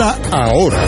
ahora. 0.00 0.78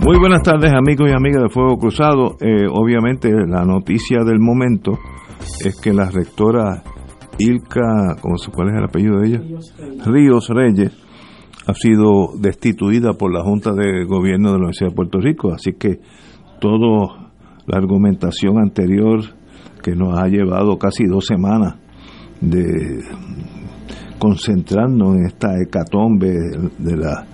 Muy 0.00 0.18
buenas 0.18 0.42
tardes 0.42 0.72
amigos 0.72 1.10
y 1.10 1.12
amigas 1.12 1.42
de 1.42 1.48
Fuego 1.50 1.76
Cruzado. 1.76 2.36
Eh, 2.40 2.66
obviamente 2.70 3.30
la 3.30 3.64
noticia 3.64 4.20
del 4.24 4.38
momento 4.40 4.92
es 5.64 5.78
que 5.80 5.92
la 5.92 6.10
rectora 6.10 6.82
Ilka, 7.38 8.16
¿cómo 8.22 8.38
se, 8.38 8.50
¿cuál 8.50 8.68
es 8.70 8.76
el 8.76 8.84
apellido 8.84 9.18
de 9.20 9.28
ella? 9.28 9.40
Ríos 10.06 10.48
Reyes. 10.48 10.92
ha 11.66 11.74
sido 11.74 12.28
destituida 12.38 13.14
por 13.14 13.32
la 13.32 13.42
Junta 13.42 13.72
de 13.72 14.04
Gobierno 14.06 14.48
de 14.48 14.54
la 14.54 14.58
Universidad 14.58 14.90
de 14.90 14.96
Puerto 14.96 15.18
Rico. 15.18 15.52
Así 15.52 15.72
que 15.72 15.98
toda 16.60 17.23
la 17.66 17.78
argumentación 17.78 18.58
anterior 18.58 19.20
que 19.82 19.94
nos 19.94 20.18
ha 20.18 20.26
llevado 20.28 20.78
casi 20.78 21.04
dos 21.04 21.26
semanas 21.26 21.76
de 22.40 23.00
concentrarnos 24.18 25.16
en 25.16 25.26
esta 25.26 25.60
hecatombe 25.60 26.32
de 26.78 26.96
la 26.96 27.26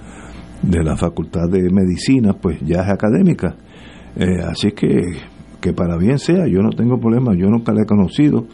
de 0.63 0.83
la 0.83 0.97
Facultad 0.97 1.49
de 1.49 1.71
Medicina, 1.71 2.35
pues 2.35 2.61
ya 2.61 2.83
es 2.83 2.91
académica. 2.91 3.57
Eh, 4.17 4.43
así 4.47 4.73
que, 4.73 5.13
que 5.61 5.73
para 5.73 5.97
bien 5.97 6.19
sea, 6.19 6.47
yo 6.47 6.61
no 6.61 6.71
tengo 6.71 6.99
problema, 6.99 7.35
yo 7.35 7.49
nunca 7.49 7.73
la 7.73 7.83
he 7.83 7.87
conocido, 7.87 8.47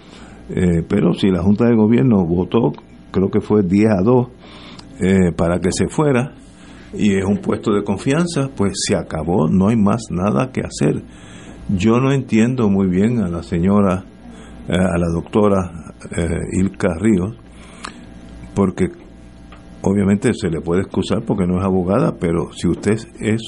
eh, 0.50 0.82
pero 0.88 1.14
si 1.14 1.28
la 1.28 1.42
Junta 1.42 1.66
de 1.66 1.74
Gobierno 1.74 2.24
votó, 2.24 2.72
creo 3.10 3.30
que 3.30 3.40
fue 3.40 3.62
10 3.62 3.86
a 3.90 4.02
2, 4.02 4.28
eh, 5.00 5.32
para 5.36 5.58
que 5.58 5.70
se 5.72 5.88
fuera, 5.88 6.34
y 6.94 7.16
es 7.16 7.24
un 7.24 7.38
puesto 7.38 7.72
de 7.72 7.82
confianza, 7.82 8.50
pues 8.54 8.72
se 8.86 8.96
acabó, 8.96 9.48
no 9.48 9.68
hay 9.68 9.76
más 9.76 10.02
nada 10.10 10.52
que 10.52 10.60
hacer. 10.60 11.02
Yo 11.68 11.98
no 11.98 12.12
entiendo 12.12 12.68
muy 12.68 12.86
bien 12.86 13.18
a 13.18 13.28
la 13.28 13.42
señora, 13.42 14.04
a 14.68 14.98
la 14.98 15.08
doctora 15.12 15.94
Ilka 16.52 16.94
Ríos, 17.00 17.36
porque 18.54 18.86
obviamente 19.82 20.32
se 20.32 20.48
le 20.48 20.60
puede 20.60 20.82
excusar 20.82 21.24
porque 21.26 21.44
no 21.44 21.58
es 21.58 21.64
abogada, 21.64 22.16
pero 22.20 22.52
si 22.52 22.68
usted 22.68 22.96
es 23.20 23.42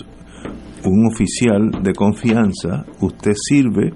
un 0.85 1.07
oficial 1.07 1.71
de 1.83 1.93
confianza, 1.93 2.85
usted 3.01 3.35
sirve 3.35 3.93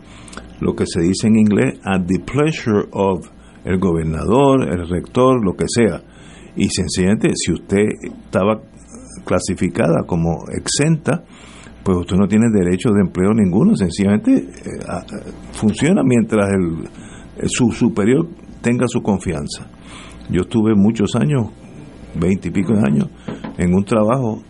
lo 0.61 0.75
que 0.77 0.87
se 0.87 1.01
dice 1.01 1.27
en 1.27 1.39
inglés 1.39 1.81
at 1.85 2.03
the 2.07 2.21
pleasure 2.21 2.89
of 2.93 3.29
el 3.65 3.79
gobernador, 3.79 4.69
el 4.73 4.89
rector, 4.89 5.45
lo 5.45 5.55
que 5.55 5.67
sea. 5.67 6.01
Y 6.55 6.69
sencillamente, 6.69 7.31
si 7.35 7.53
usted 7.53 7.87
estaba 8.03 8.61
clasificada 9.25 10.05
como 10.07 10.45
exenta, 10.53 11.25
pues 11.85 11.99
usted 11.99 12.17
no 12.17 12.29
tiene 12.29 12.47
derecho 12.53 12.91
de 12.91 13.01
empleo 13.01 13.33
ninguno, 13.35 13.75
sencillamente 13.75 14.33
eh, 14.37 15.33
funciona 15.53 16.03
mientras 16.05 16.49
el, 16.51 17.49
su 17.49 17.71
superior 17.73 18.29
tenga 18.61 18.87
su 18.87 19.03
confianza. 19.03 19.69
Yo 20.31 20.43
estuve 20.43 20.75
muchos 20.75 21.17
años 21.17 21.51
veinte 22.15 22.49
y 22.49 22.51
pico 22.51 22.75
de 22.75 22.81
años, 22.81 23.09
en 23.59 23.75
un 23.75 23.85
trabajo 23.85 24.43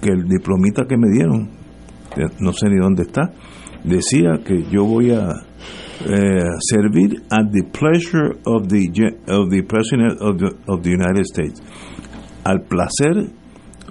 que 0.00 0.10
el 0.10 0.28
diplomita 0.28 0.84
que 0.86 0.96
me 0.96 1.10
dieron, 1.10 1.50
no 2.40 2.52
sé 2.52 2.68
ni 2.68 2.78
dónde 2.78 3.02
está, 3.02 3.32
decía 3.84 4.40
que 4.44 4.64
yo 4.70 4.84
voy 4.84 5.12
a 5.12 5.28
eh, 6.06 6.44
servir 6.60 7.22
at 7.30 7.50
the 7.52 7.62
pleasure 7.64 8.38
of 8.44 8.68
the, 8.68 8.88
of 9.28 9.50
the 9.50 9.62
President 9.62 10.20
of 10.20 10.38
the, 10.38 10.46
of 10.66 10.82
the 10.82 10.90
United 10.90 11.24
States, 11.24 11.62
al 12.44 12.62
placer 12.62 13.30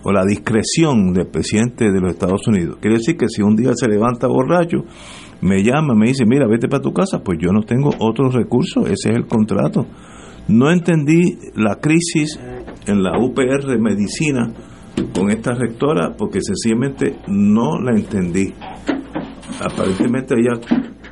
o 0.04 0.12
la 0.12 0.26
discreción 0.26 1.14
del 1.14 1.28
presidente 1.28 1.92
de 1.92 2.00
los 2.00 2.12
Estados 2.12 2.48
Unidos. 2.48 2.78
Quiere 2.82 2.98
decir 2.98 3.18
que 3.18 3.28
si 3.28 3.42
un 3.42 3.56
día 3.56 3.72
se 3.76 3.88
levanta 3.88 4.28
borracho, 4.28 4.86
me 5.42 5.64
llama, 5.64 5.94
me 5.96 6.08
dice, 6.08 6.26
mira, 6.26 6.48
vete 6.48 6.68
para 6.68 6.82
tu 6.82 6.94
casa, 6.94 7.20
pues 7.24 7.40
yo 7.42 7.52
no 7.52 7.62
tengo 7.62 7.92
otros 8.00 8.34
recursos, 8.34 8.86
ese 8.86 9.09
es 9.09 9.16
el 9.16 9.26
contrato. 9.28 9.86
No 10.48 10.72
entendí 10.72 11.38
la 11.56 11.76
crisis 11.76 12.40
en 12.88 13.04
la 13.04 13.20
UPR 13.20 13.80
Medicina 13.80 14.52
con 15.14 15.30
esta 15.30 15.54
rectora 15.54 16.16
porque 16.18 16.40
sencillamente 16.42 17.18
no 17.28 17.80
la 17.80 17.92
entendí. 17.92 18.54
Aparentemente 19.62 20.36
ella 20.36 20.59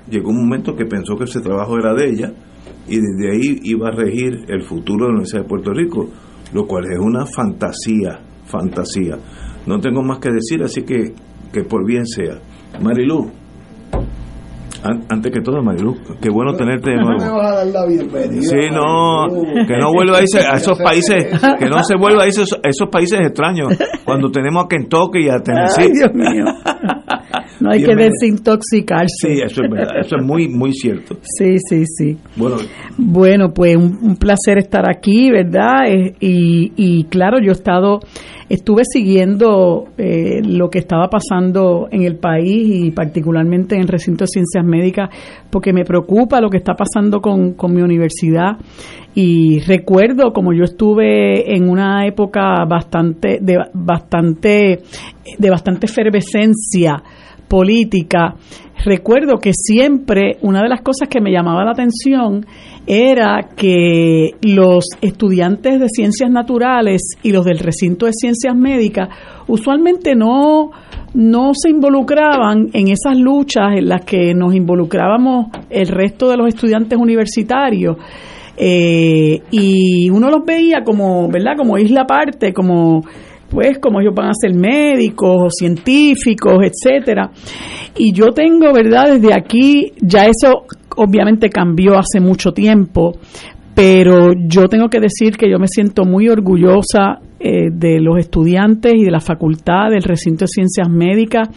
llegó 0.10 0.30
un 0.30 0.48
momento 0.48 0.76
que 0.76 0.86
pensó 0.86 1.16
que 1.18 1.26
ese 1.26 1.42
trabajo 1.42 1.78
era 1.78 1.94
de 1.94 2.10
ella 2.10 2.34
y 2.88 2.96
desde 2.96 3.32
ahí 3.32 3.60
iba 3.64 3.90
a 3.90 3.92
regir 3.92 4.46
el 4.48 4.64
futuro 4.64 5.06
de 5.06 5.12
la 5.12 5.18
Universidad 5.18 5.42
de 5.44 5.50
Puerto 5.50 5.74
Rico, 5.74 6.10
lo 6.54 6.66
cual 6.66 6.86
es 6.86 7.00
una 7.00 7.26
fantasía, 7.26 8.20
fantasía. 8.48 9.18
No 9.66 9.80
tengo 9.80 10.02
más 10.02 10.20
que 10.20 10.30
decir, 10.32 10.64
así 10.64 10.84
que 10.84 11.14
que 11.52 11.64
por 11.64 11.86
bien 11.86 12.06
sea. 12.06 12.40
Marilu, 12.82 13.32
antes 15.10 15.32
que 15.32 15.42
todo, 15.42 15.62
Marilu, 15.64 15.96
qué 16.22 16.30
bueno 16.30 16.54
tenerte 16.54 16.92
de 16.92 16.98
nuevo. 17.02 17.20
Sí, 18.42 18.70
no, 18.72 19.28
que 19.66 19.78
no 19.78 19.92
vuelva 19.92 20.18
a 20.18 20.22
irse 20.22 20.40
a 20.40 20.56
esos 20.56 20.78
países, 20.84 21.26
que 21.60 21.66
no 21.66 21.84
se 21.84 21.96
vuelva 21.98 22.24
a 22.24 22.28
esos, 22.28 22.50
esos 22.64 22.90
países 22.90 23.20
extraños, 23.20 23.70
cuando 24.06 24.30
tenemos 24.30 24.66
a 24.66 24.68
Kentucky 24.68 25.26
y 25.26 25.30
a 25.30 25.40
Tennessee. 25.40 25.84
Ay, 25.84 25.92
Dios 25.94 26.14
mío. 26.14 26.46
No 27.68 27.74
hay 27.74 27.84
que 27.84 27.96
desintoxicarse. 27.96 29.28
Sí, 29.28 29.42
eso 29.44 29.64
es 29.64 29.72
verdad, 29.72 30.00
eso 30.00 30.16
es 30.18 30.26
muy, 30.26 30.48
muy 30.48 30.72
cierto. 30.74 31.18
Sí, 31.38 31.58
sí, 31.70 31.84
sí. 31.86 32.18
Bueno, 32.36 32.58
bueno 32.98 33.54
pues 33.54 33.76
un, 33.76 33.98
un 34.02 34.16
placer 34.16 34.58
estar 34.58 34.90
aquí, 34.90 35.30
¿verdad? 35.30 35.88
Eh, 35.88 36.16
y, 36.20 36.72
y 36.76 37.04
claro, 37.06 37.38
yo 37.40 37.50
he 37.50 37.54
estado 37.54 38.00
estuve 38.50 38.84
siguiendo 38.86 39.90
eh, 39.98 40.42
lo 40.44 40.70
que 40.70 40.80
estaba 40.80 41.10
pasando 41.10 41.88
en 41.92 42.04
el 42.04 42.16
país 42.16 42.86
y 42.86 42.92
particularmente 42.92 43.76
en 43.76 43.82
el 43.82 43.88
recinto 43.88 44.24
de 44.24 44.28
ciencias 44.28 44.64
médicas 44.64 45.10
porque 45.50 45.74
me 45.74 45.84
preocupa 45.84 46.40
lo 46.40 46.50
que 46.50 46.58
está 46.58 46.74
pasando 46.74 47.20
con, 47.20 47.54
con 47.54 47.74
mi 47.74 47.82
universidad 47.82 48.58
y 49.14 49.60
recuerdo 49.62 50.32
como 50.32 50.54
yo 50.54 50.64
estuve 50.64 51.56
en 51.56 51.70
una 51.70 52.06
época 52.06 52.64
bastante 52.66 53.40
de 53.42 53.58
bastante 53.74 54.82
de 55.38 55.50
bastante 55.50 55.88
efervescencia 55.88 57.04
política 57.48 58.36
recuerdo 58.84 59.38
que 59.38 59.52
siempre 59.54 60.38
una 60.42 60.62
de 60.62 60.70
las 60.70 60.82
cosas 60.82 61.10
que 61.10 61.22
me 61.22 61.32
llamaba 61.32 61.64
la 61.64 61.72
atención 61.72 62.46
era 62.86 63.50
que 63.56 64.32
los 64.42 64.86
estudiantes 65.02 65.80
de 65.80 65.90
ciencias 65.90 66.32
naturales 66.32 67.02
y 67.22 67.32
los 67.32 67.46
del 67.46 67.60
recinto 67.60 68.06
de 68.06 68.14
ciencias 68.14 68.56
médicas 68.56 69.10
usualmente 69.48 70.16
no, 70.16 70.72
no 71.14 71.52
se 71.54 71.70
involucraban 71.70 72.70
en 72.74 72.88
esas 72.88 73.18
luchas 73.18 73.74
en 73.76 73.90
las 73.90 74.06
que 74.06 74.34
nos 74.34 74.56
involucrábamos 74.56 75.48
el 75.70 75.88
resto 75.88 76.30
de 76.30 76.38
los 76.38 76.48
estudiantes 76.48 76.98
universitarios. 76.98 77.98
Eh, 78.60 79.42
y 79.52 80.10
uno 80.10 80.30
los 80.30 80.44
veía 80.44 80.84
como, 80.84 81.30
¿verdad? 81.30 81.52
Como 81.56 81.78
isla 81.78 82.02
aparte, 82.02 82.54
como 82.54 83.04
pues 83.50 83.80
como 83.80 84.02
ellos 84.02 84.14
van 84.16 84.30
a 84.30 84.34
ser 84.34 84.54
médicos 84.54 85.38
o 85.46 85.50
científicos, 85.50 86.58
etcétera. 86.62 87.32
Y 87.98 88.14
yo 88.14 88.28
tengo, 88.28 88.74
¿verdad? 88.74 89.14
Desde 89.14 89.34
aquí 89.34 89.94
ya 90.02 90.26
eso 90.26 90.66
obviamente 90.96 91.50
cambió 91.50 91.98
hace 91.98 92.20
mucho 92.20 92.52
tiempo, 92.52 93.14
pero 93.74 94.32
yo 94.36 94.68
tengo 94.68 94.90
que 94.90 95.00
decir 95.00 95.38
que 95.38 95.50
yo 95.50 95.60
me 95.60 95.68
siento 95.68 96.04
muy 96.04 96.30
orgullosa 96.30 97.20
eh, 97.40 97.70
de 97.72 98.00
los 98.00 98.18
estudiantes 98.18 98.94
y 98.96 99.04
de 99.04 99.12
la 99.12 99.20
facultad 99.20 99.92
del 99.92 100.02
recinto 100.02 100.46
de 100.46 100.48
ciencias 100.48 100.90
médicas 100.90 101.48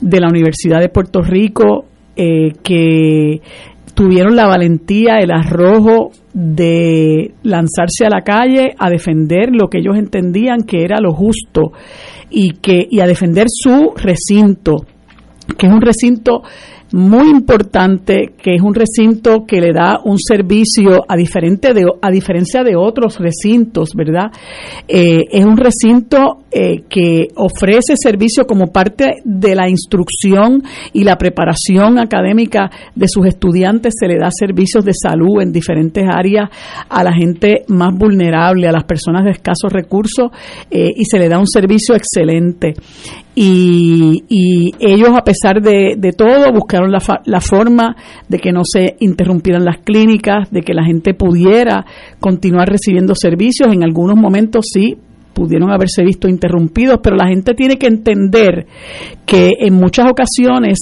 de 0.00 0.20
la 0.20 0.28
Universidad 0.28 0.80
de 0.80 0.88
Puerto 0.88 1.20
Rico, 1.20 1.84
eh, 2.16 2.52
que 2.62 3.40
tuvieron 4.00 4.34
la 4.34 4.46
valentía, 4.46 5.18
el 5.18 5.30
arrojo 5.30 6.10
de 6.32 7.34
lanzarse 7.42 8.06
a 8.06 8.08
la 8.08 8.22
calle 8.22 8.74
a 8.78 8.88
defender 8.88 9.50
lo 9.52 9.68
que 9.68 9.80
ellos 9.80 9.94
entendían 9.94 10.62
que 10.62 10.84
era 10.84 11.02
lo 11.02 11.12
justo 11.12 11.72
y 12.30 12.52
que 12.52 12.86
y 12.90 13.00
a 13.00 13.06
defender 13.06 13.44
su 13.50 13.92
recinto, 13.96 14.86
que 15.58 15.66
es 15.66 15.72
un 15.72 15.82
recinto 15.82 16.40
muy 16.92 17.28
importante, 17.28 18.32
que 18.42 18.54
es 18.54 18.62
un 18.62 18.74
recinto 18.74 19.44
que 19.46 19.60
le 19.60 19.72
da 19.72 20.00
un 20.04 20.18
servicio 20.18 21.04
a, 21.08 21.16
diferente 21.16 21.72
de, 21.72 21.84
a 22.00 22.10
diferencia 22.10 22.64
de 22.64 22.76
otros 22.76 23.18
recintos, 23.18 23.94
¿verdad? 23.94 24.30
Eh, 24.88 25.24
es 25.30 25.44
un 25.44 25.56
recinto 25.56 26.44
eh, 26.52 26.82
que 26.88 27.28
ofrece 27.36 27.94
servicio 27.96 28.44
como 28.44 28.72
parte 28.72 29.22
de 29.24 29.54
la 29.54 29.68
instrucción 29.68 30.64
y 30.92 31.04
la 31.04 31.16
preparación 31.16 31.98
académica 31.98 32.70
de 32.94 33.06
sus 33.06 33.26
estudiantes, 33.26 33.94
se 33.96 34.08
le 34.08 34.18
da 34.18 34.30
servicios 34.32 34.84
de 34.84 34.92
salud 34.92 35.40
en 35.42 35.52
diferentes 35.52 36.04
áreas 36.08 36.50
a 36.88 37.04
la 37.04 37.12
gente 37.12 37.64
más 37.68 37.96
vulnerable, 37.96 38.66
a 38.66 38.72
las 38.72 38.84
personas 38.84 39.24
de 39.24 39.30
escasos 39.30 39.72
recursos, 39.72 40.30
eh, 40.70 40.90
y 40.96 41.04
se 41.04 41.18
le 41.20 41.28
da 41.28 41.38
un 41.38 41.46
servicio 41.46 41.94
excelente. 41.94 42.74
Y, 43.34 44.74
ellos, 44.80 45.10
a 45.16 45.22
pesar 45.22 45.62
de, 45.62 45.94
de 45.96 46.12
todo, 46.12 46.52
buscaron 46.52 46.79
la, 46.88 47.40
forma 47.40 47.96
de 48.28 48.38
que 48.38 48.52
no 48.52 48.62
se 48.64 48.96
interrumpieran 49.00 49.64
las 49.64 49.78
clínicas, 49.78 50.50
de 50.50 50.62
que 50.62 50.74
la 50.74 50.84
gente 50.84 51.14
pudiera 51.14 51.84
continuar 52.20 52.68
recibiendo 52.68 53.14
servicios. 53.14 53.72
En 53.72 53.82
algunos 53.82 54.16
momentos 54.16 54.66
sí 54.72 54.96
pudieron 55.32 55.70
haberse 55.70 56.02
visto 56.02 56.28
interrumpidos, 56.28 57.00
pero 57.02 57.16
la 57.16 57.28
gente 57.28 57.54
tiene 57.54 57.76
que 57.76 57.86
entender 57.86 58.66
que 59.24 59.52
en 59.60 59.74
muchas 59.74 60.06
ocasiones 60.10 60.78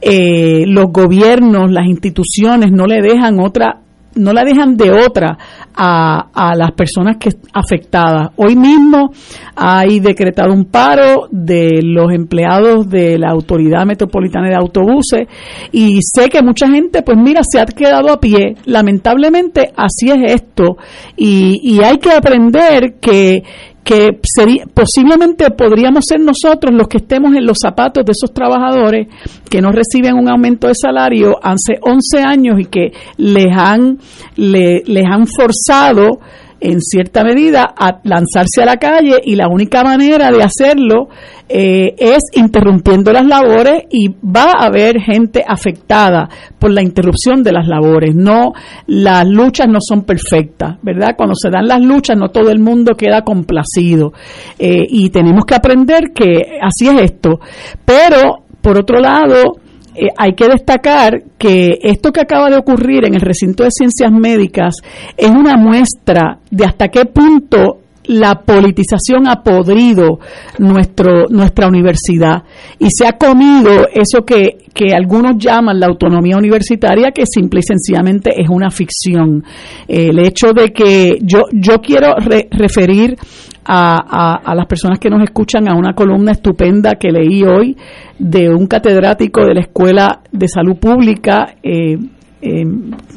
eh, 0.00 0.64
los 0.66 0.86
gobiernos, 0.90 1.70
las 1.70 1.86
instituciones 1.86 2.72
no 2.72 2.86
le 2.86 3.00
dejan 3.02 3.38
otra 3.40 3.80
no 4.14 4.32
la 4.32 4.44
dejan 4.44 4.76
de 4.76 4.90
otra 4.90 5.38
a, 5.74 6.28
a, 6.32 6.56
las 6.56 6.72
personas 6.72 7.16
que 7.18 7.30
afectadas. 7.52 8.30
Hoy 8.36 8.56
mismo 8.56 9.12
hay 9.54 10.00
decretado 10.00 10.52
un 10.52 10.64
paro 10.64 11.28
de 11.30 11.80
los 11.82 12.12
empleados 12.12 12.88
de 12.88 13.18
la 13.18 13.30
Autoridad 13.30 13.86
Metropolitana 13.86 14.48
de 14.48 14.56
Autobuses 14.56 15.28
y 15.72 15.98
sé 16.02 16.28
que 16.28 16.42
mucha 16.42 16.68
gente, 16.68 17.02
pues 17.02 17.16
mira, 17.18 17.40
se 17.48 17.60
ha 17.60 17.66
quedado 17.66 18.12
a 18.12 18.20
pie. 18.20 18.56
Lamentablemente 18.64 19.72
así 19.76 20.10
es 20.10 20.32
esto 20.32 20.76
y, 21.16 21.60
y 21.62 21.82
hay 21.82 21.98
que 21.98 22.12
aprender 22.12 22.94
que, 23.00 23.42
que 23.90 24.20
sería, 24.22 24.66
posiblemente 24.72 25.50
podríamos 25.50 26.04
ser 26.06 26.20
nosotros 26.20 26.72
los 26.72 26.86
que 26.86 26.98
estemos 26.98 27.34
en 27.34 27.44
los 27.44 27.58
zapatos 27.60 28.04
de 28.04 28.12
esos 28.12 28.32
trabajadores 28.32 29.08
que 29.50 29.60
no 29.60 29.72
reciben 29.72 30.14
un 30.14 30.30
aumento 30.30 30.68
de 30.68 30.74
salario 30.80 31.36
hace 31.42 31.80
11 31.82 32.22
años 32.24 32.60
y 32.60 32.66
que 32.66 32.92
les 33.16 33.48
han, 33.52 33.98
les 34.36 35.04
han 35.04 35.26
forzado 35.26 36.20
en 36.60 36.80
cierta 36.80 37.24
medida 37.24 37.64
a 37.76 38.00
lanzarse 38.04 38.62
a 38.62 38.66
la 38.66 38.76
calle 38.76 39.20
y 39.24 39.34
la 39.34 39.48
única 39.48 39.82
manera 39.82 40.30
de 40.30 40.42
hacerlo 40.42 41.08
eh, 41.48 41.94
es 41.98 42.20
interrumpiendo 42.34 43.12
las 43.12 43.26
labores 43.26 43.84
y 43.90 44.08
va 44.08 44.52
a 44.52 44.66
haber 44.66 45.00
gente 45.00 45.42
afectada 45.46 46.28
por 46.58 46.70
la 46.70 46.82
interrupción 46.82 47.42
de 47.42 47.52
las 47.52 47.66
labores. 47.66 48.14
No, 48.14 48.52
las 48.86 49.26
luchas 49.26 49.66
no 49.68 49.78
son 49.80 50.04
perfectas, 50.04 50.76
¿verdad? 50.82 51.14
Cuando 51.16 51.34
se 51.34 51.50
dan 51.50 51.66
las 51.66 51.80
luchas 51.80 52.16
no 52.16 52.28
todo 52.28 52.50
el 52.50 52.60
mundo 52.60 52.94
queda 52.94 53.22
complacido 53.22 54.12
eh, 54.58 54.86
y 54.88 55.10
tenemos 55.10 55.44
que 55.44 55.54
aprender 55.54 56.12
que 56.14 56.58
así 56.62 56.88
es 56.88 57.02
esto. 57.02 57.40
Pero, 57.84 58.44
por 58.60 58.78
otro 58.78 59.00
lado, 59.00 59.56
eh, 59.94 60.08
hay 60.16 60.34
que 60.34 60.48
destacar 60.48 61.22
que 61.38 61.78
esto 61.82 62.12
que 62.12 62.20
acaba 62.20 62.48
de 62.48 62.56
ocurrir 62.56 63.04
en 63.04 63.14
el 63.14 63.20
recinto 63.20 63.64
de 63.64 63.70
ciencias 63.70 64.12
médicas 64.12 64.74
es 65.16 65.30
una 65.30 65.56
muestra 65.56 66.38
de 66.50 66.64
hasta 66.64 66.88
qué 66.88 67.06
punto 67.06 67.79
la 68.10 68.40
politización 68.40 69.28
ha 69.28 69.42
podrido 69.44 70.18
nuestro, 70.58 71.28
nuestra 71.28 71.68
universidad 71.68 72.42
y 72.76 72.88
se 72.90 73.06
ha 73.06 73.12
comido 73.12 73.86
eso 73.94 74.24
que, 74.24 74.58
que 74.74 74.92
algunos 74.92 75.36
llaman 75.38 75.78
la 75.78 75.86
autonomía 75.86 76.36
universitaria, 76.36 77.12
que 77.12 77.22
simple 77.24 77.60
y 77.60 77.62
sencillamente 77.62 78.32
es 78.36 78.48
una 78.48 78.70
ficción. 78.70 79.44
el 79.86 80.18
hecho 80.18 80.52
de 80.52 80.70
que 80.72 81.18
yo, 81.22 81.44
yo 81.52 81.80
quiero 81.80 82.14
referir 82.50 83.16
a, 83.64 84.40
a, 84.44 84.54
las 84.56 84.66
personas 84.66 84.98
que 84.98 85.08
nos 85.08 85.22
escuchan 85.22 85.68
a 85.68 85.76
una 85.76 85.94
columna 85.94 86.32
estupenda 86.32 86.96
que 86.96 87.12
leí 87.12 87.44
hoy 87.44 87.76
de 88.18 88.48
un 88.48 88.66
catedrático 88.66 89.44
de 89.44 89.54
la 89.54 89.60
Escuela 89.60 90.22
de 90.32 90.48
Salud 90.48 90.76
Pública, 90.78 91.54
eh, 91.62 91.96
eh, 92.42 92.64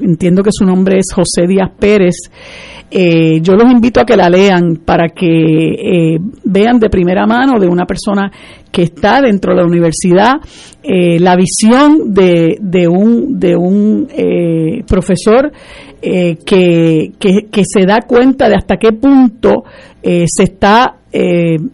entiendo 0.02 0.44
que 0.44 0.50
su 0.52 0.66
nombre 0.66 0.98
es 1.00 1.14
José 1.14 1.48
Díaz 1.48 1.72
Pérez, 1.80 2.16
eh, 2.92 3.40
yo 3.42 3.54
los 3.54 3.72
invito 3.72 4.02
a 4.02 4.06
que 4.06 4.18
la 4.18 4.30
lean 4.30 4.82
para 4.86 5.10
que 5.10 5.26
eh, 5.26 6.20
vean 6.44 6.78
de 6.78 6.90
primera 6.90 7.26
mano 7.26 7.60
de 7.60 7.68
una 7.68 7.86
persona 7.86 8.32
que 8.72 8.84
está 8.84 9.22
dentro 9.22 9.54
de 9.54 9.62
la 9.62 9.68
universidad 9.68 10.34
la 10.84 11.36
visión 11.38 12.14
de, 12.14 12.58
de 12.60 12.88
un, 12.88 13.40
de 13.40 13.56
un 13.56 14.08
profesor 14.86 15.52
que, 16.02 17.12
que, 17.18 17.64
se 17.64 17.86
da 17.86 18.02
cuenta 18.02 18.50
de 18.50 18.56
hasta 18.56 18.78
qué 18.78 18.92
punto 18.92 19.64
se 20.04 20.44
está 20.44 21.03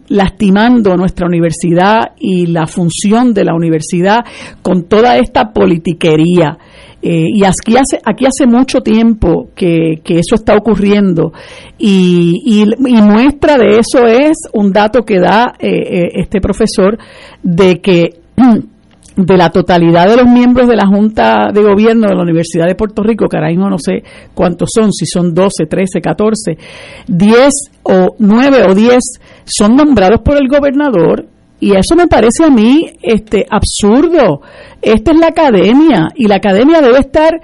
lastimando 0.08 0.96
nuestra 0.96 1.26
universidad 1.26 2.12
y 2.18 2.46
la 2.46 2.66
función 2.66 3.32
de 3.32 3.44
la 3.44 3.54
universidad 3.54 4.18
con 4.62 4.84
toda 4.84 5.16
esta 5.16 5.52
politiquería. 5.52 6.58
Eh, 7.02 7.28
y 7.32 7.44
aquí 7.44 7.76
hace, 7.78 8.46
mucho 8.46 8.82
tiempo 8.82 9.48
que, 9.54 10.02
eso 10.04 10.34
está 10.34 10.54
ocurriendo 10.54 11.32
y, 11.78 12.42
y, 12.44 12.64
muestra 13.00 13.56
de 13.56 13.78
eso 13.78 14.06
es 14.06 14.36
un 14.52 14.70
dato 14.70 15.02
que 15.02 15.18
da 15.18 15.54
eh, 15.58 15.68
eh, 15.70 16.08
este 16.16 16.42
profesor 16.42 16.98
de 17.42 17.80
que 17.80 18.20
de 19.26 19.36
la 19.36 19.50
totalidad 19.50 20.08
de 20.08 20.16
los 20.16 20.26
miembros 20.26 20.68
de 20.68 20.76
la 20.76 20.86
Junta 20.86 21.50
de 21.52 21.62
Gobierno 21.62 22.08
de 22.08 22.14
la 22.14 22.22
Universidad 22.22 22.66
de 22.66 22.74
Puerto 22.74 23.02
Rico, 23.02 23.26
que 23.28 23.38
no 23.38 23.78
sé 23.78 24.02
cuántos 24.34 24.70
son, 24.74 24.92
si 24.92 25.06
son 25.06 25.34
12, 25.34 25.66
13, 25.66 26.00
14, 26.00 26.58
10 27.06 27.48
o 27.82 28.14
9 28.18 28.64
o 28.68 28.74
10 28.74 28.98
son 29.44 29.76
nombrados 29.76 30.20
por 30.22 30.36
el 30.36 30.48
gobernador 30.48 31.26
y 31.60 31.72
eso 31.72 31.94
me 31.94 32.06
parece 32.06 32.44
a 32.44 32.50
mí 32.50 32.90
este 33.02 33.46
absurdo. 33.48 34.40
Esta 34.80 35.12
es 35.12 35.18
la 35.18 35.28
academia 35.28 36.08
y 36.14 36.26
la 36.26 36.36
academia 36.36 36.80
debe 36.80 36.98
estar 36.98 37.38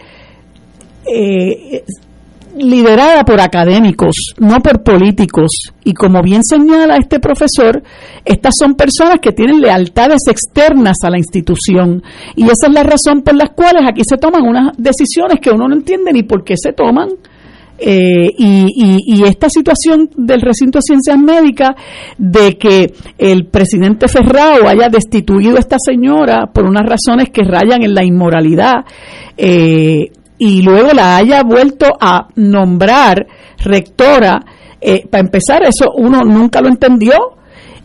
eh, 1.06 1.84
liderada 2.56 3.24
por 3.24 3.40
académicos, 3.40 4.34
no 4.38 4.60
por 4.60 4.82
políticos. 4.82 5.72
Y 5.84 5.94
como 5.94 6.22
bien 6.22 6.42
señala 6.42 6.96
este 6.96 7.20
profesor, 7.20 7.82
estas 8.24 8.54
son 8.58 8.74
personas 8.74 9.18
que 9.20 9.32
tienen 9.32 9.60
lealtades 9.60 10.22
externas 10.28 10.96
a 11.04 11.10
la 11.10 11.18
institución. 11.18 12.02
Y 12.34 12.44
esa 12.44 12.66
es 12.68 12.72
la 12.72 12.82
razón 12.82 13.22
por 13.22 13.34
las 13.34 13.50
cuales 13.50 13.82
aquí 13.86 14.02
se 14.04 14.16
toman 14.16 14.42
unas 14.42 14.76
decisiones 14.76 15.40
que 15.40 15.50
uno 15.50 15.68
no 15.68 15.74
entiende 15.74 16.12
ni 16.12 16.22
por 16.22 16.44
qué 16.44 16.54
se 16.56 16.72
toman 16.72 17.08
eh, 17.78 18.32
y, 18.38 19.22
esta 19.24 19.50
situación 19.50 20.08
del 20.16 20.40
recinto 20.40 20.78
de 20.78 20.82
ciencias 20.82 21.18
médicas 21.18 21.74
de 22.16 22.56
que 22.56 22.94
el 23.18 23.46
presidente 23.46 24.08
Ferrao 24.08 24.66
haya 24.66 24.88
destituido 24.88 25.56
a 25.56 25.60
esta 25.60 25.76
señora 25.78 26.46
por 26.52 26.64
unas 26.64 26.84
razones 26.86 27.28
que 27.30 27.42
rayan 27.42 27.82
en 27.82 27.94
la 27.94 28.04
inmoralidad 28.04 28.84
eh, 29.36 30.10
y 30.38 30.62
luego 30.62 30.92
la 30.92 31.16
haya 31.16 31.42
vuelto 31.42 31.86
a 32.00 32.28
nombrar 32.36 33.26
rectora, 33.58 34.44
eh, 34.80 35.06
para 35.08 35.22
empezar, 35.22 35.62
eso 35.64 35.92
uno 35.96 36.22
nunca 36.24 36.60
lo 36.60 36.68
entendió 36.68 37.36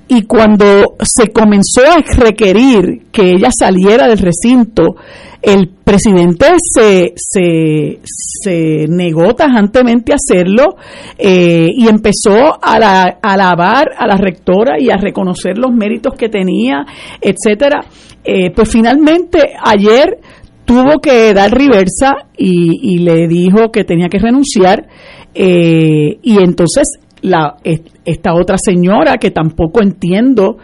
y 0.07 0.23
cuando 0.23 0.97
se 1.01 1.31
comenzó 1.31 1.83
a 1.89 2.03
requerir 2.17 3.03
que 3.13 3.29
ella 3.29 3.49
saliera 3.57 4.09
del 4.09 4.17
recinto, 4.17 4.97
el 5.41 5.69
presidente 5.69 6.47
se, 6.59 7.13
se, 7.15 8.87
negó 8.89 9.33
tajantemente 9.33 10.11
a 10.11 10.17
hacerlo 10.17 10.75
eh, 11.17 11.69
y 11.73 11.87
empezó 11.87 12.59
a, 12.61 13.15
alabar 13.21 13.91
a 13.97 14.05
la 14.05 14.17
rectora 14.17 14.79
y 14.79 14.89
a 14.89 14.97
reconocer 14.97 15.57
los 15.57 15.71
méritos 15.71 16.13
que 16.15 16.27
tenía, 16.27 16.85
etcétera. 17.21 17.79
Eh, 18.23 18.51
pues 18.51 18.69
finalmente 18.69 19.53
ayer 19.63 20.19
tuvo 20.71 21.01
que 21.01 21.33
dar 21.33 21.51
reversa 21.51 22.27
y, 22.37 22.99
le 22.99 23.27
dijo 23.27 23.71
que 23.71 23.83
tenía 23.83 24.07
que 24.07 24.19
renunciar 24.19 24.87
eh, 25.35 26.17
y 26.21 26.37
entonces 26.41 26.97
la, 27.21 27.57
esta 28.05 28.33
otra 28.33 28.55
señora 28.57 29.17
que 29.17 29.31
tampoco 29.31 29.83
entiendo 29.83 30.57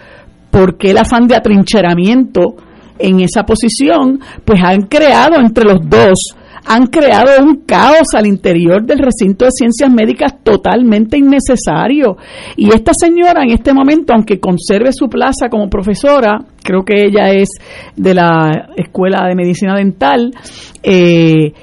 por 0.49 0.77
qué 0.77 0.91
el 0.91 0.97
afán 0.97 1.27
de 1.27 1.35
atrincheramiento 1.35 2.55
en 2.99 3.19
esa 3.19 3.43
posición, 3.43 4.21
pues 4.45 4.61
han 4.63 4.83
creado 4.83 5.35
entre 5.35 5.65
los 5.65 5.81
dos, 5.89 6.36
han 6.67 6.87
creado 6.87 7.43
un 7.43 7.63
caos 7.65 8.07
al 8.13 8.27
interior 8.27 8.85
del 8.85 8.99
recinto 8.99 9.45
de 9.45 9.51
ciencias 9.51 9.89
médicas 9.89 10.43
totalmente 10.43 11.17
innecesario. 11.17 12.17
Y 12.57 12.67
esta 12.69 12.91
señora 12.93 13.43
en 13.43 13.51
este 13.51 13.73
momento, 13.73 14.13
aunque 14.13 14.39
conserve 14.39 14.91
su 14.91 15.07
plaza 15.07 15.47
como 15.49 15.69
profesora, 15.69 16.39
creo 16.61 16.83
que 16.83 17.05
ella 17.05 17.31
es 17.31 17.49
de 17.95 18.13
la 18.13 18.69
Escuela 18.75 19.25
de 19.27 19.35
Medicina 19.35 19.75
Dental, 19.75 20.31
eh, 20.83 21.53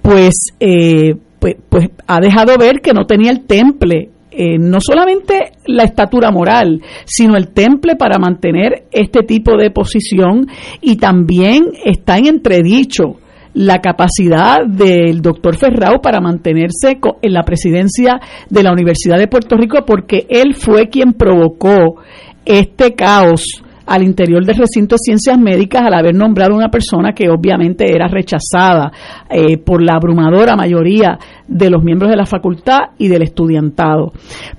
pues, 0.00 0.34
eh, 0.58 1.14
pues, 1.38 1.56
pues 1.68 1.88
ha 2.06 2.20
dejado 2.20 2.56
ver 2.56 2.80
que 2.80 2.94
no 2.94 3.04
tenía 3.04 3.30
el 3.30 3.44
temple 3.44 4.10
eh, 4.36 4.58
no 4.58 4.78
solamente 4.80 5.52
la 5.66 5.84
estatura 5.84 6.32
moral, 6.32 6.82
sino 7.04 7.36
el 7.36 7.52
temple 7.52 7.94
para 7.94 8.18
mantener 8.18 8.86
este 8.90 9.22
tipo 9.22 9.56
de 9.56 9.70
posición 9.70 10.48
y 10.80 10.96
también 10.96 11.66
está 11.84 12.18
en 12.18 12.26
entredicho 12.26 13.20
la 13.54 13.78
capacidad 13.78 14.66
del 14.66 15.22
doctor 15.22 15.56
Ferrao 15.56 16.00
para 16.02 16.20
mantenerse 16.20 16.98
en 17.22 17.32
la 17.32 17.44
presidencia 17.44 18.20
de 18.50 18.62
la 18.62 18.72
Universidad 18.72 19.16
de 19.16 19.28
Puerto 19.28 19.56
Rico 19.56 19.78
porque 19.86 20.26
él 20.28 20.54
fue 20.54 20.88
quien 20.88 21.12
provocó 21.12 21.96
este 22.44 22.94
caos 22.94 23.62
al 23.86 24.02
interior 24.02 24.44
del 24.44 24.56
recinto 24.56 24.94
de 24.94 25.00
ciencias 25.04 25.38
médicas 25.38 25.82
al 25.82 25.94
haber 25.94 26.14
nombrado 26.14 26.54
una 26.54 26.68
persona 26.68 27.12
que 27.12 27.28
obviamente 27.28 27.90
era 27.90 28.08
rechazada 28.08 28.90
eh, 29.30 29.58
por 29.58 29.82
la 29.82 29.94
abrumadora 29.94 30.56
mayoría 30.56 31.18
de 31.46 31.70
los 31.70 31.82
miembros 31.82 32.10
de 32.10 32.16
la 32.16 32.26
facultad 32.26 32.78
y 32.98 33.08
del 33.08 33.22
estudiantado. 33.22 34.12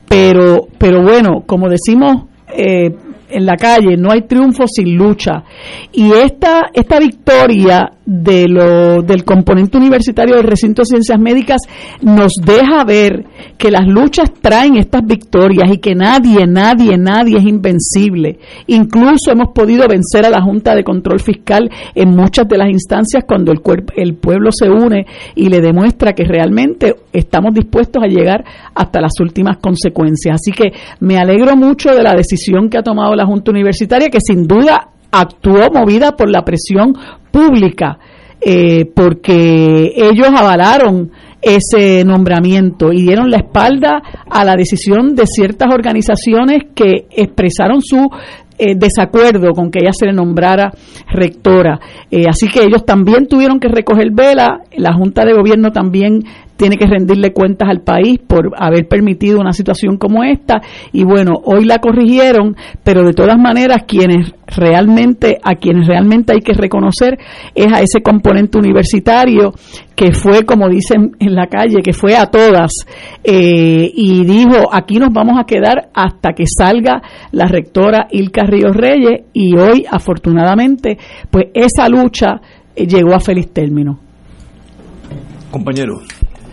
Pero, 0.07 0.67
pero 0.77 1.01
bueno, 1.01 1.43
como 1.45 1.69
decimos 1.69 2.25
eh, 2.55 2.95
en 3.29 3.45
la 3.45 3.55
calle, 3.55 3.97
no 3.97 4.11
hay 4.11 4.21
triunfo 4.21 4.67
sin 4.67 4.95
lucha. 4.95 5.43
Y 5.91 6.11
esta, 6.11 6.69
esta 6.73 6.99
victoria 6.99 7.94
de 8.05 8.47
lo, 8.47 9.01
del 9.01 9.23
componente 9.23 9.77
universitario 9.77 10.35
del 10.35 10.45
recinto 10.45 10.83
de 10.83 10.85
ciencias 10.85 11.19
médicas 11.19 11.61
nos 12.01 12.33
deja 12.43 12.83
ver 12.83 13.25
que 13.57 13.71
las 13.71 13.87
luchas 13.87 14.31
traen 14.41 14.77
estas 14.77 15.01
victorias 15.05 15.71
y 15.71 15.79
que 15.79 15.95
nadie, 15.95 16.45
nadie, 16.45 16.97
nadie 16.97 17.37
es 17.37 17.45
invencible. 17.45 18.37
Incluso 18.67 19.31
hemos 19.31 19.49
podido 19.53 19.87
vencer 19.87 20.25
a 20.25 20.29
la 20.29 20.41
Junta 20.41 20.75
de 20.75 20.83
Control 20.83 21.19
Fiscal 21.19 21.69
en 21.95 22.09
muchas 22.09 22.47
de 22.47 22.57
las 22.57 22.69
instancias 22.69 23.23
cuando 23.27 23.51
el, 23.51 23.61
el 23.95 24.15
pueblo 24.15 24.51
se 24.51 24.69
une 24.69 25.05
y 25.35 25.49
le 25.49 25.61
demuestra 25.61 26.13
que 26.13 26.25
realmente 26.25 26.95
estamos 27.11 27.53
dispuestos 27.53 28.03
a 28.03 28.07
llegar 28.07 28.43
hasta 28.75 29.01
las 29.01 29.13
últimas 29.19 29.57
consecuencias. 29.57 30.35
Así 30.35 30.51
que 30.51 30.71
me 30.99 31.17
alegro 31.17 31.55
mucho 31.55 31.89
de 31.89 32.03
la 32.03 32.13
decisión 32.13 32.69
que 32.69 32.77
ha 32.77 32.83
tomado 32.83 33.15
la 33.15 33.25
Junta 33.25 33.51
Universitaria, 33.51 34.09
que 34.09 34.19
sin 34.21 34.47
duda 34.47 34.89
actuó 35.19 35.69
movida 35.71 36.15
por 36.15 36.29
la 36.29 36.43
presión 36.43 36.93
pública, 37.31 37.97
eh, 38.41 38.85
porque 38.93 39.93
ellos 39.95 40.29
avalaron 40.35 41.11
ese 41.41 42.03
nombramiento 42.03 42.91
y 42.91 43.03
dieron 43.03 43.29
la 43.29 43.37
espalda 43.37 44.01
a 44.29 44.43
la 44.43 44.55
decisión 44.55 45.15
de 45.15 45.27
ciertas 45.27 45.71
organizaciones 45.71 46.63
que 46.73 47.05
expresaron 47.11 47.81
su 47.81 48.09
eh, 48.57 48.73
desacuerdo 48.75 49.51
con 49.51 49.69
que 49.69 49.79
ella 49.79 49.91
se 49.91 50.05
le 50.05 50.13
nombrara 50.13 50.71
rectora. 51.11 51.79
Eh, 52.09 52.23
así 52.27 52.47
que 52.47 52.63
ellos 52.63 52.85
también 52.85 53.27
tuvieron 53.27 53.59
que 53.59 53.67
recoger 53.67 54.11
vela, 54.11 54.61
la 54.77 54.93
Junta 54.93 55.25
de 55.25 55.33
Gobierno 55.33 55.71
también 55.71 56.23
tiene 56.57 56.77
que 56.77 56.85
rendirle 56.85 57.33
cuentas 57.33 57.69
al 57.69 57.81
país 57.81 58.19
por 58.19 58.51
haber 58.57 58.87
permitido 58.87 59.39
una 59.39 59.53
situación 59.53 59.97
como 59.97 60.23
esta 60.23 60.61
y 60.91 61.03
bueno, 61.03 61.33
hoy 61.43 61.65
la 61.65 61.79
corrigieron, 61.79 62.55
pero 62.83 63.03
de 63.03 63.13
todas 63.13 63.37
maneras 63.37 63.83
quienes 63.87 64.33
realmente 64.47 65.37
a 65.43 65.55
quienes 65.55 65.87
realmente 65.87 66.33
hay 66.33 66.41
que 66.41 66.53
reconocer 66.53 67.17
es 67.55 67.73
a 67.73 67.81
ese 67.81 68.01
componente 68.01 68.57
universitario 68.57 69.53
que 69.95 70.11
fue 70.11 70.45
como 70.45 70.69
dicen 70.69 71.11
en 71.19 71.35
la 71.35 71.47
calle, 71.47 71.81
que 71.83 71.93
fue 71.93 72.15
a 72.15 72.27
todas 72.27 72.71
eh, 73.23 73.91
y 73.93 74.23
dijo 74.23 74.69
aquí 74.71 74.97
nos 74.97 75.11
vamos 75.11 75.39
a 75.39 75.45
quedar 75.45 75.89
hasta 75.93 76.33
que 76.33 76.45
salga 76.45 77.01
la 77.31 77.47
rectora 77.47 78.07
Ilka 78.11 78.43
Ríos 78.43 78.75
Reyes 78.75 79.23
y 79.33 79.57
hoy 79.57 79.85
afortunadamente 79.89 80.97
pues 81.29 81.45
esa 81.53 81.89
lucha 81.89 82.39
eh, 82.75 82.85
llegó 82.85 83.13
a 83.13 83.19
feliz 83.19 83.51
término. 83.51 83.99
Compañero. 85.51 86.01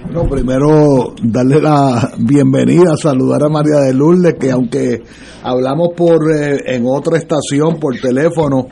Bueno, 0.04 0.28
primero 0.28 1.14
darle 1.23 1.61
la 1.61 2.12
bienvenida, 2.18 2.97
saludar 2.97 3.44
a 3.44 3.49
María 3.49 3.80
de 3.87 3.94
Lourdes, 3.94 4.35
que 4.35 4.50
aunque 4.50 5.02
hablamos 5.42 5.90
por 5.97 6.30
eh, 6.30 6.61
en 6.66 6.85
otra 6.87 7.18
estación 7.18 7.78
por 7.78 7.94
teléfono, 7.99 8.66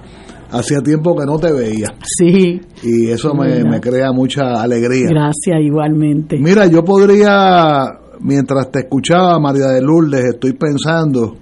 hacía 0.50 0.80
tiempo 0.80 1.16
que 1.16 1.24
no 1.24 1.38
te 1.38 1.52
veía. 1.52 1.94
Sí. 2.04 2.60
Y 2.82 3.10
eso 3.10 3.34
me, 3.34 3.64
me, 3.64 3.80
crea 3.80 4.12
mucha 4.12 4.60
alegría. 4.60 5.08
Gracias, 5.08 5.60
igualmente. 5.62 6.36
Mira, 6.38 6.66
yo 6.66 6.84
podría, 6.84 7.86
mientras 8.20 8.70
te 8.70 8.80
escuchaba, 8.80 9.38
María 9.38 9.68
de 9.68 9.80
Lourdes, 9.80 10.34
estoy 10.34 10.54
pensando 10.54 11.36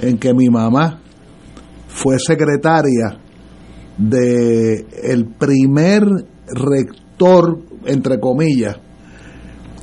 en 0.00 0.18
que 0.18 0.32
mi 0.32 0.48
mamá 0.48 1.00
fue 1.88 2.18
secretaria 2.18 3.18
de 3.98 4.86
el 5.02 5.26
primer 5.26 6.04
rector, 6.46 7.58
entre 7.84 8.18
comillas, 8.18 8.78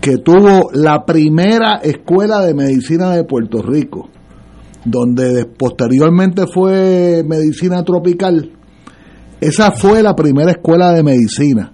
que 0.07 0.19
tuvo 0.19 0.69
la 0.71 1.03
primera 1.05 1.81
escuela 1.83 2.39
de 2.39 2.53
medicina 2.53 3.13
de 3.13 3.25
Puerto 3.25 3.61
Rico, 3.61 4.07
donde 4.85 5.43
posteriormente 5.43 6.45
fue 6.47 7.25
medicina 7.27 7.83
tropical. 7.83 8.53
Esa 9.41 9.71
fue 9.71 10.01
la 10.01 10.15
primera 10.15 10.51
escuela 10.51 10.93
de 10.93 11.03
medicina. 11.03 11.73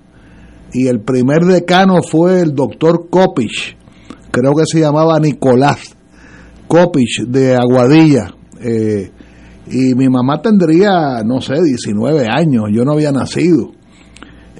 Y 0.73 0.87
el 0.87 1.01
primer 1.01 1.41
decano 1.45 2.01
fue 2.01 2.41
el 2.41 2.55
doctor 2.55 3.07
Kopich, 3.07 3.77
creo 4.31 4.55
que 4.55 4.63
se 4.65 4.79
llamaba 4.79 5.19
Nicolás 5.19 5.95
Kopich 6.67 7.27
de 7.27 7.55
Aguadilla. 7.55 8.33
Eh, 8.59 9.11
y 9.67 9.93
mi 9.93 10.09
mamá 10.09 10.41
tendría, 10.41 11.21
no 11.23 11.39
sé, 11.39 11.61
19 11.61 12.25
años, 12.27 12.63
yo 12.71 12.83
no 12.83 12.93
había 12.93 13.11
nacido. 13.11 13.73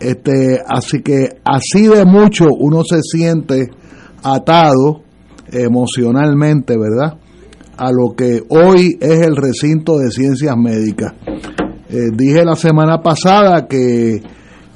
Este, 0.03 0.59
así 0.67 1.01
que 1.01 1.37
así 1.45 1.87
de 1.87 2.03
mucho 2.03 2.45
uno 2.59 2.81
se 2.83 2.99
siente 3.01 3.69
atado 4.21 5.01
emocionalmente, 5.49 6.75
¿verdad? 6.77 7.17
A 7.77 7.91
lo 7.91 8.13
que 8.15 8.41
hoy 8.49 8.97
es 8.99 9.25
el 9.25 9.35
recinto 9.35 9.97
de 9.97 10.11
ciencias 10.11 10.55
médicas. 10.57 11.13
Eh, 11.89 12.09
dije 12.13 12.43
la 12.43 12.55
semana 12.55 13.01
pasada 13.01 13.67
que, 13.67 14.21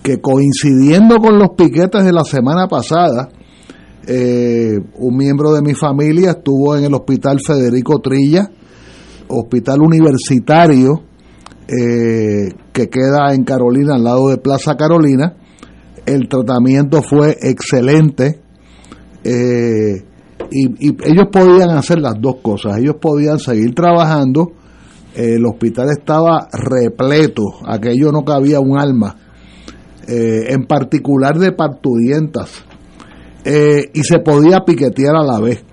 que, 0.02 0.22
coincidiendo 0.22 1.18
con 1.18 1.38
los 1.38 1.50
piquetes 1.58 2.06
de 2.06 2.14
la 2.14 2.24
semana 2.24 2.68
pasada, 2.68 3.30
eh, 4.08 4.80
un 4.96 5.18
miembro 5.18 5.52
de 5.52 5.62
mi 5.62 5.74
familia 5.74 6.32
estuvo 6.32 6.78
en 6.78 6.86
el 6.86 6.94
hospital 6.94 7.40
Federico 7.46 8.00
Trilla, 8.00 8.50
hospital 9.28 9.82
universitario, 9.82 11.02
eh, 11.68 12.48
que 12.78 12.90
queda 12.90 13.34
en 13.34 13.44
Carolina, 13.44 13.96
al 13.96 14.04
lado 14.04 14.30
de 14.30 14.38
Plaza 14.38 14.76
Carolina. 14.78 15.34
El 16.06 16.30
tratamiento 16.30 17.02
fue 17.02 17.36
excelente. 17.42 18.40
Eh, 19.24 20.04
y, 20.52 20.88
ellos 21.04 21.28
podían 21.32 21.72
hacer 21.72 22.00
las 22.00 22.22
dos 22.22 22.36
cosas. 22.44 22.78
Ellos 22.78 22.98
podían 23.02 23.40
seguir 23.40 23.74
trabajando. 23.74 24.52
el 25.16 25.44
hospital 25.48 25.90
estaba 25.90 26.48
repleto. 26.54 27.42
Aquello 27.66 28.12
no 28.12 28.24
cabía 28.24 28.60
un 28.60 28.80
alma. 28.80 29.16
Eh, 30.08 30.54
en 30.54 30.68
particular 30.68 31.40
de 31.40 31.54
partudientas. 31.54 32.64
y 33.44 34.04
se 34.04 34.20
podía 34.20 34.60
piquetear 34.66 35.16
a 35.16 35.24
la 35.24 35.40
vez. 35.40 35.64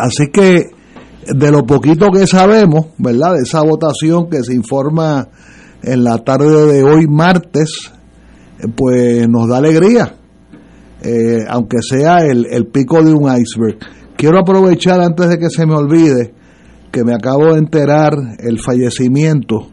Así 0.00 0.30
que 0.32 0.70
de 1.26 1.50
lo 1.50 1.66
poquito 1.66 2.06
que 2.10 2.26
sabemos, 2.26 2.86
¿verdad? 2.98 3.34
De 3.34 3.42
esa 3.42 3.62
votación 3.62 4.30
que 4.30 4.42
se 4.42 4.54
informa 4.54 5.28
en 5.86 6.04
la 6.04 6.18
tarde 6.18 6.72
de 6.72 6.82
hoy, 6.82 7.06
martes, 7.06 7.92
pues 8.76 9.28
nos 9.28 9.48
da 9.48 9.58
alegría, 9.58 10.14
eh, 11.02 11.44
aunque 11.48 11.78
sea 11.80 12.18
el, 12.26 12.46
el 12.50 12.66
pico 12.66 13.02
de 13.02 13.14
un 13.14 13.24
iceberg. 13.24 13.78
Quiero 14.16 14.38
aprovechar 14.38 15.00
antes 15.00 15.28
de 15.28 15.38
que 15.38 15.48
se 15.48 15.66
me 15.66 15.74
olvide 15.74 16.34
que 16.90 17.04
me 17.04 17.14
acabo 17.14 17.52
de 17.52 17.58
enterar 17.58 18.14
el 18.38 18.58
fallecimiento 18.58 19.68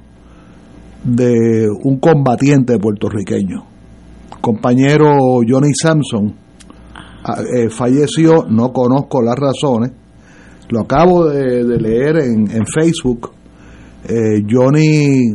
de 1.03 1.67
un 1.83 1.97
combatiente 1.99 2.77
puertorriqueño, 2.77 3.63
compañero 4.41 5.39
Johnny 5.47 5.73
Sampson, 5.73 6.33
ah, 7.23 7.41
eh, 7.55 7.69
falleció, 7.69 8.45
no 8.49 8.71
conozco 8.71 9.21
las 9.21 9.35
razones, 9.35 9.91
lo 10.69 10.81
acabo 10.81 11.29
de, 11.29 11.63
leer 11.63 12.17
en, 12.17 12.65
Facebook. 12.65 13.31
Eh, 14.05 14.43
Johnny, 14.49 15.33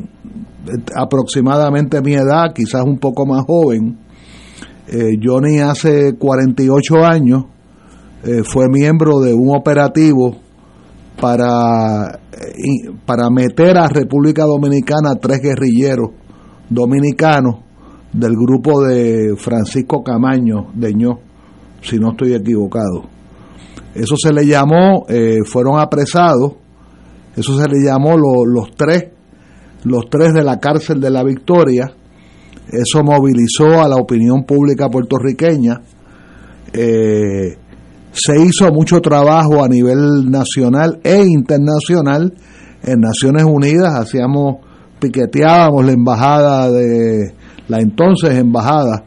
aproximadamente 0.95 2.01
mi 2.01 2.15
edad, 2.15 2.53
quizás 2.55 2.83
un 2.85 2.99
poco 2.99 3.27
más 3.27 3.45
joven. 3.47 3.99
Eh, 4.87 5.19
Johnny 5.23 5.59
hace 5.59 6.17
48 6.17 7.05
años 7.05 7.45
eh, 8.25 8.43
fue 8.45 8.69
miembro 8.69 9.21
de 9.21 9.35
un 9.35 9.55
operativo 9.55 10.37
para, 11.21 12.21
para 13.05 13.31
meter 13.31 13.77
a 13.77 13.89
República 13.89 14.45
Dominicana 14.45 15.17
tres 15.21 15.41
guerrilleros 15.43 16.11
dominicanos 16.71 17.57
del 18.13 18.33
grupo 18.33 18.83
de 18.83 19.35
Francisco 19.37 20.03
Camaño 20.03 20.69
de 20.75 20.95
Ño, 20.95 21.19
si 21.83 21.99
no 21.99 22.11
estoy 22.13 22.35
equivocado. 22.35 23.05
Eso 23.95 24.17
se 24.17 24.33
le 24.33 24.47
llamó, 24.47 25.07
eh, 25.09 25.39
fueron 25.45 25.79
apresados, 25.79 26.53
eso 27.37 27.57
se 27.57 27.69
le 27.69 27.85
llamó 27.85 28.17
los 28.17 28.71
tres, 28.77 29.11
los 29.85 30.09
tres 30.11 30.35
de 30.35 30.43
la 30.43 30.59
cárcel 30.59 31.01
de 31.01 31.11
la 31.11 31.23
Victoria, 31.23 31.93
Eso 32.71 33.03
movilizó 33.03 33.81
a 33.83 33.89
la 33.89 33.97
opinión 33.97 34.45
pública 34.45 34.91
puertorriqueña. 34.91 35.81
Eh, 36.73 37.57
se 38.13 38.41
hizo 38.43 38.71
mucho 38.73 39.01
trabajo 39.01 39.65
a 39.65 39.69
nivel 39.69 40.31
nacional 40.31 41.01
e 41.03 41.25
internacional. 41.25 42.35
En 42.83 43.01
Naciones 43.01 43.45
Unidas 43.45 43.95
hacíamos, 43.95 44.57
piqueteábamos 45.01 45.87
la 45.87 45.93
embajada 45.93 46.71
de 46.71 47.33
la 47.69 47.81
entonces 47.81 48.37
embajada 48.37 49.05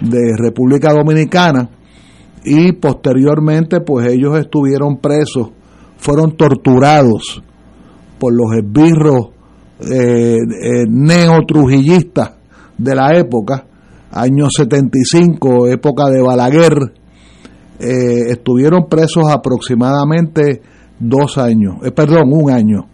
de 0.00 0.34
República 0.38 0.92
Dominicana 0.92 1.68
y 2.44 2.72
posteriormente 2.72 3.80
pues 3.80 4.12
ellos 4.12 4.38
estuvieron 4.38 4.98
presos, 4.98 5.50
fueron 5.96 6.36
torturados 6.36 7.42
por 8.18 8.32
los 8.34 8.52
esbirros 8.56 9.28
eh, 9.90 10.36
eh, 10.36 10.84
neotrujillistas 10.88 12.32
de 12.78 12.94
la 12.94 13.16
época, 13.16 13.64
año 14.12 14.48
75, 14.50 15.68
época 15.68 16.10
de 16.10 16.20
Balaguer, 16.20 16.92
eh, 17.78 18.30
estuvieron 18.30 18.86
presos 18.88 19.28
aproximadamente 19.28 20.62
dos 21.00 21.36
años, 21.36 21.76
eh, 21.84 21.90
perdón, 21.90 22.30
un 22.32 22.50
año. 22.50 22.86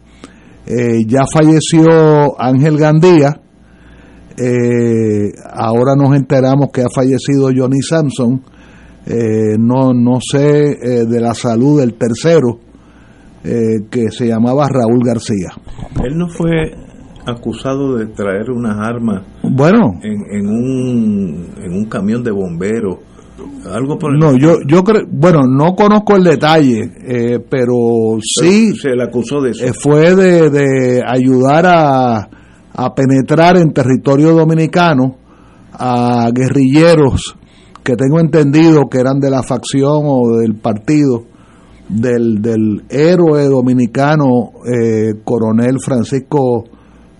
Eh, 0.67 1.05
ya 1.07 1.25
falleció 1.31 2.41
Ángel 2.41 2.79
Gandía, 2.79 3.41
ahora 5.53 5.95
nos 5.97 6.17
enteramos 6.17 6.71
que 6.73 6.83
ha 6.83 6.89
fallecido 6.95 7.51
Johnny 7.55 7.83
Sampson, 7.83 8.43
no, 9.59 9.93
no 9.93 10.19
sé 10.21 10.77
de 11.07 11.21
la 11.21 11.35
salud 11.35 11.81
del 11.81 11.95
tercero, 11.95 12.61
que 13.43 14.11
se 14.11 14.27
llamaba 14.27 14.69
Raúl 14.69 15.01
García. 15.05 15.51
Él 16.05 16.17
no 16.19 16.29
fue 16.29 16.75
acusado 17.27 17.97
de 17.97 18.07
traer 18.07 18.51
unas 18.51 18.77
armas 18.79 19.23
bueno. 19.43 20.01
en, 20.03 20.25
en, 20.31 20.49
un, 20.49 21.47
en 21.63 21.73
un 21.73 21.85
camión 21.87 22.23
de 22.23 22.31
bomberos 22.31 22.99
algo 23.71 23.99
por 23.99 24.19
no 24.19 24.37
yo 24.37 24.57
yo 24.67 24.83
creo 24.83 25.03
bueno 25.11 25.41
no 25.47 25.75
conozco 25.75 26.17
el 26.17 26.25
detalle 26.25 26.91
eh, 27.07 27.39
pero 27.49 27.75
sí 28.21 28.75
se 28.75 28.91
le 28.97 29.05
acusó 29.05 29.41
de 29.41 29.51
eso. 29.51 29.65
eh, 29.65 29.73
fue 29.79 30.15
de, 30.17 30.51
de 30.51 31.03
ayudar 31.07 31.67
a, 31.67 32.29
a 32.75 32.95
penetrar 32.95 33.57
en 33.59 33.73
territorio 33.73 34.33
dominicano 34.33 35.17
a 35.73 36.31
guerrilleros 36.33 37.37
que 37.85 37.95
tengo 37.95 38.21
entendido 38.21 38.89
que 38.91 38.99
eran 38.99 39.21
de 39.21 39.31
la 39.31 39.43
facción 39.43 40.03
o 40.07 40.39
del 40.39 40.55
partido 40.57 41.25
del, 41.89 42.41
del 42.43 42.85
héroe 42.89 43.45
dominicano 43.45 44.53
eh, 44.67 45.15
coronel 45.25 45.79
Francisco 45.81 46.65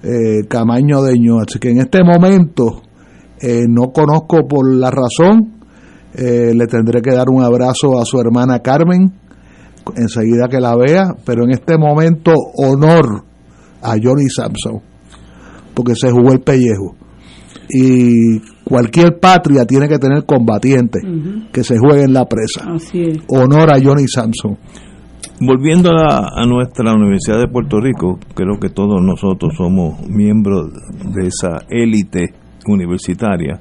eh, 0.03 0.47
Camaño 0.49 1.03
Deño. 1.03 1.39
Así 1.39 1.59
que 1.59 1.71
en 1.71 1.79
este 1.79 2.03
momento 2.05 2.83
eh, 3.41 3.65
no 3.69 3.93
conozco 3.93 4.47
por 4.49 4.73
la 4.75 4.91
razón, 4.91 5.59
eh, 6.15 6.53
le 6.55 6.67
tendré 6.67 7.01
que 7.01 7.15
dar 7.15 7.29
un 7.31 7.43
abrazo 7.43 7.99
a 7.99 8.05
su 8.05 8.19
hermana 8.19 8.61
Carmen 8.61 9.13
enseguida 9.97 10.49
que 10.49 10.61
la 10.61 10.77
vea, 10.77 11.15
pero 11.25 11.45
en 11.45 11.53
este 11.53 11.79
momento 11.79 12.33
honor 12.57 13.25
a 13.81 13.95
Johnny 14.03 14.29
Sampson, 14.29 14.81
porque 15.75 15.95
se 15.95 16.11
jugó 16.11 16.33
el 16.33 16.41
pellejo. 16.41 16.95
Y 17.71 18.39
cualquier 18.69 19.19
patria 19.19 19.65
tiene 19.65 19.89
que 19.89 19.99
tener 19.99 20.27
combatientes 20.27 21.03
que 21.51 21.65
se 21.65 21.79
jueguen 21.79 22.13
la 22.13 22.27
presa. 22.27 22.67
Honor 23.29 23.71
a 23.71 23.81
Johnny 23.83 24.07
Sampson. 24.07 24.59
Volviendo 25.41 25.91
a, 25.91 26.45
nuestra 26.47 26.93
Universidad 26.93 27.39
de 27.39 27.49
Puerto 27.49 27.81
Rico, 27.81 28.19
creo 28.35 28.59
que 28.61 28.69
todos 28.69 29.01
nosotros 29.01 29.55
somos 29.57 30.07
miembros 30.07 30.73
de 31.15 31.29
esa 31.29 31.65
élite 31.71 32.35
universitaria. 32.67 33.61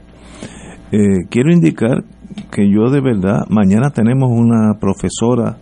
Eh, 0.91 1.25
quiero 1.29 1.53
indicar 1.53 2.03
que 2.51 2.69
yo 2.69 2.89
de 2.89 2.99
verdad, 2.99 3.45
mañana 3.49 3.91
tenemos 3.91 4.29
una 4.29 4.77
profesora 4.79 5.57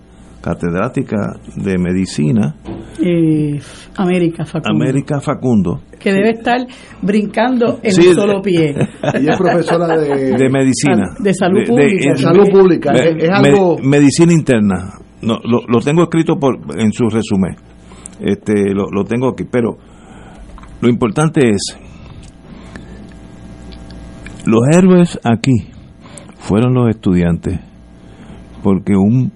catedrática 0.45 1.39
de 1.55 1.77
medicina. 1.79 2.55
Eh, 3.01 3.59
América 3.97 4.45
Facundo. 4.45 4.83
América 4.83 5.19
Facundo. 5.19 5.81
Que 5.99 6.13
debe 6.13 6.31
estar 6.31 6.59
brincando 7.01 7.79
en 7.81 7.99
un 7.99 8.13
solo 8.13 8.41
pie. 8.43 8.75
Ella 9.15 9.31
es 9.31 9.37
profesora 9.37 9.97
de, 9.97 10.49
medicina. 10.49 11.15
De 11.19 11.33
salud 11.33 11.63
pública. 11.65 12.11
De, 12.11 12.17
salud 12.17 12.49
pública. 12.51 12.91
es, 12.93 13.29
algo... 13.29 13.77
medicina 13.81 14.31
interna 14.33 14.99
no, 15.23 15.39
lo, 15.43 15.79
tengo 15.79 16.03
escrito 16.03 16.35
por, 16.37 16.59
en 16.77 16.91
su 16.91 17.09
resumen. 17.09 17.55
Este, 18.19 18.73
lo, 18.73 18.85
lo 18.91 19.03
tengo 19.03 19.29
aquí, 19.29 19.45
pero 19.49 19.77
lo 20.81 20.87
importante 20.87 21.49
es, 21.49 21.77
los 24.45 24.61
héroes 24.71 25.19
aquí 25.23 25.71
fueron 26.37 26.75
los 26.75 26.89
estudiantes, 26.89 27.59
porque 28.61 28.95
un 28.95 29.31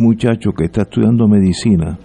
muchacho 0.00 0.52
que 0.52 0.64
está 0.64 0.82
estudiando 0.82 1.28
medicina, 1.28 1.98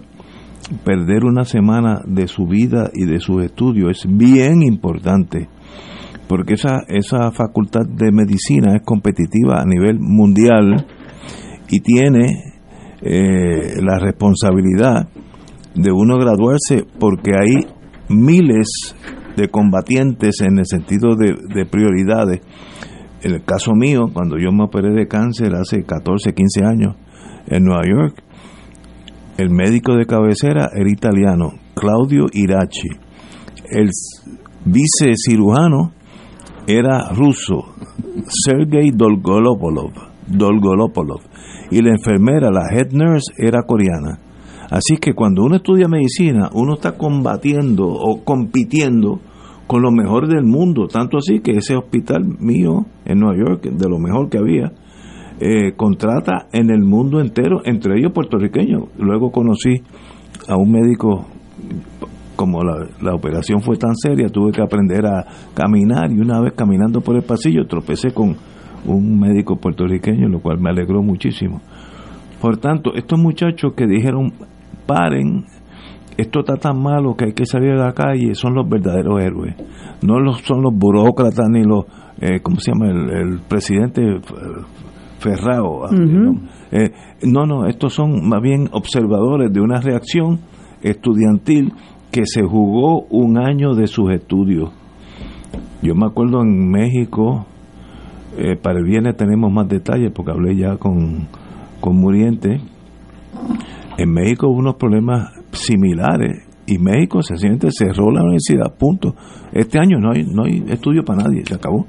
perder 0.84 1.24
una 1.24 1.44
semana 1.44 2.02
de 2.06 2.26
su 2.28 2.46
vida 2.46 2.90
y 2.94 3.06
de 3.06 3.20
sus 3.20 3.44
estudios 3.44 4.04
es 4.04 4.16
bien 4.16 4.62
importante, 4.62 5.48
porque 6.28 6.54
esa, 6.54 6.80
esa 6.88 7.30
facultad 7.30 7.86
de 7.86 8.10
medicina 8.12 8.76
es 8.76 8.82
competitiva 8.82 9.60
a 9.60 9.64
nivel 9.64 9.98
mundial 10.00 10.86
y 11.68 11.80
tiene 11.80 12.54
eh, 13.02 13.80
la 13.82 13.98
responsabilidad 13.98 15.08
de 15.74 15.92
uno 15.92 16.16
graduarse 16.18 16.84
porque 16.98 17.32
hay 17.38 17.66
miles 18.08 18.94
de 19.36 19.48
combatientes 19.48 20.40
en 20.40 20.58
el 20.58 20.66
sentido 20.66 21.14
de, 21.14 21.66
prioridades. 21.66 22.40
En 23.22 23.34
el 23.34 23.44
caso 23.44 23.72
mío, 23.74 24.06
cuando 24.12 24.38
yo 24.38 24.50
me 24.52 24.64
operé 24.64 24.92
de 24.92 25.06
cáncer 25.06 25.54
hace 25.54 25.82
14, 25.82 26.32
15 26.32 26.64
años 26.64 26.96
en 27.46 27.64
Nueva 27.64 27.82
York, 27.86 28.22
el 29.38 29.50
médico 29.50 29.94
de 29.94 30.06
cabecera 30.06 30.70
era 30.74 30.90
italiano, 30.90 31.52
Claudio 31.74 32.26
Irachi. 32.32 32.88
El 33.70 33.90
vice 34.64 35.12
cirujano 35.16 35.92
era 36.66 37.10
ruso, 37.10 37.74
Sergei 38.28 38.90
Dolgolopolov. 38.90 39.92
Dolgolopolov 40.26 41.20
y 41.70 41.82
la 41.82 41.90
enfermera, 41.90 42.50
la 42.50 42.68
head 42.72 42.92
nurse, 42.92 43.32
era 43.38 43.62
coreana. 43.62 44.18
Así 44.70 44.96
que 44.96 45.14
cuando 45.14 45.44
uno 45.44 45.56
estudia 45.56 45.88
medicina, 45.88 46.50
uno 46.52 46.74
está 46.74 46.96
combatiendo 46.96 47.86
o 47.86 48.24
compitiendo 48.24 49.20
con 49.66 49.82
lo 49.82 49.90
mejor 49.90 50.28
del 50.28 50.44
mundo, 50.44 50.86
tanto 50.86 51.18
así 51.18 51.40
que 51.40 51.52
ese 51.52 51.76
hospital 51.76 52.24
mío 52.38 52.86
en 53.04 53.18
Nueva 53.18 53.36
York, 53.36 53.62
de 53.64 53.88
lo 53.88 53.98
mejor 53.98 54.28
que 54.28 54.38
había, 54.38 54.72
eh, 55.40 55.72
contrata 55.76 56.46
en 56.52 56.70
el 56.70 56.82
mundo 56.82 57.20
entero, 57.20 57.60
entre 57.64 57.98
ellos 57.98 58.12
puertorriqueños. 58.12 58.84
Luego 58.98 59.30
conocí 59.30 59.74
a 60.48 60.56
un 60.56 60.70
médico, 60.70 61.26
como 62.36 62.62
la, 62.62 62.86
la 63.00 63.14
operación 63.14 63.60
fue 63.60 63.76
tan 63.76 63.94
seria, 63.96 64.28
tuve 64.28 64.52
que 64.52 64.62
aprender 64.62 65.06
a 65.06 65.24
caminar 65.54 66.10
y 66.10 66.18
una 66.18 66.40
vez 66.40 66.52
caminando 66.54 67.00
por 67.00 67.16
el 67.16 67.22
pasillo 67.22 67.66
tropecé 67.66 68.12
con 68.12 68.36
un 68.86 69.18
médico 69.18 69.56
puertorriqueño, 69.56 70.28
lo 70.28 70.40
cual 70.40 70.58
me 70.60 70.70
alegró 70.70 71.02
muchísimo. 71.02 71.60
Por 72.40 72.58
tanto, 72.58 72.94
estos 72.94 73.18
muchachos 73.18 73.72
que 73.74 73.86
dijeron, 73.86 74.32
paren, 74.86 75.44
esto 76.16 76.40
está 76.40 76.56
tan 76.56 76.80
malo 76.82 77.14
que 77.14 77.26
hay 77.26 77.32
que 77.32 77.46
salir 77.46 77.72
a 77.72 77.86
la 77.86 77.92
calle, 77.92 78.34
son 78.34 78.54
los 78.54 78.68
verdaderos 78.68 79.20
héroes. 79.20 79.54
No 80.02 80.20
los, 80.20 80.40
son 80.42 80.62
los 80.62 80.72
burócratas 80.74 81.48
ni 81.50 81.62
los, 81.62 81.84
eh, 82.20 82.40
¿cómo 82.42 82.58
se 82.60 82.72
llama? 82.72 82.88
El, 82.90 83.40
presidente 83.48 84.02
Ferrao. 85.18 85.88
Eh, 86.72 86.90
no, 87.22 87.46
no, 87.46 87.66
estos 87.66 87.94
son 87.94 88.28
más 88.28 88.42
bien 88.42 88.68
observadores 88.72 89.52
de 89.52 89.60
una 89.60 89.80
reacción 89.80 90.40
estudiantil 90.82 91.72
que 92.10 92.22
se 92.24 92.42
jugó 92.42 93.02
un 93.10 93.38
año 93.38 93.74
de 93.74 93.86
sus 93.86 94.10
estudios. 94.10 94.70
Yo 95.82 95.94
me 95.94 96.06
acuerdo 96.06 96.42
en 96.42 96.70
México, 96.70 97.46
eh, 98.38 98.56
para 98.56 98.78
el 98.78 98.84
viernes 98.84 99.16
tenemos 99.16 99.52
más 99.52 99.68
detalles 99.68 100.12
porque 100.12 100.32
hablé 100.32 100.56
ya 100.56 100.76
con, 100.76 101.28
con 101.80 101.96
Muriente. 101.96 102.60
En 103.98 104.12
México 104.12 104.48
hubo 104.48 104.58
unos 104.58 104.76
problemas 104.76 105.32
similares 105.52 106.46
y 106.66 106.78
México 106.78 107.22
sencillamente 107.22 107.68
cerró 107.70 108.10
la 108.10 108.22
universidad, 108.22 108.74
punto. 108.76 109.14
Este 109.52 109.78
año 109.78 109.98
no 109.98 110.12
hay, 110.12 110.24
no 110.24 110.44
hay 110.44 110.64
estudio 110.68 111.04
para 111.04 111.24
nadie, 111.24 111.44
se 111.46 111.54
acabó. 111.54 111.86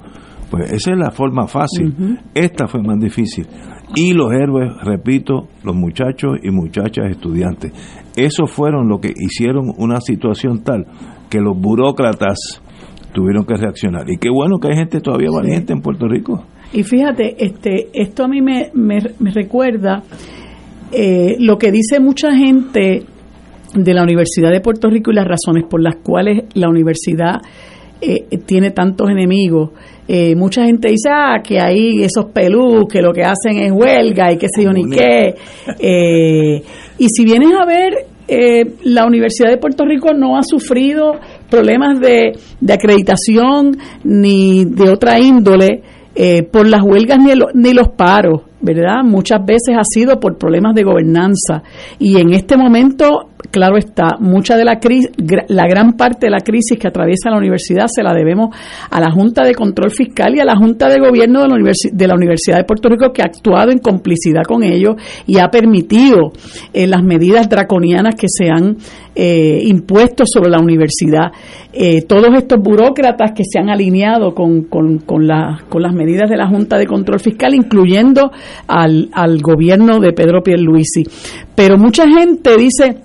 Pues 0.49 0.71
esa 0.71 0.91
es 0.91 0.97
la 0.97 1.11
forma 1.11 1.47
fácil. 1.47 2.19
Esta 2.33 2.67
fue 2.67 2.81
más 2.81 2.99
difícil. 2.99 3.45
Y 3.95 4.13
los 4.13 4.31
héroes, 4.31 4.71
repito, 4.83 5.47
los 5.63 5.75
muchachos 5.75 6.39
y 6.43 6.51
muchachas 6.51 7.09
estudiantes. 7.09 7.71
Esos 8.15 8.51
fueron 8.51 8.87
los 8.87 8.99
que 8.99 9.13
hicieron 9.15 9.73
una 9.77 9.99
situación 10.01 10.63
tal 10.63 10.85
que 11.29 11.39
los 11.39 11.57
burócratas 11.59 12.61
tuvieron 13.13 13.45
que 13.45 13.55
reaccionar. 13.55 14.09
Y 14.09 14.17
qué 14.17 14.29
bueno 14.29 14.57
que 14.59 14.69
hay 14.69 14.75
gente 14.75 15.01
todavía 15.01 15.29
valiente 15.31 15.73
en 15.73 15.81
Puerto 15.81 16.07
Rico. 16.07 16.45
Y 16.73 16.83
fíjate, 16.83 17.43
este, 17.43 17.87
esto 17.93 18.25
a 18.25 18.27
mí 18.27 18.41
me, 18.41 18.71
me, 18.73 18.99
recuerda 19.31 20.03
eh, 20.91 21.35
lo 21.39 21.57
que 21.57 21.71
dice 21.71 21.99
mucha 21.99 22.35
gente 22.35 23.05
de 23.73 23.93
la 23.93 24.03
Universidad 24.03 24.51
de 24.51 24.61
Puerto 24.61 24.89
Rico 24.89 25.11
y 25.11 25.15
las 25.15 25.25
razones 25.25 25.63
por 25.69 25.81
las 25.81 25.95
cuales 25.97 26.43
la 26.53 26.69
universidad 26.69 27.41
eh, 27.99 28.37
tiene 28.45 28.71
tantos 28.71 29.09
enemigos. 29.09 29.71
Eh, 30.07 30.35
mucha 30.35 30.63
gente 30.63 30.89
dice 30.89 31.09
ah, 31.11 31.41
que 31.43 31.59
hay 31.59 32.03
esos 32.03 32.25
pelús 32.25 32.85
que 32.89 33.01
lo 33.01 33.11
que 33.11 33.23
hacen 33.23 33.57
es 33.57 33.71
huelga 33.71 34.31
y 34.31 34.37
qué 34.37 34.47
sé 34.53 34.63
yo 34.63 34.71
ni 34.71 34.89
qué. 34.89 35.35
Eh, 35.79 36.61
y 36.97 37.07
si 37.09 37.25
vienes 37.25 37.51
a 37.59 37.65
ver, 37.65 37.93
la 38.83 39.05
Universidad 39.05 39.49
de 39.49 39.57
Puerto 39.57 39.85
Rico 39.85 40.13
no 40.13 40.37
ha 40.37 40.43
sufrido 40.43 41.13
problemas 41.49 41.99
de, 41.99 42.37
de 42.59 42.73
acreditación 42.73 43.77
ni 44.03 44.65
de 44.65 44.89
otra 44.89 45.19
índole 45.19 45.81
por 46.51 46.67
las 46.67 46.81
huelgas 46.83 47.19
ni, 47.19 47.31
ni 47.53 47.73
los 47.73 47.89
paros. 47.89 48.41
¿verdad? 48.59 49.03
Muchas 49.03 49.45
veces 49.45 49.75
ha 49.77 49.83
sido 49.83 50.19
por 50.19 50.37
problemas 50.37 50.73
de 50.73 50.83
gobernanza 50.83 51.63
y 51.99 52.19
en 52.19 52.33
este 52.33 52.57
momento, 52.57 53.29
claro 53.51 53.77
está, 53.77 54.17
mucha 54.19 54.55
de 54.55 54.65
la 54.65 54.79
crisis, 54.79 55.11
la 55.47 55.67
gran 55.67 55.93
parte 55.93 56.27
de 56.27 56.31
la 56.31 56.39
crisis 56.39 56.77
que 56.79 56.87
atraviesa 56.87 57.29
la 57.29 57.37
universidad 57.37 57.87
se 57.87 58.03
la 58.03 58.13
debemos 58.13 58.55
a 58.89 58.99
la 58.99 59.11
Junta 59.11 59.43
de 59.43 59.53
Control 59.53 59.91
Fiscal 59.91 60.35
y 60.35 60.39
a 60.39 60.45
la 60.45 60.55
Junta 60.55 60.89
de 60.89 60.99
Gobierno 60.99 61.41
de 61.41 62.07
la, 62.07 62.15
Universidad 62.15 62.57
de 62.57 62.63
Puerto 62.63 62.89
Rico 62.89 63.11
que 63.11 63.21
ha 63.21 63.25
actuado 63.25 63.71
en 63.71 63.79
complicidad 63.79 64.43
con 64.43 64.63
ellos 64.63 64.95
y 65.25 65.39
ha 65.39 65.49
permitido 65.49 66.31
eh, 66.73 66.87
las 66.87 67.03
medidas 67.03 67.49
draconianas 67.49 68.15
que 68.15 68.27
se 68.29 68.49
han 68.49 68.77
eh, 69.15 69.61
impuesto 69.65 70.25
sobre 70.25 70.49
la 70.49 70.59
universidad. 70.59 71.31
Eh, 71.73 72.03
todos 72.03 72.29
estos 72.35 72.59
burócratas 72.61 73.31
que 73.35 73.43
se 73.43 73.59
han 73.59 73.69
alineado 73.69 74.33
con, 74.33 74.63
con 74.63 75.27
las 75.27 75.93
medidas 75.93 76.29
de 76.29 76.37
la 76.37 76.47
Junta 76.47 76.77
de 76.77 76.85
Control 76.85 77.19
Fiscal, 77.19 77.53
incluyendo 77.53 78.31
al, 78.67 79.09
al 79.13 79.41
gobierno 79.41 79.99
de 79.99 80.13
Pedro 80.13 80.41
Pierluisi. 80.43 81.03
Pero 81.55 81.77
mucha 81.77 82.07
gente 82.07 82.55
dice, 82.57 82.97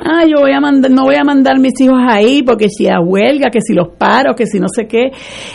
ah, 0.00 0.24
yo 0.26 0.40
voy 0.40 0.52
a 0.52 0.60
mandar, 0.60 0.90
no 0.90 1.04
voy 1.04 1.16
a 1.16 1.24
mandar 1.24 1.58
mis 1.58 1.80
hijos 1.80 1.98
ahí 2.06 2.42
porque 2.42 2.68
si 2.68 2.88
a 2.88 3.00
huelga, 3.00 3.50
que 3.50 3.60
si 3.60 3.74
los 3.74 3.88
paro, 3.96 4.34
que 4.34 4.46
si 4.46 4.58
no 4.58 4.66
sé 4.68 4.86
qué. 4.86 5.10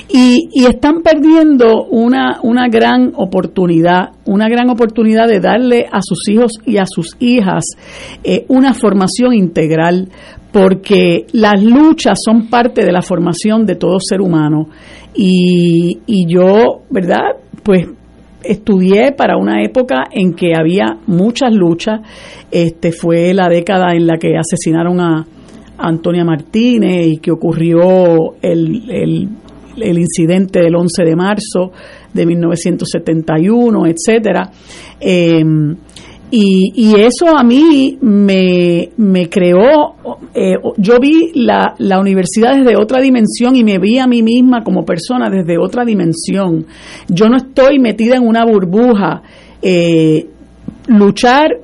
Y, 0.10 0.50
y 0.52 0.66
están 0.66 1.02
perdiendo 1.02 1.86
una, 1.86 2.40
una 2.44 2.68
gran 2.68 3.14
oportunidad, 3.16 4.10
una 4.26 4.48
gran 4.48 4.70
oportunidad 4.70 5.28
de 5.28 5.40
darle 5.40 5.86
a 5.92 6.02
sus 6.02 6.28
hijos 6.30 6.54
y 6.66 6.78
a 6.78 6.86
sus 6.86 7.16
hijas 7.20 7.66
eh, 8.24 8.46
una 8.48 8.74
formación 8.74 9.34
integral, 9.34 10.10
porque 10.52 11.28
las 11.32 11.62
luchas 11.62 12.18
son 12.24 12.48
parte 12.48 12.84
de 12.84 12.92
la 12.92 13.02
formación 13.02 13.66
de 13.66 13.76
todo 13.76 14.00
ser 14.00 14.22
humano. 14.22 14.70
Y, 15.14 16.00
y 16.06 16.26
yo, 16.28 16.84
¿verdad? 16.90 17.36
Pues 17.64 17.88
estudié 18.44 19.12
para 19.12 19.38
una 19.38 19.64
época 19.64 20.06
en 20.12 20.34
que 20.34 20.54
había 20.56 20.98
muchas 21.08 21.54
luchas. 21.54 22.02
Este 22.52 22.92
fue 22.92 23.34
la 23.34 23.48
década 23.50 23.94
en 23.94 24.08
la 24.08 24.18
que 24.18 24.38
asesinaron 24.38 25.00
a, 25.00 25.26
Antonia 25.82 26.26
Martínez 26.26 27.08
y 27.08 27.18
que 27.20 27.32
ocurrió 27.32 28.36
el, 28.42 29.30
el, 29.78 29.98
incidente 29.98 30.60
del 30.60 30.76
11 30.76 31.06
de 31.06 31.16
marzo 31.16 31.72
de 32.14 32.26
1971, 32.26 33.86
etcétera. 33.88 34.52
Eh, 35.00 35.42
y, 36.32 36.72
y 36.76 37.00
eso 37.00 37.36
a 37.36 37.44
mí 37.44 37.98
me, 38.02 38.90
me 38.98 39.30
creó, 39.30 39.96
eh, 40.34 40.56
yo 40.78 41.00
vi 41.00 41.32
la, 41.34 41.74
la 41.80 42.00
universidad 42.00 42.56
desde 42.56 42.80
otra 42.80 43.02
dimensión 43.02 43.56
y 43.56 43.64
me 43.64 43.80
vi 43.80 43.98
a 43.98 44.08
mí 44.08 44.22
misma 44.22 44.64
como 44.64 44.86
persona 44.86 45.30
desde 45.30 45.58
otra 45.58 45.84
dimensión. 45.86 46.66
Yo 47.08 47.28
no 47.30 47.38
estoy 47.38 47.80
metida 47.80 48.16
en 48.16 48.28
una 48.28 48.46
burbuja. 48.46 49.24
Eh, 49.62 50.28
luchar 50.88 51.60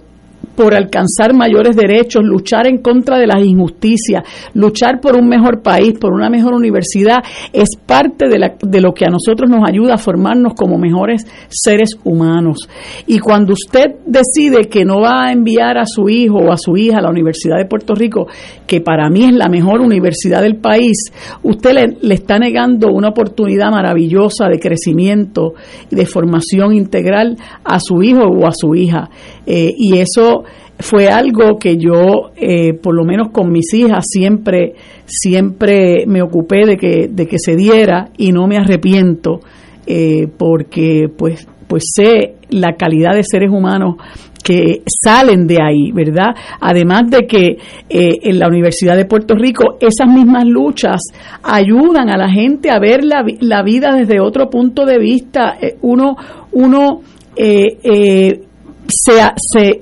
por 0.55 0.73
alcanzar 0.73 1.33
mayores 1.33 1.75
derechos, 1.75 2.23
luchar 2.23 2.67
en 2.67 2.79
contra 2.79 3.17
de 3.17 3.27
las 3.27 3.43
injusticias, 3.43 4.23
luchar 4.53 4.99
por 5.01 5.15
un 5.15 5.27
mejor 5.27 5.61
país, 5.61 5.93
por 5.99 6.13
una 6.13 6.29
mejor 6.29 6.53
universidad, 6.53 7.23
es 7.51 7.69
parte 7.85 8.27
de, 8.27 8.39
la, 8.39 8.55
de 8.61 8.81
lo 8.81 8.93
que 8.93 9.05
a 9.05 9.09
nosotros 9.09 9.49
nos 9.49 9.67
ayuda 9.67 9.95
a 9.95 9.97
formarnos 9.97 10.53
como 10.53 10.77
mejores 10.77 11.25
seres 11.49 11.91
humanos. 12.03 12.67
Y 13.07 13.19
cuando 13.19 13.53
usted 13.53 13.85
decide 14.05 14.69
que 14.69 14.85
no 14.85 15.01
va 15.01 15.27
a 15.27 15.31
enviar 15.31 15.77
a 15.77 15.85
su 15.85 16.09
hijo 16.09 16.37
o 16.37 16.51
a 16.51 16.57
su 16.57 16.77
hija 16.77 16.99
a 16.99 17.01
la 17.01 17.09
Universidad 17.09 17.57
de 17.57 17.65
Puerto 17.65 17.93
Rico, 17.93 18.27
que 18.67 18.81
para 18.81 19.09
mí 19.09 19.25
es 19.25 19.33
la 19.33 19.49
mejor 19.49 19.81
universidad 19.81 20.41
del 20.41 20.57
país, 20.57 21.11
usted 21.43 21.73
le, 21.73 21.97
le 22.01 22.15
está 22.15 22.39
negando 22.39 22.87
una 22.91 23.09
oportunidad 23.09 23.71
maravillosa 23.71 24.47
de 24.47 24.59
crecimiento 24.59 25.53
y 25.89 25.95
de 25.95 26.05
formación 26.05 26.73
integral 26.73 27.37
a 27.63 27.79
su 27.79 28.01
hijo 28.01 28.23
o 28.23 28.47
a 28.47 28.51
su 28.53 28.75
hija. 28.75 29.09
Eh, 29.45 29.73
y 29.77 29.97
eso 29.97 30.43
fue 30.79 31.07
algo 31.07 31.57
que 31.57 31.77
yo, 31.77 32.31
eh, 32.35 32.73
por 32.73 32.95
lo 32.95 33.05
menos 33.05 33.29
con 33.31 33.51
mis 33.51 33.73
hijas, 33.73 34.03
siempre, 34.07 34.73
siempre 35.05 36.05
me 36.07 36.21
ocupé 36.21 36.65
de 36.65 36.77
que, 36.77 37.07
de 37.07 37.27
que 37.27 37.39
se 37.39 37.55
diera 37.55 38.09
y 38.17 38.31
no 38.31 38.47
me 38.47 38.57
arrepiento, 38.57 39.39
eh, 39.85 40.27
porque 40.37 41.09
pues, 41.15 41.47
pues 41.67 41.83
sé 41.95 42.35
la 42.49 42.75
calidad 42.75 43.15
de 43.15 43.23
seres 43.23 43.51
humanos 43.51 43.95
que 44.43 44.83
salen 45.03 45.47
de 45.47 45.57
ahí, 45.59 45.91
¿verdad? 45.91 46.35
Además 46.59 47.09
de 47.09 47.25
que 47.25 47.57
en 47.89 48.37
la 48.37 48.47
Universidad 48.47 48.95
de 48.95 49.05
Puerto 49.05 49.33
Rico 49.33 49.77
esas 49.79 50.07
mismas 50.07 50.45
luchas 50.45 51.01
ayudan 51.41 52.09
a 52.09 52.17
la 52.17 52.29
gente 52.29 52.69
a 52.69 52.77
ver 52.77 53.03
la, 53.03 53.25
la 53.39 53.63
vida 53.63 53.95
desde 53.95 54.19
otro 54.19 54.47
punto 54.51 54.85
de 54.85 54.99
vista. 54.99 55.57
uno, 55.81 56.15
uno 56.51 57.01
eh, 57.35 58.41
se, 58.87 59.21
se, 59.35 59.79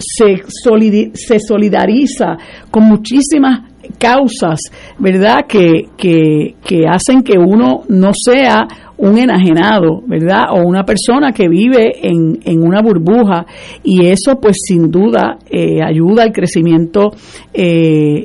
se, 1.14 1.40
solidariza 1.40 2.38
con 2.72 2.84
muchísimas 2.84 3.72
causas, 3.98 4.60
¿verdad? 4.98 5.46
Que, 5.48 5.90
que, 5.98 6.56
que 6.64 6.86
hacen 6.88 7.22
que 7.22 7.38
uno 7.38 7.84
no 7.90 8.12
sea 8.14 8.68
un 8.98 9.18
enajenado, 9.18 10.02
¿verdad? 10.08 10.46
O 10.52 10.68
una 10.68 10.84
persona 10.84 11.32
que 11.34 11.50
vive 11.50 11.92
en, 12.02 12.40
en 12.46 12.62
una 12.62 12.82
burbuja 12.82 13.46
y 13.84 14.06
eso 14.06 14.40
pues 14.40 14.58
sin 14.66 14.90
duda 14.90 15.38
eh, 15.50 15.82
ayuda 15.84 16.24
al 16.24 16.32
crecimiento 16.32 17.12
eh, 17.54 18.24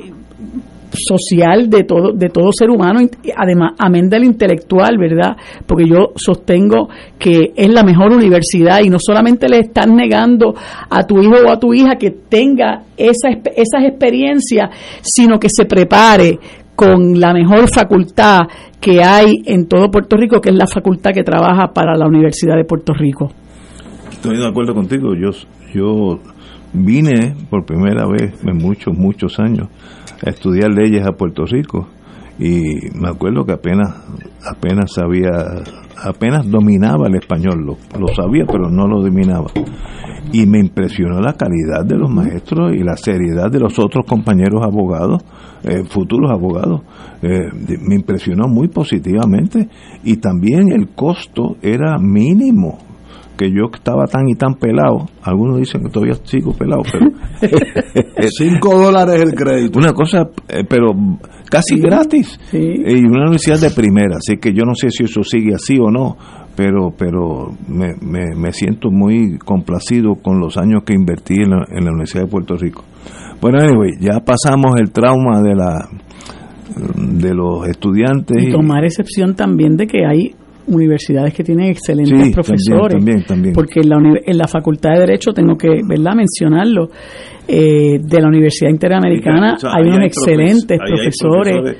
social 0.91 1.69
de 1.69 1.83
todo, 1.83 2.13
de 2.13 2.29
todo 2.29 2.51
ser 2.51 2.69
humano, 2.69 2.99
además, 3.35 3.73
amén 3.77 4.09
del 4.09 4.23
intelectual, 4.23 4.97
¿verdad? 4.97 5.37
Porque 5.65 5.85
yo 5.87 6.11
sostengo 6.15 6.89
que 7.17 7.51
es 7.55 7.69
la 7.69 7.83
mejor 7.83 8.11
universidad 8.11 8.81
y 8.83 8.89
no 8.89 8.97
solamente 8.99 9.47
le 9.47 9.59
están 9.59 9.95
negando 9.95 10.53
a 10.89 11.05
tu 11.05 11.21
hijo 11.21 11.35
o 11.45 11.51
a 11.51 11.59
tu 11.59 11.73
hija 11.73 11.95
que 11.99 12.11
tenga 12.11 12.83
esa, 12.97 13.29
esas 13.55 13.83
experiencias, 13.87 14.69
sino 15.01 15.39
que 15.39 15.49
se 15.49 15.65
prepare 15.65 16.39
con 16.75 17.19
la 17.19 17.33
mejor 17.33 17.67
facultad 17.67 18.41
que 18.79 19.03
hay 19.03 19.41
en 19.45 19.67
todo 19.67 19.91
Puerto 19.91 20.15
Rico, 20.15 20.39
que 20.39 20.49
es 20.49 20.55
la 20.55 20.67
facultad 20.67 21.11
que 21.13 21.23
trabaja 21.23 21.73
para 21.73 21.97
la 21.97 22.07
Universidad 22.07 22.55
de 22.55 22.63
Puerto 22.63 22.93
Rico. 22.93 23.29
Estoy 24.11 24.37
de 24.37 24.47
acuerdo 24.47 24.73
contigo, 24.73 25.13
yo, 25.13 25.31
yo 25.73 26.19
vine 26.73 27.35
por 27.49 27.65
primera 27.65 28.07
vez 28.07 28.33
en 28.45 28.57
muchos, 28.57 28.97
muchos 28.97 29.39
años 29.39 29.67
a 30.25 30.29
estudiar 30.29 30.71
leyes 30.71 31.05
a 31.05 31.13
Puerto 31.13 31.45
Rico. 31.45 31.87
Y 32.39 32.61
me 32.95 33.09
acuerdo 33.09 33.43
que 33.45 33.51
apenas 33.51 33.95
apenas 34.49 34.93
sabía 34.93 35.29
apenas 36.01 36.49
dominaba 36.49 37.07
el 37.07 37.15
español. 37.15 37.65
Lo, 37.65 37.77
lo, 37.99 38.07
sabía 38.15 38.45
pero 38.45 38.69
no 38.69 38.87
lo 38.87 39.01
dominaba. 39.01 39.51
Y 40.31 40.45
me 40.45 40.59
impresionó 40.59 41.19
la 41.19 41.33
calidad 41.33 41.85
de 41.85 41.97
los 41.97 42.09
maestros 42.09 42.73
y 42.73 42.83
la 42.83 42.95
seriedad 42.95 43.51
de 43.51 43.59
los 43.59 43.77
otros 43.79 44.05
compañeros 44.05 44.63
abogados 44.63 45.23
eh, 45.63 45.83
futuros 45.89 46.31
abogados. 46.31 46.81
Eh, 47.21 47.49
me 47.81 47.95
impresionó 47.95 48.47
muy 48.47 48.69
positivamente. 48.69 49.67
Y 50.03 50.17
también 50.17 50.71
el 50.71 50.89
costo 50.89 51.57
era 51.61 51.97
mínimo 51.97 52.77
que 53.39 53.49
yo 53.49 53.71
estaba 53.73 54.05
tan 54.05 54.27
y 54.27 54.35
tan 54.35 54.55
pelado, 54.55 55.07
algunos 55.23 55.59
dicen 55.59 55.81
que 55.81 55.89
todavía 55.89 56.15
sigo 56.23 56.51
pelado, 56.51 56.81
pero... 56.91 57.05
Cinco 58.37 58.77
dólares 58.77 59.21
el 59.21 59.33
crédito. 59.33 59.79
Una 59.79 59.93
cosa, 59.93 60.29
eh, 60.49 60.65
pero 60.67 60.91
casi 61.49 61.79
gratis. 61.79 62.37
Y 62.51 63.05
una 63.05 63.27
universidad 63.27 63.61
de 63.61 63.71
primera, 63.71 64.17
así 64.17 64.35
que 64.41 64.51
yo 64.51 64.65
no 64.65 64.75
sé 64.75 64.89
si 64.89 65.05
eso 65.05 65.23
sigue 65.23 65.55
así 65.55 65.77
o 65.79 65.89
no, 65.89 66.17
pero 66.57 66.91
pero 66.97 67.53
me, 67.69 67.93
me, 68.35 68.51
siento 68.51 68.91
muy 68.91 69.37
complacido 69.37 70.15
con 70.15 70.41
los 70.41 70.57
años 70.57 70.83
que 70.85 70.93
invertí 70.93 71.35
en 71.35 71.51
la, 71.51 71.65
en 71.71 71.85
la 71.85 71.91
Universidad 71.91 72.23
de 72.23 72.29
Puerto 72.29 72.57
Rico. 72.57 72.83
Bueno, 73.39 73.59
anyway, 73.61 73.91
ya 74.01 74.19
pasamos 74.19 74.75
el 74.77 74.91
trauma 74.91 75.41
de 75.41 75.55
la 75.55 75.87
de 76.97 77.33
los 77.33 77.65
estudiantes. 77.69 78.43
Y 78.43 78.51
tomar 78.51 78.83
excepción 78.83 79.35
también 79.35 79.77
de 79.77 79.87
que 79.87 80.05
hay 80.05 80.35
universidades 80.69 81.33
que 81.33 81.43
tienen 81.43 81.67
excelentes 81.67 82.33
profesores. 82.33 83.03
Porque 83.53 83.81
en 83.81 83.89
la, 83.89 83.97
en 84.25 84.37
la 84.37 84.47
Facultad 84.47 84.93
de 84.93 84.99
Derecho, 84.99 85.31
tengo 85.33 85.57
que 85.57 85.81
¿verdad? 85.87 86.13
mencionarlo, 86.15 86.89
eh, 87.51 87.97
de 87.99 88.21
la 88.21 88.27
Universidad 88.27 88.69
Interamericana 88.69 89.57
hay 89.73 89.83
unos 89.87 90.05
excelentes 90.05 90.77
profesores. 90.77 91.77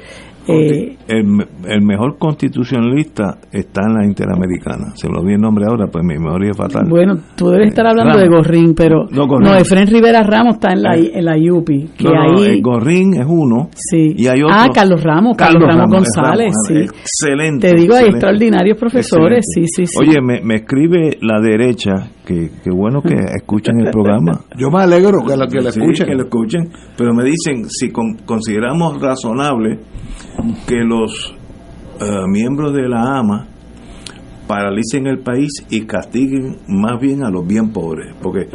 Eh, 0.49 0.97
el, 1.07 1.81
mejor 1.81 2.17
constitucionalista 2.17 3.38
está 3.51 3.81
en 3.88 3.93
la 3.93 4.05
Interamericana. 4.05 4.95
Se 4.95 5.07
lo 5.07 5.23
vi 5.23 5.33
el 5.33 5.41
nombre 5.41 5.65
ahora, 5.67 5.88
pues 5.88 6.03
mi 6.03 6.15
memoria 6.15 6.51
es 6.51 6.57
fatal. 6.57 6.85
Bueno, 6.89 7.15
tú 7.35 7.49
debes 7.49 7.69
estar 7.69 7.85
hablando 7.85 8.17
de 8.17 8.27
Gorrín, 8.27 8.73
pero 8.73 9.05
no, 9.12 9.25
no 9.27 9.55
Efren 9.55 9.88
Rivera 9.88 10.23
Ramos 10.23 10.55
está 10.55 10.73
en 10.73 10.81
la, 10.81 10.95
eh, 10.95 11.12
en 11.13 11.25
la 11.25 11.35
UPI. 11.35 11.89
Que 11.97 12.07
ahí... 12.07 12.62
Gorrín 12.62 13.13
es 13.13 13.25
uno. 13.27 13.69
Sí. 13.75 14.13
Y 14.17 14.27
hay 14.27 14.41
otro. 14.41 14.55
Ah, 14.57 14.67
Carlos 14.73 15.03
Ramos, 15.03 15.38
Carlos, 15.38 15.63
Ramos, 15.63 15.89
González. 15.89 16.53
sí. 16.67 16.75
Excelente. 16.77 17.69
Te 17.69 17.75
digo, 17.75 17.95
hay 17.95 18.09
extraordinarios 18.09 18.77
profesores. 18.77 19.45
Sí, 19.53 19.65
sí, 19.67 19.85
sí. 19.85 19.97
Oye, 19.99 20.21
me, 20.21 20.41
me 20.41 20.55
escribe 20.55 21.17
la 21.21 21.39
derecha, 21.39 22.09
que, 22.29 22.51
que 22.63 22.69
bueno 22.69 23.01
que 23.01 23.15
escuchan 23.15 23.79
el 23.79 23.89
programa. 23.89 24.41
Yo 24.57 24.69
me 24.69 24.83
alegro 24.83 25.25
que, 25.25 25.35
la, 25.35 25.47
que 25.47 25.61
lo 25.61 25.69
escuchen. 25.69 26.05
Que 26.05 26.13
lo 26.13 26.23
escuchen, 26.25 26.69
pero 26.95 27.11
me 27.11 27.23
dicen, 27.23 27.67
si 27.67 27.89
consideramos 27.89 29.01
razonable 29.01 29.79
que 30.67 30.83
los 30.83 31.35
eh, 31.99 32.05
miembros 32.31 32.73
de 32.73 32.87
la 32.87 33.17
AMA 33.17 33.47
paralicen 34.47 35.07
el 35.07 35.19
país 35.19 35.65
y 35.71 35.87
castiguen 35.87 36.57
más 36.67 36.99
bien 37.01 37.23
a 37.23 37.31
los 37.31 37.47
bien 37.47 37.71
pobres, 37.71 38.15
porque 38.21 38.47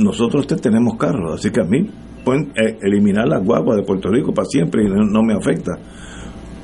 nosotros 0.00 0.46
tenemos 0.60 0.96
carros, 0.96 1.34
así 1.34 1.50
que 1.50 1.60
a 1.60 1.64
mí 1.64 1.88
pueden 2.24 2.50
eh, 2.56 2.78
eliminar 2.82 3.28
las 3.28 3.44
guaguas 3.44 3.76
de 3.76 3.84
Puerto 3.84 4.08
Rico 4.10 4.32
para 4.32 4.46
siempre 4.46 4.82
y 4.82 4.88
no, 4.88 5.22
me 5.22 5.34
afecta. 5.34 5.72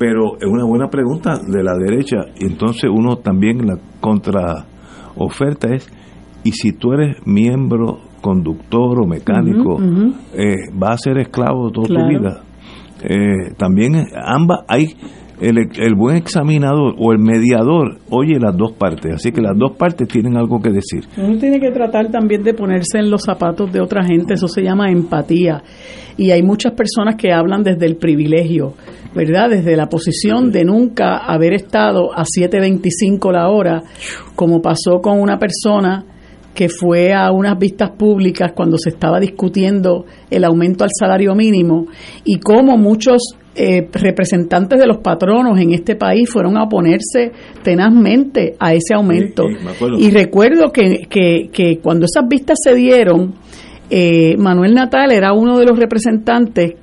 Pero 0.01 0.37
es 0.41 0.49
una 0.49 0.65
buena 0.65 0.89
pregunta 0.89 1.39
de 1.39 1.63
la 1.63 1.75
derecha, 1.79 2.17
y 2.41 2.47
entonces 2.47 2.91
uno 2.93 3.19
también 3.19 3.65
la 3.65 3.79
contraoferta 4.01 5.73
es, 5.73 5.89
y 6.45 6.53
si 6.53 6.73
tú 6.73 6.93
eres 6.93 7.17
miembro, 7.27 7.99
conductor 8.21 9.03
o 9.03 9.07
mecánico, 9.07 9.79
eh, 10.35 10.55
va 10.81 10.93
a 10.93 10.99
ser 10.99 11.19
esclavo 11.19 11.71
toda 11.71 11.89
tu 11.89 12.09
vida 12.09 12.43
eh, 13.07 13.53
también 13.59 14.07
ambas 14.15 14.61
hay 14.67 14.95
el, 15.41 15.95
buen 15.95 16.17
examinador 16.17 16.95
o 16.97 17.13
el 17.13 17.19
mediador 17.19 17.99
oye 18.09 18.39
las 18.41 18.57
dos 18.57 18.73
partes, 18.73 19.17
así 19.17 19.31
que 19.31 19.43
las 19.43 19.59
dos 19.59 19.73
partes 19.77 20.09
tienen 20.09 20.39
algo 20.39 20.61
que 20.63 20.71
decir. 20.71 21.05
Uno 21.19 21.37
tiene 21.39 21.61
que 21.61 21.71
tratar 21.71 22.11
también 22.11 22.43
de 22.43 22.55
ponerse 22.55 22.99
en 22.99 23.11
los 23.11 23.25
zapatos 23.25 23.71
de 23.71 23.81
otra 23.81 24.05
gente, 24.05 24.35
eso 24.35 24.49
se 24.49 24.63
llama 24.63 24.91
empatía. 24.91 25.63
Y 26.17 26.31
hay 26.31 26.43
muchas 26.43 26.73
personas 26.73 27.17
que 27.17 27.33
hablan 27.33 27.65
desde 27.65 27.85
el 27.85 27.97
privilegio, 27.97 28.75
¿verdad? 29.15 29.51
Desde 29.51 29.77
la 29.77 29.89
posición 29.89 30.51
de 30.53 30.65
nunca 30.65 31.19
haber 31.19 31.53
estado 31.53 32.13
a 32.15 32.23
7.25 32.23 33.33
la 33.33 33.51
hora, 33.51 33.83
como 34.37 34.63
pasó 34.63 35.01
con 35.03 35.21
una 35.21 35.39
persona 35.39 36.05
que 36.55 36.69
fue 36.69 37.13
a 37.13 37.33
unas 37.33 37.59
vistas 37.59 37.91
públicas 37.91 38.53
cuando 38.55 38.79
se 38.79 38.91
estaba 38.91 39.19
discutiendo 39.19 40.07
el 40.31 40.45
aumento 40.45 40.85
al 40.85 40.91
salario 40.97 41.35
mínimo 41.35 41.87
y 42.25 42.39
cómo 42.39 42.79
muchos 42.79 43.37
eh, 43.57 43.89
representantes 43.93 44.79
de 44.79 44.87
los 44.87 44.99
patronos 44.99 45.59
en 45.61 45.73
este 45.73 45.97
país 45.97 46.31
fueron 46.31 46.57
a 46.57 46.65
oponerse 46.65 47.33
tenazmente 47.63 48.55
a 48.59 48.73
ese 48.73 48.95
aumento. 48.95 49.45
y 49.99 50.11
recuerdo 50.11 50.71
que, 50.73 51.07
que, 51.09 51.79
cuando 51.83 52.07
esas 52.07 52.27
vistas 52.29 52.59
se 52.63 52.75
dieron, 52.75 53.35
eh, 53.91 54.37
Manuel 54.39 54.75
Natal 54.75 55.13
era 55.13 55.33
uno 55.33 55.59
de 55.59 55.67
los 55.67 55.79
representantes 55.79 56.75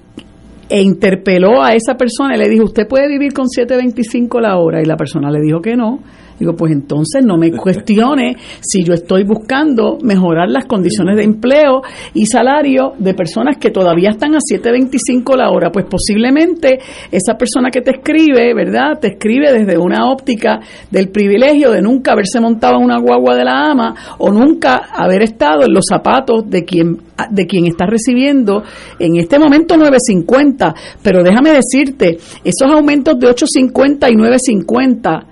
e 0.70 0.82
interpeló 0.82 1.62
a 1.62 1.74
esa 1.74 1.96
persona 1.96 2.36
y 2.36 2.40
le 2.40 2.48
dijo, 2.48 2.66
¿usted 2.66 2.88
puede 2.88 3.10
vivir 3.10 3.34
con 3.34 3.48
7.25 3.48 4.40
la 4.40 4.58
hora? 4.58 4.82
Y 4.82 4.86
la 4.86 4.96
persona 4.96 5.30
le 5.30 5.42
dijo 5.42 5.60
que 5.60 5.76
no 5.76 6.00
Digo, 6.42 6.56
pues 6.56 6.72
entonces 6.72 7.24
no 7.24 7.38
me 7.38 7.52
cuestione 7.56 8.36
si 8.62 8.84
yo 8.84 8.96
estoy 8.96 9.24
buscando 9.24 10.00
mejorar 10.02 10.50
las 10.50 10.66
condiciones 10.66 11.16
de 11.18 11.24
empleo 11.24 11.84
y 12.16 12.26
salario 12.26 12.94
de 12.98 13.14
personas 13.14 13.58
que 13.58 13.70
todavía 13.70 14.10
están 14.10 14.34
a 14.34 14.40
7.25 14.40 15.38
la 15.38 15.52
hora. 15.52 15.72
Pues 15.72 15.86
posiblemente 15.86 16.80
esa 17.12 17.38
persona 17.38 17.70
que 17.70 17.82
te 17.82 17.92
escribe, 17.92 18.56
¿verdad? 18.56 18.98
Te 19.00 19.10
escribe 19.10 19.54
desde 19.54 19.78
una 19.78 20.10
óptica 20.10 20.60
del 20.90 21.10
privilegio 21.10 21.70
de 21.70 21.84
nunca 21.84 22.14
haberse 22.14 22.40
montado 22.40 22.78
en 22.78 22.86
una 22.86 23.00
guagua 23.00 23.36
de 23.36 23.46
la 23.46 23.70
ama 23.70 23.94
o 24.18 24.32
nunca 24.32 24.90
haber 24.92 25.22
estado 25.22 25.66
en 25.66 25.76
los 25.76 25.86
zapatos 25.88 26.50
de 26.50 26.66
quien 26.66 26.98
de 27.30 27.46
quien 27.46 27.68
está 27.68 27.86
recibiendo 27.86 28.64
en 28.98 29.18
este 29.18 29.38
momento 29.38 29.76
9.50, 29.76 30.74
pero 31.04 31.22
déjame 31.22 31.52
decirte, 31.52 32.18
esos 32.44 32.72
aumentos 32.72 33.20
de 33.20 33.28
8.50 33.28 34.12
y 34.12 34.16
9.50 34.16 35.31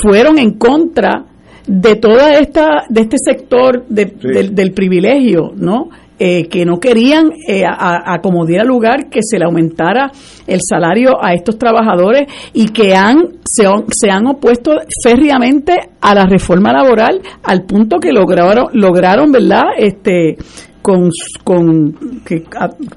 fueron 0.00 0.38
en 0.38 0.52
contra 0.54 1.24
de 1.66 1.96
toda 1.96 2.38
esta 2.38 2.84
de 2.88 3.02
este 3.02 3.16
sector 3.24 3.84
del, 3.86 4.72
privilegio, 4.72 5.52
¿no? 5.54 5.88
Eh, 6.18 6.48
que 6.48 6.66
no 6.66 6.78
querían 6.78 7.30
eh, 7.48 7.64
a, 7.64 8.18
como 8.20 8.44
diera 8.44 8.62
lugar 8.62 9.08
que 9.08 9.20
se 9.22 9.38
le 9.38 9.46
aumentara 9.46 10.10
el 10.46 10.58
salario 10.60 11.12
a 11.22 11.32
estos 11.32 11.56
trabajadores 11.56 12.28
y 12.52 12.66
que 12.68 12.94
han 12.94 13.38
se, 13.42 13.64
se, 13.90 14.10
han 14.10 14.26
opuesto 14.26 14.72
férreamente 15.02 15.72
a 15.98 16.14
la 16.14 16.26
reforma 16.26 16.72
laboral 16.72 17.22
al 17.42 17.62
punto 17.62 17.98
que 17.98 18.12
lograron 18.12 18.66
lograron 18.74 19.32
verdad 19.32 19.62
este 19.78 20.36
con, 20.82 21.08
con 21.42 22.20
que 22.24 22.44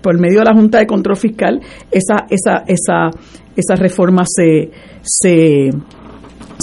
por 0.01 0.19
medio 0.19 0.39
de 0.39 0.45
la 0.45 0.53
Junta 0.53 0.79
de 0.79 0.87
Control 0.87 1.15
Fiscal 1.15 1.61
esa 1.91 2.25
esa 2.29 2.63
esa 2.67 3.09
esa 3.55 3.75
reforma 3.75 4.23
se 4.25 4.69
se 5.01 5.69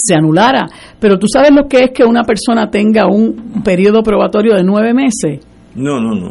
se 0.03 0.15
anulara. 0.15 0.67
Pero 0.99 1.19
tú 1.19 1.27
sabes 1.33 1.51
lo 1.53 1.69
que 1.69 1.85
es 1.85 1.91
que 1.93 2.05
una 2.05 2.25
persona 2.25 2.71
tenga 2.71 3.07
un 3.07 3.63
periodo 3.65 4.03
probatorio 4.03 4.55
de 4.55 4.65
nueve 4.65 4.95
meses. 4.95 5.41
No, 5.75 6.01
no, 6.01 6.15
no. 6.15 6.29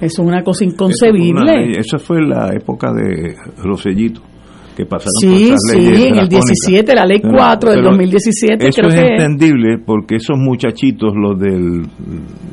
Eso 0.00 0.22
es 0.22 0.28
una 0.28 0.42
cosa 0.42 0.64
inconcebible. 0.64 1.72
Esa 1.78 1.98
fue 1.98 2.22
la 2.22 2.52
época 2.54 2.92
de 2.92 3.34
Rosellito. 3.62 4.22
Que 4.76 4.86
pasaron 4.86 5.12
sí, 5.20 5.52
sí, 5.56 6.06
en 6.06 6.16
el 6.16 6.28
17, 6.28 6.94
la 6.94 7.04
ley 7.04 7.20
4 7.20 7.72
del 7.72 7.82
2017. 7.82 8.68
Eso 8.68 8.82
es 8.86 8.94
entendible 8.94 9.78
porque 9.84 10.16
esos 10.16 10.38
muchachitos, 10.38 11.12
los 11.14 11.38
del. 11.38 11.82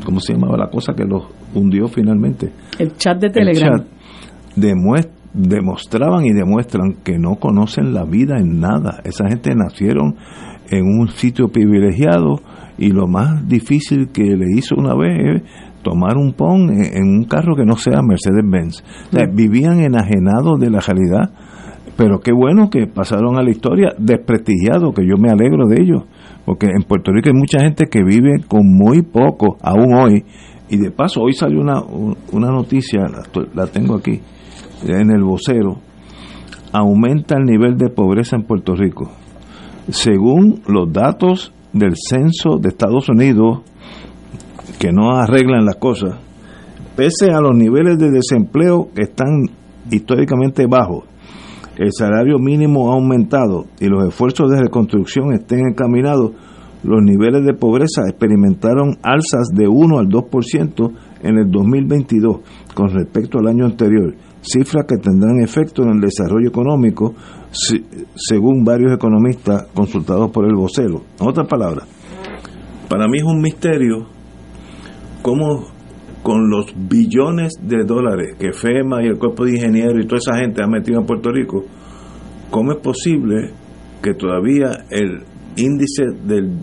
¿Cómo 0.03 0.19
se 0.19 0.33
llamaba 0.33 0.57
la 0.57 0.67
cosa 0.67 0.93
que 0.93 1.05
los 1.05 1.23
hundió 1.53 1.87
finalmente? 1.87 2.51
El 2.79 2.97
chat 2.97 3.21
de 3.21 3.29
Telegram. 3.29 3.81
demuestra 4.55 5.16
demostraban 5.33 6.25
y 6.25 6.33
demuestran 6.33 6.93
que 7.03 7.17
no 7.17 7.35
conocen 7.35 7.93
la 7.93 8.05
vida 8.05 8.37
en 8.39 8.59
nada. 8.59 9.01
Esa 9.03 9.27
gente 9.27 9.53
nacieron 9.55 10.15
en 10.69 10.85
un 10.85 11.09
sitio 11.09 11.49
privilegiado 11.49 12.41
y 12.77 12.91
lo 12.91 13.07
más 13.07 13.47
difícil 13.47 14.09
que 14.09 14.23
le 14.23 14.55
hizo 14.55 14.75
una 14.75 14.95
vez 14.95 15.41
es 15.41 15.43
tomar 15.81 16.17
un 16.17 16.33
pon 16.33 16.69
en, 16.69 17.03
un 17.03 17.23
carro 17.25 17.55
que 17.55 17.65
no 17.65 17.77
sea 17.77 18.01
Mercedes-Benz. 18.01 18.83
Mm. 19.11 19.35
vivían 19.35 19.79
enajenados 19.79 20.59
de 20.59 20.69
la 20.69 20.79
realidad, 20.79 21.31
pero 21.95 22.19
qué 22.19 22.31
bueno 22.31 22.69
que 22.69 22.87
pasaron 22.87 23.37
a 23.37 23.43
la 23.43 23.51
historia 23.51 23.93
desprestigiados, 23.97 24.93
que 24.93 25.07
yo 25.07 25.17
me 25.17 25.29
alegro 25.29 25.65
de 25.67 25.81
ellos, 25.81 26.03
porque 26.45 26.67
en 26.67 26.83
Puerto 26.83 27.11
Rico 27.11 27.29
hay 27.29 27.39
mucha 27.39 27.59
gente 27.59 27.85
que 27.89 28.03
vive 28.03 28.43
con 28.47 28.67
muy 28.67 29.01
poco, 29.01 29.57
aún 29.61 29.93
hoy, 29.93 30.23
y 30.69 30.77
de 30.77 30.91
paso 30.91 31.21
hoy 31.21 31.33
salió 31.33 31.61
una, 31.61 31.81
una 32.31 32.51
noticia, 32.51 33.01
la 33.53 33.67
tengo 33.67 33.95
aquí, 33.95 34.21
en 34.83 35.11
el 35.11 35.23
vocero, 35.23 35.79
aumenta 36.71 37.37
el 37.37 37.45
nivel 37.45 37.77
de 37.77 37.89
pobreza 37.89 38.35
en 38.35 38.43
Puerto 38.43 38.75
Rico. 38.75 39.11
Según 39.89 40.61
los 40.67 40.91
datos 40.91 41.53
del 41.73 41.93
censo 41.95 42.57
de 42.59 42.69
Estados 42.69 43.09
Unidos, 43.09 43.61
que 44.79 44.91
no 44.91 45.11
arreglan 45.11 45.65
las 45.65 45.77
cosas, 45.77 46.15
pese 46.95 47.31
a 47.31 47.39
los 47.39 47.55
niveles 47.55 47.97
de 47.97 48.11
desempleo 48.11 48.89
que 48.93 49.03
están 49.03 49.49
históricamente 49.89 50.65
bajos, 50.67 51.05
el 51.77 51.91
salario 51.91 52.39
mínimo 52.39 52.91
ha 52.91 52.95
aumentado 52.95 53.65
y 53.79 53.87
los 53.87 54.07
esfuerzos 54.07 54.49
de 54.49 54.61
reconstrucción 54.61 55.33
estén 55.33 55.59
encaminados, 55.59 56.31
los 56.83 57.01
niveles 57.03 57.45
de 57.45 57.53
pobreza 57.53 58.03
experimentaron 58.07 58.97
alzas 59.03 59.49
de 59.53 59.67
1 59.67 59.99
al 59.99 60.07
2% 60.07 60.91
en 61.23 61.37
el 61.37 61.49
2022 61.49 62.37
con 62.73 62.89
respecto 62.89 63.39
al 63.39 63.47
año 63.47 63.65
anterior 63.65 64.15
cifras 64.41 64.85
que 64.87 64.97
tendrán 64.97 65.41
efecto 65.41 65.83
en 65.83 65.89
el 65.89 66.01
desarrollo 66.01 66.49
económico, 66.49 67.13
según 68.15 68.63
varios 68.63 68.93
economistas 68.93 69.67
consultados 69.73 70.31
por 70.31 70.45
el 70.45 70.55
vocero. 70.55 71.03
En 71.19 71.27
otras 71.27 71.47
palabras, 71.47 71.87
para 72.89 73.07
mí 73.07 73.17
es 73.17 73.23
un 73.23 73.41
misterio 73.41 74.07
cómo 75.21 75.67
con 76.23 76.49
los 76.49 76.73
billones 76.75 77.53
de 77.61 77.83
dólares 77.85 78.35
que 78.37 78.51
FEMA 78.51 79.03
y 79.03 79.07
el 79.07 79.17
cuerpo 79.17 79.45
de 79.45 79.51
ingenieros 79.55 80.03
y 80.03 80.07
toda 80.07 80.19
esa 80.19 80.37
gente 80.37 80.61
ha 80.61 80.67
metido 80.67 80.99
en 80.99 81.05
Puerto 81.05 81.31
Rico, 81.31 81.63
¿cómo 82.49 82.73
es 82.73 82.79
posible 82.79 83.51
que 84.01 84.13
todavía 84.13 84.85
el 84.89 85.23
índice 85.55 86.03
del, 86.25 86.59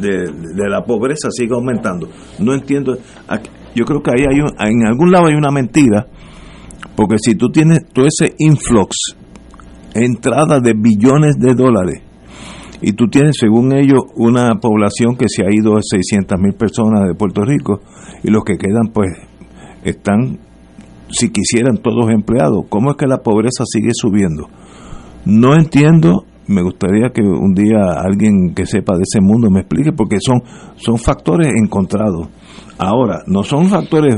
de, 0.00 0.68
la 0.68 0.82
pobreza 0.84 1.30
siga 1.30 1.56
aumentando? 1.56 2.08
No 2.40 2.52
entiendo. 2.52 2.96
Yo 3.74 3.84
creo 3.84 4.02
que 4.02 4.10
ahí 4.10 4.24
hay 4.28 4.70
en 4.70 4.86
algún 4.86 5.12
lado 5.12 5.26
hay 5.26 5.34
una 5.34 5.50
mentira 5.50 6.06
porque 6.96 7.16
si 7.18 7.34
tú 7.34 7.50
tienes 7.50 7.80
todo 7.92 8.06
ese 8.06 8.34
influx, 8.38 9.16
entrada 9.94 10.60
de 10.60 10.72
billones 10.72 11.36
de 11.38 11.54
dólares, 11.54 12.02
y 12.82 12.92
tú 12.92 13.08
tienes, 13.08 13.36
según 13.38 13.74
ellos, 13.74 14.00
una 14.16 14.54
población 14.56 15.16
que 15.16 15.26
se 15.28 15.44
ha 15.44 15.48
ido 15.50 15.76
a 15.76 15.80
600 15.82 16.38
mil 16.40 16.54
personas 16.54 17.06
de 17.06 17.14
Puerto 17.14 17.42
Rico, 17.42 17.80
y 18.22 18.30
los 18.30 18.44
que 18.44 18.56
quedan, 18.56 18.88
pues, 18.92 19.10
están, 19.84 20.38
si 21.10 21.30
quisieran, 21.30 21.78
todos 21.78 22.10
empleados, 22.10 22.64
¿cómo 22.68 22.90
es 22.90 22.96
que 22.96 23.06
la 23.06 23.22
pobreza 23.22 23.64
sigue 23.66 23.90
subiendo? 23.94 24.48
No 25.24 25.54
entiendo, 25.54 26.24
me 26.46 26.62
gustaría 26.62 27.10
que 27.12 27.22
un 27.22 27.54
día 27.54 27.78
alguien 27.96 28.54
que 28.54 28.66
sepa 28.66 28.94
de 28.96 29.02
ese 29.02 29.20
mundo 29.20 29.50
me 29.50 29.60
explique, 29.60 29.92
porque 29.92 30.18
son, 30.20 30.42
son 30.76 30.98
factores 30.98 31.52
encontrados. 31.60 32.28
Ahora, 32.78 33.22
no 33.26 33.42
son 33.42 33.66
factores 33.66 34.16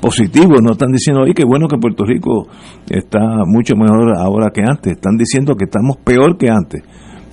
positivos, 0.00 0.60
no 0.62 0.72
están 0.72 0.90
diciendo, 0.92 1.22
oye, 1.22 1.34
qué 1.34 1.44
bueno 1.44 1.68
que 1.68 1.76
Puerto 1.78 2.04
Rico 2.04 2.48
está 2.88 3.20
mucho 3.46 3.74
mejor 3.76 4.16
ahora 4.16 4.50
que 4.52 4.62
antes, 4.62 4.92
están 4.92 5.16
diciendo 5.16 5.54
que 5.54 5.64
estamos 5.64 5.96
peor 5.98 6.36
que 6.36 6.48
antes. 6.48 6.82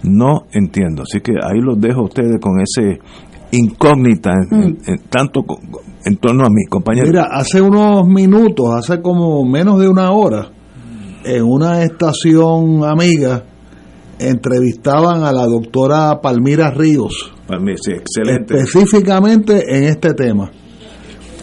No 0.04 0.44
entiendo, 0.52 1.04
así 1.04 1.22
que 1.22 1.32
ahí 1.32 1.60
los 1.60 1.80
dejo 1.80 2.02
a 2.02 2.04
ustedes 2.04 2.40
con 2.40 2.62
ese 2.62 3.00
incógnita, 3.52 4.32
en, 4.52 4.78
tanto 5.10 5.44
en 6.06 6.18
torno 6.18 6.46
a 6.46 6.50
mis 6.50 6.70
compañeros. 6.70 7.10
Mira, 7.10 7.28
hace 7.32 7.62
unos 7.62 8.08
minutos, 8.08 8.76
hace 8.76 9.02
como 9.02 9.44
menos 9.46 9.80
de 9.80 9.90
una 9.90 10.12
hora, 10.12 10.50
en 11.26 11.44
una 11.44 11.84
estación 11.84 12.84
amiga, 12.84 13.44
entrevistaban 14.20 15.24
a 15.24 15.32
la 15.32 15.46
doctora 15.46 16.20
Palmira 16.22 16.72
Ríos. 16.72 17.34
excelente. 17.50 18.58
Específicamente 18.58 19.78
en 19.78 19.86
este 19.86 20.14
tema. 20.14 20.52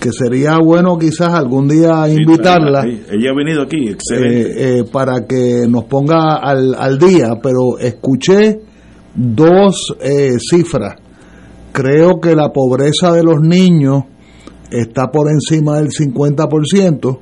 Que 0.01 0.13
sería 0.13 0.59
bueno 0.59 0.99
quizás 0.99 1.33
algún 1.33 1.69
día 1.69 2.09
invitarla. 2.09 2.85
ella 2.85 3.31
ha 3.31 3.37
venido 3.37 3.63
aquí, 3.63 3.89
excelente. 3.89 4.51
Eh, 4.51 4.79
eh, 4.79 4.85
para 4.85 5.27
que 5.27 5.67
nos 5.69 5.85
ponga 5.85 6.37
al, 6.37 6.75
al 6.75 6.99
día, 6.99 7.39
pero 7.43 7.79
escuché 7.79 8.61
dos 9.15 9.95
eh, 10.01 10.33
cifras. 10.39 10.97
Creo 11.73 12.21
que 12.21 12.37
la 12.37 12.53
pobreza 12.53 13.13
de 13.13 13.23
los 13.23 13.41
niños 13.41 14.05
está 14.71 15.11
por 15.11 15.31
encima 15.31 15.79
del 15.79 15.89
50% 15.89 17.19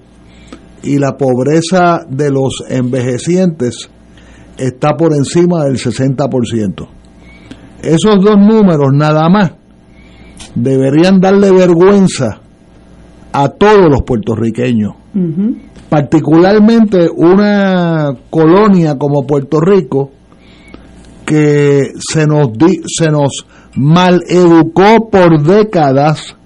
y 0.82 0.98
la 0.98 1.16
pobreza 1.16 2.04
de 2.08 2.30
los 2.30 2.62
envejecientes 2.68 3.88
está 4.58 4.96
por 4.96 5.12
encima 5.14 5.64
del 5.64 5.76
60%. 5.76 6.88
Esos 7.82 8.16
dos 8.22 8.36
números 8.36 8.92
nada 8.92 9.28
más 9.28 9.52
deberían 10.54 11.20
darle 11.20 11.50
vergüenza 11.50 12.41
a 13.32 13.48
todos 13.48 13.88
los 13.90 14.02
puertorriqueños. 14.02 14.94
Particularmente 15.88 17.08
una 17.14 18.14
colonia 18.30 18.96
como 18.96 19.26
Puerto 19.26 19.60
Rico 19.60 20.10
que 21.24 21.92
se 21.98 22.26
nos, 22.26 22.48
se 22.86 23.10
nos 23.10 23.46
maleducó 23.74 25.08
por 25.10 25.42
décadas 25.42 26.36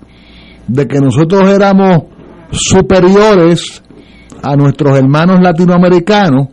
de 0.68 0.86
que 0.86 1.00
nosotros 1.00 1.48
éramos 1.48 2.04
superiores 2.50 3.82
a 4.42 4.56
nuestros 4.56 4.98
hermanos 4.98 5.40
latinoamericanos 5.40 6.48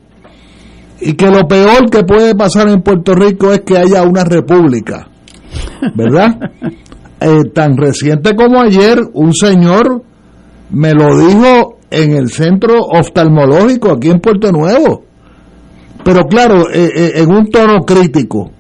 y 1.00 1.14
que 1.14 1.30
lo 1.30 1.48
peor 1.48 1.90
que 1.90 2.04
puede 2.04 2.34
pasar 2.36 2.70
en 2.70 2.82
Puerto 2.82 3.14
Rico 3.14 3.52
es 3.52 3.62
que 3.62 3.78
haya 3.78 4.04
una 4.04 4.24
república, 4.24 5.08
¿verdad? 5.96 6.52
Eh, 7.26 7.52
tan 7.54 7.78
reciente 7.78 8.36
como 8.36 8.60
ayer, 8.60 9.00
un 9.14 9.34
señor 9.34 10.04
me 10.72 10.94
lo 10.94 11.18
dijo 11.18 11.78
en 11.90 12.16
el 12.16 12.30
centro 12.30 12.80
oftalmológico 12.80 13.92
aquí 13.92 14.10
en 14.10 14.20
Puerto 14.20 14.52
Nuevo, 14.52 15.04
pero 16.04 16.26
claro, 16.26 16.70
eh, 16.72 16.90
eh, 16.96 17.12
en 17.16 17.32
un 17.32 17.50
tono 17.50 17.82
crítico. 17.86 18.52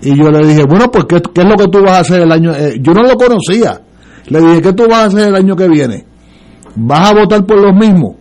Y 0.00 0.16
yo 0.16 0.30
le 0.30 0.46
dije, 0.46 0.64
bueno, 0.64 0.90
pues 0.90 1.04
¿qué, 1.04 1.16
es 1.16 1.48
lo 1.48 1.56
que 1.56 1.68
tú 1.68 1.80
vas 1.82 1.92
a 1.92 2.00
hacer 2.00 2.22
el 2.22 2.32
año? 2.32 2.52
yo 2.80 2.92
no 2.92 3.02
lo 3.02 3.14
conocía. 3.16 3.80
Le 4.26 4.40
dije, 4.40 4.60
¿qué 4.60 4.72
tú 4.72 4.84
vas 4.88 4.98
a 4.98 5.04
hacer 5.06 5.28
el 5.28 5.36
año 5.36 5.54
que 5.54 5.68
viene? 5.68 6.04
¿Vas 6.74 7.10
a 7.10 7.14
votar 7.14 7.46
por 7.46 7.60
los 7.60 7.74
mismos? 7.74 8.16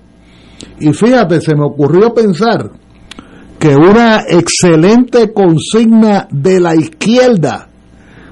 Y 0.79 0.93
fíjate, 0.93 1.41
se 1.41 1.55
me 1.55 1.65
ocurrió 1.65 2.13
pensar 2.13 2.71
que 3.57 3.75
una 3.75 4.23
excelente 4.27 5.31
consigna 5.31 6.27
de 6.31 6.59
la 6.59 6.75
izquierda 6.75 7.67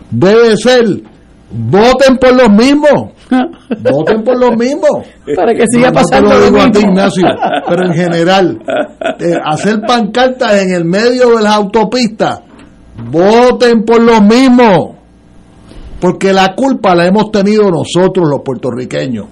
debe 0.10 0.58
ser 0.58 1.04
voten 1.52 2.18
por 2.18 2.34
los 2.34 2.50
mismos 2.50 3.12
voten 3.82 4.24
por 4.24 4.40
los 4.40 4.58
mismos 4.58 5.06
para 5.36 5.54
que 5.54 5.66
siga 5.70 5.92
pasando 5.92 6.34
lo 6.34 6.46
digo 6.46 6.62
a 6.62 6.72
ti 6.72 6.80
Ignacio 6.80 7.28
pero 7.68 7.86
en 7.86 7.94
general 7.94 8.60
eh, 9.20 9.34
hacer 9.44 9.82
pancartas 9.82 10.64
en 10.64 10.74
el 10.74 10.86
medio 10.86 11.38
de 11.38 11.44
las 11.44 11.54
autopistas 11.54 12.42
voten 13.12 13.84
por 13.84 14.02
los 14.02 14.22
mismos 14.22 15.00
porque 16.00 16.34
la 16.34 16.56
culpa 16.56 16.96
la 16.96 17.06
hemos 17.06 17.32
tenido 17.32 17.70
nosotros 17.70 18.26
los 18.30 18.42
puertorriqueños. 18.42 19.26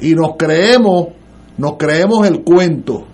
Y 0.00 0.14
nos 0.14 0.32
creemos 0.36 1.08
nos 1.58 1.76
creemos 1.76 2.26
el 2.26 2.42
cuento. 2.42 3.04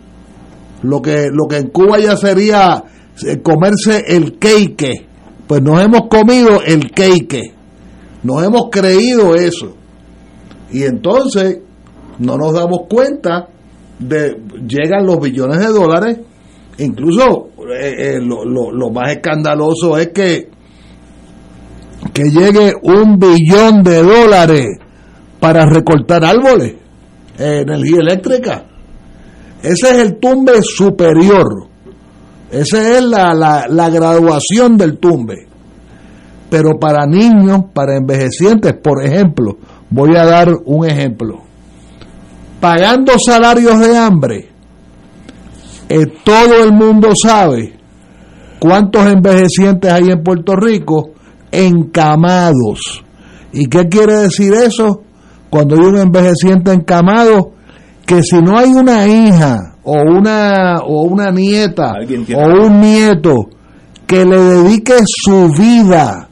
Lo 0.82 1.00
que, 1.00 1.28
lo 1.32 1.48
que 1.48 1.56
en 1.56 1.68
Cuba 1.68 1.98
ya 1.98 2.14
sería 2.14 2.84
eh, 3.26 3.40
comerse 3.40 4.04
el 4.06 4.38
cake, 4.38 5.06
pues 5.46 5.62
nos 5.62 5.80
hemos 5.82 6.08
comido 6.08 6.60
el 6.62 6.90
cake, 6.90 7.54
nos 8.22 8.44
hemos 8.44 8.68
creído 8.70 9.34
eso. 9.34 9.74
Y 10.74 10.82
entonces 10.82 11.60
no 12.18 12.36
nos 12.36 12.52
damos 12.52 12.80
cuenta 12.90 13.46
de, 13.98 14.36
llegan 14.66 15.06
los 15.06 15.20
billones 15.20 15.60
de 15.60 15.68
dólares, 15.68 16.18
incluso 16.78 17.50
eh, 17.80 18.16
eh, 18.16 18.20
lo, 18.20 18.44
lo, 18.44 18.90
más 18.90 19.12
escandaloso 19.12 19.96
es 19.96 20.08
que, 20.08 20.50
que 22.12 22.24
llegue 22.24 22.72
un 22.82 23.20
billón 23.20 23.84
de 23.84 24.02
dólares 24.02 24.66
para 25.38 25.64
recortar 25.64 26.24
árboles, 26.24 26.74
energía 27.38 27.98
eléctrica. 28.00 28.64
Ese 29.62 29.90
es 29.90 29.98
el 29.98 30.16
tumbe 30.16 30.60
superior. 30.60 31.68
Esa 32.50 32.98
es 32.98 33.04
la, 33.04 33.66
la, 33.68 33.90
graduación 33.90 34.76
del 34.76 34.98
tumbe. 34.98 35.46
Pero 36.50 36.78
para 36.80 37.06
niños, 37.06 37.66
para 37.72 37.96
envejecientes, 37.96 38.74
por 38.74 39.02
ejemplo, 39.02 39.56
voy 39.94 40.16
a 40.16 40.24
dar 40.24 40.48
un 40.64 40.84
ejemplo. 40.86 41.42
Pagando 42.60 43.12
salarios 43.24 43.78
de 43.78 43.96
hambre, 43.96 44.48
eh, 45.88 46.06
todo 46.24 46.64
el 46.64 46.72
mundo 46.72 47.10
sabe 47.14 47.78
cuántos 48.58 49.06
envejecientes 49.06 49.92
hay 49.92 50.08
en 50.10 50.22
Puerto 50.24 50.56
Rico 50.56 51.10
encamados. 51.52 53.04
¿Y 53.52 53.66
qué 53.66 53.88
quiere 53.88 54.14
decir 54.14 54.52
eso? 54.54 55.02
Cuando 55.48 55.76
hay 55.76 55.82
un 55.82 55.98
envejeciente 55.98 56.72
encamado, 56.72 57.52
que 58.04 58.20
si 58.22 58.38
no 58.38 58.58
hay 58.58 58.70
una 58.70 59.06
hija 59.06 59.76
o 59.84 59.92
una, 59.92 60.78
o 60.84 61.02
una 61.02 61.30
nieta 61.30 61.92
o 62.34 62.66
un 62.66 62.80
nieto 62.80 63.48
que 64.08 64.24
le 64.24 64.40
dedique 64.40 64.94
su 65.06 65.50
vida 65.56 66.28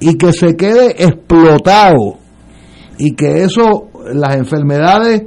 y 0.00 0.14
que 0.14 0.32
se 0.32 0.56
quede 0.56 1.00
explotado 1.04 2.18
y 2.98 3.14
que 3.14 3.44
eso, 3.44 3.88
las 4.12 4.36
enfermedades 4.36 5.22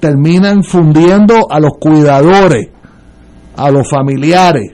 terminan 0.00 0.64
fundiendo 0.64 1.50
a 1.50 1.60
los 1.60 1.72
cuidadores, 1.78 2.68
a 3.56 3.70
los 3.70 3.88
familiares. 3.88 4.72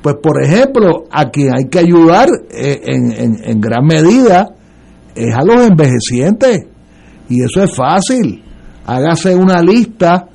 Pues 0.00 0.16
por 0.22 0.42
ejemplo, 0.42 1.04
a 1.10 1.28
quien 1.30 1.50
hay 1.56 1.64
que 1.64 1.80
ayudar 1.80 2.28
eh, 2.50 2.80
en, 2.86 3.12
en, 3.12 3.36
en 3.44 3.60
gran 3.60 3.84
medida 3.84 4.48
es 5.14 5.34
a 5.34 5.44
los 5.44 5.66
envejecientes. 5.66 6.66
Y 7.28 7.42
eso 7.42 7.62
es 7.62 7.74
fácil 7.74 8.44
hágase 8.88 9.34
una 9.34 9.60
lista 9.60 10.28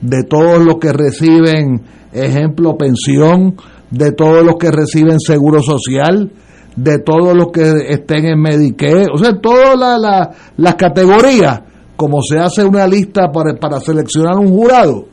de 0.00 0.24
todos 0.24 0.60
los 0.64 0.78
que 0.80 0.92
reciben, 0.92 1.80
ejemplo, 2.12 2.76
pensión, 2.76 3.54
de 3.90 4.10
todos 4.10 4.44
los 4.44 4.56
que 4.56 4.72
reciben 4.72 5.20
seguro 5.20 5.62
social, 5.62 6.32
de 6.76 6.98
todos 6.98 7.36
los 7.36 7.48
que 7.52 7.86
estén 7.88 8.26
en 8.26 8.40
Medicare, 8.40 9.06
o 9.12 9.18
sea, 9.18 9.38
todas 9.40 10.00
las 10.56 10.74
categorías, 10.76 11.60
como 11.96 12.22
se 12.22 12.38
hace 12.38 12.64
una 12.64 12.86
lista 12.86 13.30
para, 13.32 13.54
para 13.56 13.80
seleccionar 13.80 14.38
un 14.38 14.48
jurado, 14.48 15.06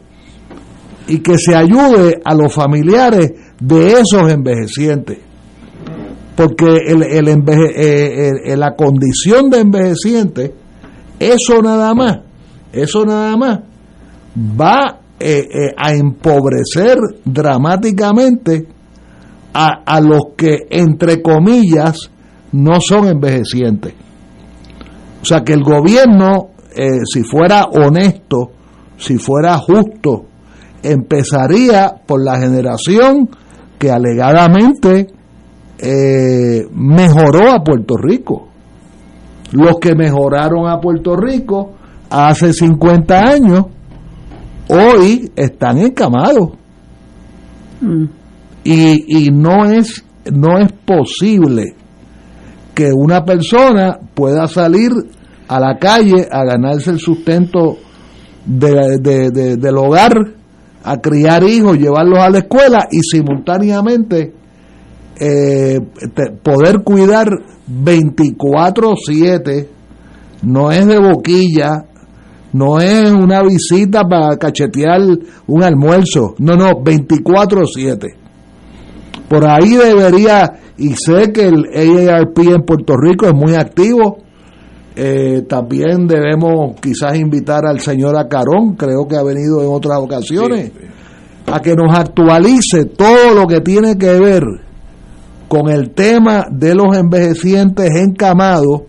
y 1.08 1.20
que 1.20 1.38
se 1.38 1.56
ayude 1.56 2.20
a 2.24 2.34
los 2.36 2.54
familiares 2.54 3.32
de 3.60 3.91
esos 3.93 4.32
envejecientes. 4.32 5.20
Porque 6.36 6.78
el, 6.86 7.04
el 7.04 7.28
eh, 7.28 8.56
la 8.56 8.76
condición 8.76 9.50
de 9.50 9.60
envejeciente, 9.60 10.54
eso 11.20 11.62
nada 11.63 11.93
más, 11.96 12.20
eso 12.72 13.04
nada 13.06 13.36
más 13.36 13.60
va 14.38 15.00
eh, 15.20 15.48
eh, 15.52 15.74
a 15.76 15.93
empobrecer 15.93 16.96
dramáticamente 17.26 18.67
a, 19.54 19.84
a, 19.86 20.02
los 20.02 20.34
que, 20.36 20.67
entre 20.69 21.21
comillas, 21.21 22.12
no 22.52 22.80
son 22.80 23.08
envejecientes. 23.08 23.94
O 25.21 25.26
sea 25.26 25.42
que 25.42 25.54
el 25.54 25.63
gobierno, 25.63 26.50
eh, 26.76 27.00
si 27.06 27.24
fuera 27.24 27.65
honesto, 27.65 28.52
si 28.98 29.17
fuera 29.17 29.58
justo, 29.58 30.26
empezaría 30.84 31.94
por 32.06 32.24
la 32.24 32.40
generación 32.40 33.30
que 33.78 33.92
alegadamente 33.92 35.08
mejoró 36.74 37.52
a 37.52 37.63
Puerto 37.63 37.96
Rico. 37.98 38.48
Los 39.52 39.78
que 39.80 39.96
mejoraron 39.96 40.67
a 40.67 40.80
Puerto 40.80 41.15
Rico 41.15 41.74
hace 42.10 42.54
50 42.54 43.15
años, 43.17 43.65
hoy 44.69 45.32
están 45.36 45.78
encamados. 45.78 46.52
Mm. 47.82 48.06
Y, 48.70 49.28
y 49.28 49.32
no 49.32 49.63
es 49.63 50.04
no 50.32 50.58
es 50.60 50.72
posible 50.72 51.76
que 52.74 52.90
una 52.94 53.24
persona 53.24 54.00
pueda 54.13 54.48
salir 54.48 54.92
a 55.48 55.60
la 55.60 55.78
calle 55.78 56.28
a 56.30 56.44
ganarse 56.44 56.92
el 56.92 57.00
sustento 57.00 57.78
del 58.46 59.78
hogar, 59.78 60.13
a 60.84 60.98
criar 60.98 61.44
hijos, 61.44 61.78
llevarlos 61.78 62.20
a 62.20 62.30
la 62.30 62.40
escuela 62.40 62.88
y 62.92 63.00
simultáneamente 63.02 64.34
eh, 65.20 65.80
poder 66.44 66.84
cuidar 66.84 67.30
24/7, 67.68 69.68
no 70.44 70.72
es 70.72 70.86
de 70.86 71.00
boquilla, 71.00 71.86
no 72.54 72.80
es 72.80 73.12
una 73.12 73.42
visita 73.42 74.04
para 74.04 74.38
cachetear 74.38 75.02
un 75.48 75.63
almuerzo, 75.63 76.36
no, 76.38 76.56
no, 76.56 76.84
24/7. 76.84 78.27
Por 79.28 79.46
ahí 79.46 79.75
debería, 79.75 80.54
y 80.78 80.94
sé 80.94 81.32
que 81.34 81.48
el 81.48 81.65
AARP 81.65 82.38
en 82.40 82.62
Puerto 82.63 82.96
Rico 82.96 83.25
es 83.28 83.34
muy 83.34 83.56
activo, 83.56 84.19
eh, 84.96 85.44
también 85.48 86.08
debemos 86.08 86.75
quizás 86.82 87.17
invitar 87.19 87.65
al 87.65 87.80
señor 87.80 88.17
Acarón, 88.17 88.75
creo 88.75 89.08
que 89.08 89.15
ha 89.15 89.23
venido 89.23 89.62
en 89.62 89.67
otras 89.69 90.00
ocasiones, 90.00 90.71
a 91.46 91.60
que 91.62 91.75
nos 91.75 91.96
actualice 91.98 92.86
todo 92.86 93.36
lo 93.36 93.48
que 93.48 93.62
tiene 93.62 93.98
que 93.98 94.19
ver 94.19 94.44
con 95.48 95.69
el 95.69 95.92
tema 95.92 96.46
de 96.50 96.73
los 96.73 96.98
envejecientes 96.98 97.92
encamados, 97.96 98.82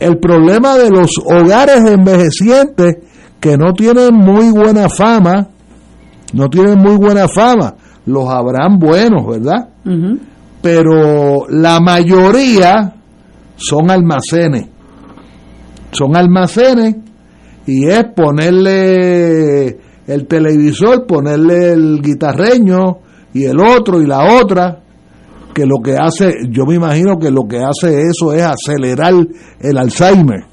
el 0.00 0.18
problema 0.18 0.76
de 0.76 0.90
los 0.90 1.10
hogares 1.18 1.84
de 1.84 1.92
envejecientes 1.92 2.96
que 3.38 3.56
no 3.56 3.72
tienen 3.74 4.14
muy 4.14 4.50
buena 4.50 4.88
fama, 4.88 5.48
no 6.32 6.48
tienen 6.48 6.78
muy 6.78 6.96
buena 6.96 7.28
fama, 7.28 7.74
los 8.06 8.28
habrán 8.28 8.78
buenos, 8.78 9.26
¿verdad? 9.26 9.68
Pero 10.60 11.46
la 11.48 11.80
mayoría 11.80 12.94
son 13.56 13.90
almacenes 13.90 14.72
son 15.92 16.16
almacenes 16.16 16.96
y 17.66 17.86
es 17.86 18.04
ponerle 18.16 19.78
el 20.06 20.26
televisor, 20.26 21.06
ponerle 21.06 21.72
el 21.72 22.00
guitarreño 22.02 22.98
y 23.32 23.44
el 23.44 23.60
otro 23.60 24.02
y 24.02 24.06
la 24.06 24.40
otra, 24.40 24.80
que 25.54 25.66
lo 25.66 25.80
que 25.82 25.96
hace, 25.96 26.32
yo 26.50 26.64
me 26.66 26.74
imagino 26.74 27.18
que 27.18 27.30
lo 27.30 27.46
que 27.46 27.58
hace 27.58 28.02
eso 28.02 28.32
es 28.32 28.42
acelerar 28.42 29.14
el 29.60 29.78
Alzheimer, 29.78 30.44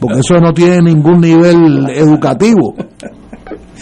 porque 0.00 0.18
eso 0.18 0.38
no 0.40 0.52
tiene 0.52 0.82
ningún 0.82 1.20
nivel 1.20 1.88
educativo. 1.90 2.74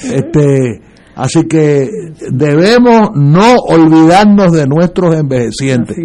Este, 0.03 0.81
así 1.15 1.45
que 1.45 1.89
debemos 2.31 3.11
no 3.15 3.55
olvidarnos 3.69 4.53
de 4.53 4.67
nuestros 4.67 5.15
envejecientes. 5.15 5.97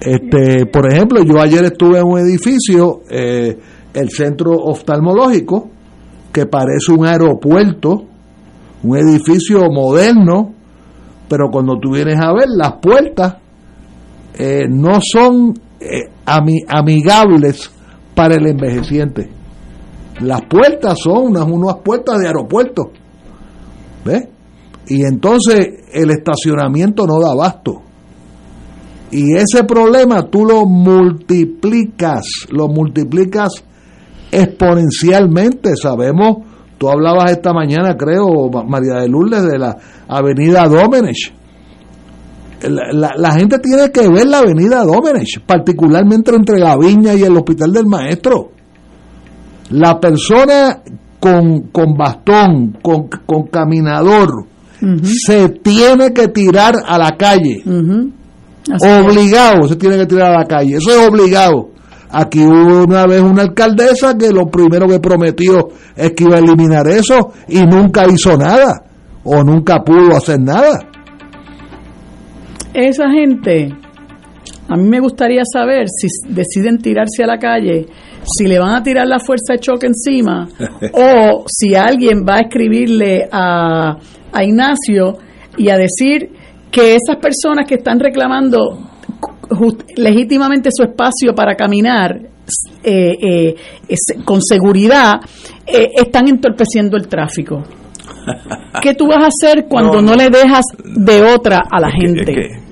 Este, 0.00 0.66
por 0.66 0.92
ejemplo, 0.92 1.22
yo 1.24 1.40
ayer 1.40 1.64
estuve 1.64 1.98
en 1.98 2.06
un 2.06 2.18
edificio, 2.18 3.00
eh, 3.10 3.58
el 3.94 4.10
centro 4.10 4.52
oftalmológico, 4.52 5.70
que 6.32 6.46
parece 6.46 6.92
un 6.96 7.06
aeropuerto, 7.06 8.04
un 8.82 8.96
edificio 8.96 9.68
moderno, 9.70 10.54
pero 11.28 11.50
cuando 11.50 11.78
tú 11.78 11.92
vienes 11.92 12.18
a 12.20 12.32
ver 12.32 12.48
las 12.48 12.74
puertas 12.80 13.36
eh, 14.34 14.66
no 14.68 15.00
son 15.00 15.54
eh, 15.80 16.10
amigables 16.68 17.70
para 18.14 18.36
el 18.36 18.46
envejeciente. 18.46 19.28
Las 20.20 20.42
puertas 20.42 20.98
son 21.02 21.26
unas, 21.26 21.44
unas 21.44 21.76
puertas 21.84 22.18
de 22.18 22.28
aeropuerto. 22.28 22.92
Y 24.86 25.02
entonces 25.02 25.84
el 25.92 26.10
estacionamiento 26.10 27.06
no 27.06 27.20
da 27.20 27.32
abasto. 27.32 27.82
Y 29.10 29.34
ese 29.36 29.64
problema 29.64 30.24
tú 30.24 30.44
lo 30.44 30.66
multiplicas, 30.66 32.24
lo 32.50 32.68
multiplicas 32.68 33.64
exponencialmente. 34.30 35.76
Sabemos, 35.76 36.38
tú 36.76 36.88
hablabas 36.88 37.32
esta 37.32 37.52
mañana, 37.52 37.96
creo, 37.96 38.50
María 38.66 39.00
de 39.00 39.08
Lourdes, 39.08 39.44
de 39.44 39.58
la 39.58 39.76
avenida 40.08 40.66
Domenech. 40.68 41.34
La, 42.60 43.32
gente 43.32 43.60
tiene 43.60 43.92
que 43.92 44.08
ver 44.08 44.26
la 44.26 44.38
avenida 44.38 44.84
Domenech, 44.84 45.40
particularmente 45.46 46.34
entre 46.34 46.58
la 46.58 46.76
viña 46.76 47.14
y 47.14 47.22
el 47.22 47.36
hospital 47.36 47.72
del 47.72 47.86
maestro. 47.86 48.50
La 49.70 50.00
persona 50.00 50.82
con, 51.20 51.68
con 51.72 51.96
bastón, 51.96 52.78
con, 52.82 53.08
con 53.26 53.46
caminador, 53.48 54.46
se 55.02 55.48
tiene 55.48 56.12
que 56.12 56.28
tirar 56.28 56.74
a 56.86 56.98
la 56.98 57.16
calle 57.16 57.62
obligado 58.76 59.66
se 59.68 59.76
tiene 59.76 59.96
que 59.96 60.06
tirar 60.06 60.32
a 60.32 60.38
la 60.40 60.44
calle. 60.44 60.76
Eso 60.76 60.90
es 60.90 61.08
obligado. 61.08 61.70
Aquí 62.10 62.40
hubo 62.42 62.84
una 62.84 63.06
vez 63.06 63.20
una 63.20 63.42
alcaldesa 63.42 64.16
que 64.16 64.30
lo 64.30 64.46
primero 64.46 64.86
que 64.86 64.98
prometió 64.98 65.68
es 65.94 66.12
que 66.12 66.24
iba 66.24 66.36
a 66.36 66.38
eliminar 66.38 66.88
eso 66.88 67.32
y 67.48 67.60
nunca 67.60 68.06
hizo 68.08 68.36
nada 68.36 68.82
o 69.24 69.44
nunca 69.44 69.82
pudo 69.84 70.16
hacer 70.16 70.40
nada. 70.40 70.78
Esa 72.72 73.10
gente, 73.10 73.74
a 74.68 74.76
mí 74.76 74.88
me 74.88 75.00
gustaría 75.00 75.42
saber 75.50 75.86
si 75.88 76.08
deciden 76.28 76.78
tirarse 76.78 77.24
a 77.24 77.26
la 77.26 77.38
calle, 77.38 77.86
si 78.22 78.46
le 78.46 78.58
van 78.58 78.74
a 78.74 78.82
tirar 78.82 79.06
la 79.06 79.18
fuerza 79.18 79.54
de 79.54 79.58
choque 79.60 79.86
encima 79.86 80.46
o 80.92 81.44
si 81.46 81.74
alguien 81.74 82.24
va 82.28 82.36
a 82.36 82.40
escribirle 82.40 83.28
a, 83.30 83.96
a 84.32 84.44
Ignacio 84.44 85.16
y 85.56 85.70
a 85.70 85.76
decir 85.76 86.30
que 86.70 86.96
esas 86.96 87.16
personas 87.16 87.66
que 87.66 87.76
están 87.76 87.98
reclamando 87.98 88.88
legítimamente 89.96 90.70
su 90.70 90.82
espacio 90.82 91.34
para 91.34 91.54
caminar 91.54 92.20
eh, 92.82 93.14
eh, 93.20 93.56
con 94.24 94.40
seguridad 94.42 95.20
eh, 95.66 95.88
están 95.96 96.28
entorpeciendo 96.28 96.96
el 96.96 97.08
tráfico. 97.08 97.62
¿Qué 98.82 98.94
tú 98.94 99.06
vas 99.06 99.24
a 99.24 99.28
hacer 99.28 99.66
cuando 99.68 100.02
no, 100.02 100.14
le 100.14 100.28
dejas 100.28 100.64
de 100.84 101.22
otra 101.22 101.62
a 101.70 101.80
la 101.80 101.90
gente? 101.90 102.67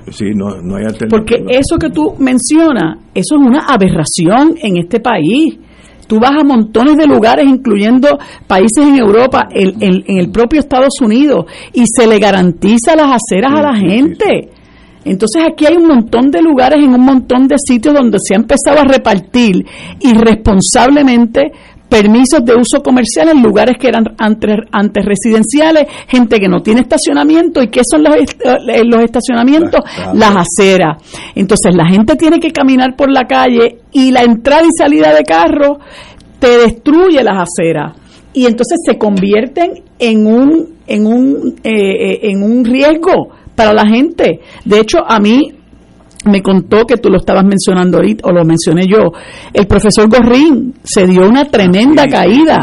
Porque 1.08 1.44
eso 1.48 1.76
que 1.78 1.90
tú 1.90 2.14
mencionas, 2.18 2.98
eso 3.14 3.36
es 3.36 3.40
una 3.40 3.66
aberración 3.66 4.54
en 4.62 4.76
este 4.76 5.00
país. 5.00 5.58
Tú 6.06 6.20
vas 6.20 6.32
a 6.38 6.44
montones 6.44 6.96
de 6.96 7.06
lugares, 7.06 7.46
incluyendo 7.46 8.08
países 8.46 8.86
en 8.86 8.96
Europa, 8.96 9.48
en, 9.50 10.04
el 10.06 10.30
propio 10.30 10.60
Estados 10.60 11.00
Unidos, 11.00 11.46
y 11.72 11.82
se 11.86 12.06
le 12.06 12.18
garantiza 12.18 12.94
las 12.94 13.16
aceras 13.16 13.52
a 13.58 13.62
la 13.62 13.74
gente. 13.74 14.50
Entonces 15.04 15.42
aquí 15.48 15.66
hay 15.66 15.76
un 15.76 15.86
montón 15.86 16.30
de 16.30 16.42
lugares 16.42 16.80
en 16.80 16.94
un 16.94 17.04
montón 17.04 17.48
de 17.48 17.56
sitios 17.58 17.94
donde 17.94 18.18
se 18.20 18.34
ha 18.34 18.38
empezado 18.38 18.80
a 18.80 18.84
repartir 18.84 19.64
irresponsablemente 20.00 21.52
permisos 21.88 22.44
de 22.44 22.54
uso 22.54 22.82
comercial 22.82 23.28
en 23.28 23.42
lugares 23.42 23.76
que 23.78 23.88
eran 23.88 24.04
antes, 24.18 25.04
residenciales, 25.04 25.86
gente 26.08 26.38
que 26.38 26.48
no 26.48 26.60
tiene 26.60 26.80
estacionamiento. 26.80 27.62
¿Y 27.62 27.68
qué 27.68 27.82
son 27.88 28.02
los, 28.02 28.14
eh, 28.16 28.82
los 28.84 29.02
estacionamientos? 29.02 29.80
Las 30.14 30.36
aceras. 30.36 31.02
Entonces 31.34 31.74
la 31.74 31.86
gente 31.86 32.16
tiene 32.16 32.38
que 32.38 32.50
caminar 32.50 32.96
por 32.96 33.10
la 33.10 33.24
calle 33.24 33.78
y 33.92 34.10
la 34.10 34.22
entrada 34.22 34.62
y 34.64 34.70
salida 34.76 35.14
de 35.14 35.22
carro 35.22 35.78
te 36.38 36.58
destruye 36.58 37.22
las 37.22 37.48
aceras. 37.48 37.92
Y 38.32 38.44
entonces 38.44 38.78
se 38.84 38.98
convierten 38.98 39.82
en 39.98 40.26
un, 40.26 40.74
en 40.86 41.06
un, 41.06 41.54
eh, 41.64 41.70
eh, 41.70 42.18
en 42.24 42.42
un 42.42 42.64
riesgo 42.64 43.30
para 43.54 43.72
la 43.72 43.86
gente. 43.86 44.40
De 44.64 44.80
hecho, 44.80 44.98
a 45.06 45.18
mí 45.18 45.55
me 46.26 46.42
contó 46.42 46.84
que 46.84 46.96
tú 46.96 47.08
lo 47.08 47.18
estabas 47.18 47.44
mencionando 47.44 47.98
ahorita, 47.98 48.28
o 48.28 48.32
lo 48.32 48.44
mencioné 48.44 48.86
yo, 48.86 49.12
el 49.52 49.66
profesor 49.66 50.08
Gorrín 50.08 50.74
se 50.82 51.06
dio 51.06 51.28
una 51.28 51.44
tremenda 51.44 52.06
caída. 52.06 52.60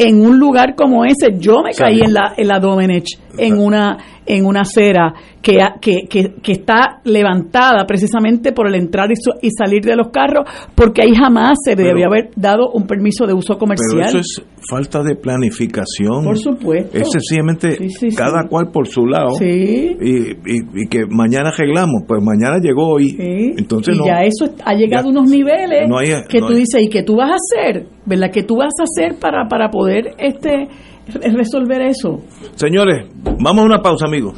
en 0.00 0.20
un 0.20 0.38
lugar 0.38 0.74
como 0.74 1.04
ese. 1.04 1.38
Yo 1.38 1.62
me 1.62 1.72
caí 1.72 2.00
en 2.00 2.12
la, 2.14 2.34
en 2.36 2.48
la 2.48 2.58
Domenech, 2.58 3.06
en 3.38 3.58
una, 3.58 3.98
en 4.26 4.46
una 4.46 4.60
acera 4.60 5.14
que, 5.40 5.58
que, 5.80 6.34
que, 6.40 6.52
está 6.52 7.00
levantada 7.04 7.84
precisamente 7.86 8.52
por 8.52 8.68
el 8.68 8.76
entrar 8.76 9.10
y, 9.10 9.50
salir 9.50 9.82
de 9.82 9.96
los 9.96 10.08
carros, 10.08 10.46
porque 10.74 11.02
ahí 11.02 11.14
jamás 11.14 11.58
se 11.64 11.74
debía 11.74 12.06
haber 12.06 12.30
dado 12.36 12.70
un 12.72 12.86
permiso 12.86 13.26
de 13.26 13.34
uso 13.34 13.58
comercial. 13.58 14.04
Pero 14.06 14.08
eso 14.08 14.18
es 14.18 14.42
falta 14.68 15.02
de 15.02 15.16
planificación. 15.16 16.24
Por 16.24 16.38
supuesto. 16.38 16.96
Es 16.96 17.10
sencillamente 17.10 17.76
cada 18.16 18.48
cual 18.48 18.70
por 18.72 18.86
su 18.86 19.06
lado. 19.06 19.30
Y, 19.40 19.96
y, 20.44 20.88
que 20.88 21.06
mañana 21.06 21.50
arreglamos, 21.50 22.02
pues 22.06 22.22
mañana 22.22 22.58
llegó 22.62 23.00
y 23.00 23.16
entonces 23.56 23.96
y 23.96 24.06
ya 24.06 24.22
eso 24.22 24.46
ha 24.64 24.74
llegado 24.74 25.08
a 25.08 25.10
unos 25.10 25.28
niveles 25.28 25.88
que 26.28 26.40
tú 26.40 26.54
dices, 26.54 26.82
¿y 26.82 26.88
qué 26.88 27.02
tú 27.02 27.16
vas 27.16 27.30
a 27.30 27.34
hacer? 27.34 27.86
¿Verdad? 28.06 28.30
¿Qué 28.32 28.42
tú 28.42 28.56
vas 28.56 28.72
a 28.78 28.84
hacer 28.84 29.18
para, 29.18 29.48
para 29.48 29.70
poder 29.70 30.14
este 30.18 30.68
resolver 31.06 31.82
eso? 31.82 32.20
Señores, 32.54 33.06
vamos 33.40 33.62
a 33.62 33.66
una 33.66 33.78
pausa, 33.78 34.06
amigos. 34.06 34.34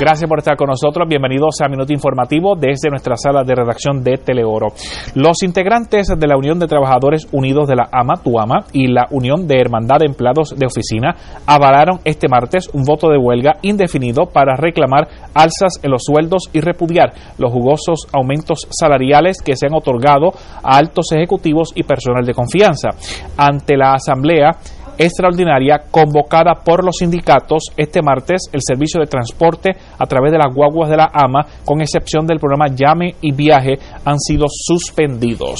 Gracias 0.00 0.28
por 0.28 0.40
estar 0.40 0.56
con 0.56 0.68
nosotros. 0.68 1.08
Bienvenidos 1.08 1.60
a 1.62 1.68
Minuto 1.68 1.92
Informativo 1.92 2.56
desde 2.56 2.90
nuestra 2.90 3.16
sala 3.16 3.44
de 3.44 3.54
redacción 3.54 4.02
de 4.02 4.16
Teleoro. 4.16 4.72
Los 5.14 5.44
integrantes 5.44 6.08
de 6.08 6.26
la 6.26 6.36
Unión 6.36 6.58
de 6.58 6.66
Trabajadores 6.66 7.28
Unidos 7.30 7.68
de 7.68 7.76
la 7.76 7.88
AMA, 7.92 8.14
TUAMA, 8.16 8.66
y 8.72 8.88
la 8.88 9.06
Unión 9.12 9.46
de 9.46 9.60
Hermandad 9.60 9.98
de 10.00 10.06
Empleados 10.06 10.52
de 10.56 10.66
Oficina 10.66 11.14
avalaron 11.46 12.00
este 12.04 12.26
martes 12.28 12.68
un 12.72 12.82
voto 12.82 13.08
de 13.08 13.18
huelga 13.18 13.58
indefinido 13.62 14.26
para 14.26 14.56
reclamar 14.56 15.06
alzas 15.32 15.78
en 15.80 15.92
los 15.92 16.02
sueldos 16.02 16.50
y 16.52 16.60
repudiar 16.60 17.12
los 17.38 17.52
jugosos 17.52 18.08
aumentos 18.12 18.66
salariales 18.70 19.40
que 19.42 19.54
se 19.54 19.66
han 19.66 19.74
otorgado 19.74 20.32
a 20.60 20.76
altos 20.76 21.12
ejecutivos 21.12 21.70
y 21.72 21.84
personal 21.84 22.26
de 22.26 22.34
confianza. 22.34 22.88
Ante 23.36 23.76
la 23.76 23.92
Asamblea, 23.92 24.58
extraordinaria 24.98 25.82
convocada 25.90 26.54
por 26.64 26.84
los 26.84 26.96
sindicatos 26.98 27.64
este 27.76 28.02
martes 28.02 28.48
el 28.52 28.60
servicio 28.62 29.00
de 29.00 29.06
transporte 29.06 29.70
a 29.98 30.06
través 30.06 30.32
de 30.32 30.38
las 30.38 30.54
guaguas 30.54 30.90
de 30.90 30.96
la 30.96 31.10
AMA, 31.12 31.46
con 31.64 31.80
excepción 31.80 32.26
del 32.26 32.38
programa 32.38 32.68
Llame 32.68 33.16
y 33.20 33.32
Viaje, 33.32 33.78
han 34.04 34.18
sido 34.18 34.46
suspendidos. 34.48 35.58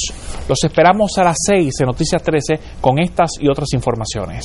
Los 0.49 0.63
esperamos 0.65 1.17
a 1.19 1.25
las 1.25 1.37
6 1.47 1.73
en 1.81 1.87
Noticias 1.87 2.23
13 2.23 2.61
con 2.81 2.99
estas 2.99 3.31
y 3.41 3.49
otras 3.49 3.73
informaciones. 3.73 4.45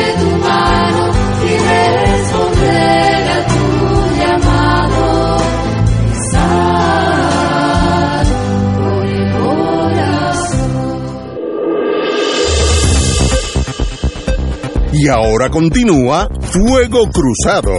Y 15.03 15.07
ahora 15.09 15.49
continúa 15.49 16.29
Fuego 16.51 17.09
Cruzado. 17.09 17.71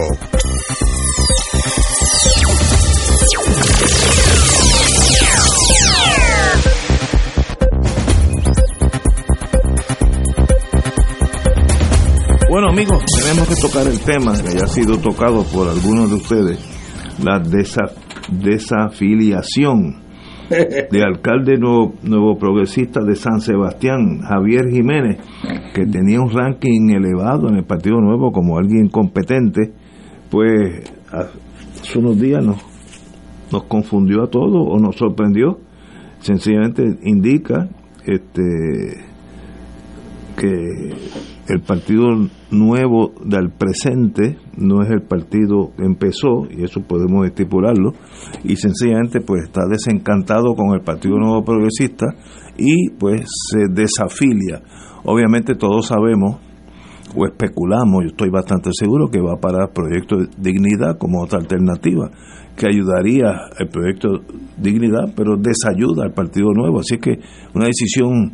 Bueno 12.49 12.69
amigos, 12.69 13.03
tenemos 13.19 13.47
que 13.47 13.55
tocar 13.55 13.87
el 13.87 13.99
tema 13.99 14.33
que 14.41 14.57
ya 14.57 14.65
ha 14.65 14.67
sido 14.67 14.97
tocado 14.99 15.43
por 15.45 15.67
algunos 15.69 16.09
de 16.09 16.15
ustedes, 16.17 16.59
la 17.23 17.39
desa- 17.41 17.91
desafiliación 18.29 20.01
de 20.49 21.03
alcalde 21.03 21.57
nuevo, 21.57 21.93
nuevo 22.03 22.37
progresista 22.37 23.01
de 23.01 23.15
San 23.15 23.39
Sebastián, 23.41 24.19
Javier 24.21 24.69
Jiménez, 24.69 25.17
que 25.73 25.85
tenía 25.85 26.21
un 26.21 26.29
ranking 26.29 26.89
elevado 26.89 27.49
en 27.49 27.55
el 27.55 27.65
Partido 27.65 27.99
Nuevo 27.99 28.31
como 28.31 28.57
alguien 28.57 28.89
competente, 28.89 29.71
pues 30.29 30.91
hace 31.11 31.99
unos 31.99 32.19
días 32.19 32.43
nos, 32.43 32.57
nos 33.51 33.63
confundió 33.63 34.23
a 34.23 34.27
todos 34.27 34.67
o 34.67 34.79
nos 34.79 34.95
sorprendió. 34.95 35.59
Sencillamente 36.19 36.83
indica 37.03 37.67
este 38.05 39.03
que 40.37 40.89
el 41.47 41.61
partido 41.61 42.07
nuevo 42.51 43.13
del 43.25 43.51
presente 43.51 44.37
no 44.57 44.81
es 44.81 44.89
el 44.89 45.01
partido 45.01 45.71
que 45.75 45.83
empezó 45.83 46.45
y 46.49 46.63
eso 46.63 46.81
podemos 46.81 47.25
estipularlo 47.25 47.93
y 48.43 48.55
sencillamente 48.55 49.19
pues 49.19 49.43
está 49.43 49.61
desencantado 49.69 50.55
con 50.55 50.73
el 50.73 50.81
partido 50.81 51.17
nuevo 51.17 51.43
progresista 51.43 52.05
y 52.57 52.91
pues 52.91 53.25
se 53.51 53.67
desafilia 53.69 54.61
obviamente 55.03 55.55
todos 55.55 55.87
sabemos 55.87 56.37
o 57.15 57.25
especulamos, 57.25 58.03
yo 58.03 58.07
estoy 58.07 58.29
bastante 58.29 58.71
seguro 58.73 59.09
que 59.09 59.21
va 59.21 59.35
para 59.39 59.65
el 59.65 59.69
proyecto 59.69 60.17
Dignidad 60.37 60.97
como 60.97 61.21
otra 61.21 61.39
alternativa 61.39 62.09
que 62.55 62.67
ayudaría 62.67 63.29
al 63.59 63.67
proyecto 63.67 64.09
Dignidad, 64.57 65.13
pero 65.15 65.35
desayuda 65.37 66.05
al 66.05 66.13
Partido 66.13 66.49
Nuevo. 66.53 66.79
Así 66.79 66.97
que 66.97 67.19
una 67.53 67.65
decisión 67.65 68.33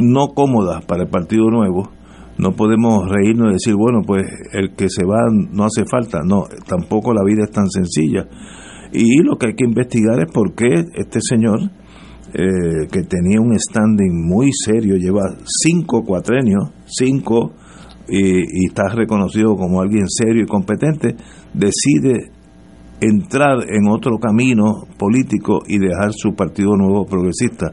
no 0.00 0.28
cómoda 0.28 0.80
para 0.80 1.04
el 1.04 1.08
Partido 1.08 1.50
Nuevo. 1.50 1.90
No 2.38 2.52
podemos 2.52 3.08
reírnos 3.08 3.50
y 3.50 3.52
decir, 3.54 3.74
bueno, 3.76 4.00
pues 4.06 4.24
el 4.52 4.74
que 4.74 4.88
se 4.88 5.04
va 5.04 5.20
no 5.30 5.64
hace 5.64 5.84
falta. 5.88 6.20
No, 6.24 6.44
tampoco 6.66 7.12
la 7.12 7.22
vida 7.24 7.44
es 7.44 7.50
tan 7.50 7.68
sencilla. 7.68 8.26
Y 8.92 9.22
lo 9.22 9.36
que 9.36 9.48
hay 9.48 9.54
que 9.54 9.64
investigar 9.64 10.20
es 10.20 10.32
por 10.32 10.54
qué 10.54 10.84
este 10.94 11.20
señor, 11.20 11.60
eh, 12.32 12.86
que 12.90 13.02
tenía 13.02 13.40
un 13.40 13.58
standing 13.58 14.26
muy 14.28 14.50
serio, 14.52 14.96
lleva 14.96 15.22
cinco 15.46 16.02
cuatrenios, 16.04 16.70
cinco, 16.86 17.52
y, 18.08 18.38
y 18.38 18.66
está 18.66 18.88
reconocido 18.94 19.54
como 19.56 19.80
alguien 19.80 20.08
serio 20.08 20.42
y 20.42 20.46
competente, 20.46 21.16
decide 21.54 22.30
entrar 23.00 23.58
en 23.68 23.88
otro 23.88 24.18
camino 24.18 24.84
político 24.98 25.60
y 25.66 25.78
dejar 25.78 26.12
su 26.12 26.34
partido 26.34 26.76
nuevo 26.76 27.04
progresista. 27.04 27.72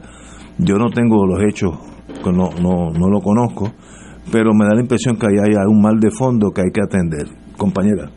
Yo 0.58 0.76
no 0.76 0.90
tengo 0.90 1.26
los 1.26 1.42
hechos, 1.42 1.72
no, 2.24 2.50
no, 2.60 2.90
no 2.90 3.08
lo 3.08 3.20
conozco, 3.20 3.72
pero 4.30 4.52
me 4.54 4.64
da 4.66 4.74
la 4.74 4.82
impresión 4.82 5.16
que 5.16 5.26
ahí 5.26 5.38
hay 5.38 5.66
un 5.66 5.80
mal 5.80 5.98
de 5.98 6.10
fondo 6.10 6.50
que 6.50 6.62
hay 6.62 6.70
que 6.72 6.82
atender. 6.82 7.26
Compañera. 7.56 8.08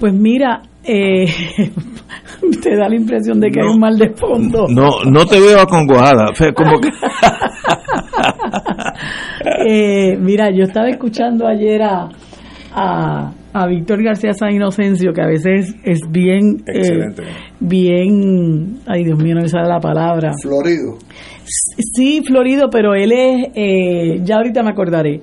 Pues 0.00 0.12
mira, 0.14 0.62
eh, 0.84 1.26
te 2.62 2.76
da 2.76 2.88
la 2.88 2.96
impresión 2.96 3.40
de 3.40 3.50
que 3.50 3.60
hay 3.60 3.68
un 3.68 3.80
mal 3.80 3.98
de 3.98 4.10
fondo. 4.10 4.66
No, 4.68 4.88
no 5.10 5.24
te 5.26 5.40
veo 5.40 5.60
acongojada, 5.60 6.32
fe, 6.34 6.52
como 6.54 6.78
que... 6.80 6.88
Eh, 9.66 10.16
mira, 10.18 10.50
yo 10.50 10.64
estaba 10.64 10.88
escuchando 10.88 11.46
ayer 11.46 11.82
a, 11.82 12.08
a, 12.72 13.32
a 13.52 13.66
Víctor 13.66 14.02
García 14.02 14.32
San 14.32 14.52
Inocencio, 14.52 15.12
que 15.12 15.22
a 15.22 15.26
veces 15.26 15.74
es 15.84 16.00
bien, 16.10 16.62
eh, 16.66 16.78
Excelente. 16.78 17.22
bien, 17.60 18.78
ay 18.86 19.04
Dios 19.04 19.18
mío, 19.22 19.34
no 19.36 19.42
me 19.42 19.48
sale 19.48 19.68
la 19.68 19.80
palabra. 19.80 20.32
Florido. 20.42 20.98
Sí, 21.48 22.22
Florido, 22.26 22.68
pero 22.70 22.94
él 22.94 23.12
es, 23.12 23.48
eh, 23.54 24.20
ya 24.22 24.36
ahorita 24.36 24.62
me 24.62 24.70
acordaré. 24.70 25.20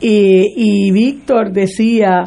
Y, 0.00 0.44
y 0.56 0.90
Víctor 0.92 1.52
decía 1.52 2.24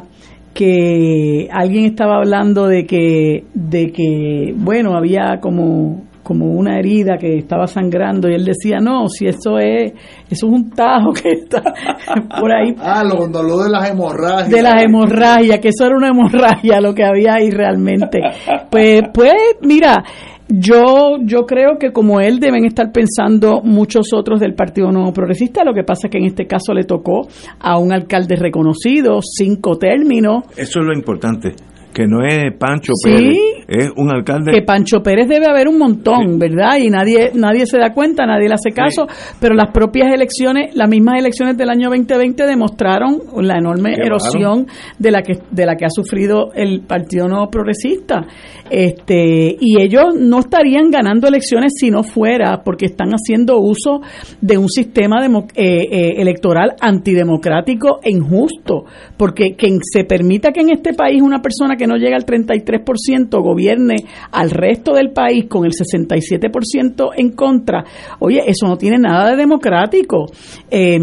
que 0.53 1.47
alguien 1.51 1.85
estaba 1.85 2.17
hablando 2.17 2.67
de 2.67 2.85
que, 2.85 3.45
de 3.53 3.91
que, 3.91 4.53
bueno, 4.55 4.95
había 4.97 5.39
como, 5.41 6.03
como 6.23 6.47
una 6.51 6.77
herida 6.77 7.17
que 7.17 7.37
estaba 7.37 7.67
sangrando 7.67 8.29
y 8.29 8.33
él 8.35 8.43
decía, 8.43 8.79
no, 8.81 9.07
si 9.07 9.27
eso 9.27 9.57
es, 9.59 9.93
eso 10.29 10.47
es 10.47 10.53
un 10.53 10.69
tajo 10.71 11.13
que 11.13 11.29
está 11.31 11.61
por 12.39 12.51
ahí 12.51 12.75
Ah, 12.79 13.01
lo, 13.03 13.17
cuando 13.17 13.39
habló 13.39 13.63
de 13.63 13.69
las 13.69 13.89
hemorragias. 13.89 14.49
de 14.49 14.61
las 14.61 14.83
hemorragias, 14.83 15.59
que 15.59 15.69
eso 15.69 15.85
era 15.85 15.95
una 15.95 16.09
hemorragia 16.09 16.81
lo 16.81 16.93
que 16.93 17.05
había 17.05 17.35
ahí 17.35 17.49
realmente. 17.49 18.19
Pues, 18.69 19.03
pues, 19.13 19.33
mira, 19.61 20.03
yo, 20.51 21.17
yo 21.23 21.45
creo 21.45 21.77
que 21.79 21.91
como 21.91 22.19
él 22.19 22.39
deben 22.39 22.65
estar 22.65 22.91
pensando 22.91 23.61
muchos 23.63 24.13
otros 24.13 24.39
del 24.39 24.53
Partido 24.53 24.91
Nuevo 24.91 25.13
Progresista, 25.13 25.63
lo 25.63 25.73
que 25.73 25.83
pasa 25.83 26.07
es 26.07 26.11
que 26.11 26.17
en 26.17 26.25
este 26.25 26.45
caso 26.45 26.73
le 26.73 26.83
tocó 26.83 27.27
a 27.59 27.77
un 27.77 27.93
alcalde 27.93 28.35
reconocido, 28.35 29.19
cinco 29.21 29.77
términos, 29.77 30.43
Eso 30.57 30.79
es 30.79 30.85
lo 30.85 30.93
importante, 30.93 31.53
que 31.93 32.07
no 32.07 32.23
es 32.25 32.53
Pancho 32.57 32.93
Sí. 33.03 33.11
Pérez, 33.11 33.37
es 33.67 33.89
un 33.97 34.09
alcalde... 34.13 34.51
que 34.51 34.61
Pancho 34.61 35.01
Pérez 35.03 35.27
debe 35.27 35.45
haber 35.47 35.67
un 35.67 35.77
montón, 35.77 36.39
¿verdad? 36.39 36.77
Y 36.79 36.89
nadie 36.89 37.31
nadie 37.33 37.65
se 37.65 37.77
da 37.77 37.93
cuenta, 37.93 38.25
nadie 38.25 38.47
le 38.47 38.53
hace 38.55 38.71
caso, 38.71 39.07
pero 39.39 39.55
las 39.55 39.71
propias 39.71 40.13
elecciones, 40.13 40.75
las 40.75 40.89
mismas 40.89 41.19
elecciones 41.19 41.57
del 41.57 41.69
año 41.69 41.89
2020 41.89 42.45
demostraron 42.45 43.19
la 43.41 43.57
enorme 43.57 43.93
Qué 43.95 44.03
erosión 44.05 44.67
de 44.99 45.11
la 45.11 45.21
que 45.21 45.33
de 45.51 45.65
la 45.65 45.75
que 45.75 45.85
ha 45.85 45.89
sufrido 45.89 46.51
el 46.53 46.81
Partido 46.81 47.27
Nuevo 47.27 47.49
Progresista. 47.49 48.25
Este, 48.69 49.57
y 49.59 49.81
ellos 49.81 50.15
no 50.17 50.39
estarían 50.39 50.89
ganando 50.91 51.27
elecciones 51.27 51.73
si 51.77 51.89
no 51.91 52.03
fuera 52.03 52.61
porque 52.63 52.85
están 52.85 53.09
haciendo 53.09 53.57
uso 53.59 53.99
de 54.39 54.57
un 54.57 54.69
sistema 54.69 55.21
demo- 55.21 55.45
eh, 55.55 55.87
eh, 55.91 56.13
electoral 56.21 56.75
antidemocrático 56.79 57.99
e 58.01 58.11
injusto, 58.11 58.85
porque 59.17 59.55
quien 59.57 59.79
se 59.81 60.05
permita 60.05 60.51
que 60.51 60.61
en 60.61 60.69
este 60.71 60.93
país 60.93 61.21
una 61.21 61.41
persona 61.41 61.75
que 61.75 61.80
no 61.87 61.97
llega 61.97 62.15
al 62.15 62.25
33% 62.25 63.41
gobierne 63.41 63.95
al 64.31 64.51
resto 64.51 64.93
del 64.93 65.11
país 65.11 65.45
con 65.47 65.65
el 65.65 65.71
67% 65.71 67.11
en 67.15 67.31
contra, 67.31 67.83
oye, 68.19 68.41
eso 68.45 68.67
no 68.67 68.77
tiene 68.77 68.97
nada 68.97 69.31
de 69.31 69.37
democrático. 69.37 70.25
Eh, 70.69 70.99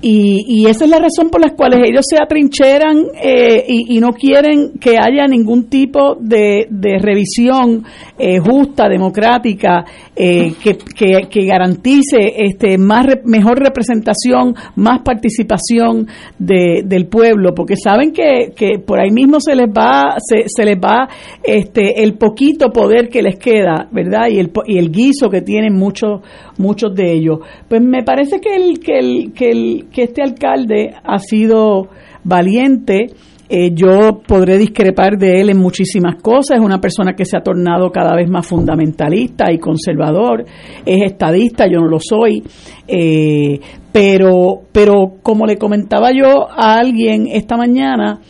y, 0.00 0.44
y 0.46 0.66
esa 0.66 0.84
es 0.84 0.90
la 0.90 0.98
razón 0.98 1.30
por 1.30 1.40
la 1.40 1.54
cual 1.54 1.74
ellos 1.84 2.04
se 2.08 2.22
atrincheran 2.22 3.06
eh, 3.20 3.64
y, 3.66 3.96
y 3.96 4.00
no 4.00 4.12
quieren 4.12 4.78
que 4.80 4.96
haya 4.98 5.26
ningún 5.26 5.68
tipo 5.68 6.16
de, 6.20 6.66
de 6.70 6.98
revisión 6.98 7.84
eh, 8.18 8.38
justa, 8.38 8.88
democrática, 8.88 9.84
eh, 10.14 10.52
que, 10.62 10.76
que, 10.76 11.28
que 11.30 11.44
garantice 11.46 12.34
este 12.36 12.78
más 12.78 13.06
mejor 13.24 13.58
representación, 13.58 14.54
más 14.76 15.00
participación 15.02 16.06
de, 16.38 16.82
del 16.84 17.06
pueblo, 17.06 17.54
porque 17.54 17.74
saben 17.76 18.12
que, 18.12 18.52
que 18.54 18.78
por 18.78 19.00
ahí 19.00 19.10
mismo 19.10 19.40
se 19.40 19.54
les 19.54 19.68
va 19.68 20.16
se, 20.18 20.44
se 20.46 20.64
les 20.64 20.76
va 20.76 21.08
este 21.42 22.02
el 22.02 22.14
poquito 22.14 22.70
poder 22.70 23.08
que 23.08 23.22
les 23.22 23.38
queda, 23.38 23.88
¿verdad? 23.92 24.28
Y 24.30 24.38
el 24.38 24.50
y 24.66 24.78
el 24.78 24.90
guiso 24.90 25.28
que 25.28 25.42
tienen 25.42 25.74
muchos 25.74 26.20
muchos 26.58 26.94
de 26.94 27.12
ellos. 27.12 27.38
Pues 27.68 27.80
me 27.82 28.02
parece 28.02 28.40
que 28.40 28.54
el 28.54 28.80
que 28.80 28.98
el 28.98 29.32
que 29.32 29.50
el 29.50 29.88
que 29.90 30.02
este 30.04 30.22
alcalde 30.22 30.94
ha 31.02 31.18
sido 31.18 31.88
valiente 32.24 33.06
eh, 33.50 33.72
yo 33.72 34.20
podré 34.26 34.58
discrepar 34.58 35.16
de 35.16 35.40
él 35.40 35.48
en 35.48 35.58
muchísimas 35.58 36.16
cosas. 36.16 36.58
Es 36.58 36.64
una 36.64 36.80
persona 36.80 37.14
que 37.14 37.24
se 37.24 37.36
ha 37.36 37.40
tornado 37.40 37.90
cada 37.90 38.14
vez 38.14 38.28
más 38.28 38.46
fundamentalista 38.46 39.50
y 39.50 39.58
conservador. 39.58 40.44
Es 40.84 41.02
estadista, 41.02 41.66
yo 41.66 41.80
no 41.80 41.88
lo 41.88 41.98
soy. 41.98 42.42
Eh, 42.86 43.58
pero, 43.90 44.60
pero 44.70 45.14
como 45.22 45.46
le 45.46 45.56
comentaba 45.56 46.10
yo 46.12 46.48
a 46.50 46.76
alguien 46.76 47.26
esta 47.26 47.56
mañana, 47.56 48.20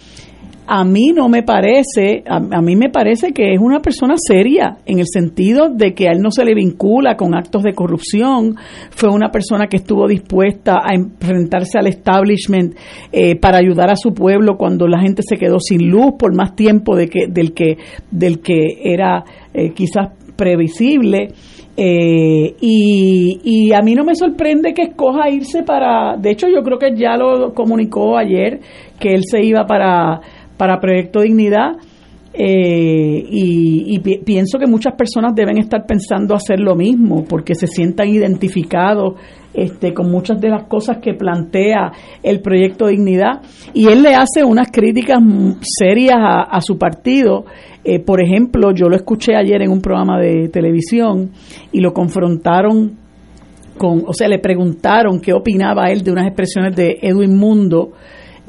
a 0.71 0.85
mí 0.85 1.13
no 1.15 1.31
me 1.31 1.43
parece, 1.43 2.23
a, 2.27 2.61
mí 2.61 2.77
me 2.77 2.91
parece 2.91 3.33
que 3.33 3.55
es 3.55 3.59
una 3.59 3.81
persona 3.81 4.17
seria, 4.19 4.77
en 4.85 4.99
el 4.99 5.07
sentido 5.11 5.71
de 5.71 5.95
que 5.95 6.09
a 6.09 6.13
él 6.13 6.21
no 6.21 6.31
se 6.31 6.45
le 6.45 6.55
vincula 6.55 7.17
con 7.17 7.35
actos 7.35 7.63
de 7.63 7.73
corrupción, 7.73 8.55
fue 8.91 9.09
una 9.09 9.31
persona 9.31 9.69
que 9.69 9.79
estuvo 9.79 10.07
dispuesta 10.07 10.75
a 10.75 10.95
enfrentarse 10.95 11.79
al 11.79 11.87
establishment 11.87 12.75
eh, 13.13 13.37
para 13.37 13.57
ayudar 13.57 13.91
a 13.91 13.97
su 13.97 14.13
pueblo 14.13 14.59
cuando 14.59 14.87
la 14.87 15.01
gente 15.01 15.23
se 15.27 15.39
quedó 15.39 15.59
sin 15.59 15.89
luz 15.89 16.13
por 16.19 16.37
más 16.37 16.55
tiempo 16.55 16.97
de 16.97 17.09
que, 17.09 17.29
del, 17.31 17.55
que, 17.55 17.79
del 18.11 18.41
que 18.41 18.67
era 18.85 19.25
eh, 19.55 19.71
quizás 19.71 20.11
previsible. 20.37 21.29
Eh, 21.81 22.57
y, 22.61 23.41
y 23.45 23.73
a 23.73 23.81
mí 23.83 23.95
no 23.95 24.05
me 24.05 24.17
sorprende 24.17 24.75
que 24.75 24.83
escoja 24.83 25.31
irse 25.31 25.63
para, 25.63 26.17
de 26.17 26.33
hecho 26.33 26.49
yo 26.49 26.63
creo 26.65 26.77
que 26.77 26.97
ya 26.97 27.17
lo 27.17 27.55
comunicó 27.55 28.19
ayer, 28.19 28.59
que 28.99 29.15
él 29.15 29.23
se 29.25 29.45
iba 29.45 29.65
para, 29.65 30.21
para 30.59 30.79
Proyecto 30.81 31.21
Dignidad. 31.23 31.77
eh, 32.35 33.25
y 33.31 33.95
y 33.95 33.99
pi- 34.01 34.19
pienso 34.25 34.59
que 34.59 34.67
muchas 34.67 34.95
personas 34.95 35.35
deben 35.35 35.57
estar 35.59 35.87
pensando 35.87 36.35
hacer 36.35 36.61
lo 36.61 36.77
mismo 36.77 37.25
porque 37.25 37.55
se 37.55 37.67
sientan 37.67 38.09
identificados 38.11 39.15
este, 39.55 39.93
con 39.95 40.11
muchas 40.11 40.39
de 40.41 40.51
las 40.51 40.65
cosas 40.69 40.99
que 40.99 41.15
plantea 41.15 41.91
el 42.23 42.41
proyecto 42.41 42.87
Dignidad 42.89 43.41
y 43.75 43.87
él 43.89 44.03
le 44.03 44.15
hace 44.15 44.45
unas 44.45 44.71
críticas 44.71 45.19
serias 45.63 46.19
a, 46.21 46.43
a 46.43 46.61
su 46.61 46.77
partido. 46.79 47.45
Eh, 47.83 47.99
por 47.99 48.23
ejemplo, 48.23 48.73
yo 48.73 48.89
lo 48.89 48.95
escuché 48.97 49.35
ayer 49.35 49.63
en 49.63 49.71
un 49.73 49.81
programa 49.81 50.21
de 50.21 50.49
televisión 50.51 51.31
y 51.73 51.81
lo 51.81 51.93
confrontaron 51.93 52.93
con, 53.79 54.03
o 54.07 54.13
sea, 54.13 54.29
le 54.29 54.39
preguntaron 54.39 55.21
qué 55.21 55.33
opinaba 55.33 55.91
él 55.91 56.03
de 56.03 56.13
unas 56.13 56.27
expresiones 56.27 56.77
de 56.77 56.99
Edwin 57.01 57.37
Mundo 57.37 57.93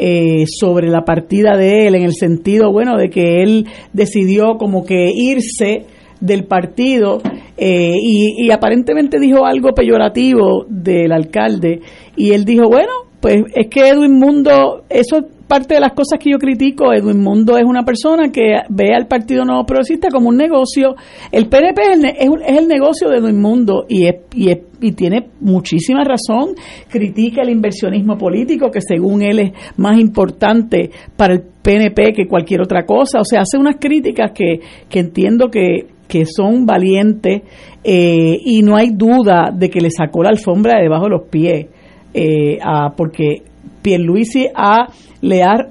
eh, 0.02 0.46
sobre 0.48 0.88
la 0.88 1.02
partida 1.02 1.58
de 1.58 1.88
él, 1.88 1.96
en 1.96 2.04
el 2.04 2.14
sentido, 2.14 2.72
bueno, 2.72 2.98
de 2.98 3.10
que 3.10 3.44
él 3.44 3.68
decidió 3.92 4.58
como 4.58 4.86
que 4.86 5.12
irse 5.14 5.86
del 6.22 6.46
partido 6.46 7.22
eh, 7.58 7.94
y, 8.02 8.46
y 8.46 8.52
aparentemente 8.52 9.20
dijo 9.20 9.46
algo 9.46 9.72
peyorativo 9.74 10.66
del 10.70 11.12
alcalde 11.12 11.82
y 12.16 12.32
él 12.32 12.46
dijo, 12.46 12.70
bueno, 12.70 12.92
pues 13.20 13.44
es 13.56 13.68
que 13.68 13.90
Edwin 13.90 14.18
Mundo, 14.18 14.84
eso 14.90 15.18
es 15.18 15.24
parte 15.50 15.74
de 15.74 15.82
las 15.82 15.92
cosas 15.92 16.18
que 16.20 16.32
yo 16.32 16.38
critico, 16.38 16.94
Edwin 16.94 17.20
Mundo 17.22 17.58
es 17.58 17.66
una 17.66 17.84
persona 17.84 18.32
que 18.32 18.54
ve 18.70 18.94
al 18.96 19.08
Partido 19.08 19.44
Nuevo 19.44 19.66
Progresista 19.66 20.08
como 20.10 20.30
un 20.30 20.38
negocio. 20.38 20.96
El 21.32 21.48
PNP 21.50 21.82
es 21.82 21.98
el, 21.98 22.06
es 22.06 22.30
es 22.48 22.58
el 22.58 22.68
negocio 22.70 23.10
de 23.10 23.18
Edwin 23.18 23.42
Mundo 23.42 23.86
y, 23.90 24.06
es, 24.06 24.16
y, 24.34 24.50
es- 24.52 24.60
y 24.80 24.94
tiene 24.94 25.28
muchísima 25.42 26.06
razón. 26.06 26.56
Critica 26.90 27.42
el 27.42 27.50
inversionismo 27.50 28.18
político, 28.18 28.72
que 28.72 28.80
según 28.80 29.22
él 29.24 29.40
es 29.40 29.52
más 29.76 30.00
importante 30.00 30.92
para 31.18 31.34
el 31.34 31.42
PNP 31.62 32.14
que 32.14 32.28
cualquier 32.28 32.62
otra 32.62 32.86
cosa. 32.86 33.20
O 33.20 33.26
sea, 33.26 33.42
hace 33.42 33.58
unas 33.58 33.76
críticas 33.78 34.32
que, 34.34 34.60
que 34.88 35.00
entiendo 35.00 35.50
que, 35.50 35.88
que 36.08 36.26
son 36.26 36.66
valientes 36.66 37.42
eh, 37.84 38.38
y 38.46 38.62
no 38.62 38.76
hay 38.76 38.92
duda 38.92 39.52
de 39.54 39.70
que 39.70 39.82
le 39.82 39.90
sacó 39.92 40.24
la 40.24 40.30
alfombra 40.30 40.76
de 40.78 40.84
debajo 40.84 41.06
de 41.06 41.10
los 41.10 41.24
pies. 41.30 41.66
eh, 42.14 42.58
a- 42.64 42.94
porque 42.96 43.44
Pierluisi 43.82 44.48
ha, 44.54 44.88
le, 45.22 45.44
ha, 45.44 45.70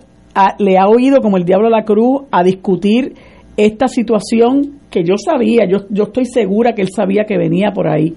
le 0.58 0.78
ha 0.78 0.88
oído 0.88 1.20
como 1.20 1.36
el 1.36 1.44
diablo 1.44 1.68
a 1.68 1.70
la 1.70 1.84
cruz 1.84 2.22
a 2.30 2.42
discutir 2.42 3.14
esta 3.56 3.88
situación 3.88 4.78
que 4.90 5.04
yo 5.04 5.16
sabía, 5.18 5.68
yo, 5.68 5.86
yo 5.90 6.04
estoy 6.04 6.24
segura 6.24 6.72
que 6.72 6.82
él 6.82 6.88
sabía 6.94 7.24
que 7.24 7.36
venía 7.36 7.72
por 7.72 7.88
ahí. 7.88 8.14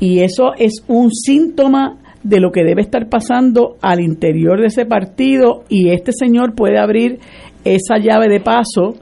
Y 0.00 0.20
eso 0.20 0.52
es 0.56 0.84
un 0.88 1.10
síntoma 1.12 1.98
de 2.22 2.40
lo 2.40 2.50
que 2.50 2.64
debe 2.64 2.82
estar 2.82 3.08
pasando 3.08 3.76
al 3.80 4.00
interior 4.00 4.60
de 4.60 4.66
ese 4.66 4.86
partido 4.86 5.64
y 5.68 5.90
este 5.90 6.12
señor 6.12 6.54
puede 6.54 6.78
abrir 6.78 7.18
esa 7.64 7.98
llave 7.98 8.28
de 8.28 8.40
paso, 8.40 8.94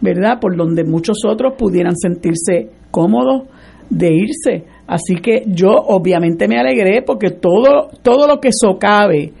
¿verdad? 0.00 0.40
Por 0.40 0.56
donde 0.56 0.84
muchos 0.84 1.18
otros 1.26 1.54
pudieran 1.56 1.96
sentirse 1.96 2.70
cómodos 2.90 3.48
de 3.88 4.12
irse. 4.12 4.64
Así 4.86 5.16
que 5.16 5.44
yo 5.46 5.68
obviamente 5.68 6.48
me 6.48 6.58
alegré 6.58 7.02
porque 7.02 7.30
todo, 7.30 7.88
todo 8.02 8.26
lo 8.26 8.40
que 8.40 8.50
socave 8.52 9.32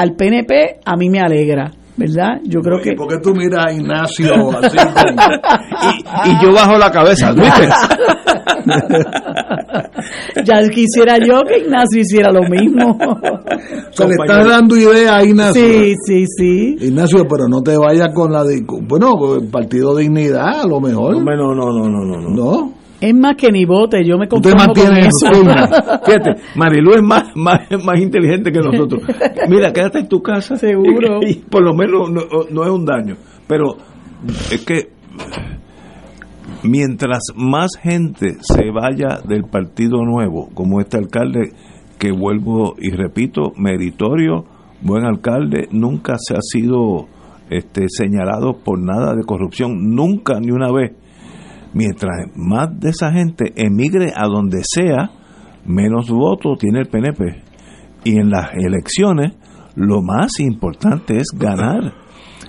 al 0.00 0.14
PNP 0.14 0.80
a 0.84 0.96
mí 0.96 1.10
me 1.10 1.20
alegra, 1.20 1.70
¿verdad? 1.96 2.40
Yo 2.44 2.60
creo 2.60 2.80
que... 2.80 2.92
¿Por 2.94 3.08
qué 3.08 3.16
tú 3.22 3.34
miras 3.34 3.66
a 3.66 3.72
Ignacio 3.72 4.32
así? 4.62 4.76
con- 4.76 5.16
Y 6.30 6.42
yo 6.44 6.52
bajo 6.52 6.78
la 6.78 6.90
cabeza, 6.90 7.32
¿viste? 7.32 7.68
ya 10.44 10.60
quisiera 10.68 11.18
yo 11.18 11.42
que 11.46 11.58
Ignacio 11.58 12.00
hiciera 12.00 12.30
lo 12.30 12.42
mismo. 12.48 12.96
Se 13.90 14.06
le 14.06 14.14
estás 14.14 14.46
dando 14.48 14.76
idea 14.76 15.16
a 15.16 15.24
Ignacio. 15.24 15.60
Sí, 15.62 15.94
sí, 16.06 16.24
sí. 16.36 16.76
Ignacio, 16.80 17.24
pero 17.28 17.48
no 17.48 17.62
te 17.62 17.76
vayas 17.76 18.12
con 18.14 18.32
la... 18.32 18.44
de- 18.44 18.64
Bueno, 18.66 19.36
el 19.40 19.48
Partido 19.48 19.96
Dignidad, 19.96 20.60
a 20.62 20.66
lo 20.66 20.80
mejor. 20.80 21.16
No, 21.16 21.24
no, 21.36 21.54
no, 21.54 21.88
no, 21.88 22.04
no, 22.04 22.30
no. 22.30 22.72
Es 23.00 23.14
más 23.14 23.36
que 23.36 23.52
ni 23.52 23.64
vote, 23.64 24.04
yo 24.04 24.18
me 24.18 24.26
Tú 24.26 24.40
te 24.40 24.50
conformo 24.50 24.74
con 24.74 24.96
eso. 24.96 25.26
Fíjate, 26.04 26.34
Marilu 26.56 26.94
es 26.94 27.02
más, 27.02 27.24
más, 27.36 27.60
más 27.84 28.00
inteligente 28.00 28.50
que 28.50 28.58
nosotros. 28.58 29.02
Mira, 29.48 29.72
quédate 29.72 30.00
en 30.00 30.08
tu 30.08 30.20
casa. 30.20 30.56
Seguro. 30.56 31.20
Y, 31.22 31.34
por 31.36 31.62
lo 31.62 31.74
menos 31.74 32.10
no, 32.10 32.22
no 32.50 32.64
es 32.64 32.70
un 32.70 32.84
daño. 32.84 33.16
Pero 33.46 33.76
es 34.50 34.64
que 34.64 34.88
mientras 36.62 37.20
más 37.36 37.70
gente 37.80 38.36
se 38.40 38.70
vaya 38.70 39.20
del 39.26 39.44
Partido 39.44 40.04
Nuevo, 40.04 40.48
como 40.54 40.80
este 40.80 40.98
alcalde, 40.98 41.52
que 41.98 42.12
vuelvo 42.12 42.74
y 42.78 42.90
repito, 42.90 43.52
meritorio, 43.56 44.44
buen 44.82 45.04
alcalde, 45.04 45.68
nunca 45.70 46.16
se 46.18 46.34
ha 46.34 46.40
sido 46.40 47.06
este, 47.50 47.86
señalado 47.88 48.58
por 48.64 48.78
nada 48.78 49.14
de 49.14 49.24
corrupción, 49.24 49.94
nunca 49.94 50.38
ni 50.40 50.50
una 50.50 50.70
vez. 50.72 50.92
Mientras 51.78 52.26
más 52.34 52.68
de 52.80 52.90
esa 52.90 53.12
gente 53.12 53.52
emigre 53.54 54.12
a 54.16 54.26
donde 54.26 54.58
sea, 54.64 55.10
menos 55.64 56.10
votos 56.10 56.58
tiene 56.58 56.80
el 56.80 56.88
PNP. 56.88 57.42
Y 58.02 58.18
en 58.18 58.30
las 58.30 58.50
elecciones, 58.54 59.36
lo 59.76 60.02
más 60.02 60.40
importante 60.40 61.18
es 61.18 61.28
ganar. 61.38 61.92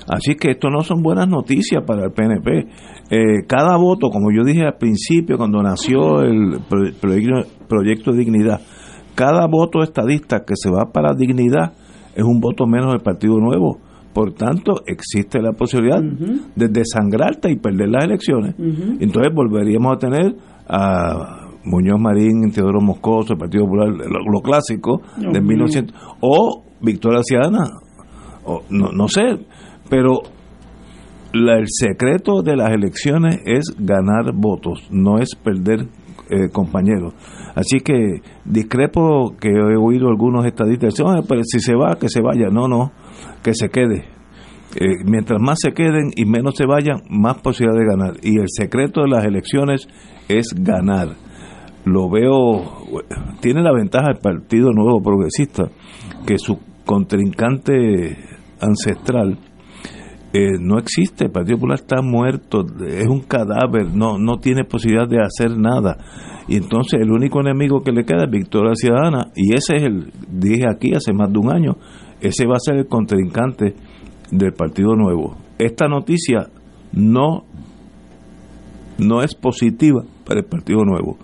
Así 0.07 0.33
que 0.33 0.51
esto 0.51 0.71
no 0.71 0.81
son 0.81 1.03
buenas 1.03 1.27
noticias 1.27 1.83
para 1.85 2.05
el 2.05 2.11
PNP. 2.11 2.67
Eh, 3.11 3.45
cada 3.47 3.77
voto, 3.77 4.09
como 4.09 4.31
yo 4.31 4.43
dije 4.43 4.63
al 4.65 4.77
principio, 4.77 5.37
cuando 5.37 5.61
nació 5.61 6.21
el 6.21 6.59
pro- 6.67 6.91
proyecto, 6.99 7.47
proyecto 7.67 8.11
dignidad, 8.13 8.61
cada 9.13 9.45
voto 9.45 9.83
estadista 9.83 10.39
que 10.43 10.55
se 10.55 10.71
va 10.71 10.91
para 10.91 11.13
dignidad 11.13 11.73
es 12.15 12.23
un 12.23 12.39
voto 12.39 12.65
menos 12.65 12.93
del 12.93 13.01
Partido 13.01 13.37
Nuevo. 13.37 13.77
Por 14.19 14.33
tanto, 14.33 14.81
existe 14.85 15.41
la 15.41 15.53
posibilidad 15.53 16.01
de 16.55 16.67
desangrarte 16.67 17.49
y 17.49 17.55
perder 17.55 17.87
las 17.89 18.03
elecciones. 18.03 18.53
Entonces 18.99 19.33
volveríamos 19.33 19.93
a 19.95 19.97
tener 19.97 20.35
a 20.67 21.47
Muñoz 21.63 21.99
Marín, 22.01 22.51
Teodoro 22.51 22.81
Moscoso, 22.81 23.33
el 23.33 23.39
Partido 23.39 23.63
Popular, 23.63 23.87
lo, 23.89 24.19
lo 24.31 24.41
clásico 24.41 25.01
de 25.17 25.39
mío. 25.39 25.49
1900, 25.49 25.95
o 26.19 26.63
Victoria 26.81 27.21
Ciudadana, 27.23 27.63
o, 28.43 28.61
no, 28.69 28.91
no 28.91 29.07
sé, 29.07 29.21
pero 29.89 30.21
la- 31.33 31.57
el 31.59 31.67
secreto 31.69 32.41
de 32.41 32.55
las 32.57 32.71
elecciones 32.71 33.39
es 33.45 33.73
ganar 33.79 34.33
votos, 34.33 34.87
no 34.91 35.19
es 35.19 35.29
perder 35.35 35.87
eh, 36.31 36.47
compañeros. 36.53 37.13
Así 37.55 37.79
que 37.79 38.21
discrepo 38.45 39.35
que 39.41 39.49
he 39.49 39.75
oído 39.77 40.09
algunos 40.09 40.45
estadistas 40.45 40.93
decir, 40.93 41.03
"Oye, 41.03 41.21
pero 41.27 41.41
si 41.43 41.59
se 41.59 41.73
va, 41.75 41.95
que 41.99 42.07
se 42.07 42.21
vaya. 42.21 42.49
No, 42.51 42.67
no, 42.67 42.91
que 43.43 43.53
se 43.53 43.69
quede. 43.69 44.05
Eh, 44.75 45.03
mientras 45.03 45.41
más 45.41 45.57
se 45.61 45.71
queden 45.71 46.11
y 46.15 46.25
menos 46.25 46.55
se 46.55 46.65
vayan, 46.65 47.01
más 47.09 47.41
posibilidad 47.41 47.79
de 47.79 47.85
ganar. 47.85 48.13
Y 48.21 48.37
el 48.39 48.47
secreto 48.47 49.01
de 49.01 49.09
las 49.09 49.25
elecciones 49.25 49.87
es 50.27 50.53
ganar. 50.55 51.15
Lo 51.85 52.09
veo, 52.09 52.85
tiene 53.39 53.63
la 53.63 53.73
ventaja 53.73 54.11
el 54.11 54.19
Partido 54.19 54.71
Nuevo 54.71 55.01
Progresista, 55.01 55.69
que 56.27 56.37
su 56.37 56.59
contrincante 56.85 58.17
ancestral 58.59 59.39
eh, 60.31 60.59
no 60.59 60.77
existe, 60.77 61.25
el 61.25 61.31
Partido 61.31 61.57
Popular 61.57 61.79
está 61.79 62.03
muerto, 62.03 62.63
es 62.85 63.07
un 63.07 63.21
cadáver, 63.21 63.95
no, 63.95 64.19
no 64.19 64.37
tiene 64.37 64.63
posibilidad 64.63 65.07
de 65.07 65.23
hacer 65.23 65.57
nada. 65.57 65.97
Y 66.47 66.57
entonces 66.57 66.99
el 67.01 67.11
único 67.11 67.41
enemigo 67.41 67.81
que 67.81 67.91
le 67.91 68.05
queda 68.05 68.25
es 68.25 68.31
Victoria 68.31 68.73
Ciudadana, 68.75 69.31
y 69.35 69.53
ese 69.53 69.77
es 69.77 69.83
el, 69.83 70.11
dije 70.29 70.65
aquí 70.69 70.93
hace 70.93 71.13
más 71.13 71.31
de 71.31 71.39
un 71.39 71.51
año, 71.51 71.77
ese 72.21 72.45
va 72.45 72.55
a 72.55 72.59
ser 72.59 72.77
el 72.77 72.87
contrincante 72.87 73.75
del 74.31 74.53
Partido 74.53 74.95
Nuevo. 74.95 75.37
Esta 75.57 75.87
noticia 75.87 76.49
no, 76.91 77.43
no 78.97 79.21
es 79.21 79.35
positiva 79.35 80.03
para 80.25 80.41
el 80.41 80.45
Partido 80.45 80.83
Nuevo. 80.85 81.17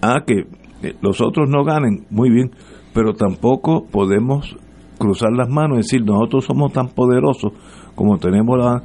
Ah, 0.00 0.22
que 0.26 0.46
eh, 0.82 0.94
los 1.00 1.20
otros 1.20 1.48
no 1.48 1.64
ganen, 1.64 2.06
muy 2.10 2.30
bien, 2.30 2.50
pero 2.94 3.14
tampoco 3.14 3.84
podemos 3.90 4.56
cruzar 4.98 5.30
las 5.32 5.48
manos 5.48 5.78
y 5.78 5.82
decir 5.82 6.04
nosotros 6.04 6.44
somos 6.44 6.72
tan 6.72 6.88
poderosos 6.88 7.52
como 7.94 8.18
tenemos 8.18 8.58
la, 8.58 8.82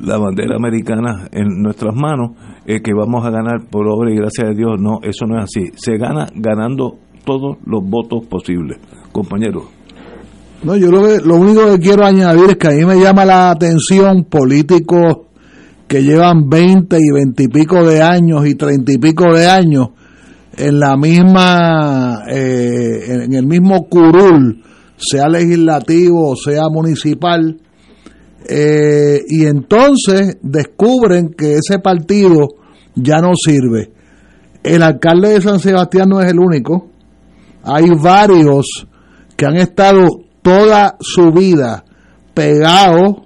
la 0.00 0.18
bandera 0.18 0.56
americana 0.56 1.28
en 1.32 1.62
nuestras 1.62 1.94
manos, 1.94 2.32
eh, 2.66 2.80
que 2.82 2.92
vamos 2.94 3.24
a 3.24 3.30
ganar 3.30 3.66
por 3.70 3.86
obra 3.88 4.10
y 4.10 4.16
gracia 4.16 4.48
de 4.48 4.54
Dios. 4.54 4.80
No, 4.80 5.00
eso 5.02 5.26
no 5.26 5.38
es 5.38 5.44
así. 5.44 5.70
Se 5.76 5.96
gana 5.96 6.26
ganando 6.34 6.98
todos 7.24 7.58
los 7.64 7.82
votos 7.82 8.26
posibles. 8.26 8.78
Compañeros. 9.12 9.79
No, 10.62 10.76
yo 10.76 10.90
lo, 10.90 11.02
que- 11.06 11.20
lo 11.26 11.36
único 11.36 11.66
que 11.72 11.78
quiero 11.78 12.04
añadir 12.04 12.50
es 12.50 12.56
que 12.56 12.68
a 12.68 12.72
mí 12.72 12.84
me 12.84 13.00
llama 13.00 13.24
la 13.24 13.50
atención 13.50 14.24
políticos 14.24 15.26
que 15.88 16.02
llevan 16.02 16.48
20 16.48 16.98
y 17.00 17.10
20 17.10 17.42
y 17.44 17.48
pico 17.48 17.84
de 17.84 18.02
años 18.02 18.46
y 18.46 18.54
30 18.54 18.92
y 18.92 18.98
pico 18.98 19.24
de 19.34 19.48
años 19.48 19.88
en 20.56 20.78
la 20.78 20.96
misma, 20.96 22.22
eh, 22.30 23.22
en 23.24 23.32
el 23.32 23.46
mismo 23.46 23.88
curul, 23.88 24.62
sea 24.96 25.28
legislativo 25.28 26.30
o 26.30 26.36
sea 26.36 26.64
municipal, 26.70 27.56
eh, 28.46 29.20
y 29.28 29.46
entonces 29.46 30.36
descubren 30.42 31.30
que 31.30 31.54
ese 31.54 31.78
partido 31.78 32.48
ya 32.94 33.18
no 33.20 33.30
sirve. 33.34 33.90
El 34.62 34.82
alcalde 34.82 35.30
de 35.30 35.40
San 35.40 35.58
Sebastián 35.58 36.08
no 36.10 36.20
es 36.20 36.30
el 36.30 36.38
único, 36.38 36.88
hay 37.62 37.86
varios 38.00 38.86
que 39.36 39.46
han 39.46 39.56
estado 39.56 40.06
toda 40.50 40.96
su 40.98 41.30
vida 41.30 41.84
pegados, 42.34 43.22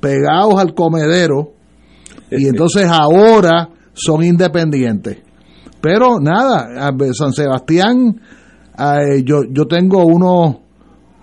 pegados 0.00 0.58
al 0.58 0.74
comedero, 0.74 1.52
y 2.30 2.46
entonces 2.48 2.86
ahora 2.86 3.70
son 3.94 4.22
independientes. 4.22 5.18
Pero 5.80 6.20
nada, 6.20 6.92
San 7.14 7.32
Sebastián, 7.32 8.20
eh, 8.78 9.22
yo, 9.24 9.44
yo 9.50 9.66
tengo 9.66 10.04
unos, 10.04 10.56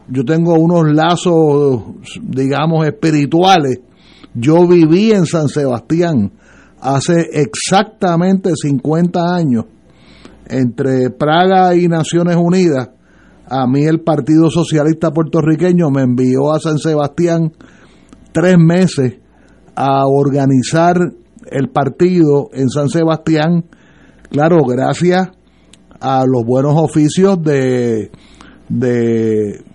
yo 0.07 0.23
tengo 0.25 0.55
unos 0.55 0.91
lazos, 0.91 1.83
digamos, 2.21 2.85
espirituales. 2.87 3.79
Yo 4.33 4.67
viví 4.67 5.11
en 5.11 5.25
San 5.25 5.49
Sebastián 5.49 6.31
hace 6.79 7.27
exactamente 7.33 8.51
50 8.55 9.35
años, 9.35 9.65
entre 10.47 11.11
Praga 11.11 11.75
y 11.75 11.87
Naciones 11.87 12.37
Unidas. 12.37 12.89
A 13.53 13.67
mí 13.67 13.83
el 13.83 13.99
Partido 13.99 14.49
Socialista 14.49 15.11
Puertorriqueño 15.11 15.89
me 15.89 16.03
envió 16.03 16.53
a 16.53 16.59
San 16.61 16.77
Sebastián 16.77 17.51
tres 18.31 18.55
meses 18.57 19.15
a 19.75 20.07
organizar 20.07 20.95
el 21.47 21.67
partido 21.67 22.47
en 22.53 22.69
San 22.69 22.87
Sebastián, 22.87 23.65
claro, 24.29 24.63
gracias 24.63 25.31
a 25.99 26.23
los 26.25 26.45
buenos 26.45 26.75
oficios 26.77 27.43
de, 27.43 28.09
de, 28.69 29.65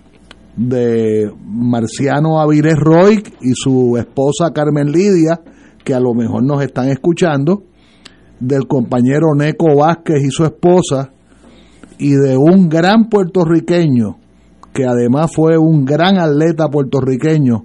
Marciano 1.44 2.40
Avilés 2.40 2.78
Roy 2.78 3.22
y 3.42 3.52
su 3.52 3.98
esposa 3.98 4.54
Carmen 4.54 4.90
Lidia, 4.90 5.42
que 5.84 5.92
a 5.92 6.00
lo 6.00 6.14
mejor 6.14 6.44
nos 6.44 6.62
están 6.62 6.88
escuchando, 6.88 7.64
del 8.40 8.66
compañero 8.66 9.34
Neco 9.36 9.76
Vázquez 9.76 10.24
y 10.24 10.30
su 10.30 10.44
esposa, 10.44 11.12
y 11.98 12.12
de 12.14 12.36
un 12.36 12.68
gran 12.68 13.08
puertorriqueño, 13.08 14.18
que 14.72 14.84
además 14.84 15.30
fue 15.34 15.56
un 15.56 15.84
gran 15.84 16.18
atleta 16.18 16.68
puertorriqueño, 16.68 17.64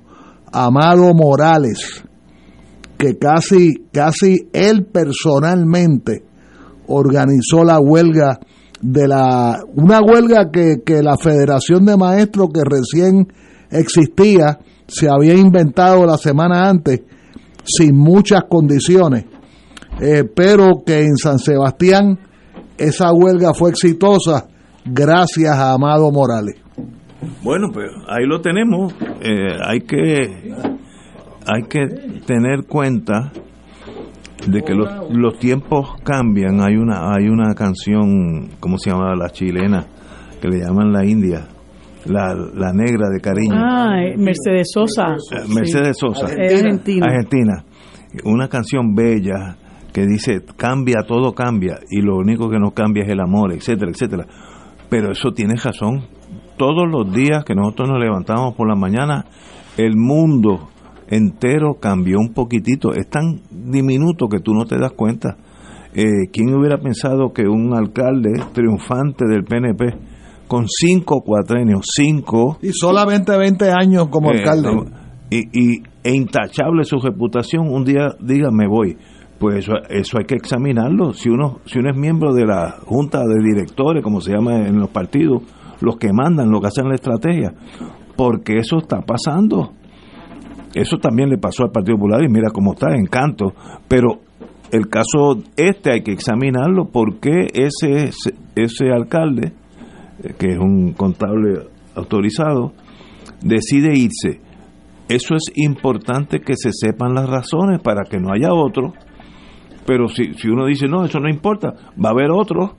Amado 0.51 1.13
Morales, 1.13 2.03
que 2.97 3.17
casi, 3.17 3.88
casi 3.91 4.49
él 4.53 4.86
personalmente 4.86 6.23
organizó 6.88 7.63
la 7.63 7.79
huelga 7.79 8.39
de 8.82 9.07
la 9.07 9.59
una 9.75 9.99
huelga 10.01 10.49
que, 10.51 10.82
que 10.84 11.01
la 11.03 11.17
Federación 11.17 11.86
de 11.86 11.97
Maestros 11.97 12.49
que 12.53 12.61
recién 12.63 13.27
existía 13.69 14.59
se 14.88 15.07
había 15.09 15.36
inventado 15.36 16.05
la 16.05 16.17
semana 16.17 16.69
antes 16.69 17.01
sin 17.63 17.95
muchas 17.95 18.43
condiciones, 18.49 19.25
eh, 19.99 20.23
pero 20.23 20.84
que 20.86 21.01
en 21.01 21.15
San 21.15 21.39
Sebastián 21.39 22.19
esa 22.84 23.11
huelga 23.13 23.53
fue 23.53 23.69
exitosa 23.69 24.47
gracias 24.86 25.55
a 25.55 25.73
Amado 25.73 26.11
Morales. 26.11 26.55
Bueno, 27.43 27.67
pues 27.71 27.88
ahí 28.07 28.25
lo 28.25 28.41
tenemos. 28.41 28.93
Eh, 29.21 29.55
hay 29.63 29.82
que 29.82 30.53
hay 31.45 31.63
que 31.69 31.88
tener 32.25 32.65
cuenta 32.67 33.32
de 34.47 34.61
que 34.63 34.73
los, 34.73 34.89
los 35.11 35.38
tiempos 35.38 35.95
cambian. 36.03 36.61
Hay 36.61 36.75
una 36.75 37.13
hay 37.13 37.27
una 37.27 37.53
canción, 37.53 38.49
¿cómo 38.59 38.77
se 38.77 38.89
llama 38.89 39.15
la 39.15 39.29
chilena? 39.29 39.86
Que 40.41 40.47
le 40.47 40.59
llaman 40.59 40.91
la 40.91 41.05
India. 41.05 41.47
La, 42.05 42.34
la 42.34 42.73
negra 42.73 43.09
de 43.13 43.21
cariño. 43.21 43.53
Ah, 43.53 43.95
Mercedes 44.17 44.71
Sosa. 44.73 45.13
Eh, 45.13 45.53
Mercedes 45.53 45.97
Sosa. 45.99 46.25
Argentina. 46.25 47.05
Argentina. 47.05 47.63
Una 48.25 48.47
canción 48.47 48.95
bella 48.95 49.55
que 49.94 50.06
dice 50.06 50.42
cambia, 50.58 51.04
todo 51.08 51.34
cambia 51.34 51.80
y 51.89 52.02
lo 52.02 52.18
único 52.18 52.50
que 52.50 52.60
no 52.60 52.72
cambia 52.72 53.04
es 53.04 53.10
el 53.10 53.20
amor, 53.20 53.52
etcétera, 53.54 53.92
etcétera. 53.92 54.26
Pero 54.89 55.12
eso 55.12 55.32
tiene 55.32 55.56
razón. 55.56 56.06
Todos 56.58 56.88
los 56.89 57.12
días 57.14 57.44
que 57.46 57.56
nosotros 57.56 57.89
nos 57.89 58.00
levantamos 58.00 58.56
por 58.56 58.68
la 58.68 58.76
mañana, 58.76 59.26
el 59.78 59.96
mundo 59.98 60.70
entero 61.08 61.76
cambió 61.80 62.18
un 62.20 62.34
poquitito. 62.34 62.94
Es 62.94 63.10
tan 63.10 63.42
diminuto 63.50 64.28
que 64.28 64.39
tú 64.39 64.54
no 64.54 64.66
te 64.66 64.78
das 64.78 64.92
cuenta. 64.94 65.38
Eh, 65.94 66.06
¿Quién 66.32 66.54
hubiera 66.54 66.78
pensado 66.78 67.34
que 67.34 67.44
un 67.48 67.74
alcalde 67.76 68.30
triunfante 68.54 69.26
del 69.28 69.44
PNP 69.44 69.94
con 70.48 70.66
cinco 70.68 71.22
cuatrenios, 71.22 71.86
cinco 71.94 72.58
Y 72.62 72.70
solamente 72.74 73.36
20 73.38 73.72
años 73.72 74.08
como 74.10 74.32
eh, 74.32 74.38
alcalde. 74.39 74.70
no, 74.74 74.84
y, 75.30 75.39
y- 75.54 75.84
e 76.04 76.16
intachable 76.16 76.84
su 76.84 76.98
reputación, 76.98 77.70
un 77.70 77.84
día 77.86 78.10
diga 78.20 78.50
me 78.52 78.68
voy. 78.68 78.98
Pues 79.42 79.66
eso, 79.66 79.74
eso 79.89 80.20
hay 80.20 80.26
que 80.26 80.36
examinarlo. 80.36 81.14
Si 81.14 81.28
uno, 81.28 81.62
si 81.66 81.80
uno 81.80 81.89
es 81.89 81.98
miembro 81.98 82.32
de 82.32 82.46
la 82.46 82.78
junta 82.86 83.22
de 83.26 83.42
directores, 83.44 84.04
como 84.04 84.22
se 84.22 84.34
llama 84.34 84.68
en 84.68 84.80
los 84.80 84.92
partidos, 84.92 85.42
los 85.82 85.98
que 85.98 86.14
mandan, 86.14 86.52
los 86.52 86.62
que 86.62 86.68
hacen 86.68 86.88
la 86.88 86.94
estrategia, 86.94 87.52
porque 88.16 88.58
eso 88.58 88.78
está 88.78 89.02
pasando. 89.02 89.72
Eso 90.76 90.98
también 90.98 91.30
le 91.30 91.39
pasó 91.39 91.64
al 91.64 91.72
Partido 91.72 91.98
Popular 91.98 92.24
y 92.24 92.32
mira 92.32 92.52
cómo 92.54 92.74
está, 92.74 92.94
encanto. 92.96 93.54
Pero 93.88 94.20
el 94.72 94.88
caso 94.89 95.39
este 95.58 95.92
hay 95.92 96.04
que 96.04 96.12
examinarlo 96.12 96.86
porque 96.86 97.48
ese, 97.52 98.10
ese, 98.10 98.36
ese 98.56 98.92
alcalde, 98.92 99.54
eh, 100.24 100.36
que 100.38 100.52
es 100.52 100.60
un 100.60 100.94
contable 100.94 101.68
autorizado, 101.96 102.74
decide 103.42 103.98
irse. 103.98 104.39
Eso 105.10 105.34
es 105.34 105.52
importante 105.56 106.42
que 106.42 106.54
se 106.56 106.70
sepan 106.72 107.16
las 107.16 107.28
razones 107.28 107.82
para 107.82 108.04
que 108.08 108.20
no 108.20 108.32
haya 108.32 108.54
otro. 108.54 108.94
Pero 109.86 110.07
si, 110.07 110.34
si 110.36 110.47
uno 110.47 110.65
dice, 110.65 110.88
no, 110.88 111.05
eso 111.05 111.19
no 111.19 111.29
importa, 111.29 111.73
va 112.03 112.09
a 112.09 112.11
haber 112.11 112.32
otros. 112.32 112.71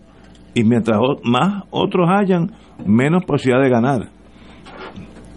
Y 0.54 0.64
mientras 0.64 0.98
más 1.24 1.64
otros 1.70 2.08
hayan, 2.10 2.52
menos 2.84 3.24
posibilidad 3.24 3.62
de 3.62 3.70
ganar. 3.70 4.10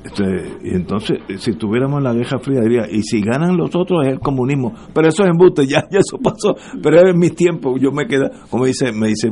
Este, 0.04 0.24
y 0.64 0.76
entonces, 0.76 1.20
si 1.40 1.52
estuviéramos 1.52 1.98
en 1.98 2.04
la 2.04 2.14
Guerra 2.14 2.38
Fría, 2.38 2.62
diría, 2.62 2.84
y 2.90 3.02
si 3.02 3.22
ganan 3.22 3.58
los 3.58 3.76
otros 3.76 4.06
es 4.06 4.14
el 4.14 4.20
comunismo. 4.20 4.72
Pero 4.94 5.08
eso 5.08 5.24
es 5.24 5.30
embuste, 5.30 5.66
ya, 5.66 5.84
ya 5.92 6.00
eso 6.00 6.18
pasó. 6.22 6.56
Pero 6.82 7.08
es 7.08 7.16
mis 7.16 7.34
tiempos, 7.34 7.80
yo 7.82 7.92
me 7.92 8.06
quedé, 8.06 8.30
como 8.50 8.66
dice, 8.66 8.92
me 8.92 9.08
dice 9.08 9.30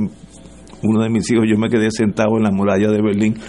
uno 0.84 1.02
de 1.04 1.10
mis 1.10 1.30
hijos, 1.32 1.46
yo 1.50 1.58
me 1.58 1.70
quedé 1.70 1.90
sentado 1.92 2.38
en 2.38 2.44
la 2.44 2.52
muralla 2.52 2.90
de 2.90 3.02
Berlín. 3.02 3.36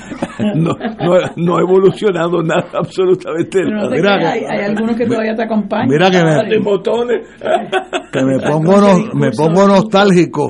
No, 0.57 0.73
no, 0.75 1.15
no 1.37 1.57
ha 1.57 1.61
evolucionado 1.61 2.43
nada, 2.43 2.67
absolutamente 2.75 3.61
no 3.63 3.71
nada. 3.89 3.89
creas, 3.91 4.33
hay, 4.33 4.41
hay 4.45 4.65
algunos 4.71 4.97
que 4.97 5.07
todavía 5.07 5.35
te 5.35 5.43
acompañan. 5.45 5.89
Mira 5.89 6.11
que 6.11 6.23
me- 6.23 6.49
De 6.49 6.59
botones. 6.59 7.27
que 8.13 8.25
me 8.25 8.39
pongo 8.41 8.81
no- 8.81 8.99
me 9.15 9.31
pongo 9.31 9.67
nostálgico 9.67 10.47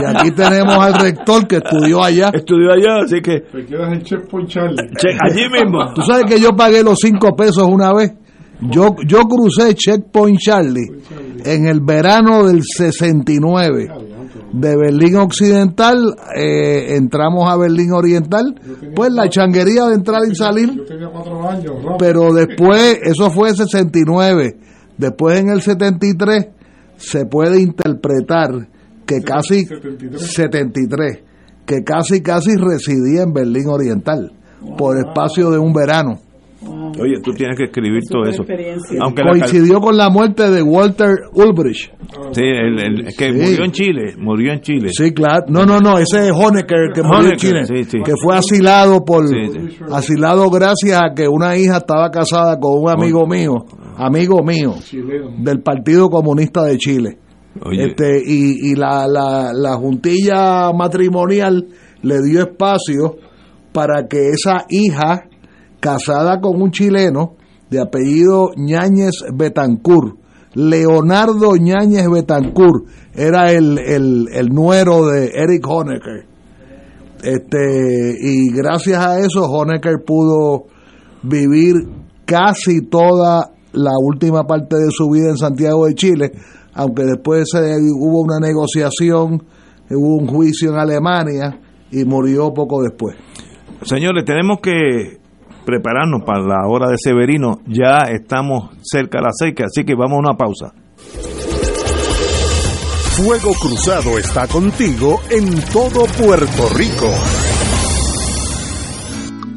y 0.00 0.04
aquí 0.04 0.30
tenemos 0.32 0.76
al 0.78 0.94
rector 0.94 1.46
que 1.46 1.56
estudió 1.56 2.02
allá 2.02 2.30
Estudió 2.32 2.72
allá, 2.72 3.02
así 3.04 3.20
que 3.20 3.40
Te 3.40 3.64
quedas 3.66 3.92
en 3.92 4.02
Checkpoint 4.02 4.48
Charlie. 4.48 4.88
che, 4.98 5.08
allí 5.20 5.48
mismo. 5.50 5.92
tú 5.94 6.02
sabes 6.02 6.24
que 6.26 6.40
yo 6.40 6.50
pagué 6.56 6.82
los 6.82 6.98
cinco 7.00 7.34
pesos 7.36 7.64
una 7.68 7.92
vez 7.92 8.12
yo 8.60 8.94
yo 9.06 9.20
crucé 9.22 9.74
Checkpoint 9.74 10.38
Charlie 10.38 10.86
en 11.44 11.66
el 11.66 11.80
verano 11.80 12.46
del 12.46 12.62
69 12.62 13.88
de 14.54 14.76
Berlín 14.76 15.16
Occidental 15.16 16.16
eh, 16.36 16.94
entramos 16.96 17.50
a 17.50 17.56
Berlín 17.56 17.92
Oriental 17.92 18.54
pues 18.94 19.12
la 19.12 19.28
changuería 19.28 19.86
de 19.86 19.94
entrar 19.94 20.20
y 20.30 20.34
salir 20.34 20.72
Yo 20.74 20.84
tenía 20.84 21.08
cuatro 21.08 21.48
años, 21.48 21.82
Rob. 21.82 21.96
pero 21.98 22.32
después, 22.32 23.00
eso 23.02 23.30
fue 23.30 23.52
69, 23.52 24.56
después 24.96 25.40
en 25.40 25.48
el 25.48 25.60
73 25.60 26.46
se 26.96 27.26
puede 27.26 27.60
interpretar 27.60 28.68
que 29.04 29.22
casi 29.22 29.66
73. 29.66 30.22
73, 30.22 31.18
que 31.66 31.82
casi 31.82 32.22
casi 32.22 32.54
residía 32.54 33.22
en 33.22 33.32
Berlín 33.32 33.66
Oriental 33.68 34.32
por 34.78 34.96
espacio 34.98 35.50
de 35.50 35.58
un 35.58 35.72
verano. 35.72 36.20
Oye, 37.00 37.14
tú 37.22 37.32
tienes 37.32 37.56
que 37.56 37.64
escribir 37.64 38.00
todo 38.08 38.22
eso. 38.24 38.44
la 38.44 39.12
Coincidió 39.30 39.80
con 39.80 39.96
la 39.96 40.08
muerte 40.10 40.50
de 40.50 40.62
Walter 40.62 41.10
Ulbricht. 41.32 41.92
sí, 42.32 42.42
el, 42.42 42.78
el- 42.80 43.04
que 43.16 43.32
Sí. 43.32 43.32
murió 43.32 43.64
en 43.64 43.72
Chile, 43.72 44.14
murió 44.18 44.52
en 44.52 44.60
Chile. 44.60 44.88
Sí, 44.92 45.12
claro. 45.12 45.44
No, 45.48 45.64
no, 45.66 45.80
no, 45.80 45.98
ese 45.98 46.26
es 46.28 46.32
Honecker 46.32 46.92
que 46.94 47.02
murió 47.02 47.30
en 47.30 47.36
Chile, 47.36 47.64
sí, 47.64 47.84
sí. 47.84 47.98
que 48.04 48.12
fue 48.22 48.36
asilado 48.36 49.04
por 49.04 49.26
Sí, 49.28 49.34
sí. 49.52 49.76
asilado 49.90 50.48
gracias 50.50 50.98
a 51.02 51.14
que 51.14 51.26
una 51.28 51.56
hija 51.56 51.78
estaba 51.78 52.10
casada 52.10 52.58
con 52.60 52.82
un 52.82 52.90
amigo 52.90 53.26
mío, 53.26 53.54
amigo 53.96 54.42
mío 54.44 54.74
Chileno. 54.80 55.32
del 55.38 55.60
Partido 55.62 56.08
Comunista 56.08 56.62
de 56.64 56.76
Chile. 56.78 57.18
Oye, 57.64 57.86
Este, 57.86 58.20
y 58.24 58.70
y 58.72 58.74
la, 58.74 59.06
la, 59.06 59.52
la 59.52 59.74
juntilla 59.76 60.72
matrimonial 60.72 61.66
le 62.02 62.16
dio 62.22 62.40
espacio 62.42 63.16
para 63.72 64.06
que 64.08 64.30
esa 64.30 64.64
hija, 64.70 65.24
casada 65.84 66.40
con 66.40 66.62
un 66.62 66.70
chileno 66.70 67.34
de 67.68 67.78
apellido 67.82 68.52
Ñáñez 68.56 69.22
Betancourt, 69.34 70.16
Leonardo 70.54 71.56
Ñáñez 71.56 72.08
Betancourt, 72.10 72.86
era 73.14 73.52
el, 73.52 73.78
el, 73.78 74.28
el 74.32 74.48
nuero 74.48 75.06
de 75.06 75.26
Eric 75.34 75.66
Honecker. 75.68 76.24
Este, 77.22 78.16
y 78.20 78.50
gracias 78.54 78.98
a 78.98 79.18
eso 79.20 79.44
Honecker 79.50 80.02
pudo 80.06 80.64
vivir 81.22 81.74
casi 82.24 82.82
toda 82.82 83.50
la 83.72 83.92
última 84.02 84.44
parte 84.44 84.76
de 84.76 84.90
su 84.90 85.10
vida 85.10 85.30
en 85.30 85.36
Santiago 85.36 85.86
de 85.86 85.94
Chile, 85.94 86.32
aunque 86.74 87.04
después 87.04 87.48
se- 87.50 87.76
hubo 87.98 88.22
una 88.22 88.38
negociación, 88.40 89.42
hubo 89.90 90.16
un 90.16 90.26
juicio 90.26 90.70
en 90.70 90.78
Alemania 90.78 91.58
y 91.90 92.04
murió 92.04 92.52
poco 92.54 92.82
después. 92.82 93.16
señores, 93.82 94.24
tenemos 94.24 94.58
que 94.62 95.18
prepararnos 95.64 96.22
para 96.24 96.40
la 96.40 96.68
hora 96.68 96.88
de 96.88 96.96
Severino. 96.98 97.60
Ya 97.66 97.98
estamos 98.10 98.70
cerca 98.82 99.18
de 99.18 99.24
las 99.24 99.34
seis, 99.38 99.54
así 99.64 99.84
que 99.84 99.94
vamos 99.94 100.16
a 100.16 100.28
una 100.30 100.36
pausa. 100.36 100.72
Fuego 103.16 103.52
Cruzado 103.54 104.18
está 104.18 104.48
contigo 104.48 105.20
en 105.30 105.54
todo 105.72 106.04
Puerto 106.18 106.68
Rico. 106.76 107.08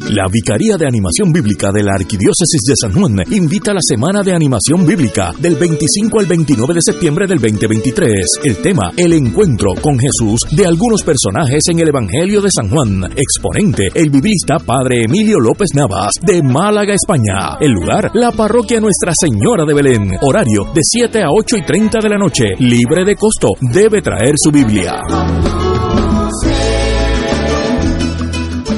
La 0.10 0.26
Vicaría 0.32 0.78
de 0.78 0.88
Animación 0.88 1.34
Bíblica 1.34 1.70
de 1.70 1.84
la 1.84 1.91
Arquidiócesis 1.95 2.62
de 2.66 2.76
San 2.80 2.93
Juan 2.93 3.18
invita 3.30 3.72
a 3.72 3.74
la 3.74 3.82
Semana 3.82 4.24
de 4.24 4.34
Animación 4.34 4.86
Bíblica 4.86 5.34
del 5.38 5.55
25 5.55 6.22
al 6.22 6.26
29 6.26 6.76
de 6.76 6.82
septiembre 6.82 7.28
del 7.28 7.39
2023. 7.39 8.14
El 8.45 8.58
tema, 8.58 8.93
el 8.95 9.12
encuentro 9.12 9.72
con 9.82 9.99
Jesús 9.99 10.39
de 10.55 10.66
algunos 10.66 11.03
personajes 11.03 11.68
en 11.68 11.80
el 11.80 11.89
Evangelio 11.89 12.41
de 12.41 12.49
San 12.49 12.70
Juan. 12.70 13.03
Exponente, 13.18 13.89
el 13.93 14.10
biblista 14.10 14.55
Padre 14.60 15.03
Emilio 15.03 15.41
López 15.41 15.72
Navas, 15.76 16.14
de 16.22 16.41
Málaga, 16.41 16.93
España. 16.93 17.58
El 17.60 17.72
lugar, 17.72 18.10
la 18.14 18.32
parroquia 18.32 18.80
Nuestra 18.80 19.12
Señora 19.14 19.66
de 19.66 19.74
Belén. 19.74 20.12
Horario, 20.22 20.72
de 20.74 20.82
7 20.84 21.22
a 21.22 21.28
8 21.32 21.58
y 21.58 21.66
30 21.66 21.99
de 22.01 22.10
la 22.10 22.18
noche. 22.18 22.45
Libre 22.60 23.03
de 23.03 23.16
costo. 23.16 23.49
Debe 23.60 24.01
traer 24.01 24.36
su 24.38 24.51
Biblia. 24.51 25.66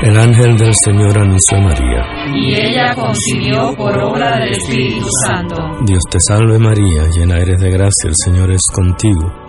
El 0.02 0.18
ángel 0.18 0.58
del 0.58 0.74
Señor 0.74 1.20
anunció 1.20 1.58
a 1.58 1.62
María. 1.62 2.02
Y 2.34 2.54
ella 2.56 2.95
concibió 2.95 3.76
por 3.76 3.97
obra 3.97 4.39
del 4.39 4.52
Espíritu 4.52 5.06
Santo. 5.26 5.56
Dios 5.86 6.02
te 6.10 6.20
salve 6.20 6.58
María, 6.58 7.04
llena 7.16 7.38
eres 7.38 7.60
de 7.62 7.70
gracia, 7.70 8.08
el 8.08 8.16
Señor 8.16 8.52
es 8.52 8.62
contigo. 8.74 9.32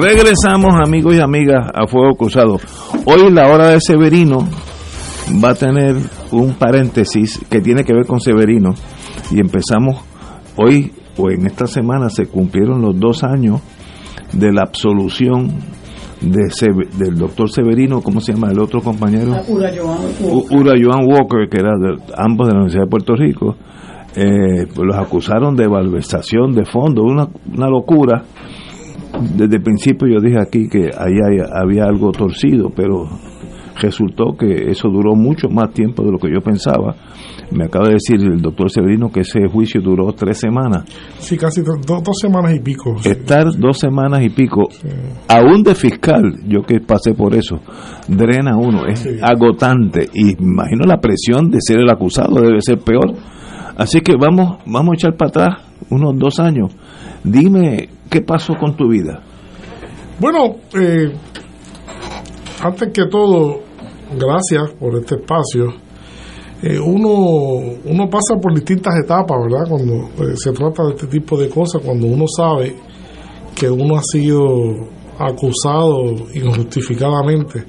Regresamos, 0.00 0.74
amigos 0.86 1.16
y 1.16 1.20
amigas, 1.20 1.66
a 1.74 1.86
Fuego 1.88 2.14
Cruzado. 2.16 2.58
Hoy 3.04 3.32
la 3.32 3.48
hora 3.48 3.68
de 3.70 3.80
Severino 3.80 4.46
va 5.42 5.50
a 5.50 5.54
tener 5.54 5.96
un 6.30 6.54
paréntesis 6.54 7.40
que 7.50 7.60
tiene 7.60 7.82
que 7.82 7.92
ver 7.92 8.06
con 8.06 8.20
Severino. 8.20 8.74
Y 9.32 9.40
empezamos 9.40 10.00
hoy, 10.56 10.92
o 11.16 11.30
en 11.30 11.46
esta 11.46 11.66
semana, 11.66 12.10
se 12.10 12.26
cumplieron 12.26 12.80
los 12.80 12.98
dos 12.98 13.24
años 13.24 13.60
de 14.32 14.52
la 14.52 14.62
absolución 14.62 15.48
de 16.20 16.48
Seve- 16.50 16.88
del 16.96 17.16
doctor 17.16 17.50
Severino, 17.50 18.00
¿cómo 18.00 18.20
se 18.20 18.32
llama 18.34 18.50
el 18.52 18.60
otro 18.60 18.80
compañero? 18.80 19.32
Ura 19.48 19.70
Joan 19.76 19.98
U- 20.22 20.46
Ura 20.50 20.72
Joan 20.80 21.06
Walker, 21.08 21.48
que 21.50 21.58
era 21.58 21.72
de, 21.76 21.96
ambos 22.16 22.46
de 22.46 22.52
la 22.52 22.58
Universidad 22.60 22.84
de 22.84 22.90
Puerto 22.90 23.14
Rico, 23.16 23.56
eh, 24.16 24.66
pues 24.74 24.86
los 24.86 24.96
acusaron 24.96 25.54
de 25.56 25.68
malversación 25.68 26.52
de 26.54 26.64
fondos, 26.64 27.04
una, 27.04 27.28
una 27.56 27.68
locura. 27.68 28.22
Desde 29.36 29.56
el 29.56 29.62
principio 29.62 30.08
yo 30.08 30.20
dije 30.20 30.38
aquí 30.40 30.68
que 30.68 30.90
ahí 30.96 31.14
había 31.52 31.84
algo 31.84 32.12
torcido, 32.12 32.70
pero 32.74 33.08
resultó 33.80 34.36
que 34.36 34.70
eso 34.70 34.88
duró 34.88 35.14
mucho 35.14 35.48
más 35.48 35.72
tiempo 35.72 36.02
de 36.04 36.10
lo 36.12 36.18
que 36.18 36.32
yo 36.32 36.40
pensaba. 36.40 36.96
Me 37.50 37.64
acaba 37.64 37.86
de 37.88 37.94
decir 37.94 38.20
el 38.20 38.42
doctor 38.42 38.70
Severino 38.70 39.08
que 39.10 39.20
ese 39.20 39.46
juicio 39.48 39.80
duró 39.80 40.12
tres 40.12 40.38
semanas. 40.38 40.84
Sí, 41.18 41.36
casi 41.38 41.62
do- 41.62 41.76
do- 41.86 42.00
dos 42.02 42.18
semanas 42.20 42.54
y 42.54 42.60
pico. 42.60 42.96
Estar 43.04 43.46
dos 43.56 43.78
semanas 43.78 44.20
y 44.22 44.28
pico, 44.30 44.68
aún 45.28 45.62
de 45.62 45.74
fiscal, 45.74 46.34
yo 46.46 46.62
que 46.62 46.80
pasé 46.80 47.14
por 47.14 47.34
eso, 47.34 47.60
drena 48.08 48.56
uno, 48.56 48.84
es 48.86 49.08
agotante. 49.22 50.08
Y 50.12 50.32
imagino 50.42 50.84
la 50.86 50.98
presión 51.00 51.50
de 51.50 51.58
ser 51.60 51.78
el 51.78 51.88
acusado 51.90 52.40
debe 52.42 52.60
ser 52.60 52.78
peor. 52.80 53.14
Así 53.76 54.00
que 54.00 54.14
vamos, 54.20 54.58
vamos 54.66 54.90
a 54.90 54.94
echar 54.94 55.16
para 55.16 55.28
atrás 55.30 55.62
unos 55.88 56.18
dos 56.18 56.40
años. 56.40 56.74
Dime, 57.24 57.88
¿qué 58.10 58.20
pasó 58.20 58.54
con 58.54 58.76
tu 58.76 58.88
vida? 58.88 59.22
Bueno, 60.18 60.56
eh, 60.74 61.12
antes 62.62 62.88
que 62.92 63.06
todo, 63.06 63.60
gracias 64.18 64.72
por 64.78 64.96
este 64.96 65.16
espacio. 65.16 65.74
Eh, 66.60 66.78
uno, 66.80 67.78
uno 67.84 68.10
pasa 68.10 68.34
por 68.40 68.52
distintas 68.52 68.94
etapas, 69.04 69.38
¿verdad? 69.44 69.68
Cuando 69.68 69.94
eh, 70.24 70.36
se 70.36 70.50
trata 70.52 70.84
de 70.84 70.90
este 70.90 71.06
tipo 71.06 71.36
de 71.36 71.48
cosas, 71.48 71.80
cuando 71.84 72.06
uno 72.06 72.24
sabe 72.26 72.74
que 73.54 73.70
uno 73.70 73.96
ha 73.96 74.02
sido 74.02 74.98
acusado 75.18 76.14
injustificadamente. 76.34 77.64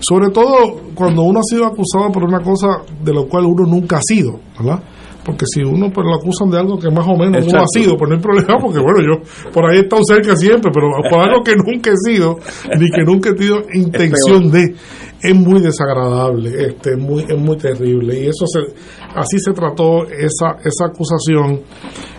Sobre 0.00 0.30
todo 0.30 0.80
cuando 0.94 1.22
uno 1.22 1.40
ha 1.40 1.42
sido 1.42 1.66
acusado 1.66 2.10
por 2.12 2.24
una 2.24 2.40
cosa 2.40 2.82
de 3.02 3.12
lo 3.12 3.26
cual 3.26 3.46
uno 3.46 3.66
nunca 3.66 3.98
ha 3.98 4.02
sido, 4.02 4.40
¿verdad? 4.58 4.82
Porque 5.30 5.46
si 5.46 5.62
uno 5.62 5.90
pues 5.94 6.04
lo 6.04 6.16
acusan 6.16 6.50
de 6.50 6.58
algo 6.58 6.76
que 6.76 6.90
más 6.90 7.06
o 7.06 7.16
menos 7.16 7.46
uno 7.46 7.62
ha 7.62 7.66
sido, 7.72 7.96
pues 7.96 8.10
no 8.10 8.16
hay 8.16 8.20
problema, 8.20 8.58
porque 8.60 8.80
bueno, 8.80 8.98
yo 9.00 9.50
por 9.52 9.70
ahí 9.70 9.78
he 9.78 9.82
estado 9.82 10.02
cerca 10.04 10.36
siempre, 10.36 10.72
pero 10.74 10.88
por 11.08 11.20
algo 11.20 11.44
que 11.44 11.54
nunca 11.54 11.90
he 11.92 11.96
sido, 11.96 12.36
ni 12.76 12.90
que 12.90 13.02
nunca 13.04 13.30
he 13.30 13.34
tenido 13.34 13.58
intención 13.72 14.50
de, 14.50 14.74
es 15.22 15.34
muy 15.34 15.60
desagradable, 15.60 16.50
este, 16.50 16.94
es 16.94 16.98
muy, 16.98 17.22
es 17.22 17.38
muy 17.38 17.56
terrible, 17.56 18.18
y 18.18 18.26
eso 18.26 18.44
se, 18.46 18.74
así 19.14 19.38
se 19.38 19.52
trató 19.52 20.02
esa, 20.08 20.58
esa 20.64 20.86
acusación, 20.86 21.60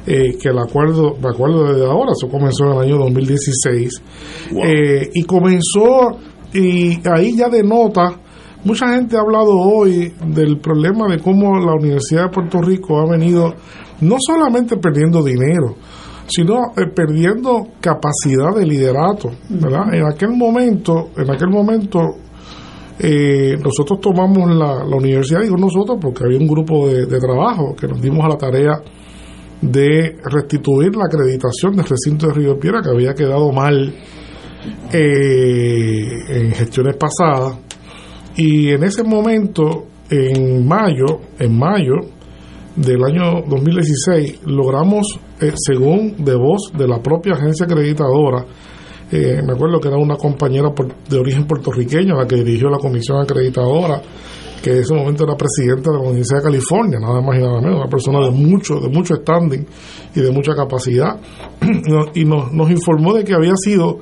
eh, 0.08 0.38
que 0.42 0.50
el 0.50 0.60
acuerdo, 0.60 1.18
me 1.22 1.30
acuerdo 1.34 1.74
desde 1.74 1.86
ahora, 1.86 2.14
eso 2.14 2.30
comenzó 2.30 2.64
en 2.66 2.72
el 2.72 2.80
año 2.80 2.98
2016, 2.98 4.02
eh, 4.64 5.10
y 5.14 5.24
comenzó, 5.24 6.18
y 6.54 6.98
ahí 7.10 7.36
ya 7.36 7.50
denota, 7.50 8.22
mucha 8.64 8.88
gente 8.96 9.18
ha 9.18 9.22
hablado 9.22 9.58
hoy 9.58 10.14
del 10.28 10.60
problema 10.60 11.08
de 11.08 11.20
cómo 11.20 11.60
la 11.60 11.74
Universidad 11.74 12.26
de 12.26 12.30
Puerto 12.30 12.62
Rico 12.62 13.00
ha 13.00 13.10
venido 13.10 13.54
no 14.02 14.16
solamente 14.20 14.78
perdiendo 14.78 15.24
dinero, 15.24 15.76
sino 16.28 16.72
eh, 16.78 16.88
perdiendo 16.94 17.68
capacidad 17.80 18.56
de 18.56 18.66
liderato, 18.66 19.32
¿verdad? 19.50 19.94
En 19.94 20.06
aquel 20.06 20.30
momento, 20.30 21.10
en 21.18 21.30
aquel 21.30 21.50
momento 21.50 22.00
eh, 23.00 23.58
nosotros 23.64 24.00
tomamos 24.00 24.56
la, 24.56 24.84
la 24.86 24.96
universidad, 24.96 25.42
digo 25.42 25.58
nosotros, 25.58 25.98
porque 26.02 26.24
había 26.24 26.40
un 26.40 26.48
grupo 26.48 26.88
de, 26.88 27.06
de 27.06 27.20
trabajo 27.20 27.76
que 27.76 27.88
nos 27.88 28.02
dimos 28.02 28.24
a 28.26 28.30
la 28.30 28.38
tarea 28.38 28.82
de 29.62 30.18
restituir 30.24 30.96
la 30.96 31.06
acreditación 31.06 31.76
del 31.76 31.86
recinto 31.86 32.28
de 32.28 32.34
Río 32.34 32.60
Piedra 32.60 32.82
que 32.82 32.90
había 32.90 33.14
quedado 33.14 33.52
mal 33.52 33.94
eh, 34.92 36.10
en 36.30 36.52
gestiones 36.52 36.96
pasadas 36.98 37.58
y 38.36 38.70
en 38.70 38.84
ese 38.84 39.04
momento 39.04 39.86
en 40.10 40.68
mayo 40.68 41.20
en 41.40 41.58
mayo 41.58 41.96
del 42.76 43.04
año 43.04 43.42
2016 43.48 44.42
logramos 44.46 45.20
eh, 45.42 45.52
según 45.56 46.16
de 46.24 46.36
voz 46.36 46.72
de 46.78 46.88
la 46.88 47.02
propia 47.02 47.34
agencia 47.34 47.66
acreditadora 47.66 48.46
eh, 49.12 49.42
me 49.46 49.54
acuerdo 49.54 49.80
que 49.80 49.90
era 49.90 49.98
una 49.98 50.16
compañera 50.16 50.70
por- 50.74 50.94
de 51.10 51.18
origen 51.18 51.46
puertorriqueño 51.46 52.16
la 52.16 52.26
que 52.26 52.38
dirigió 52.38 52.70
la 52.70 52.78
comisión 52.78 53.22
acreditadora 53.22 54.02
que 54.64 54.70
en 54.72 54.78
ese 54.78 54.94
momento 54.94 55.24
era 55.24 55.36
presidenta 55.36 55.90
de 55.92 55.98
la 55.98 56.04
Universidad 56.04 56.38
de 56.38 56.44
California, 56.44 57.00
nada 57.00 57.20
más 57.20 57.36
y 57.36 57.42
nada 57.42 57.60
menos, 57.62 57.78
una 57.80 57.90
persona 57.90 58.20
de 58.20 58.30
mucho, 58.30 58.76
de 58.80 58.90
mucho 58.90 59.16
standing 59.16 59.66
y 60.16 60.20
de 60.22 60.30
mucha 60.30 60.54
capacidad, 60.54 61.20
y 62.14 62.26
nos, 62.26 62.54
nos 62.54 62.70
informó 62.70 63.14
de 63.16 63.24
que 63.24 63.34
había 63.34 63.54
sido 63.56 64.02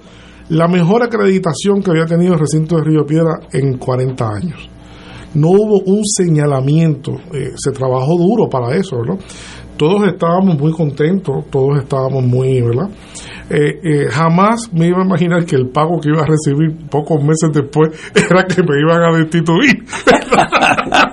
la 0.49 0.67
mejor 0.67 1.03
acreditación 1.03 1.81
que 1.81 1.91
había 1.91 2.05
tenido 2.05 2.33
el 2.33 2.39
recinto 2.39 2.75
de 2.77 2.83
Río 2.83 3.05
Piedra 3.05 3.39
en 3.51 3.77
40 3.77 4.27
años. 4.27 4.69
No 5.35 5.49
hubo 5.49 5.79
un 5.85 6.03
señalamiento, 6.03 7.13
eh, 7.33 7.51
se 7.55 7.71
trabajó 7.71 8.17
duro 8.17 8.49
para 8.49 8.75
eso, 8.75 9.03
¿no? 9.03 9.19
Todos 9.77 10.07
estábamos 10.07 10.59
muy 10.59 10.71
contentos, 10.71 11.45
todos 11.51 11.77
estábamos 11.79 12.23
muy, 12.23 12.61
¿verdad? 12.61 12.89
Eh, 13.49 13.79
eh, 13.83 14.07
jamás 14.09 14.73
me 14.73 14.87
iba 14.87 15.01
a 15.01 15.05
imaginar 15.05 15.45
que 15.45 15.55
el 15.55 15.69
pago 15.69 15.99
que 15.99 16.09
iba 16.09 16.21
a 16.21 16.25
recibir 16.25 16.89
pocos 16.89 17.23
meses 17.23 17.49
después 17.53 17.89
era 18.15 18.43
que 18.43 18.61
me 18.61 18.79
iban 18.81 19.03
a 19.03 19.17
destituir. 19.17 19.85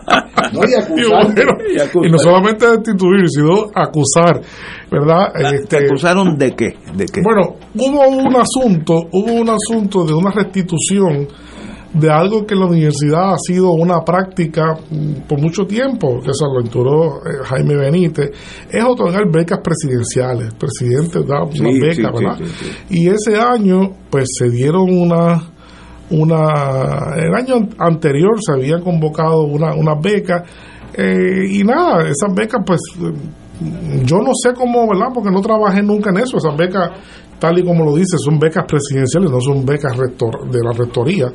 No, 0.53 0.61
y 0.68 0.74
acusar. 0.74 0.97
Y 0.97 1.09
bueno, 1.09 1.53
Y 1.74 1.80
acusar. 1.80 2.07
y 2.07 2.11
no 2.11 2.18
solamente 2.18 2.66
destituir, 2.66 3.28
sino 3.28 3.66
acusar, 3.74 4.40
¿verdad? 4.90 5.32
Este, 5.55 5.78
¿Te 5.78 5.86
acusaron 5.86 6.36
de 6.38 6.55
qué? 6.55 6.68
¿De 6.94 7.07
qué? 7.07 7.20
bueno, 7.22 7.57
hubo 7.74 8.09
un 8.09 8.36
asunto, 8.36 8.94
hubo 9.12 9.32
un 9.32 9.49
asunto 9.51 10.05
de 10.05 10.14
una 10.14 10.30
restitución 10.30 11.28
de 11.94 12.11
algo 12.11 12.44
que 12.44 12.53
en 12.53 12.61
la 12.61 12.66
universidad 12.66 13.32
ha 13.32 13.38
sido 13.38 13.70
una 13.70 14.01
práctica 14.05 14.74
mm, 14.90 15.26
por 15.26 15.40
mucho 15.40 15.64
tiempo, 15.66 16.20
que 16.20 16.32
se 16.34 16.44
lo 16.44 16.61
enturó 16.61 17.16
eh, 17.24 17.42
Jaime 17.44 17.74
Benítez, 17.76 18.30
es 18.70 18.84
otorgar 18.84 19.22
becas 19.32 19.61
presidenciales. 19.61 20.49
El 20.49 20.59
presidente 20.59 21.20
da 21.26 21.42
unas 21.42 21.55
Sí, 21.57 21.80
becas, 21.80 21.97
sí, 21.97 22.03
sí, 22.03 22.03
¿verdad? 22.24 22.38
sí, 22.38 22.44
sí. 22.47 22.70
Y 22.90 23.09
ese 23.09 23.36
año, 23.36 23.92
pues 24.11 24.28
se 24.38 24.51
dieron 24.51 24.90
una 24.90 25.42
una 26.11 27.15
el 27.17 27.35
año 27.35 27.69
anterior 27.79 28.39
se 28.41 28.53
había 28.53 28.81
convocado 28.81 29.43
una, 29.43 29.75
una 29.75 29.95
beca 29.95 30.45
eh, 30.95 31.47
y 31.51 31.65
nada, 31.65 32.03
esas 32.03 32.35
becas 32.35 32.63
pues 32.65 32.81
eh, 33.01 33.13
yo 34.05 34.19
no 34.19 34.31
sé 34.35 34.53
cómo, 34.55 34.87
¿verdad? 34.89 35.09
Porque 35.13 35.31
no 35.31 35.41
trabajé 35.41 35.83
nunca 35.83 36.11
en 36.11 36.19
eso, 36.19 36.37
esas 36.37 36.57
becas 36.57 36.91
tal 37.39 37.59
y 37.59 37.65
como 37.65 37.85
lo 37.85 37.95
dice, 37.95 38.17
son 38.19 38.39
becas 38.39 38.65
presidenciales, 38.67 39.31
no 39.31 39.41
son 39.41 39.65
becas 39.65 39.97
rector, 39.97 40.51
de 40.51 40.63
la 40.63 40.73
rectoría. 40.73 41.27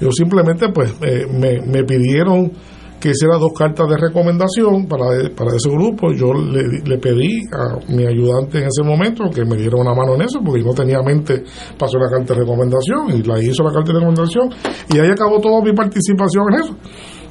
Yo 0.00 0.10
simplemente 0.12 0.68
pues 0.70 0.94
eh, 1.02 1.26
me, 1.30 1.60
me 1.60 1.84
pidieron 1.84 2.52
que 3.00 3.10
hiciera 3.10 3.38
dos 3.38 3.52
cartas 3.56 3.88
de 3.88 3.96
recomendación 3.96 4.86
para, 4.86 5.06
para 5.34 5.54
ese 5.56 5.70
grupo. 5.70 6.12
Yo 6.12 6.32
le, 6.32 6.98
pedí 6.98 7.46
a 7.52 7.78
mi 7.92 8.04
ayudante 8.04 8.58
en 8.58 8.66
ese 8.66 8.82
momento 8.82 9.30
que 9.30 9.44
me 9.44 9.56
diera 9.56 9.76
una 9.76 9.94
mano 9.94 10.14
en 10.16 10.22
eso, 10.22 10.40
porque 10.44 10.60
yo 10.60 10.66
no 10.66 10.74
tenía 10.74 11.00
mente 11.02 11.44
para 11.78 11.86
hacer 11.86 12.00
una 12.00 12.10
carta 12.10 12.34
de 12.34 12.40
recomendación, 12.40 13.10
y 13.14 13.22
la 13.22 13.40
hizo 13.40 13.62
la 13.62 13.72
carta 13.72 13.92
de 13.92 14.00
recomendación, 14.00 14.50
y 14.92 14.98
ahí 14.98 15.10
acabó 15.10 15.40
toda 15.40 15.62
mi 15.62 15.72
participación 15.72 16.44
en 16.52 16.60
eso. 16.60 16.76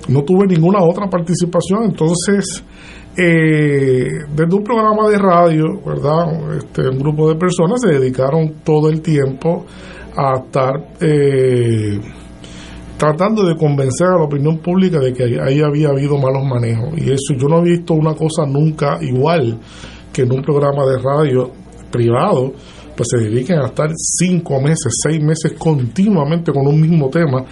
No 0.09 0.24
tuve 0.24 0.47
ninguna 0.47 0.80
otra 0.82 1.09
participación, 1.09 1.84
entonces, 1.84 2.63
eh, 3.18 4.07
desde 4.34 4.55
un 4.55 4.63
programa 4.63 5.09
de 5.09 5.18
radio, 5.18 5.65
¿verdad? 5.86 6.55
Este, 6.57 6.88
un 6.88 6.97
grupo 6.97 7.28
de 7.28 7.36
personas 7.36 7.82
se 7.82 7.89
dedicaron 7.89 8.61
todo 8.63 8.89
el 8.89 9.01
tiempo 9.01 9.65
a 10.15 10.39
estar... 10.45 10.93
Eh, 11.01 11.99
tratando 12.98 13.45
de 13.45 13.56
convencer 13.56 14.08
a 14.08 14.18
la 14.18 14.24
opinión 14.24 14.58
pública 14.58 15.00
de 15.00 15.14
que 15.14 15.24
ahí 15.24 15.62
había 15.62 15.89
habido 15.89 16.18
malos 16.18 16.43
manejos. 16.43 16.98
Y 16.98 17.12
eso 17.12 17.34
yo 17.38 17.48
no 17.48 17.60
he 17.60 17.70
visto 17.70 17.93
una 17.93 18.16
cosa 18.16 18.45
nunca 18.45 18.98
igual 19.02 19.60
que 20.12 20.24
en 20.24 20.34
un 20.34 20.41
programa 20.41 20.86
de 20.86 20.98
radio 20.98 21.52
privado, 21.91 22.54
pues 22.95 23.10
se 23.12 23.20
dediquen 23.20 23.60
a 23.60 23.68
estar 23.68 23.89
cinco 23.95 24.60
meses, 24.60 24.91
seis 25.04 25.22
meses 25.22 25.54
continuamente 25.58 26.52
con 26.52 26.66
un 26.66 26.82
mismo 26.82 27.10
tema, 27.10 27.45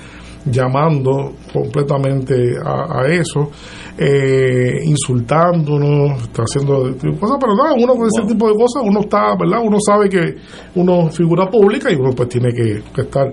llamando 0.46 1.34
completamente 1.54 2.56
a, 2.64 3.02
a 3.02 3.08
eso, 3.08 3.52
eh, 3.98 4.82
insultándonos, 4.86 6.22
está 6.24 6.44
haciendo 6.44 6.84
cosas, 7.20 7.38
pero 7.40 7.56
nada, 7.56 7.74
uno 7.78 7.96
con 7.96 8.08
ese 8.08 8.28
tipo 8.28 8.48
de 8.48 8.54
cosas, 8.54 8.84
uno 8.86 9.00
está, 9.02 9.36
¿verdad? 9.40 9.60
Uno 9.64 9.78
sabe 9.80 10.10
que 10.10 10.36
uno 10.76 11.08
es 11.08 11.16
figura 11.18 11.50
pública 11.50 11.92
y 11.92 11.96
uno 11.96 12.12
pues 12.16 12.30
tiene 12.30 12.52
que, 12.54 12.82
que 12.94 13.02
estar, 13.02 13.32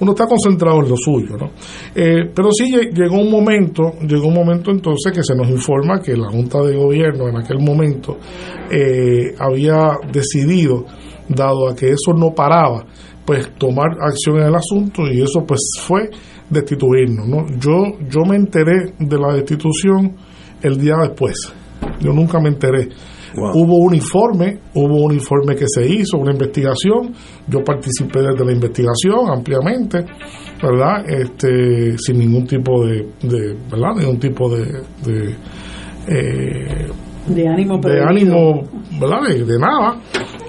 uno 0.00 0.12
está 0.12 0.26
concentrado 0.26 0.80
en 0.82 0.88
lo 0.90 0.96
suyo, 0.96 1.36
¿no? 1.36 1.50
Eh, 1.94 2.30
pero 2.34 2.50
sí 2.52 2.72
lle- 2.72 2.90
llegó 2.92 3.16
un 3.20 3.30
momento, 3.30 3.92
llegó 4.06 4.28
un 4.28 4.34
momento 4.34 4.70
entonces 4.70 5.12
que 5.12 5.22
se 5.22 5.34
nos 5.34 5.48
informa 5.48 6.00
que 6.00 6.16
la 6.16 6.28
Junta 6.30 6.62
de 6.62 6.76
Gobierno 6.76 7.28
en 7.28 7.36
aquel 7.36 7.58
momento 7.58 8.16
eh, 8.70 9.34
había 9.38 9.98
decidido, 10.12 10.84
dado 11.28 11.68
a 11.68 11.74
que 11.74 11.88
eso 11.90 12.12
no 12.16 12.34
paraba, 12.34 12.84
pues 13.24 13.50
tomar 13.56 13.86
acción 14.00 14.36
en 14.36 14.48
el 14.48 14.54
asunto 14.54 15.02
y 15.10 15.22
eso 15.22 15.44
pues 15.46 15.60
fue 15.86 16.10
destituirnos, 16.50 17.26
¿no? 17.26 17.46
Yo, 17.58 17.98
yo 18.08 18.20
me 18.28 18.36
enteré 18.36 18.92
de 18.98 19.18
la 19.18 19.34
destitución 19.34 20.14
el 20.62 20.78
día 20.78 20.94
después, 21.02 21.52
yo 22.00 22.12
nunca 22.12 22.40
me 22.40 22.48
enteré. 22.48 22.88
Hubo 23.36 23.78
un 23.78 23.96
informe, 23.96 24.60
hubo 24.74 25.06
un 25.06 25.12
informe 25.12 25.56
que 25.56 25.64
se 25.66 25.84
hizo, 25.84 26.18
una 26.18 26.30
investigación, 26.30 27.12
yo 27.48 27.64
participé 27.64 28.20
desde 28.20 28.44
la 28.44 28.52
investigación 28.52 29.28
ampliamente, 29.28 30.04
¿verdad? 30.62 31.04
Este, 31.08 31.98
sin 31.98 32.18
ningún 32.18 32.46
tipo 32.46 32.86
de, 32.86 33.08
de 33.22 33.56
¿verdad? 33.68 33.96
Ningún 33.98 34.20
tipo 34.20 34.48
de, 34.54 34.64
de, 35.04 35.34
eh, 36.06 36.88
de 37.26 37.48
ánimo 37.48 37.78
de 37.78 38.02
ánimo, 38.02 38.62
¿verdad? 39.00 39.22
De, 39.28 39.44
de 39.44 39.58
nada. 39.58 40.00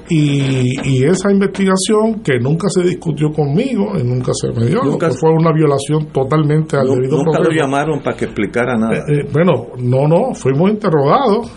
Y, 0.10 0.80
y 0.88 1.04
esa 1.04 1.32
investigación 1.32 2.22
que 2.24 2.40
nunca 2.40 2.68
se 2.70 2.84
discutió 2.84 3.32
conmigo 3.32 3.94
y 4.00 4.04
nunca 4.04 4.32
se 4.40 4.50
me 4.52 4.68
dio, 4.68 4.84
Nunca- 4.84 5.10
fue 5.10 5.32
una 5.32 5.52
violación 5.52 6.08
totalmente 6.14 6.78
al 6.78 6.88
debido 6.88 7.18
Nunca 7.18 7.40
lo 7.40 7.46
proceso. 7.46 7.62
llamaron 7.64 8.02
para 8.04 8.16
que 8.16 8.26
explicara 8.26 8.78
nada. 8.78 8.98
Eh, 8.98 9.22
eh, 9.22 9.30
bueno, 9.34 9.68
no, 9.80 10.08
no, 10.08 10.34
fuimos 10.36 10.70
interrogados. 10.70 11.52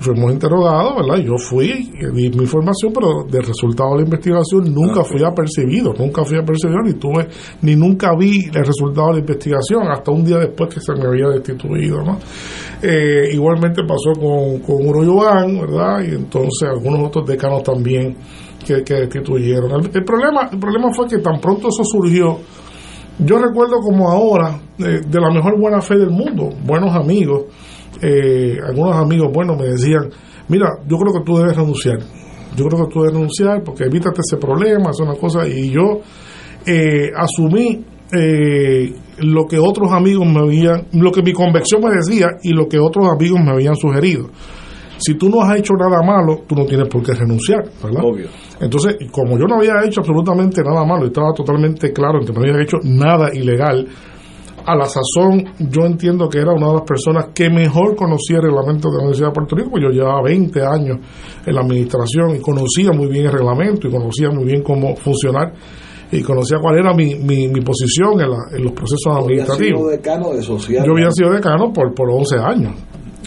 Fuimos 0.00 0.32
interrogados, 0.32 0.94
¿verdad? 0.96 1.22
Yo 1.22 1.36
fui, 1.36 1.92
di 2.14 2.30
mi 2.30 2.42
información, 2.44 2.90
pero 2.92 3.24
del 3.30 3.44
resultado 3.44 3.90
de 3.90 3.96
la 3.96 4.04
investigación 4.04 4.72
nunca 4.72 5.04
fui 5.04 5.22
apercibido, 5.22 5.92
nunca 5.92 6.24
fui 6.24 6.38
apercibido, 6.38 6.80
ni 6.82 6.94
tuve, 6.94 7.28
ni 7.60 7.76
nunca 7.76 8.16
vi 8.16 8.46
el 8.46 8.64
resultado 8.64 9.08
de 9.08 9.12
la 9.12 9.18
investigación, 9.20 9.88
hasta 9.88 10.10
un 10.10 10.24
día 10.24 10.38
después 10.38 10.74
que 10.74 10.80
se 10.80 10.94
me 10.94 11.06
había 11.06 11.28
destituido, 11.28 12.02
¿no? 12.02 12.18
Eh, 12.82 13.28
igualmente 13.34 13.82
pasó 13.82 14.18
con, 14.18 14.60
con 14.60 15.04
Iván, 15.04 15.60
¿verdad? 15.60 16.02
Y 16.02 16.14
entonces 16.14 16.66
algunos 16.66 17.08
otros 17.08 17.26
decanos 17.26 17.62
también 17.62 18.16
que, 18.66 18.82
que 18.82 18.94
destituyeron. 18.94 19.70
El, 19.70 19.90
el 19.92 20.04
problema, 20.04 20.48
el 20.50 20.58
problema 20.58 20.88
fue 20.94 21.08
que 21.08 21.18
tan 21.18 21.38
pronto 21.40 21.68
eso 21.68 21.84
surgió, 21.84 22.38
yo 23.22 23.38
recuerdo 23.38 23.80
como 23.80 24.10
ahora, 24.10 24.58
eh, 24.78 25.02
de 25.06 25.20
la 25.20 25.30
mejor 25.30 25.60
buena 25.60 25.82
fe 25.82 25.98
del 25.98 26.10
mundo, 26.10 26.48
buenos 26.64 26.94
amigos, 26.96 27.44
eh, 28.02 28.58
algunos 28.66 28.96
amigos 28.96 29.30
buenos 29.32 29.58
me 29.58 29.66
decían, 29.66 30.10
mira, 30.48 30.68
yo 30.86 30.96
creo 30.96 31.12
que 31.12 31.24
tú 31.24 31.36
debes 31.36 31.56
renunciar, 31.56 31.98
yo 32.56 32.64
creo 32.66 32.86
que 32.86 32.92
tú 32.92 33.00
debes 33.00 33.14
renunciar 33.14 33.62
porque 33.64 33.84
evítate 33.84 34.20
ese 34.20 34.36
problema, 34.36 34.90
es 34.90 35.00
una 35.00 35.14
cosa, 35.14 35.46
y 35.46 35.70
yo 35.70 36.00
eh, 36.66 37.10
asumí 37.16 37.84
eh, 38.12 38.92
lo 39.18 39.46
que 39.46 39.58
otros 39.58 39.92
amigos 39.92 40.26
me 40.26 40.40
habían, 40.40 40.86
lo 40.92 41.12
que 41.12 41.22
mi 41.22 41.32
convicción 41.32 41.82
me 41.82 41.90
decía 41.94 42.26
y 42.42 42.50
lo 42.50 42.66
que 42.66 42.78
otros 42.78 43.08
amigos 43.08 43.40
me 43.44 43.52
habían 43.52 43.76
sugerido. 43.76 44.28
Si 44.98 45.14
tú 45.14 45.30
no 45.30 45.40
has 45.40 45.58
hecho 45.58 45.72
nada 45.74 46.02
malo, 46.02 46.42
tú 46.46 46.54
no 46.54 46.66
tienes 46.66 46.86
por 46.88 47.02
qué 47.02 47.14
renunciar, 47.14 47.64
¿verdad? 47.82 48.02
Obvio. 48.04 48.26
Entonces, 48.60 48.96
como 49.10 49.38
yo 49.38 49.46
no 49.46 49.56
había 49.56 49.72
hecho 49.86 50.00
absolutamente 50.00 50.62
nada 50.62 50.84
malo, 50.84 51.06
estaba 51.06 51.32
totalmente 51.34 51.90
claro 51.92 52.20
en 52.20 52.26
que 52.26 52.32
no 52.32 52.40
había 52.40 52.62
hecho 52.62 52.76
nada 52.84 53.30
ilegal, 53.32 53.86
a 54.66 54.74
la 54.76 54.84
sazón 54.84 55.44
yo 55.58 55.86
entiendo 55.86 56.28
que 56.28 56.38
era 56.38 56.52
una 56.52 56.68
de 56.68 56.72
las 56.74 56.82
personas 56.82 57.26
que 57.34 57.48
mejor 57.50 57.96
conocía 57.96 58.36
el 58.38 58.42
reglamento 58.44 58.88
de 58.90 58.96
la 58.96 59.02
Universidad 59.04 59.28
de 59.28 59.34
Puerto 59.34 59.56
Rico, 59.56 59.70
porque 59.70 59.84
yo 59.86 59.90
llevaba 59.90 60.22
20 60.22 60.60
años 60.62 60.98
en 61.46 61.54
la 61.54 61.60
administración 61.60 62.36
y 62.36 62.40
conocía 62.40 62.90
muy 62.92 63.06
bien 63.08 63.26
el 63.26 63.32
reglamento 63.32 63.88
y 63.88 63.90
conocía 63.90 64.30
muy 64.30 64.44
bien 64.44 64.62
cómo 64.62 64.94
funcionar 64.96 65.52
y 66.12 66.22
conocía 66.22 66.58
cuál 66.60 66.78
era 66.78 66.92
mi, 66.92 67.14
mi, 67.16 67.48
mi 67.48 67.60
posición 67.60 68.20
en, 68.20 68.30
la- 68.30 68.56
en 68.56 68.64
los 68.64 68.72
procesos 68.72 69.06
Había 69.06 69.44
sido 69.44 69.52
administrativos. 69.54 69.90
decano 69.92 70.30
de 70.32 70.42
sociales. 70.42 70.84
Yo 70.86 70.92
había 70.92 71.10
sido 71.12 71.30
decano 71.32 71.72
por, 71.72 71.94
por 71.94 72.10
11 72.10 72.36
años. 72.38 72.72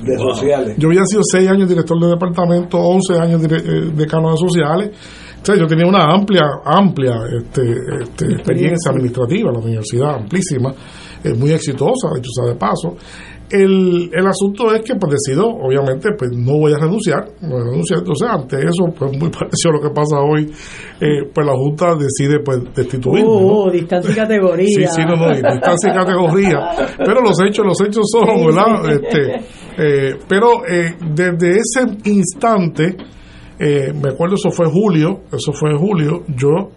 de 0.04 0.18
sociales. 0.18 0.76
Yo 0.78 0.90
había 0.90 1.06
sido 1.06 1.22
6 1.24 1.50
años 1.50 1.70
director 1.70 1.98
de 2.00 2.08
departamento, 2.10 2.78
11 2.78 3.20
años 3.20 3.42
dire- 3.42 3.64
eh, 3.66 3.92
decano 3.96 4.32
de 4.32 4.38
sociales. 4.38 4.92
O 5.42 5.46
sea, 5.46 5.56
yo 5.56 5.66
tenía 5.66 5.86
una 5.86 6.04
amplia, 6.06 6.42
amplia 6.66 7.16
este, 7.42 7.62
este, 8.02 8.26
experiencia 8.34 8.92
administrativa 8.92 9.50
en 9.50 9.54
la 9.56 9.60
universidad, 9.62 10.16
amplísima, 10.16 10.74
eh, 11.24 11.34
muy 11.34 11.52
exitosa, 11.52 12.10
dicho 12.16 12.30
sea 12.34 12.54
de 12.54 12.56
paso. 12.56 12.96
El, 13.50 14.10
el 14.12 14.26
asunto 14.26 14.74
es 14.74 14.82
que 14.82 14.96
pues 14.96 15.14
decido, 15.14 15.48
obviamente, 15.48 16.10
pues 16.18 16.32
no 16.32 16.58
voy 16.58 16.74
a 16.74 16.78
renunciar, 16.78 17.30
no 17.42 17.50
voy 17.50 17.62
a 17.62 17.66
renunciar. 17.66 18.00
Entonces, 18.00 18.28
ante 18.28 18.58
eso, 18.58 18.86
pues 18.98 19.12
muy 19.12 19.30
parecido 19.32 19.70
a 19.70 19.74
lo 19.74 19.82
que 19.82 19.94
pasa 19.94 20.20
hoy, 20.20 20.52
eh, 21.00 21.30
pues 21.32 21.46
la 21.46 21.54
Junta 21.54 21.96
decide 21.96 22.40
pues 22.44 22.64
destituirme. 22.74 23.30
¿no? 23.30 23.36
Uh, 23.36 23.68
uh, 23.68 23.72
distancia 23.72 24.12
y 24.12 24.16
categoría. 24.16 24.66
Sí, 24.66 24.86
sí, 24.88 25.02
no, 25.06 25.16
no, 25.16 25.30
distancia 25.30 25.92
y 25.92 25.94
categoría. 25.94 26.58
Pero 26.98 27.22
los 27.22 27.40
hechos, 27.46 27.66
los 27.66 27.80
hechos 27.82 28.06
son, 28.12 28.46
¿verdad? 28.46 28.90
Este, 28.90 29.46
eh, 29.78 30.16
pero 30.28 30.66
eh, 30.68 30.96
desde 31.14 31.58
ese 31.58 32.10
instante, 32.10 32.98
eh, 33.60 33.94
me 33.94 34.10
acuerdo, 34.10 34.36
eso 34.36 34.50
fue 34.50 34.66
julio, 34.66 35.24
eso 35.32 35.54
fue 35.54 35.78
julio, 35.78 36.24
yo 36.28 36.72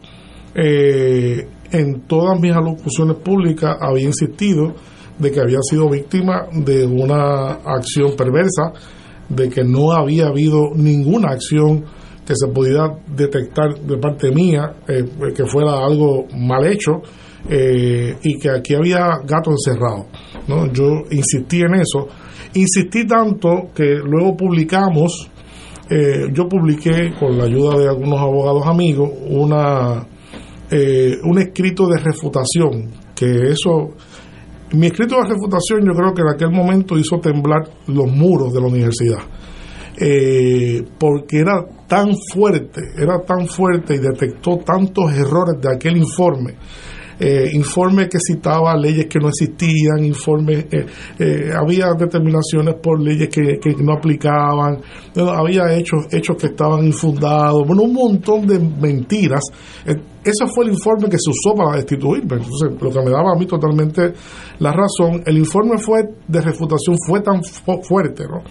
eh, 0.54 1.46
en 1.72 2.02
todas 2.02 2.38
mis 2.40 2.52
alocuciones 2.52 3.16
públicas 3.16 3.76
había 3.80 4.06
insistido 4.06 4.74
de 5.18 5.30
que 5.30 5.40
había 5.40 5.58
sido 5.62 5.88
víctima 5.88 6.46
de 6.52 6.86
una 6.86 7.52
acción 7.64 8.14
perversa, 8.16 8.72
de 9.28 9.48
que 9.48 9.64
no 9.64 9.92
había 9.92 10.26
habido 10.26 10.70
ninguna 10.74 11.32
acción 11.32 11.84
que 12.26 12.34
se 12.34 12.48
pudiera 12.48 12.92
detectar 13.06 13.78
de 13.78 13.98
parte 13.98 14.30
mía 14.32 14.74
eh, 14.88 15.04
que 15.34 15.46
fuera 15.46 15.84
algo 15.84 16.26
mal 16.36 16.66
hecho 16.66 17.00
eh, 17.48 18.16
y 18.22 18.38
que 18.38 18.50
aquí 18.50 18.74
había 18.74 19.18
gato 19.24 19.52
encerrado. 19.52 20.06
¿no? 20.48 20.72
Yo 20.72 21.04
insistí 21.10 21.60
en 21.60 21.74
eso, 21.76 22.08
insistí 22.54 23.06
tanto 23.06 23.70
que 23.74 23.96
luego 24.04 24.36
publicamos, 24.36 25.30
eh, 25.88 26.26
yo 26.32 26.48
publiqué 26.48 27.14
con 27.18 27.38
la 27.38 27.44
ayuda 27.44 27.78
de 27.78 27.88
algunos 27.88 28.20
abogados 28.20 28.66
amigos 28.66 29.08
una 29.28 30.04
eh, 30.70 31.16
un 31.24 31.38
escrito 31.38 31.86
de 31.86 31.98
refutación, 31.98 32.90
que 33.14 33.50
eso, 33.50 33.94
mi 34.72 34.86
escrito 34.86 35.16
de 35.16 35.28
refutación 35.28 35.84
yo 35.86 35.92
creo 35.92 36.12
que 36.14 36.22
en 36.22 36.28
aquel 36.28 36.50
momento 36.50 36.98
hizo 36.98 37.18
temblar 37.18 37.68
los 37.86 38.10
muros 38.10 38.52
de 38.52 38.60
la 38.60 38.66
universidad, 38.66 39.22
Eh, 39.98 40.82
porque 40.98 41.38
era 41.38 41.64
tan 41.88 42.10
fuerte, 42.30 42.82
era 42.98 43.18
tan 43.24 43.46
fuerte 43.46 43.94
y 43.94 43.98
detectó 43.98 44.58
tantos 44.58 45.10
errores 45.10 45.58
de 45.58 45.74
aquel 45.74 45.96
informe. 45.96 46.54
Eh, 47.18 47.48
informe 47.54 48.06
que 48.06 48.18
citaba 48.20 48.76
leyes 48.76 49.06
que 49.06 49.18
no 49.18 49.28
existían, 49.28 50.04
informe, 50.04 50.66
eh, 50.70 50.84
eh, 51.18 51.50
había 51.58 51.94
determinaciones 51.94 52.74
por 52.74 53.00
leyes 53.00 53.30
que, 53.30 53.58
que 53.58 53.74
no 53.82 53.94
aplicaban, 53.94 54.82
había 55.16 55.74
hechos, 55.74 56.08
hechos 56.12 56.36
que 56.36 56.48
estaban 56.48 56.84
infundados, 56.84 57.66
bueno, 57.66 57.84
un 57.84 57.94
montón 57.94 58.46
de 58.46 58.58
mentiras. 58.58 59.44
Ese 60.26 60.46
fue 60.54 60.64
el 60.64 60.72
informe 60.72 61.08
que 61.08 61.16
se 61.18 61.30
usó 61.30 61.54
para 61.56 61.76
destituirme. 61.76 62.36
Entonces, 62.36 62.70
lo 62.80 62.90
que 62.90 62.98
me 63.00 63.10
daba 63.10 63.32
a 63.32 63.38
mí 63.38 63.46
totalmente 63.46 64.12
la 64.58 64.72
razón, 64.72 65.22
el 65.24 65.38
informe 65.38 65.78
fue 65.78 66.02
de 66.26 66.40
refutación 66.40 66.96
fue 67.06 67.20
tan 67.20 67.42
fu- 67.44 67.80
fuerte, 67.82 68.24
¿no? 68.24 68.42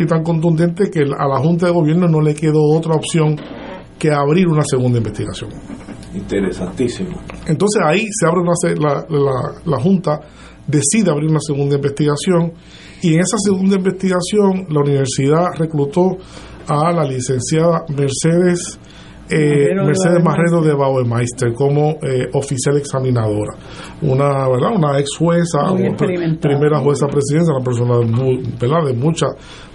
y 0.00 0.06
tan 0.06 0.22
contundente 0.22 0.88
que 0.90 1.00
a 1.00 1.26
la 1.26 1.38
Junta 1.40 1.66
de 1.66 1.72
Gobierno 1.72 2.06
no 2.06 2.20
le 2.20 2.32
quedó 2.32 2.60
otra 2.76 2.94
opción 2.94 3.34
que 3.98 4.12
abrir 4.12 4.46
una 4.46 4.62
segunda 4.64 4.98
investigación. 4.98 5.50
Interesantísimo. 6.14 7.18
Entonces 7.46 7.82
ahí 7.84 8.06
se 8.10 8.26
abre 8.26 8.40
una, 8.42 8.52
la, 9.08 9.54
la 9.64 9.80
Junta 9.82 10.20
decide 10.66 11.10
abrir 11.10 11.28
una 11.30 11.40
segunda 11.40 11.76
investigación 11.76 12.52
y 13.02 13.14
en 13.14 13.20
esa 13.20 13.38
segunda 13.38 13.76
investigación 13.76 14.66
la 14.70 14.80
universidad 14.80 15.46
reclutó 15.58 16.16
a 16.68 16.92
la 16.92 17.04
licenciada 17.04 17.84
Mercedes 17.88 18.78
eh, 19.30 19.68
de 19.68 19.74
Mercedes 19.74 20.22
Marrero 20.24 20.62
de 20.62 20.74
Bauermeister 20.74 21.52
como 21.52 21.98
eh, 22.02 22.28
oficial 22.32 22.76
examinadora, 22.76 23.54
una 24.02 24.48
verdad 24.48 24.76
una 24.76 24.98
ex 24.98 25.16
jueza, 25.16 25.58
primera 26.40 26.78
jueza 26.80 27.06
presidencia, 27.06 27.54
una 27.54 27.64
persona 27.64 28.00
muy, 28.00 28.42
¿verdad? 28.60 28.86
de 28.86 28.94
mucha 28.94 29.26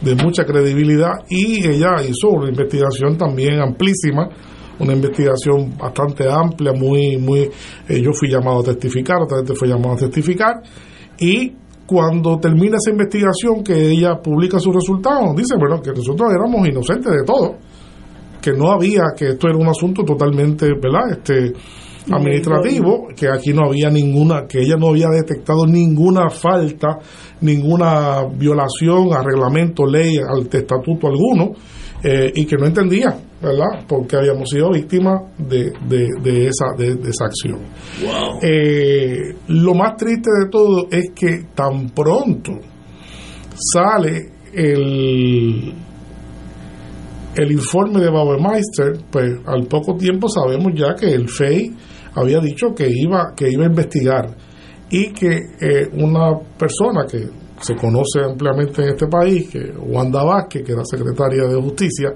de 0.01 0.15
mucha 0.15 0.43
credibilidad. 0.43 1.11
Y 1.29 1.67
ella 1.67 2.01
hizo 2.01 2.29
una 2.29 2.49
investigación 2.49 3.17
también 3.17 3.61
amplísima 3.61 4.29
una 4.79 4.93
investigación 4.93 5.77
bastante 5.77 6.29
amplia, 6.29 6.73
muy, 6.73 7.17
muy, 7.17 7.49
eh, 7.87 8.01
yo 8.01 8.11
fui 8.11 8.29
llamado 8.29 8.61
a 8.61 8.63
testificar, 8.63 9.21
otra 9.21 9.37
gente 9.37 9.53
fue 9.53 9.67
llamado 9.67 9.93
a 9.93 9.97
testificar, 9.97 10.61
y 11.19 11.53
cuando 11.85 12.39
termina 12.39 12.77
esa 12.77 12.91
investigación, 12.91 13.63
que 13.63 13.73
ella 13.73 14.15
publica 14.21 14.59
sus 14.59 14.73
resultados, 14.73 15.35
dice, 15.35 15.55
bueno, 15.57 15.81
que 15.81 15.91
nosotros 15.91 16.31
éramos 16.33 16.67
inocentes 16.67 17.11
de 17.11 17.23
todo, 17.25 17.57
que 18.43 18.51
no 18.51 18.71
había, 18.71 19.13
que 19.17 19.29
esto 19.29 19.47
era 19.47 19.57
un 19.57 19.69
asunto 19.69 20.03
totalmente, 20.03 20.67
¿verdad? 20.67 21.11
Este, 21.11 21.53
administrativo, 22.11 23.07
que 23.15 23.27
aquí 23.29 23.53
no 23.53 23.67
había 23.67 23.89
ninguna, 23.89 24.45
que 24.45 24.59
ella 24.59 24.75
no 24.77 24.89
había 24.89 25.07
detectado 25.07 25.65
ninguna 25.65 26.29
falta, 26.29 26.99
ninguna 27.39 28.25
violación 28.25 29.13
a 29.13 29.23
reglamento, 29.23 29.85
ley, 29.85 30.17
al 30.17 30.41
estatuto 30.51 31.07
alguno, 31.07 31.53
eh, 32.03 32.33
y 32.35 32.45
que 32.45 32.57
no 32.57 32.65
entendía, 32.65 33.17
¿verdad? 33.41 33.85
Porque 33.87 34.17
habíamos 34.17 34.49
sido 34.49 34.71
víctimas 34.71 35.21
de, 35.37 35.71
de, 35.87 36.09
de 36.21 36.47
esa, 36.47 36.65
de, 36.77 36.95
de 36.95 37.09
esa 37.09 37.25
acción. 37.25 37.61
Eh, 38.41 39.35
lo 39.47 39.73
más 39.73 39.95
triste 39.95 40.29
de 40.43 40.49
todo 40.49 40.87
es 40.91 41.11
que 41.15 41.45
tan 41.55 41.91
pronto 41.91 42.51
sale 43.55 44.31
el, 44.53 45.73
el 47.35 47.51
informe 47.51 47.99
de 48.01 48.09
Bauermeister, 48.09 48.93
pues 49.11 49.31
al 49.45 49.65
poco 49.67 49.95
tiempo 49.95 50.27
sabemos 50.29 50.71
ya 50.75 50.93
que 50.95 51.07
el 51.13 51.27
FEI 51.27 51.73
había 52.15 52.39
dicho 52.39 52.67
que 52.75 52.87
iba, 52.89 53.33
que 53.35 53.49
iba 53.51 53.63
a 53.63 53.67
investigar 53.69 54.35
y 54.89 55.11
que 55.11 55.29
eh, 55.59 55.89
una 55.93 56.37
persona 56.57 57.05
que 57.09 57.27
se 57.59 57.75
conoce 57.75 58.19
ampliamente 58.23 58.83
en 58.83 58.89
este 58.89 59.07
país, 59.07 59.49
que 59.49 59.71
Wanda 59.79 60.23
Vázquez, 60.23 60.63
que 60.63 60.73
era 60.73 60.83
secretaria 60.85 61.43
de 61.43 61.61
Justicia, 61.61 62.09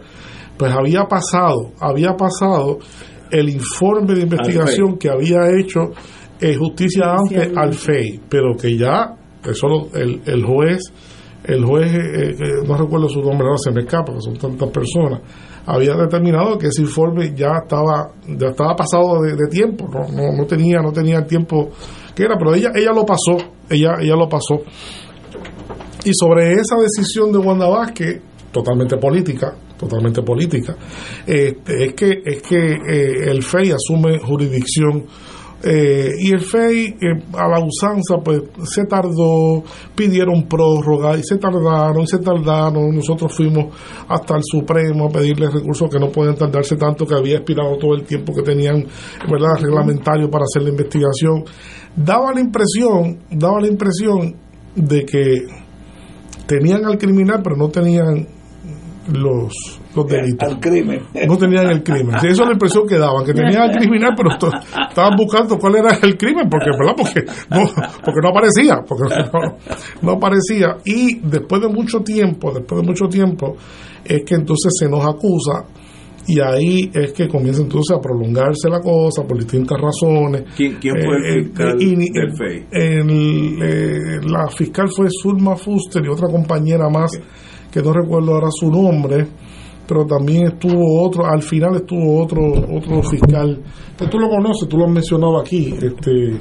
pues 0.58 0.72
había 0.72 1.04
pasado, 1.06 1.72
había 1.80 2.14
pasado 2.16 2.80
el 3.32 3.50
informe 3.50 4.14
de 4.14 4.22
investigación 4.22 4.98
que 4.98 5.10
había 5.10 5.40
hecho 5.60 5.92
eh, 6.40 6.56
Justicia 6.56 7.16
antes 7.18 7.52
al 7.58 7.74
FEI, 7.74 8.22
pero 8.30 8.56
que 8.56 8.78
ya 8.78 9.16
eso 9.44 9.68
lo- 9.68 9.96
el, 9.96 10.22
el 10.26 10.44
juez 10.46 10.82
el 11.48 11.64
juez, 11.64 11.94
eh, 11.94 12.36
eh, 12.40 12.68
no 12.68 12.78
recuerdo 12.78 13.08
su 13.08 13.22
nombre, 13.22 13.48
ahora 13.48 13.58
se 13.58 13.72
me 13.72 13.82
escapa, 13.82 14.06
porque 14.08 14.22
son 14.22 14.38
tantas 14.38 14.70
personas, 14.70 15.22
había 15.66 15.96
determinado 15.96 16.58
que 16.58 16.68
ese 16.68 16.82
informe 16.82 17.34
ya 17.36 17.60
estaba 17.64 18.12
ya 18.28 18.50
estaba 18.50 18.76
pasado 18.76 19.22
de, 19.22 19.36
de 19.36 19.48
tiempo, 19.48 19.88
no, 19.92 20.08
no, 20.10 20.34
no 20.36 20.46
tenía 20.46 20.82
no 20.82 20.92
tenía 20.92 21.20
el 21.20 21.26
tiempo 21.26 21.70
que 22.14 22.24
era, 22.24 22.36
pero 22.38 22.54
ella 22.54 22.72
ella 22.76 22.92
lo 22.92 23.06
pasó, 23.06 23.38
ella 23.70 23.96
ella 24.00 24.16
lo 24.16 24.28
pasó. 24.28 24.62
Y 26.04 26.12
sobre 26.14 26.54
esa 26.54 26.76
decisión 26.78 27.32
de 27.32 27.38
Wanda 27.38 27.68
Vázquez, 27.68 28.22
totalmente 28.52 28.98
política, 28.98 29.54
totalmente 29.78 30.22
política, 30.22 30.76
este, 31.26 31.86
es 31.86 31.94
que 31.94 32.22
es 32.26 32.42
que 32.42 32.74
eh, 32.74 33.30
el 33.30 33.44
FEI 33.44 33.72
asume 33.72 34.20
jurisdicción 34.20 35.06
eh, 35.64 36.12
y 36.20 36.32
el 36.32 36.42
FEI 36.42 36.98
eh, 37.02 37.24
a 37.34 37.48
la 37.48 37.60
usanza 37.60 38.18
pues 38.24 38.42
se 38.64 38.86
tardó, 38.86 39.64
pidieron 39.96 40.48
prórroga 40.48 41.18
y 41.18 41.24
se 41.24 41.38
tardaron, 41.38 42.04
y 42.04 42.08
se 42.08 42.20
tardaron, 42.20 42.96
nosotros 42.96 43.34
fuimos 43.36 43.76
hasta 44.08 44.36
el 44.36 44.44
Supremo 44.44 45.08
a 45.08 45.10
pedirle 45.10 45.50
recursos 45.50 45.90
que 45.90 46.00
no 46.00 46.10
pueden 46.10 46.36
tardarse 46.36 46.76
tanto, 46.76 47.08
que 47.08 47.16
había 47.16 47.38
expirado 47.38 47.78
todo 47.78 47.96
el 47.96 48.04
tiempo 48.04 48.34
que 48.34 48.44
tenían, 48.44 48.86
¿verdad?, 49.30 49.60
reglamentario 49.60 50.30
para 50.30 50.44
hacer 50.44 50.62
la 50.62 50.70
investigación. 50.70 51.44
Daba 51.96 52.34
la 52.34 52.42
impresión, 52.42 53.20
daba 53.32 53.60
la 53.60 53.68
impresión 53.68 54.36
de 54.76 55.06
que 55.06 55.48
tenían 56.46 56.86
al 56.86 56.98
criminal 56.98 57.42
pero 57.44 57.56
no 57.58 57.70
tenían 57.70 58.28
los, 59.12 59.80
los 59.98 60.08
delitos. 60.08 60.48
Al 60.48 60.60
crimen. 60.60 61.02
No 61.28 61.38
tenían 61.38 61.68
el 61.70 61.84
crimen. 61.84 62.16
Sí, 62.22 62.28
Eso 62.28 62.44
es 62.44 62.48
la 62.48 62.54
impresión 62.54 62.88
que 62.88 62.98
daban, 62.98 63.26
que 63.26 63.34
tenían 63.34 63.64
al 63.64 63.72
criminal, 63.72 64.14
pero 64.16 64.38
to- 64.38 64.52
estaban 64.90 65.16
buscando 65.18 65.58
cuál 65.58 65.76
era 65.76 65.90
el 66.02 66.18
crimen, 66.18 66.48
porque, 66.50 66.70
¿verdad? 66.78 66.96
Porque 66.98 67.22
no, 67.50 67.66
porque 68.06 68.20
no 68.24 68.30
aparecía, 68.30 68.80
porque 68.88 69.16
no, 69.34 69.58
no 70.04 70.12
aparecía. 70.14 70.78
Y 70.86 71.20
después 71.20 71.62
de 71.62 71.68
mucho 71.68 72.00
tiempo, 72.02 72.52
después 72.54 72.82
de 72.82 72.88
mucho 72.88 73.08
tiempo, 73.08 73.56
es 74.06 74.24
que 74.26 74.36
entonces 74.36 74.72
se 74.80 74.88
nos 74.90 75.06
acusa 75.06 75.66
y 76.30 76.42
ahí 76.42 76.92
es 76.94 77.14
que 77.14 77.28
comienza 77.30 77.62
entonces 77.62 77.96
a 77.96 78.02
prolongarse 78.02 78.70
la 78.70 78.82
cosa 78.82 79.24
por 79.26 79.38
distintas 79.38 79.78
razones. 79.80 80.44
¿Quién, 80.58 80.76
quién 80.80 80.94
fue 80.96 81.16
Eh, 81.16 81.34
el 81.36 81.44
fiscal 81.46 81.68
eh, 81.70 81.84
y- 81.86 82.12
del 82.12 82.32
FEI? 82.36 82.66
el, 82.72 83.62
eh, 83.64 84.20
la 84.26 84.48
fiscal 84.50 84.90
fue 84.94 85.08
Zulma 85.10 85.56
Fuster 85.56 86.04
y 86.06 86.10
otra 86.10 86.28
compañera 86.28 86.90
más, 86.90 87.12
que 87.72 87.82
no 87.82 87.94
recuerdo 87.94 88.34
ahora 88.34 88.48
su 88.52 88.70
nombre, 88.70 89.26
pero 89.88 90.06
también 90.06 90.48
estuvo 90.48 91.02
otro, 91.04 91.26
al 91.26 91.42
final 91.42 91.76
estuvo 91.76 92.22
otro 92.22 92.42
otro 92.76 93.02
fiscal, 93.04 93.62
que 93.98 94.08
tú 94.08 94.20
lo 94.20 94.30
conoces, 94.30 94.68
tú 94.68 94.78
lo 94.78 94.86
has 94.86 94.92
mencionado 94.92 95.40
aquí, 95.40 95.74
este, 95.82 96.32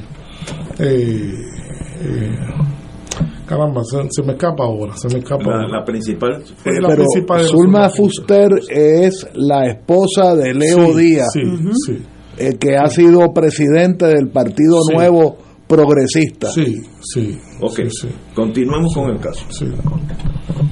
eh, 0.78 1.32
eh, 2.01 2.36
caramba, 3.47 3.82
se, 3.85 3.98
se 4.10 4.23
me 4.23 4.32
escapa 4.32 4.64
ahora, 4.64 4.97
se 4.97 5.09
me 5.09 5.18
escapa 5.20 5.44
La, 5.48 5.55
ahora. 5.56 5.78
la 5.78 5.85
principal 5.85 6.43
fue 6.56 6.73
Eh, 6.73 6.81
la 6.81 6.89
Pero 6.89 7.02
principal 7.05 7.40
Zulma 7.44 7.89
Zulma 7.89 7.89
Fuster 7.90 8.51
es 8.68 9.27
la 9.35 9.66
esposa 9.66 10.35
de 10.35 10.55
Leo 10.55 10.93
Sí, 10.93 10.98
Díaz, 11.01 11.27
sí, 11.32 11.43
sí. 11.86 12.02
eh, 12.39 12.56
que 12.59 12.77
ha 12.77 12.89
sido 12.89 13.32
presidente 13.32 14.06
del 14.06 14.28
Partido 14.28 14.82
Sí. 14.82 14.94
Nuevo 14.94 15.36
Progresista. 15.66 16.48
Sí, 16.51 16.76
sí. 17.02 17.38
Ok, 17.60 17.80
continuemos 18.34 18.94
con 18.94 19.10
el 19.10 19.18
caso. 19.18 19.44
Sí. 19.51 19.66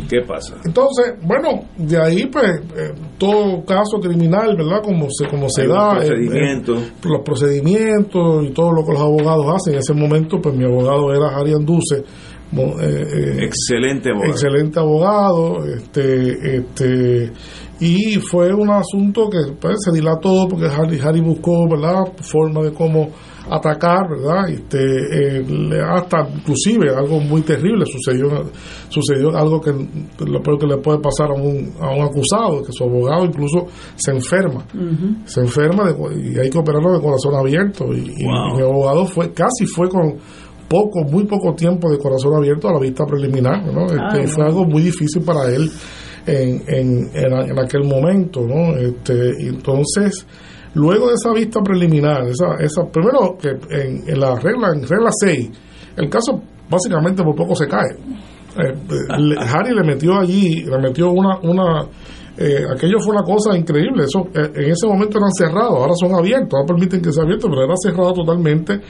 ¿Qué 0.09 0.21
pasa? 0.27 0.55
Entonces, 0.65 1.15
bueno, 1.23 1.65
de 1.77 2.01
ahí 2.01 2.27
pues 2.27 2.45
eh, 2.77 2.93
todo 3.19 3.65
caso 3.65 3.99
criminal, 4.01 4.55
¿verdad? 4.57 4.83
Como 4.83 5.09
se 5.11 5.27
como 5.29 5.49
se 5.49 5.67
da, 5.67 5.91
un 5.93 5.97
eh, 5.97 6.01
procedimiento. 6.07 6.75
eh, 6.77 6.93
los 7.05 7.21
procedimientos 7.25 8.45
y 8.47 8.51
todo 8.53 8.71
lo 8.73 8.85
que 8.85 8.93
los 8.93 9.01
abogados 9.01 9.47
hacen. 9.57 9.75
En 9.75 9.81
ese 9.81 9.95
momento, 9.95 10.41
pues 10.41 10.55
mi 10.55 10.65
abogado 10.65 11.13
era 11.13 11.37
Harry 11.37 11.53
Anduce, 11.55 12.05
mo- 12.53 12.79
eh, 12.81 13.03
eh, 13.13 13.45
Excelente 13.45 14.11
abogado. 14.11 14.31
excelente 14.33 14.79
abogado, 14.79 15.65
este, 15.65 16.57
este, 16.59 17.33
y 17.81 18.15
fue 18.17 18.53
un 18.55 18.71
asunto 18.71 19.29
que 19.29 19.53
pues, 19.61 19.77
se 19.85 19.93
dilató 19.93 20.47
porque 20.49 20.67
Harry, 20.67 20.99
Harry 21.01 21.21
buscó, 21.21 21.69
¿verdad? 21.69 22.05
Forma 22.21 22.63
de 22.63 22.73
cómo 22.73 23.09
atacar, 23.51 24.09
¿verdad? 24.09 24.49
Este, 24.49 24.79
eh, 24.79 25.45
le- 25.47 25.83
hasta 25.83 26.27
inclusive 26.35 26.95
algo 26.97 27.21
muy 27.21 27.43
terrible 27.43 27.85
sucedió, 27.85 28.29
sucedió 28.89 29.37
algo 29.37 29.61
que 29.61 29.71
lo 30.25 30.41
peor 30.43 30.59
que 30.59 30.67
le 30.67 30.79
puede 30.79 30.99
pasar 31.01 31.31
a 31.31 31.35
un, 31.35 31.73
a 31.79 31.91
un 31.95 32.03
acusado, 32.05 32.63
que 32.63 32.73
su 32.73 32.85
abogado 32.85 33.25
incluso 33.27 33.67
se 33.97 34.13
enferma, 34.13 34.65
se 35.27 35.41
enferma 35.41 35.85
de 35.93 35.95
y 36.33 36.39
hay 36.39 36.49
que 36.49 36.59
operarlo 36.59 36.93
de 36.95 37.01
corazón 37.03 37.35
abierto 37.35 37.85
y, 37.93 37.99
y 38.17 38.25
Wow. 38.25 38.57
mi 38.57 38.63
abogado 38.63 39.05
fue 39.05 39.31
casi 39.35 39.67
fue 39.67 39.89
con 39.91 40.15
poco, 40.69 41.03
muy 41.05 41.25
poco 41.25 41.55
tiempo 41.55 41.91
de 41.91 41.99
corazón 41.99 42.35
abierto 42.37 42.69
a 42.69 42.73
la 42.73 42.79
vista 42.81 43.05
preliminar, 43.05 43.63
¿no? 43.71 43.85
Este, 43.85 44.27
fue 44.29 44.45
algo 44.47 44.65
muy 44.65 44.81
difícil 44.83 45.23
para 45.23 45.55
él 45.55 45.71
en, 46.27 46.63
en, 46.67 47.11
en, 47.15 47.59
aquel 47.59 47.85
momento, 47.85 48.41
¿no? 48.47 48.77
Este, 48.77 49.31
entonces, 49.47 50.27
luego 50.75 51.09
de 51.09 51.15
esa 51.15 51.33
vista 51.33 51.61
preliminar, 51.63 52.27
esa, 52.27 52.55
esa 52.61 52.85
primero 52.91 53.37
que 53.41 53.49
en, 53.49 54.09
en 54.09 54.21
la 54.21 54.39
regla, 54.39 54.69
en 54.75 54.83
regla 54.89 55.11
6, 55.13 55.51
el 55.97 56.09
caso 56.09 56.41
básicamente 56.69 57.23
por 57.23 57.35
poco 57.35 57.55
se 57.55 57.67
cae. 57.69 57.91
Eh, 58.57 58.73
le- 59.19 59.37
Harry 59.39 59.75
le 59.75 59.83
metió 59.85 60.19
allí, 60.19 60.63
le 60.65 60.79
metió 60.79 61.11
una, 61.11 61.39
una 61.43 61.83
eh, 62.37 62.65
aquello 62.75 62.99
fue 62.99 63.15
una 63.15 63.23
cosa 63.25 63.57
increíble. 63.57 64.05
Eso, 64.05 64.27
eh, 64.35 64.51
en 64.55 64.71
ese 64.71 64.87
momento 64.87 65.19
eran 65.19 65.31
cerrados, 65.37 65.77
ahora 65.79 65.93
son 65.95 66.15
abiertos, 66.15 66.51
ahora 66.55 66.67
permiten 66.67 67.01
que 67.03 67.13
sea 67.13 67.23
abierto, 67.25 67.49
pero 67.49 67.65
era 67.65 67.75
cerrado 67.77 68.13
totalmente. 68.13 68.81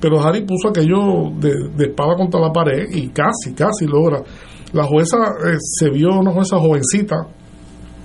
Pero 0.00 0.20
Harry 0.20 0.44
puso 0.44 0.68
aquello 0.68 1.30
de, 1.38 1.50
de 1.76 1.84
espada 1.90 2.14
contra 2.16 2.40
la 2.40 2.50
pared 2.52 2.84
y 2.92 3.08
casi, 3.08 3.54
casi 3.54 3.86
logra. 3.86 4.22
La 4.72 4.84
jueza 4.84 5.16
eh, 5.46 5.56
se 5.58 5.90
vio 5.90 6.10
una 6.18 6.32
jueza 6.32 6.58
jovencita, 6.58 7.16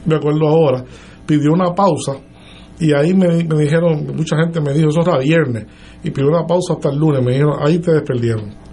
me 0.06 0.16
acuerdo 0.16 0.48
ahora, 0.48 0.84
pidió 1.26 1.52
una 1.54 1.74
pausa 1.74 2.14
y 2.80 2.94
ahí 2.94 3.14
me, 3.14 3.44
me 3.44 3.62
dijeron, 3.62 4.06
mucha 4.16 4.36
gente 4.38 4.60
me 4.60 4.74
dijo, 4.74 4.90
eso 4.90 5.02
era 5.02 5.18
viernes, 5.20 5.66
y 6.04 6.12
pidió 6.12 6.28
una 6.28 6.46
pausa 6.46 6.74
hasta 6.74 6.90
el 6.90 6.98
lunes, 6.98 7.24
me 7.24 7.32
dijeron, 7.32 7.56
ahí 7.62 7.80
te 7.80 7.92
desperdieron. 7.92 8.65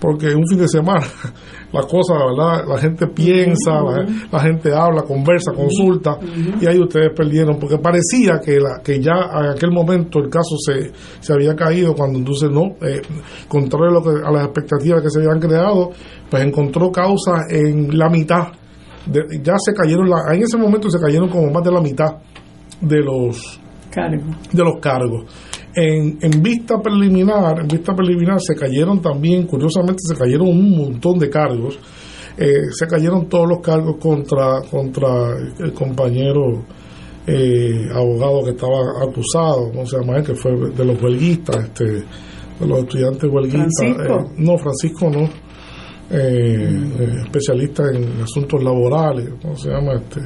Porque 0.00 0.34
un 0.34 0.46
fin 0.48 0.58
de 0.58 0.66
semana, 0.68 1.04
las 1.72 1.84
cosas, 1.86 2.16
¿verdad? 2.30 2.64
La 2.66 2.78
gente 2.78 3.06
piensa, 3.08 3.82
la, 3.82 4.06
la 4.32 4.40
gente 4.40 4.72
habla, 4.74 5.02
conversa, 5.02 5.52
consulta, 5.52 6.18
y 6.60 6.66
ahí 6.66 6.78
ustedes 6.80 7.10
perdieron, 7.14 7.58
porque 7.58 7.76
parecía 7.78 8.40
que, 8.42 8.58
la, 8.58 8.80
que 8.82 8.98
ya 8.98 9.12
en 9.44 9.50
aquel 9.50 9.70
momento 9.70 10.18
el 10.20 10.30
caso 10.30 10.56
se, 10.58 10.90
se 11.20 11.32
había 11.34 11.54
caído, 11.54 11.94
cuando 11.94 12.18
entonces 12.18 12.48
no, 12.50 12.62
eh, 12.86 13.02
contrario 13.46 13.90
a, 13.90 13.92
lo 13.92 14.02
que, 14.02 14.26
a 14.26 14.30
las 14.30 14.44
expectativas 14.46 15.02
que 15.02 15.10
se 15.10 15.18
habían 15.20 15.38
creado, 15.38 15.90
pues 16.30 16.42
encontró 16.42 16.90
causa 16.90 17.42
en 17.50 17.96
la 17.98 18.08
mitad. 18.08 18.48
De- 19.06 19.40
ya 19.42 19.54
se 19.58 19.74
cayeron, 19.74 20.08
la, 20.08 20.34
en 20.34 20.42
ese 20.42 20.56
momento 20.56 20.88
se 20.90 20.98
cayeron 20.98 21.28
como 21.28 21.50
más 21.50 21.62
de 21.62 21.72
la 21.72 21.80
mitad 21.80 22.16
de 22.80 23.00
los 23.00 23.60
Cargo. 23.90 24.22
de 24.52 24.64
los 24.64 24.80
cargos. 24.80 25.24
En, 25.74 26.18
en 26.20 26.42
vista 26.42 26.80
preliminar, 26.80 27.60
en 27.60 27.68
vista 27.68 27.94
preliminar 27.94 28.40
se 28.40 28.54
cayeron 28.54 29.00
también, 29.00 29.46
curiosamente 29.46 30.00
se 30.06 30.16
cayeron 30.16 30.48
un 30.48 30.76
montón 30.76 31.18
de 31.18 31.30
cargos. 31.30 31.78
Eh, 32.36 32.70
se 32.72 32.86
cayeron 32.86 33.28
todos 33.28 33.48
los 33.48 33.60
cargos 33.60 33.96
contra 34.00 34.62
contra 34.70 35.36
el 35.58 35.72
compañero 35.72 36.64
eh, 37.26 37.88
abogado 37.92 38.44
que 38.44 38.50
estaba 38.50 38.78
acusado, 39.02 39.70
¿cómo 39.70 39.86
se 39.86 39.98
llama? 39.98 40.22
Que 40.22 40.34
fue 40.34 40.52
de 40.70 40.84
los 40.84 41.00
huelguistas, 41.02 41.56
este, 41.64 41.84
de 41.84 42.66
los 42.66 42.80
estudiantes 42.80 43.30
huelguistas. 43.30 43.70
Francisco. 43.78 44.14
Eh, 44.14 44.34
no, 44.38 44.58
Francisco 44.58 45.10
no. 45.10 45.50
Eh, 46.12 46.90
eh, 46.98 47.22
especialista 47.24 47.84
en 47.94 48.22
asuntos 48.22 48.62
laborales, 48.62 49.28
¿cómo 49.40 49.54
se 49.56 49.70
llama? 49.70 49.94
este 49.94 50.20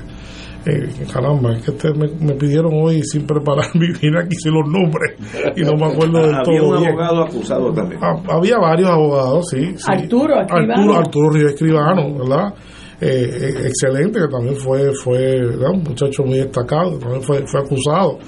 eh, 0.67 0.89
caramba, 1.13 1.53
es 1.55 1.63
que 1.63 1.71
este 1.73 1.93
me, 1.95 2.09
me 2.21 2.35
pidieron 2.35 2.73
hoy 2.75 3.03
sin 3.03 3.27
prepararme 3.27 3.87
y 3.95 3.99
vine 4.01 4.21
aquí 4.21 4.35
sin 4.37 4.53
los 4.53 4.67
nombres 4.69 5.15
y 5.57 5.63
no 5.63 5.73
me 5.77 5.93
acuerdo 5.93 6.19
Había 6.19 6.43
todo 6.43 6.69
un 6.71 6.79
bien. 6.81 6.89
abogado 6.93 7.23
acusado 7.23 7.73
también. 7.73 8.01
Ah, 8.03 8.17
Había 8.29 8.59
varios 8.59 8.91
abogados, 8.91 9.45
sí. 9.51 9.75
sí. 9.77 9.85
Arturo. 9.87 10.35
Arturo, 10.39 10.97
Arturo 10.97 11.31
Ríos 11.31 11.53
Escribano, 11.53 12.19
¿verdad? 12.19 12.55
Eh, 13.01 13.07
eh, 13.41 13.67
excelente, 13.67 14.21
que 14.21 14.29
también 14.29 14.57
fue, 14.57 14.93
fue 14.95 15.19
¿verdad? 15.41 15.71
un 15.75 15.83
muchacho 15.83 16.23
muy 16.25 16.39
destacado, 16.39 16.97
también 16.99 17.23
fue, 17.23 17.45
fue 17.47 17.61
acusado 17.61 18.19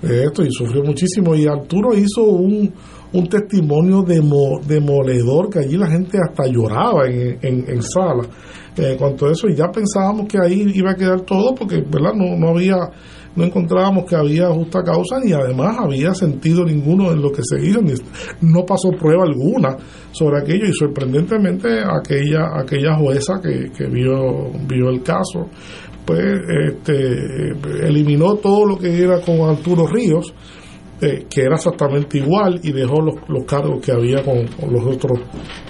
de 0.00 0.24
esto 0.24 0.42
y 0.44 0.50
sufrió 0.50 0.82
muchísimo. 0.84 1.34
Y 1.34 1.46
Arturo 1.46 1.92
hizo 1.94 2.22
un, 2.22 2.72
un 3.12 3.26
testimonio 3.28 4.02
demo- 4.02 4.60
demoledor 4.66 5.50
que 5.50 5.58
allí 5.58 5.76
la 5.76 5.88
gente 5.88 6.18
hasta 6.18 6.46
lloraba 6.46 7.06
en, 7.08 7.38
en, 7.42 7.64
en 7.68 7.82
sala 7.82 8.22
eh, 8.76 8.96
cuanto 8.98 9.26
a 9.26 9.32
eso 9.32 9.48
y 9.48 9.54
ya 9.54 9.70
pensábamos 9.70 10.26
que 10.26 10.38
ahí 10.42 10.70
iba 10.74 10.92
a 10.92 10.94
quedar 10.94 11.20
todo 11.22 11.54
porque 11.54 11.76
verdad 11.76 12.14
no, 12.14 12.36
no 12.36 12.48
había 12.48 12.76
no 13.34 13.44
encontrábamos 13.44 14.04
que 14.04 14.16
había 14.16 14.48
justa 14.48 14.82
causa 14.82 15.18
ni 15.22 15.32
además 15.32 15.76
había 15.78 16.14
sentido 16.14 16.64
ninguno 16.64 17.12
en 17.12 17.20
lo 17.20 17.30
que 17.30 17.42
se 17.42 17.64
hizo 17.66 17.80
ni 17.82 17.92
no 18.40 18.64
pasó 18.64 18.90
prueba 18.90 19.24
alguna 19.24 19.76
sobre 20.10 20.40
aquello 20.40 20.66
y 20.66 20.72
sorprendentemente 20.72 21.68
aquella 21.80 22.60
aquella 22.60 22.96
jueza 22.96 23.40
que, 23.42 23.70
que 23.76 23.86
vio 23.88 24.50
vio 24.66 24.90
el 24.90 25.02
caso 25.02 25.48
pues 26.04 26.20
este 26.68 27.50
eliminó 27.86 28.36
todo 28.36 28.66
lo 28.66 28.78
que 28.78 29.02
era 29.02 29.20
con 29.20 29.40
Arturo 29.48 29.86
Ríos 29.86 30.32
eh, 31.02 31.26
que 31.28 31.40
era 31.40 31.56
exactamente 31.56 32.18
igual 32.18 32.60
y 32.62 32.70
dejó 32.70 33.02
los, 33.02 33.16
los 33.28 33.44
cargos 33.44 33.84
que 33.84 33.90
había 33.90 34.22
con, 34.22 34.36
los 34.70 34.86
otros 34.86 35.18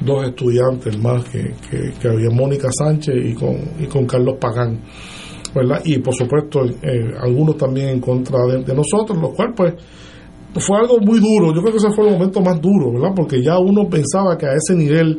dos 0.04 0.26
estudiantes 0.26 0.98
más 0.98 1.24
que, 1.24 1.54
que, 1.70 1.92
que 1.98 2.08
había 2.08 2.28
Mónica 2.28 2.68
Sánchez 2.70 3.14
y 3.24 3.32
con, 3.32 3.56
y 3.80 3.86
con 3.86 4.04
Carlos 4.04 4.36
Pagán 4.38 4.78
¿verdad? 5.54 5.80
y 5.86 5.98
por 6.00 6.14
supuesto 6.14 6.64
eh, 6.64 7.14
algunos 7.18 7.56
también 7.56 7.88
en 7.88 8.00
contra 8.00 8.40
de, 8.46 8.74
nosotros 8.74 9.18
los 9.18 9.34
cuales 9.34 9.54
pues 9.56 9.74
fue 10.66 10.76
algo 10.76 10.98
muy 11.00 11.18
duro 11.18 11.54
yo 11.54 11.62
creo 11.62 11.72
que 11.72 11.78
ese 11.78 11.90
fue 11.92 12.08
el 12.08 12.12
momento 12.12 12.42
más 12.42 12.60
duro 12.60 12.92
¿verdad? 12.92 13.14
porque 13.16 13.42
ya 13.42 13.58
uno 13.58 13.88
pensaba 13.88 14.36
que 14.36 14.44
a 14.44 14.52
ese 14.52 14.74
nivel 14.74 15.18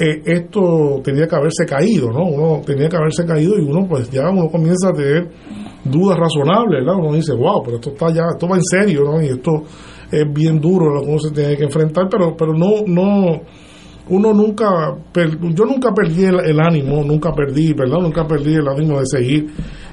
eh, 0.00 0.20
esto 0.26 1.00
tenía 1.04 1.28
que 1.28 1.36
haberse 1.36 1.64
caído, 1.64 2.10
¿no? 2.10 2.24
Uno 2.24 2.62
tenía 2.66 2.88
que 2.88 2.96
haberse 2.96 3.24
caído 3.24 3.56
y 3.56 3.62
uno 3.62 3.86
pues 3.88 4.10
ya 4.10 4.28
uno 4.28 4.48
comienza 4.50 4.88
a 4.88 4.92
tener 4.92 5.30
dudas 5.84 6.18
razonables, 6.18 6.84
¿verdad? 6.84 6.96
Uno 6.98 7.14
dice, 7.14 7.32
wow, 7.34 7.62
pero 7.64 7.76
esto 7.76 7.90
está 7.90 8.12
ya, 8.12 8.24
esto 8.32 8.48
va 8.48 8.56
en 8.56 8.64
serio, 8.64 9.02
¿no? 9.04 9.22
Y 9.22 9.26
esto 9.26 9.62
es 10.10 10.32
bien 10.32 10.60
duro 10.60 10.94
lo 10.94 11.02
que 11.02 11.08
uno 11.08 11.18
se 11.18 11.30
tiene 11.30 11.56
que 11.56 11.64
enfrentar, 11.64 12.08
pero, 12.10 12.36
pero 12.36 12.52
no, 12.52 12.82
no, 12.86 13.40
uno 14.08 14.34
nunca, 14.34 14.96
yo 15.14 15.64
nunca 15.64 15.92
perdí 15.94 16.24
el, 16.24 16.60
ánimo, 16.60 17.02
nunca 17.02 17.32
perdí, 17.32 17.72
¿verdad? 17.72 17.98
Nunca 18.00 18.26
perdí 18.26 18.54
el 18.54 18.68
ánimo 18.68 18.98
de 18.98 19.06
seguir 19.06 19.46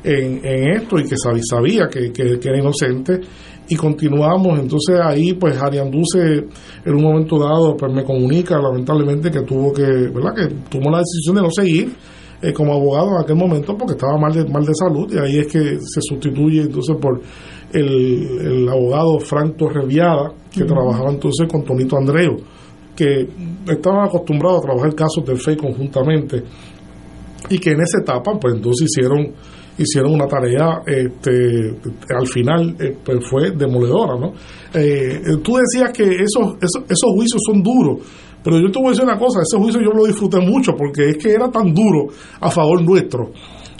en, 0.03 0.41
en 0.43 0.71
esto 0.73 0.99
y 0.99 1.03
que 1.03 1.15
sabía, 1.17 1.43
sabía 1.49 1.87
que, 1.87 2.11
que, 2.11 2.39
que 2.39 2.49
era 2.49 2.59
inocente 2.59 3.21
y 3.69 3.75
continuamos. 3.75 4.59
Entonces 4.59 4.99
ahí, 5.01 5.33
pues, 5.33 5.57
Arianduce 5.61 6.19
en 6.85 6.93
un 6.93 7.01
momento 7.01 7.39
dado, 7.39 7.77
pues 7.77 7.93
me 7.93 8.03
comunica 8.03 8.59
lamentablemente 8.59 9.31
que 9.31 9.41
tuvo 9.41 9.71
que, 9.71 9.83
¿verdad? 9.83 10.35
Que 10.35 10.47
tomó 10.69 10.91
la 10.91 10.99
decisión 10.99 11.35
de 11.37 11.41
no 11.41 11.49
seguir 11.49 11.93
eh, 12.41 12.53
como 12.53 12.73
abogado 12.73 13.11
en 13.11 13.23
aquel 13.23 13.35
momento 13.35 13.77
porque 13.77 13.93
estaba 13.93 14.17
mal 14.17 14.33
de, 14.33 14.45
mal 14.45 14.65
de 14.65 14.73
salud 14.73 15.11
y 15.13 15.17
ahí 15.17 15.39
es 15.39 15.47
que 15.47 15.77
se 15.79 16.01
sustituye 16.01 16.61
entonces 16.61 16.95
por 16.99 17.21
el, 17.73 18.39
el 18.41 18.69
abogado 18.69 19.19
Frank 19.19 19.55
Torreviada 19.57 20.33
que 20.51 20.63
trabajaba 20.63 21.11
entonces 21.11 21.47
con 21.49 21.63
Tonito 21.63 21.97
Andreu, 21.97 22.37
que 22.95 23.27
estaban 23.67 24.05
acostumbrados 24.05 24.59
a 24.59 24.67
trabajar 24.67 24.95
casos 24.95 25.25
del 25.25 25.37
FEI 25.37 25.55
conjuntamente 25.55 26.43
y 27.49 27.57
que 27.57 27.71
en 27.71 27.81
esa 27.81 27.99
etapa 28.01 28.37
pues 28.39 28.55
entonces 28.55 28.87
hicieron 28.89 29.33
hicieron 29.77 30.13
una 30.13 30.27
tarea 30.27 30.81
este, 30.85 31.75
al 32.13 32.27
final 32.27 32.75
eh, 32.79 32.97
pues 33.03 33.25
fue 33.27 33.51
demoledora 33.51 34.19
no 34.19 34.33
Eh, 34.73 35.19
eh, 35.25 35.37
tú 35.43 35.57
decías 35.57 35.91
que 35.91 36.03
esos, 36.03 36.55
esos 36.61 36.83
esos 36.87 37.09
juicios 37.13 37.41
son 37.45 37.61
duros 37.61 37.99
pero 38.43 38.59
yo 38.59 38.71
te 38.71 38.79
voy 38.79 38.87
a 38.87 38.89
decir 38.91 39.03
una 39.05 39.17
cosa 39.17 39.41
ese 39.41 39.57
juicio 39.57 39.81
yo 39.81 39.91
lo 39.91 40.05
disfruté 40.05 40.39
mucho 40.39 40.73
porque 40.77 41.09
es 41.09 41.17
que 41.17 41.31
era 41.33 41.49
tan 41.49 41.73
duro 41.73 42.07
a 42.39 42.49
favor 42.51 42.81
nuestro. 42.83 43.31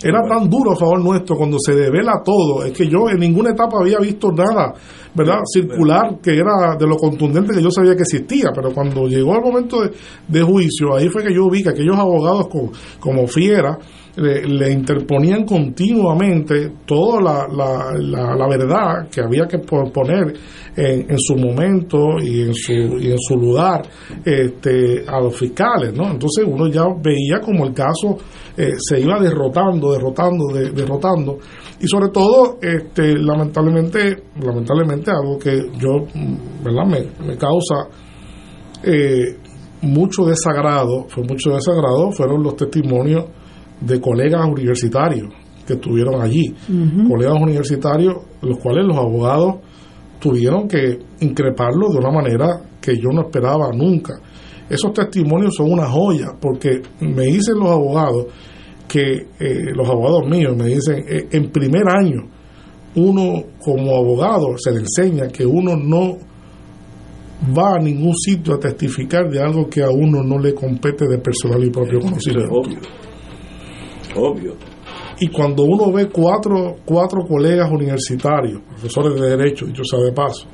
Era 0.04 0.20
tan 0.28 0.50
duro 0.50 0.72
a 0.72 0.76
favor 0.76 1.00
nuestro 1.00 1.36
cuando 1.36 1.58
se 1.64 1.76
devela 1.76 2.24
todo. 2.26 2.64
Es 2.66 2.72
que 2.72 2.88
yo 2.88 3.08
en 3.10 3.20
ninguna 3.20 3.52
etapa 3.52 3.78
había 3.80 4.00
visto 4.00 4.32
nada 4.32 4.74
verdad 5.14 5.40
circular 5.54 6.20
que 6.24 6.32
era 6.32 6.76
de 6.80 6.88
lo 6.88 6.96
contundente 6.96 7.54
que 7.54 7.62
yo 7.62 7.70
sabía 7.70 7.96
que 7.96 8.04
existía 8.04 8.50
pero 8.56 8.72
cuando 8.72 9.08
llegó 9.08 9.36
el 9.36 9.42
momento 9.42 9.82
de, 9.82 9.92
de 10.26 10.42
juicio 10.42 10.96
ahí 10.96 11.10
fue 11.10 11.22
que 11.22 11.34
yo 11.36 11.50
vi 11.50 11.62
que 11.62 11.70
aquellos 11.70 11.98
abogados 11.98 12.48
co- 12.48 12.72
como 12.98 13.28
fiera 13.28 13.78
le, 14.16 14.44
le 14.46 14.72
interponían 14.72 15.46
continuamente 15.46 16.72
toda 16.86 17.22
la, 17.22 17.48
la, 17.48 17.92
la, 18.00 18.36
la 18.36 18.48
verdad 18.48 19.08
que 19.10 19.22
había 19.22 19.48
que 19.48 19.60
po- 19.60 19.92
poner 19.92 20.34
en, 20.76 21.10
en 21.10 21.18
su 21.20 21.36
momento 21.38 22.18
y 22.22 22.42
en 22.42 22.54
su, 22.54 22.72
y 22.72 23.12
en 23.12 23.18
su 23.20 23.38
lugar 23.38 23.84
este, 24.26 25.06
a 25.08 25.20
los 25.22 25.36
fiscales, 25.38 25.94
¿no? 25.94 26.12
Entonces 26.12 26.46
uno 26.48 26.68
ya 26.68 26.84
veía 27.02 27.40
como 27.42 27.66
el 27.66 27.74
caso 27.74 28.18
eh, 28.58 28.72
se 28.78 29.00
iba 29.00 29.18
derrotando, 29.20 29.94
derrotando, 29.94 30.48
de- 30.54 30.72
derrotando 30.72 31.38
y 31.80 31.88
sobre 31.88 32.10
todo, 32.10 32.58
este, 32.62 33.18
lamentablemente, 33.18 34.24
lamentablemente 34.44 35.10
algo 35.10 35.40
que 35.40 35.70
yo, 35.80 36.06
¿verdad? 36.64 36.86
Me, 36.86 37.26
me 37.28 37.38
causa 37.38 37.88
eh, 38.84 39.38
mucho 39.82 40.26
desagrado, 40.26 41.06
fue 41.08 41.24
mucho 41.24 41.52
desagrado, 41.52 42.12
fueron 42.12 42.44
los 42.44 42.56
testimonios 42.56 43.26
de 43.82 44.00
colegas 44.00 44.48
universitarios 44.48 45.34
que 45.66 45.74
estuvieron 45.74 46.22
allí, 46.22 46.54
colegas 47.08 47.42
universitarios, 47.42 48.16
los 48.42 48.58
cuales 48.60 48.86
los 48.86 48.98
abogados 48.98 49.56
tuvieron 50.20 50.68
que 50.68 51.00
increparlo 51.20 51.90
de 51.90 51.98
una 51.98 52.12
manera 52.12 52.62
que 52.80 52.96
yo 52.96 53.10
no 53.14 53.22
esperaba 53.22 53.72
nunca. 53.72 54.20
Esos 54.70 54.94
testimonios 54.94 55.56
son 55.56 55.72
una 55.72 55.88
joya, 55.88 56.28
porque 56.40 56.82
me 57.02 57.26
dicen 57.26 57.60
los 57.60 57.70
abogados 57.70 58.28
que, 58.88 59.28
eh, 59.40 59.72
los 59.76 59.90
abogados 59.90 60.28
míos 60.30 60.56
me 60.56 60.68
dicen, 60.68 61.04
eh, 61.08 61.28
en 61.32 61.50
primer 61.52 61.84
año, 61.90 62.22
uno 62.96 63.44
como 63.64 63.96
abogado 63.96 64.58
se 64.58 64.72
le 64.72 64.80
enseña 64.80 65.28
que 65.28 65.46
uno 65.46 65.76
no 65.76 66.18
va 67.58 67.76
a 67.76 67.80
ningún 67.80 68.16
sitio 68.16 68.56
a 68.56 68.60
testificar 68.60 69.30
de 69.30 69.42
algo 69.42 69.68
que 69.68 69.82
a 69.82 69.90
uno 69.90 70.24
no 70.24 70.38
le 70.38 70.54
compete 70.54 71.08
de 71.08 71.18
personal 71.18 71.64
y 71.64 71.70
propio 71.70 72.00
conocimiento. 72.00 72.62
Obvio. 74.16 74.56
Y 75.20 75.28
cuando 75.28 75.64
uno 75.64 75.92
ve 75.92 76.10
cuatro, 76.10 76.78
cuatro 76.86 77.22
colegas 77.28 77.70
universitarios, 77.72 78.62
profesores 78.68 79.20
de 79.20 79.30
Derecho, 79.38 79.66
dicho 79.66 79.84
sea 79.84 80.00
de 80.00 80.12
paso, 80.12 80.48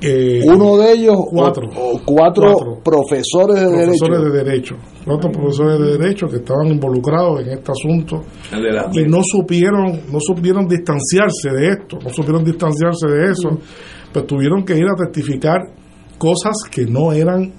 eh, 0.00 0.42
Uno 0.46 0.76
de 0.76 0.92
ellos, 0.92 1.16
cuatro, 1.28 1.66
o- 1.76 1.96
o 1.96 2.00
cuatro, 2.04 2.52
profesores 2.84 3.56
de 3.60 3.66
profesores 3.84 4.18
derecho. 4.20 4.32
de 4.32 4.44
Derecho, 4.44 4.76
cuatro 5.04 5.30
profesores 5.32 5.78
de 5.80 5.98
Derecho 5.98 6.26
que 6.28 6.36
estaban 6.36 6.68
involucrados 6.68 7.40
en 7.40 7.48
este 7.50 7.72
asunto 7.72 8.22
y 8.94 9.04
no 9.08 9.18
supieron, 9.24 10.00
no 10.12 10.18
supieron 10.20 10.68
distanciarse 10.68 11.50
de 11.50 11.68
esto, 11.70 11.98
no 12.02 12.10
supieron 12.10 12.44
distanciarse 12.44 13.08
de 13.08 13.30
eso, 13.32 13.58
pues 14.12 14.24
tuvieron 14.26 14.64
que 14.64 14.76
ir 14.78 14.84
a 14.86 14.94
testificar 15.04 15.58
cosas 16.16 16.54
que 16.70 16.84
no 16.86 17.12
eran, 17.12 17.52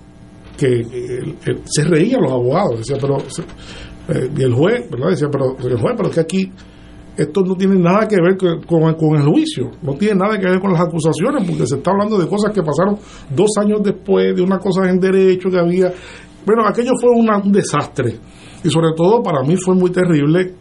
que 0.57 0.80
eh, 0.80 1.36
eh, 1.45 1.60
se 1.65 1.84
reían 1.84 2.22
los 2.22 2.31
abogados, 2.31 2.77
decía, 2.80 2.98
pero 3.02 3.19
se- 3.27 3.44
eh, 4.10 4.30
y 4.38 4.41
el 4.44 4.53
juez, 4.53 4.90
¿verdad? 4.90 5.10
Decía, 5.10 5.27
pero 5.31 5.56
el 5.57 5.80
juez, 5.80 5.94
pero 5.95 6.10
es 6.10 6.15
que 6.15 6.22
aquí 6.22 6.52
esto 7.18 7.41
no 7.41 7.56
tiene 7.56 7.76
nada 7.77 8.07
que 8.07 8.15
ver 8.22 8.38
con, 8.38 8.61
con- 8.95 9.15
el 9.15 9.23
juicio, 9.27 9.72
no 9.81 9.94
tiene 9.95 10.15
nada 10.15 10.38
que 10.40 10.48
ver 10.49 10.60
con 10.60 10.72
las 10.72 10.81
acusaciones, 10.81 11.45
porque 11.48 11.68
se 11.68 11.76
está 11.76 11.91
hablando 11.91 12.18
de 12.18 12.27
cosas 12.27 12.53
que 12.53 12.61
pasaron 12.64 12.98
dos 13.36 13.49
años 13.60 13.81
después, 13.84 14.36
de 14.36 14.41
una 14.41 14.57
cosa 14.57 14.90
en 14.90 14.99
derecho 14.99 15.49
que 15.49 15.60
había. 15.60 15.91
Bueno, 16.45 16.65
aquello 16.65 16.91
fue 16.99 17.11
un 17.11 17.52
desastre. 17.52 18.18
Y 18.64 18.69
sobre 18.69 18.90
todo 18.95 19.22
para 19.22 19.41
mí 19.44 19.56
fue 19.57 19.76
muy 19.76 19.90
terrible 19.91 20.53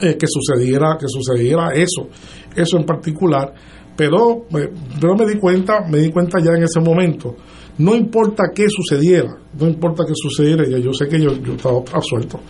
eh, 0.00 0.16
que 0.18 0.26
sucediera 0.26 0.96
que 1.00 1.06
sucediera 1.08 1.70
eso 1.72 2.08
eso 2.54 2.76
en 2.76 2.84
particular 2.84 3.54
pero 3.96 4.44
eh, 4.54 4.70
pero 5.00 5.14
me 5.16 5.24
di 5.24 5.38
cuenta 5.38 5.80
me 5.90 5.96
di 5.96 6.10
cuenta 6.10 6.38
ya 6.38 6.50
en 6.54 6.64
ese 6.64 6.80
momento 6.80 7.34
no 7.78 7.94
importa 7.94 8.44
qué 8.54 8.66
sucediera 8.68 9.36
no 9.58 9.68
importa 9.68 10.04
qué 10.06 10.12
sucediera 10.14 10.64
ya 10.68 10.78
yo 10.78 10.92
sé 10.92 11.06
que 11.08 11.20
yo, 11.20 11.32
yo 11.42 11.52
estaba 11.54 11.78
absuelto 11.92 12.40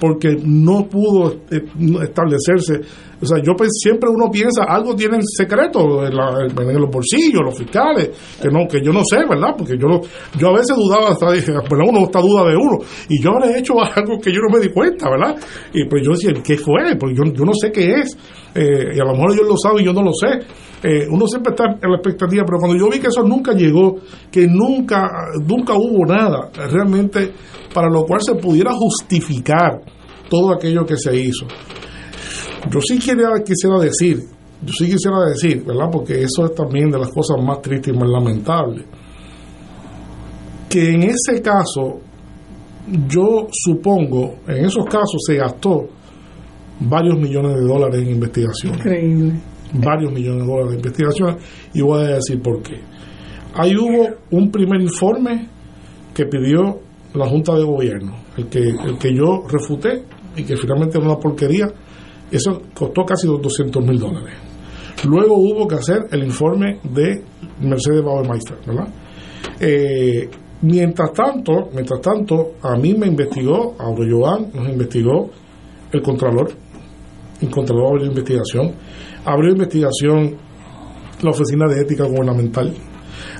porque 0.00 0.36
no 0.44 0.86
pudo 0.88 1.32
eh, 1.50 1.62
establecerse 2.02 2.80
o 3.22 3.26
sea 3.26 3.38
yo 3.42 3.52
pues, 3.56 3.70
siempre 3.80 4.10
uno 4.10 4.30
piensa 4.30 4.64
algo 4.68 4.94
tienen 4.94 5.20
secreto 5.24 6.04
en, 6.06 6.14
la- 6.14 6.46
los 6.46 6.90
bolsillos 6.90 7.40
los 7.44 7.56
fiscales 7.56 8.10
que 8.40 8.48
no 8.48 8.66
que 8.68 8.82
yo 8.84 8.92
no 8.92 9.00
sé 9.04 9.18
verdad 9.28 9.54
porque 9.56 9.74
yo 9.78 10.00
yo 10.38 10.48
a 10.48 10.52
veces 10.52 10.76
dudaba 10.76 11.10
hasta 11.10 11.32
dije 11.32 11.52
bueno 11.68 11.84
uno 11.88 12.04
está 12.04 12.20
duda 12.20 12.44
de 12.50 12.56
uno 12.56 12.78
y 13.08 13.22
yo 13.22 13.30
habré 13.30 13.58
hecho 13.58 13.74
algo 13.96 14.18
que 14.20 14.32
yo 14.32 14.40
no 14.40 14.56
me 14.58 14.60
di 14.62 14.70
cuenta 14.72 15.08
verdad 15.10 15.36
y 15.72 15.84
pues 15.88 16.02
yo 16.04 16.10
decía 16.12 16.32
¿qué 16.44 16.56
fue? 16.58 16.96
porque 16.98 17.14
yo, 17.16 17.22
yo 17.32 17.44
no 17.44 17.52
sé 17.54 17.70
qué 17.72 17.90
es 18.00 18.16
eh, 18.54 18.94
y 18.96 19.00
a 19.00 19.04
lo 19.04 19.12
mejor 19.12 19.32
ellos 19.32 19.48
lo 19.48 19.56
saben 19.56 19.82
y 19.82 19.86
yo 19.86 19.92
no 19.92 20.02
lo 20.02 20.12
sé 20.12 20.28
Eh, 20.86 21.06
uno 21.10 21.26
siempre 21.26 21.54
está 21.54 21.64
en 21.80 21.90
la 21.90 21.96
expectativa 21.96 22.44
pero 22.44 22.58
cuando 22.58 22.76
yo 22.76 22.90
vi 22.90 23.00
que 23.00 23.06
eso 23.06 23.22
nunca 23.22 23.52
llegó 23.52 23.96
que 24.30 24.46
nunca 24.46 25.08
nunca 25.46 25.72
hubo 25.72 26.04
nada 26.04 26.50
realmente 26.70 27.32
para 27.72 27.88
lo 27.88 28.04
cual 28.04 28.20
se 28.20 28.34
pudiera 28.34 28.70
justificar 28.74 29.80
todo 30.28 30.52
aquello 30.52 30.84
que 30.84 30.98
se 30.98 31.16
hizo 31.16 31.46
yo 32.70 32.80
sí 32.80 32.98
quería, 32.98 33.28
quisiera 33.44 33.78
decir, 33.78 34.20
yo 34.62 34.72
sí 34.72 34.86
quisiera 34.86 35.24
decir, 35.28 35.64
¿verdad? 35.64 35.88
Porque 35.90 36.22
eso 36.22 36.46
es 36.46 36.54
también 36.54 36.90
de 36.90 36.98
las 36.98 37.10
cosas 37.10 37.36
más 37.42 37.60
tristes 37.60 37.94
y 37.94 37.98
más 37.98 38.08
lamentables. 38.08 38.84
Que 40.68 40.94
en 40.94 41.02
ese 41.04 41.42
caso, 41.42 42.00
yo 43.08 43.48
supongo, 43.52 44.36
en 44.48 44.64
esos 44.64 44.84
casos 44.86 45.22
se 45.26 45.36
gastó 45.36 45.88
varios 46.80 47.18
millones 47.18 47.54
de 47.54 47.66
dólares 47.66 48.00
en 48.00 48.10
investigación. 48.10 48.74
Increíble. 48.74 49.34
Varios 49.74 50.12
millones 50.12 50.42
de 50.42 50.46
dólares 50.46 50.70
de 50.70 50.76
investigación. 50.76 51.36
Y 51.72 51.82
voy 51.82 52.04
a 52.04 52.14
decir 52.14 52.40
por 52.40 52.62
qué. 52.62 52.80
Ahí 53.54 53.76
hubo 53.76 54.08
un 54.30 54.50
primer 54.50 54.80
informe 54.80 55.48
que 56.14 56.26
pidió 56.26 56.80
la 57.14 57.26
Junta 57.26 57.54
de 57.54 57.64
Gobierno, 57.64 58.16
el 58.36 58.48
que, 58.48 58.60
el 58.60 58.98
que 58.98 59.14
yo 59.14 59.44
refuté 59.48 60.02
y 60.36 60.42
que 60.42 60.56
finalmente 60.56 60.98
era 60.98 61.06
una 61.06 61.18
porquería. 61.18 61.66
Eso 62.30 62.62
costó 62.74 63.04
casi 63.04 63.26
los 63.26 63.40
200 63.40 63.84
mil 63.84 63.98
dólares. 63.98 64.34
Luego 65.06 65.36
hubo 65.36 65.68
que 65.68 65.76
hacer 65.76 66.06
el 66.10 66.24
informe 66.24 66.78
de 66.82 67.22
Mercedes 67.60 68.02
Bauermeister, 68.02 68.58
¿verdad? 68.66 68.88
Eh, 69.60 70.28
mientras 70.62 71.12
tanto, 71.12 71.68
mientras 71.72 72.00
tanto, 72.00 72.54
a 72.62 72.76
mí 72.76 72.94
me 72.94 73.06
investigó, 73.06 73.76
a 73.78 73.84
Joan 73.94 74.50
nos 74.54 74.68
investigó 74.68 75.30
el 75.92 76.02
Contralor, 76.02 76.50
el 77.40 77.50
Contralor 77.50 77.92
abrió 77.92 78.06
investigación, 78.06 78.72
abrió 79.24 79.52
investigación 79.52 80.36
la 81.22 81.30
Oficina 81.30 81.66
de 81.66 81.80
Ética 81.80 82.04
Gubernamental, 82.04 82.74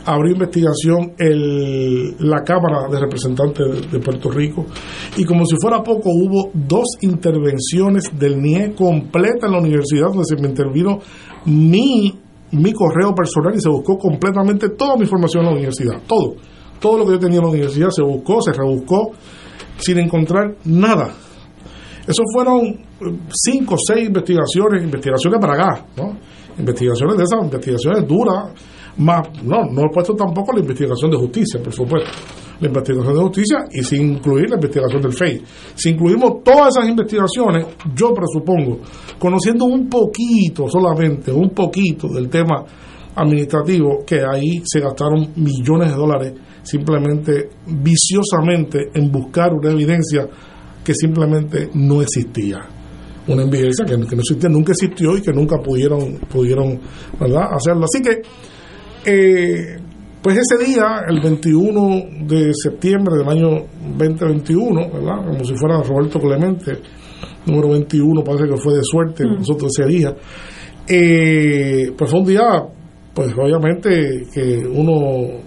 abrió 0.06 0.32
investigación 0.32 1.12
el, 1.18 2.16
la 2.18 2.42
Cámara 2.42 2.88
de 2.90 3.00
Representantes 3.00 3.90
de, 3.90 3.98
Puerto 3.98 4.30
Rico. 4.30 4.66
Y 5.16 5.24
como 5.24 5.44
si 5.46 5.56
fuera 5.60 5.82
poco 5.82 6.10
hubo 6.10 6.50
dos 6.54 6.86
intervenciones 7.00 8.10
del 8.18 8.40
NIE 8.40 8.74
completa 8.74 9.46
en 9.46 9.52
la 9.52 9.58
universidad 9.58 10.08
donde 10.08 10.24
se 10.24 10.36
me 10.36 10.48
intervino 10.48 10.98
mi, 11.46 12.14
mi 12.52 12.72
correo 12.72 13.14
personal 13.14 13.54
y 13.54 13.60
se 13.60 13.68
buscó 13.68 13.98
completamente 13.98 14.70
toda 14.70 14.96
mi 14.96 15.02
información 15.02 15.42
en 15.42 15.50
la 15.50 15.56
universidad, 15.56 16.00
todo, 16.06 16.36
todo 16.80 16.98
lo 16.98 17.06
que 17.06 17.12
yo 17.12 17.18
tenía 17.18 17.38
en 17.38 17.44
la 17.44 17.50
universidad 17.50 17.90
se 17.90 18.02
buscó, 18.02 18.40
se 18.40 18.52
rebuscó 18.52 19.12
sin 19.78 19.98
encontrar 19.98 20.56
nada. 20.64 21.14
Esos 22.06 22.24
fueron 22.32 22.66
eh, 22.66 23.18
cinco 23.30 23.74
o 23.74 23.78
seis 23.78 24.06
investigaciones, 24.06 24.82
investigaciones 24.82 25.40
para 25.40 25.54
acá, 25.54 25.86
¿no? 25.96 26.16
Investigaciones 26.58 27.16
de 27.16 27.24
esas, 27.24 27.42
investigaciones 27.42 28.06
duras, 28.06 28.52
más, 28.96 29.22
no, 29.42 29.64
no 29.72 29.82
he 29.82 29.92
puesto 29.92 30.14
tampoco 30.14 30.52
la 30.52 30.60
investigación 30.60 31.10
de 31.10 31.16
justicia, 31.16 31.60
por 31.62 31.72
supuesto. 31.72 32.10
La 32.60 32.68
investigación 32.68 33.14
de 33.14 33.20
justicia 33.20 33.58
y 33.72 33.82
sin 33.82 34.12
incluir 34.12 34.48
la 34.48 34.54
investigación 34.54 35.02
del 35.02 35.12
FEI. 35.12 35.42
Si 35.74 35.90
incluimos 35.90 36.44
todas 36.44 36.76
esas 36.76 36.88
investigaciones, 36.88 37.66
yo 37.94 38.14
presupongo, 38.14 38.78
conociendo 39.18 39.64
un 39.64 39.88
poquito 39.88 40.68
solamente, 40.68 41.32
un 41.32 41.50
poquito 41.50 42.06
del 42.08 42.28
tema 42.28 42.64
administrativo, 43.16 44.04
que 44.06 44.20
ahí 44.20 44.62
se 44.64 44.80
gastaron 44.80 45.32
millones 45.36 45.90
de 45.90 45.96
dólares 45.96 46.34
simplemente 46.62 47.50
viciosamente 47.66 48.90
en 48.94 49.10
buscar 49.10 49.52
una 49.52 49.70
evidencia 49.70 50.28
que 50.84 50.94
simplemente 50.94 51.70
no 51.74 52.02
existía 52.02 52.60
una 53.26 53.42
evidencia 53.42 53.86
que, 53.86 53.92
que 53.92 54.16
no 54.16 54.20
existía, 54.20 54.50
nunca 54.50 54.72
existió 54.72 55.16
y 55.16 55.22
que 55.22 55.32
nunca 55.32 55.56
pudieron, 55.56 56.18
pudieron 56.30 56.78
¿verdad? 57.18 57.48
hacerlo. 57.56 57.84
Así 57.84 58.02
que 58.02 58.22
Eh, 59.06 59.76
pues 60.22 60.38
ese 60.38 60.64
día, 60.64 61.02
el 61.06 61.20
21 61.20 62.26
de 62.26 62.52
septiembre 62.54 63.16
del 63.18 63.28
año 63.28 63.66
2021, 63.98 64.90
¿verdad? 64.90 65.26
Como 65.26 65.44
si 65.44 65.54
fuera 65.54 65.82
Roberto 65.82 66.18
Clemente, 66.18 66.78
número 67.44 67.68
21, 67.72 68.24
parece 68.24 68.44
que 68.48 68.56
fue 68.56 68.74
de 68.74 68.80
suerte 68.82 69.24
nosotros 69.24 69.70
ese 69.78 69.86
día. 69.86 70.16
Eh, 70.88 71.92
pues 71.96 72.10
fue 72.10 72.20
un 72.20 72.26
día, 72.26 72.62
pues 73.14 73.34
obviamente 73.36 74.26
que 74.32 74.66
uno 74.66 75.40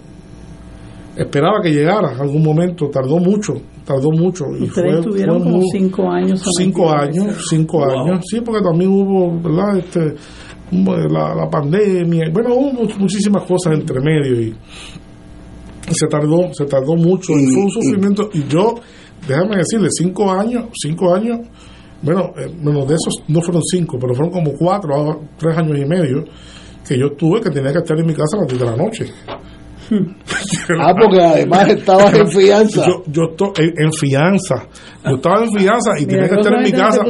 esperaba 1.18 1.60
que 1.62 1.70
llegara 1.70 2.12
en 2.12 2.20
algún 2.20 2.42
momento, 2.42 2.88
tardó 2.88 3.18
mucho, 3.18 3.54
tardó 3.84 4.10
mucho. 4.10 4.44
Y 4.58 4.64
Ustedes 4.64 4.74
fue- 4.74 4.98
estuvieron 5.00 5.36
fue 5.36 5.44
como 5.44 5.56
muy- 5.58 5.66
cinco 5.72 6.10
años. 6.10 6.42
cinco 6.56 6.90
años, 6.90 7.46
cinco 7.50 7.84
años, 7.84 8.24
sí, 8.30 8.40
porque 8.40 8.62
también 8.62 8.90
hubo, 8.90 9.40
¿verdad? 9.40 9.76
Este, 9.78 10.14
la, 10.70 11.34
la 11.34 11.48
pandemia, 11.50 12.30
bueno, 12.32 12.54
hubo 12.54 12.72
mu- 12.72 12.88
muchísimas 12.98 13.42
cosas 13.44 13.74
entre 13.74 14.00
medio 14.00 14.40
y 14.40 14.54
se 15.90 16.06
tardó, 16.06 16.52
se 16.52 16.66
tardó 16.66 16.94
mucho 16.96 17.32
y, 17.32 17.46
fue 17.52 17.62
un 17.64 17.70
sufrimiento. 17.70 18.28
Y 18.34 18.44
yo, 18.46 18.74
déjame 19.26 19.56
decirle, 19.56 19.88
cinco 19.90 20.30
años, 20.30 20.66
cinco 20.74 21.14
años, 21.14 21.38
bueno, 22.02 22.32
eh, 22.36 22.52
menos 22.62 22.86
de 22.86 22.94
esos 22.94 23.14
no 23.28 23.40
fueron 23.40 23.62
cinco, 23.62 23.96
pero 23.98 24.14
fueron 24.14 24.32
como 24.32 24.52
cuatro, 24.52 25.20
tres 25.38 25.56
años 25.56 25.78
y 25.78 25.84
medio 25.86 26.24
que 26.86 26.98
yo 26.98 27.12
tuve 27.12 27.40
que 27.40 27.50
tenía 27.50 27.72
que 27.72 27.78
estar 27.78 27.98
en 27.98 28.06
mi 28.06 28.14
casa 28.14 28.36
a 28.36 28.40
las 28.40 28.48
10 28.48 28.60
de 28.60 28.66
la 28.66 28.76
noche. 28.76 29.06
Ah, 30.80 30.92
porque 30.98 31.20
además 31.22 31.68
estabas 31.68 32.14
en 32.18 32.28
fianza. 32.28 32.84
Yo, 32.86 33.02
yo 33.06 33.22
estoy 33.30 33.64
en, 33.64 33.84
en 33.86 33.92
fianza. 33.92 34.66
Yo 35.04 35.16
estaba 35.16 35.44
en 35.44 35.50
fianza 35.52 35.92
y 35.98 36.06
tenía 36.06 36.28
que 36.28 36.34
estar 36.36 36.52
en 36.54 36.62
mi 36.62 36.70
casa. 36.72 37.00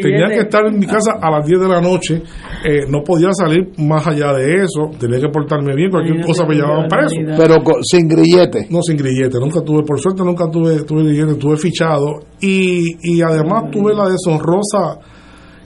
Tenía 0.00 0.28
que 0.28 0.40
estar 0.40 0.66
en 0.66 0.78
mi 0.78 0.86
casa 0.86 1.12
a 1.20 1.30
las 1.30 1.46
10 1.46 1.60
de 1.60 1.68
la 1.68 1.80
noche. 1.80 2.22
Eh, 2.64 2.84
no 2.88 3.02
podía 3.02 3.28
salir 3.32 3.70
más 3.78 4.06
allá 4.06 4.32
de 4.34 4.56
eso. 4.62 4.90
Tenía 4.98 5.20
que 5.20 5.28
portarme 5.28 5.74
bien. 5.74 5.90
Cualquier 5.90 6.20
cosa 6.26 6.44
me 6.46 6.54
llevaban 6.56 6.88
preso. 6.88 7.14
Pero 7.38 7.54
co- 7.64 7.78
sin 7.82 8.08
grillete. 8.08 8.66
No, 8.70 8.82
sin 8.82 8.96
grillete. 8.96 9.38
Nunca 9.40 9.62
tuve, 9.62 9.82
por 9.84 9.98
suerte, 9.98 10.22
nunca 10.22 10.50
tuve, 10.50 10.82
tuve 10.84 11.04
grillete. 11.04 11.34
Tuve 11.34 11.56
fichado. 11.56 12.20
Y, 12.40 12.96
y 13.02 13.22
además 13.22 13.70
tuve 13.70 13.94
la 13.94 14.04
deshonrosa. 14.08 14.98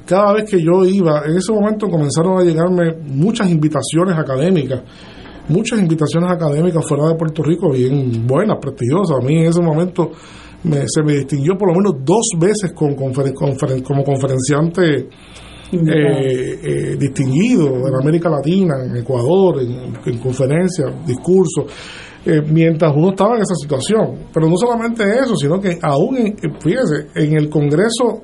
Cada 0.06 0.32
vez 0.34 0.50
que 0.50 0.60
yo 0.60 0.84
iba, 0.84 1.22
en 1.26 1.36
ese 1.36 1.52
momento 1.52 1.86
comenzaron 1.88 2.38
a 2.40 2.42
llegarme 2.44 2.92
muchas 3.06 3.48
invitaciones 3.50 4.16
académicas 4.18 4.82
muchas 5.48 5.78
invitaciones 5.80 6.30
académicas 6.30 6.86
fuera 6.86 7.08
de 7.08 7.14
Puerto 7.16 7.42
Rico, 7.42 7.70
bien 7.70 8.26
buenas, 8.26 8.58
prestigiosas. 8.60 9.18
A 9.22 9.26
mí 9.26 9.38
en 9.40 9.46
ese 9.46 9.60
momento 9.62 10.10
me- 10.64 10.84
se 10.86 11.02
me 11.04 11.14
distinguió 11.14 11.56
por 11.58 11.68
lo 11.68 11.74
menos 11.74 11.94
dos 12.04 12.30
veces 12.38 12.72
con 12.74 12.94
conferen- 12.96 13.34
conferen- 13.34 13.82
como 13.82 14.02
conferenciante 14.04 15.08
eh, 15.72 16.58
eh, 16.62 16.96
distinguido 16.98 17.66
en 17.88 17.94
América 17.98 18.28
Latina, 18.28 18.74
en 18.84 18.94
Ecuador, 18.96 19.60
en, 19.62 19.94
en 20.04 20.18
conferencias, 20.18 20.90
discursos. 21.06 21.64
eh, 22.24 22.40
mientras 22.46 22.92
uno 22.94 23.08
estaba 23.10 23.34
en 23.36 23.42
esa 23.42 23.54
situación. 23.54 24.26
Pero 24.32 24.48
no 24.48 24.56
solamente 24.56 25.02
eso, 25.02 25.34
sino 25.34 25.58
que 25.58 25.78
aún, 25.82 26.18
en, 26.18 26.36
fíjese, 26.60 27.08
en 27.16 27.36
el 27.36 27.48
Congreso, 27.48 28.20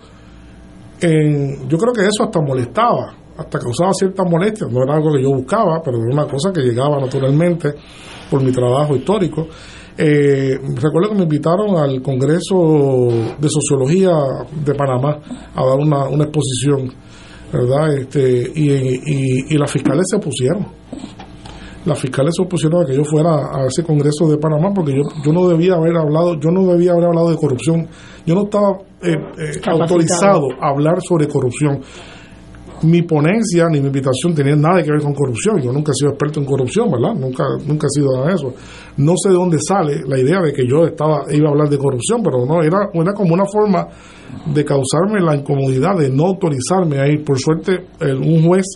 en, 1.00 1.68
yo 1.68 1.78
creo 1.78 1.92
que 1.92 2.02
eso 2.02 2.24
hasta 2.24 2.40
molestaba, 2.40 3.14
hasta 3.38 3.58
causaba 3.58 3.92
cierta 3.92 4.24
molestia. 4.24 4.66
No 4.70 4.82
era 4.82 4.96
algo 4.96 5.12
que 5.12 5.22
yo 5.22 5.30
buscaba, 5.30 5.80
pero 5.82 5.98
era 5.98 6.12
una 6.12 6.26
cosa 6.26 6.52
que 6.52 6.60
llegaba 6.60 7.00
naturalmente 7.00 7.72
por 8.30 8.42
mi 8.42 8.50
trabajo 8.50 8.96
histórico. 8.96 9.46
Eh, 9.96 10.58
recuerdo 10.74 11.10
que 11.10 11.14
me 11.16 11.22
invitaron 11.22 11.76
al 11.76 12.02
Congreso 12.02 13.08
de 13.38 13.48
Sociología 13.48 14.12
de 14.64 14.74
Panamá 14.74 15.18
a 15.54 15.64
dar 15.64 15.78
una, 15.78 16.08
una 16.08 16.24
exposición, 16.24 16.92
¿verdad? 17.52 17.96
Este, 17.96 18.52
y, 18.54 18.70
y, 18.70 19.44
y 19.50 19.58
las 19.58 19.70
fiscales 19.70 20.04
se 20.10 20.16
opusieron. 20.16 20.66
Las 21.84 21.98
fiscales 21.98 22.34
se 22.36 22.42
opusieron 22.42 22.82
a 22.82 22.86
que 22.86 22.94
yo 22.94 23.04
fuera 23.04 23.30
a 23.30 23.66
ese 23.66 23.82
Congreso 23.82 24.28
de 24.28 24.36
Panamá 24.36 24.72
porque 24.74 24.92
yo, 24.92 25.02
yo 25.24 25.32
no 25.32 25.48
debía 25.48 25.74
haber 25.74 25.96
hablado, 25.96 26.38
yo 26.38 26.50
no 26.50 26.66
debía 26.66 26.92
haber 26.92 27.06
hablado 27.06 27.30
de 27.30 27.36
corrupción. 27.36 27.88
Yo 28.26 28.34
no 28.34 28.42
estaba 28.44 28.78
eh, 29.02 29.12
eh, 29.12 29.60
autorizado 29.64 30.48
a 30.60 30.70
hablar 30.70 31.00
sobre 31.00 31.28
corrupción 31.28 31.80
mi 32.82 33.02
ponencia 33.02 33.66
ni 33.70 33.80
mi 33.80 33.86
invitación 33.86 34.34
tenían 34.34 34.60
nada 34.60 34.82
que 34.82 34.90
ver 34.90 35.00
con 35.02 35.14
corrupción. 35.14 35.60
Yo 35.60 35.72
nunca 35.72 35.92
he 35.92 35.94
sido 35.94 36.10
experto 36.10 36.40
en 36.40 36.46
corrupción, 36.46 36.90
¿verdad? 36.90 37.14
Nunca, 37.14 37.44
nunca 37.66 37.86
he 37.86 37.90
sido 38.00 38.24
de 38.24 38.34
eso. 38.34 38.52
No 38.98 39.14
sé 39.22 39.30
de 39.30 39.34
dónde 39.34 39.58
sale 39.60 40.02
la 40.06 40.18
idea 40.18 40.40
de 40.40 40.52
que 40.52 40.66
yo 40.66 40.84
estaba 40.86 41.24
iba 41.30 41.48
a 41.48 41.52
hablar 41.52 41.68
de 41.68 41.78
corrupción, 41.78 42.22
pero 42.22 42.44
no, 42.46 42.62
era, 42.62 42.90
era 42.92 43.12
como 43.14 43.34
una 43.34 43.44
forma 43.46 43.86
de 44.54 44.64
causarme 44.64 45.20
la 45.20 45.36
incomodidad 45.36 45.96
de 45.98 46.10
no 46.10 46.26
autorizarme 46.26 46.98
a 47.00 47.08
ir. 47.08 47.24
Por 47.24 47.38
suerte, 47.38 47.86
el- 48.00 48.18
un 48.18 48.46
juez, 48.46 48.66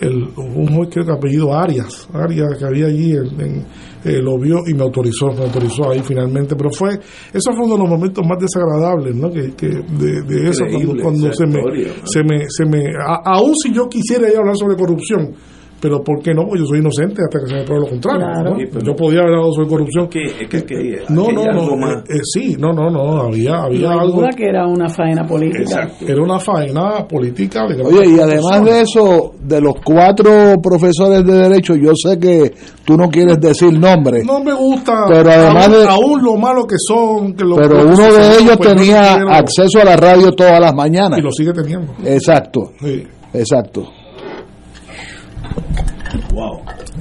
el, 0.00 0.28
un 0.36 0.66
juez 0.74 0.88
creo 0.92 1.04
que 1.06 1.12
apellido 1.12 1.52
Arias, 1.54 2.08
Arias 2.12 2.56
que 2.58 2.64
había 2.64 2.86
allí, 2.86 3.12
en- 3.12 3.40
en- 3.40 3.66
eh, 4.04 4.22
lo 4.22 4.38
vio 4.38 4.58
y 4.68 4.74
me 4.74 4.82
autorizó, 4.84 5.26
me 5.32 5.42
autorizó 5.44 5.90
ahí 5.90 6.00
finalmente. 6.02 6.54
Pero 6.56 6.70
fue, 6.70 6.90
eso 6.94 7.50
fue 7.52 7.64
uno 7.66 7.74
de 7.74 7.80
los 7.80 7.88
momentos 7.90 8.24
más 8.26 8.38
desagradables, 8.38 9.14
¿no? 9.16 9.30
Que, 9.30 9.54
que 9.54 9.66
de, 9.68 10.22
de 10.22 10.48
eso, 10.50 10.64
cuando, 10.64 10.78
Increíble 10.78 11.02
cuando 11.02 11.28
esa 11.28 11.36
se 11.36 11.46
me, 11.46 11.62
se 12.04 12.22
me, 12.22 12.46
se 12.48 12.64
me, 12.64 12.84
aún 13.24 13.52
si 13.62 13.72
yo 13.72 13.88
quisiera 13.88 14.28
ir 14.30 14.36
a 14.36 14.40
hablar 14.40 14.56
sobre 14.56 14.76
corrupción, 14.76 15.34
pero 15.80 16.02
¿por 16.02 16.22
qué 16.22 16.32
no? 16.34 16.42
Pues 16.48 16.60
yo 16.60 16.66
soy 16.66 16.78
inocente 16.80 17.22
hasta 17.22 17.40
que 17.40 17.46
se 17.46 17.54
me 17.54 17.64
pruebe 17.64 17.82
lo 17.84 17.88
contrario. 17.90 18.26
Claro. 18.26 18.50
¿no? 18.50 18.56
Sí, 18.58 18.64
pero- 18.72 18.84
yo 18.86 18.96
podía 18.96 19.20
haber 19.20 19.34
hablado 19.34 19.52
sobre 19.52 19.68
corrupción. 19.68 20.08
es 20.12 20.48
que, 20.48 20.64
que 20.64 21.04
no, 21.08 21.24
aquí 21.24 21.34
no, 21.34 21.44
no, 21.52 21.76
más. 21.76 21.96
eh, 22.08 22.14
eh, 22.16 22.20
sí, 22.22 22.56
no, 22.58 22.72
no, 22.72 22.90
no, 22.90 23.22
había, 23.22 23.62
había 23.62 23.90
No 23.90 24.00
algo. 24.00 24.22
que 24.36 24.44
era 24.46 24.66
una 24.66 24.88
faena 24.88 25.26
política. 25.26 25.90
Era 26.06 26.22
una 26.22 26.38
faena 26.38 27.06
política. 27.06 27.66
de 27.68 27.82
Oye, 27.82 28.10
y 28.16 28.20
además 28.20 28.64
de 28.64 28.80
eso, 28.82 29.32
de 29.40 29.60
los 29.60 29.74
cuatro 29.84 30.30
profesores 30.62 31.24
de 31.24 31.32
Derecho, 31.32 31.74
yo 31.76 31.92
sé 31.94 32.18
que 32.18 32.52
tú 32.84 32.96
no 32.96 33.08
quieres 33.08 33.38
decir 33.40 33.72
nombres. 33.78 34.24
No 34.24 34.42
me 34.42 34.52
gusta, 34.54 35.04
Pero 35.08 35.30
además 35.30 35.66
aún, 35.68 35.72
de- 35.76 35.88
aún 35.88 36.24
lo 36.24 36.36
malo 36.36 36.66
que 36.66 36.76
son. 36.78 37.34
Que 37.34 37.44
lo- 37.44 37.56
Pero 37.56 37.82
uno 37.86 38.12
de 38.12 38.38
ellos 38.40 38.56
pues 38.56 38.68
no 38.70 38.76
tenía 38.76 39.12
acceso 39.30 39.80
a 39.80 39.84
la 39.84 39.96
radio 39.96 40.32
todas 40.32 40.60
las 40.60 40.74
mañanas. 40.74 41.18
Y 41.18 41.22
lo 41.22 41.30
sigue 41.30 41.52
teniendo. 41.52 41.92
Exacto, 42.04 42.72
Sí. 42.80 43.04
exacto. 43.32 43.84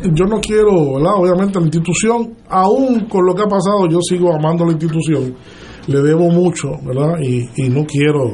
Yo 0.03 0.25
no 0.25 0.39
quiero, 0.39 0.93
¿verdad? 0.95 1.13
Obviamente 1.17 1.59
la 1.59 1.65
institución, 1.65 2.35
aún 2.49 3.07
con 3.07 3.25
lo 3.25 3.33
que 3.33 3.43
ha 3.43 3.47
pasado, 3.47 3.87
yo 3.89 3.99
sigo 4.01 4.33
amando 4.33 4.65
la 4.65 4.71
institución. 4.71 5.35
Le 5.87 6.01
debo 6.01 6.29
mucho, 6.29 6.69
¿verdad? 6.83 7.19
Y, 7.21 7.69
no 7.69 7.85
quiero. 7.85 8.33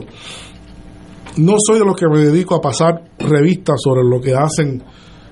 No 1.38 1.56
soy 1.66 1.80
de 1.80 1.86
los 1.86 1.96
que 1.96 2.08
me 2.08 2.20
dedico 2.20 2.56
a 2.56 2.62
pasar 2.62 3.04
revistas 3.20 3.76
sobre 3.82 4.04
lo 4.04 4.20
que 4.20 4.34
hacen 4.34 4.84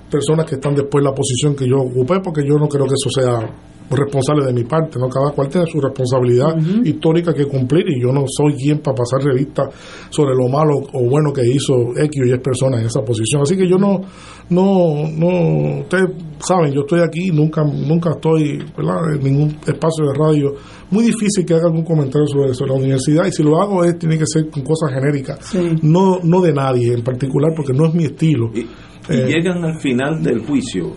personas 0.09 0.45
que 0.45 0.55
están 0.55 0.75
después 0.75 1.01
en 1.01 1.09
la 1.09 1.15
posición 1.15 1.55
que 1.55 1.67
yo 1.67 1.77
ocupé, 1.77 2.19
porque 2.23 2.41
yo 2.47 2.57
no 2.57 2.67
creo 2.67 2.85
que 2.85 2.93
eso 2.93 3.09
sea 3.09 3.70
responsable 3.99 4.45
de 4.45 4.53
mi 4.53 4.63
parte, 4.63 4.97
¿no? 4.99 5.07
Cada 5.09 5.31
cual 5.31 5.49
tiene 5.49 5.67
su 5.67 5.79
responsabilidad 5.79 6.55
histórica 6.83 7.33
que 7.33 7.45
cumplir 7.45 7.85
y 7.89 8.01
yo 8.01 8.11
no 8.11 8.23
soy 8.27 8.53
quien 8.55 8.79
para 8.79 8.95
pasar 8.95 9.21
revistas 9.23 9.67
sobre 10.09 10.35
lo 10.35 10.47
malo 10.47 10.77
o 10.93 11.09
bueno 11.09 11.31
que 11.33 11.41
hizo 11.45 11.73
X 11.95 12.21
o 12.21 12.25
Y 12.25 12.39
personas 12.39 12.81
en 12.81 12.87
esa 12.87 13.01
posición. 13.01 13.41
Así 13.41 13.55
que 13.55 13.67
yo 13.67 13.77
no, 13.77 14.01
no, 14.49 15.07
no, 15.17 15.79
ustedes 15.81 16.09
saben, 16.39 16.71
yo 16.73 16.81
estoy 16.81 17.01
aquí, 17.01 17.31
nunca, 17.31 17.63
nunca 17.63 18.11
estoy, 18.11 18.57
¿verdad? 18.75 19.13
En 19.15 19.23
ningún 19.23 19.47
espacio 19.65 20.05
de 20.07 20.13
radio. 20.17 20.53
Muy 20.89 21.05
difícil 21.05 21.45
que 21.45 21.53
haga 21.53 21.67
algún 21.67 21.85
comentario 21.85 22.27
sobre, 22.27 22.53
sobre 22.53 22.71
la 22.71 22.77
universidad 22.77 23.25
y 23.25 23.31
si 23.31 23.43
lo 23.43 23.61
hago 23.61 23.83
es, 23.83 23.97
tiene 23.97 24.17
que 24.17 24.25
ser 24.25 24.49
con 24.49 24.63
cosas 24.63 24.91
genéricas, 24.93 25.53
no, 25.81 26.19
no 26.23 26.41
de 26.41 26.53
nadie 26.53 26.93
en 26.93 27.03
particular 27.03 27.51
porque 27.55 27.73
no 27.73 27.85
es 27.87 27.93
mi 27.93 28.05
estilo. 28.05 28.51
Y 28.53 28.67
Eh, 29.09 29.25
llegan 29.27 29.63
al 29.65 29.79
final 29.79 30.21
del 30.21 30.45
juicio. 30.45 30.91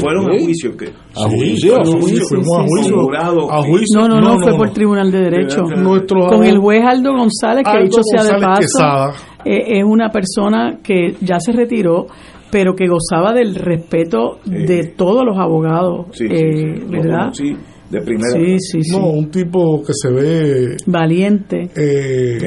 Fueron 0.00 0.30
a 0.30 0.38
juicio 0.38 0.76
que 0.76 0.86
A 1.16 1.28
juicio, 1.28 1.74
fueron 1.76 1.96
a 1.96 2.00
juicio, 2.00 2.24
fuimos 2.28 2.58
a 2.58 2.62
juicio, 2.62 2.96
jurado, 3.00 3.52
a 3.52 3.62
juicio. 3.62 4.00
No, 4.00 4.08
no, 4.08 4.20
no, 4.20 4.34
No, 4.34 4.40
fue 4.40 4.52
no, 4.52 4.58
por 4.58 4.66
no. 4.68 4.72
Tribunal 4.72 5.10
de 5.10 5.20
Derecho. 5.20 5.62
Nuestro 5.62 6.26
Con 6.26 6.44
el 6.44 6.58
juez 6.58 6.82
Aldo 6.86 7.12
González, 7.12 7.64
que 7.64 7.70
Aldo 7.70 7.84
dicho 7.84 8.00
sea 8.02 8.24
de 8.24 8.40
paso, 8.40 9.18
eh, 9.44 9.78
es 9.78 9.84
una 9.84 10.10
persona 10.10 10.78
que 10.82 11.14
ya 11.20 11.38
se 11.40 11.52
retiró, 11.52 12.06
pero 12.50 12.74
que 12.74 12.86
gozaba 12.88 13.32
del 13.32 13.54
respeto 13.54 14.38
de 14.44 14.92
todos 14.96 15.24
los 15.24 15.38
abogados, 15.38 16.06
Sí, 16.12 16.26
sí, 16.28 16.34
eh, 16.34 16.74
sí. 16.76 16.84
¿verdad? 16.90 17.18
conocí 17.32 17.56
de 17.90 18.00
primera 18.02 18.30
Sí, 18.32 18.56
sí, 18.58 18.82
sí. 18.82 18.90
No, 18.98 19.06
un 19.08 19.30
tipo 19.30 19.82
que 19.82 19.92
se 19.94 20.10
ve 20.12 20.76
Valiente. 20.86 21.70
eh, 21.74 22.38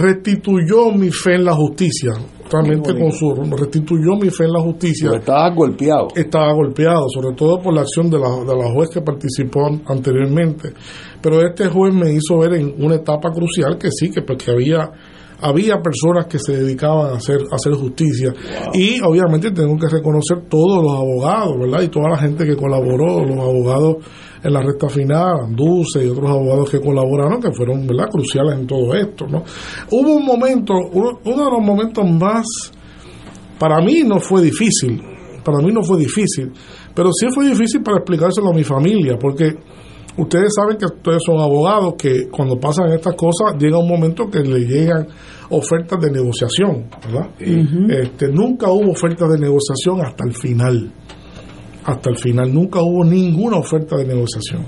restituyó 0.00 0.90
mi 0.92 1.10
fe 1.10 1.34
en 1.36 1.44
la 1.44 1.54
justicia. 1.54 2.10
Realmente 2.50 2.98
con 2.98 3.12
su 3.12 3.34
restituyó 3.56 4.16
mi 4.20 4.30
fe 4.30 4.44
en 4.44 4.52
la 4.52 4.60
justicia. 4.60 5.10
estaba 5.14 5.50
golpeado. 5.54 6.08
Estaba 6.16 6.52
golpeado, 6.52 7.06
sobre 7.14 7.34
todo 7.36 7.60
por 7.60 7.74
la 7.74 7.82
acción 7.82 8.10
de 8.10 8.18
la, 8.18 8.28
de 8.44 8.56
la 8.56 8.70
juez 8.72 8.88
que 8.90 9.00
participó 9.00 9.66
an- 9.66 9.82
anteriormente. 9.86 10.72
Pero 11.22 11.40
este 11.46 11.68
juez 11.68 11.94
me 11.94 12.12
hizo 12.12 12.38
ver 12.38 12.54
en 12.54 12.74
una 12.82 12.96
etapa 12.96 13.30
crucial 13.30 13.78
que 13.78 13.90
sí, 13.90 14.10
que 14.10 14.22
porque 14.22 14.50
había 14.50 14.90
había 15.42 15.76
personas 15.80 16.26
que 16.26 16.38
se 16.38 16.52
dedicaban 16.54 17.14
a 17.14 17.16
hacer 17.16 17.38
a 17.50 17.54
hacer 17.56 17.72
justicia 17.72 18.30
y 18.74 19.00
obviamente 19.00 19.50
tengo 19.52 19.74
que 19.78 19.88
reconocer 19.88 20.42
todos 20.50 20.82
los 20.82 20.92
abogados, 20.92 21.58
¿verdad? 21.58 21.80
Y 21.80 21.88
toda 21.88 22.10
la 22.10 22.18
gente 22.18 22.44
que 22.44 22.56
colaboró, 22.56 23.24
los 23.24 23.38
abogados 23.38 23.96
en 24.42 24.52
la 24.52 24.62
recta 24.62 24.88
final, 24.88 25.40
Anduce 25.44 26.04
y 26.04 26.08
otros 26.08 26.30
abogados 26.30 26.70
que 26.70 26.80
colaboraron, 26.80 27.40
que 27.40 27.52
fueron, 27.52 27.86
¿verdad? 27.86 28.08
Cruciales 28.10 28.58
en 28.58 28.66
todo 28.66 28.94
esto, 28.94 29.26
¿no? 29.26 29.42
Hubo 29.90 30.16
un 30.16 30.24
momento, 30.24 30.74
uno, 30.92 31.20
uno 31.24 31.44
de 31.44 31.50
los 31.50 31.60
momentos 31.62 32.04
más 32.10 32.46
para 33.58 33.80
mí 33.82 34.02
no 34.04 34.18
fue 34.18 34.42
difícil, 34.42 35.02
para 35.44 35.58
mí 35.58 35.70
no 35.72 35.82
fue 35.82 35.98
difícil, 35.98 36.50
pero 36.94 37.10
sí 37.12 37.26
fue 37.34 37.46
difícil 37.48 37.82
para 37.82 37.98
explicárselo 37.98 38.48
a 38.48 38.54
mi 38.54 38.64
familia, 38.64 39.16
porque 39.20 39.54
ustedes 40.16 40.52
saben 40.54 40.78
que 40.78 40.86
ustedes 40.86 41.22
son 41.24 41.38
abogados, 41.38 41.94
que 41.98 42.28
cuando 42.30 42.58
pasan 42.58 42.90
estas 42.92 43.14
cosas 43.14 43.56
llega 43.58 43.78
un 43.78 43.88
momento 43.88 44.28
que 44.30 44.40
le 44.40 44.60
llegan 44.60 45.06
ofertas 45.50 46.00
de 46.00 46.10
negociación, 46.10 46.86
¿verdad? 47.04 47.30
este, 47.38 48.28
nunca 48.28 48.70
hubo 48.70 48.92
ofertas 48.92 49.28
de 49.30 49.38
negociación 49.38 50.00
hasta 50.04 50.24
el 50.24 50.34
final. 50.34 50.92
Hasta 51.84 52.10
el 52.10 52.16
final, 52.18 52.52
nunca 52.52 52.80
hubo 52.82 53.04
ninguna 53.04 53.56
oferta 53.56 53.96
de 53.96 54.04
negociación. 54.06 54.66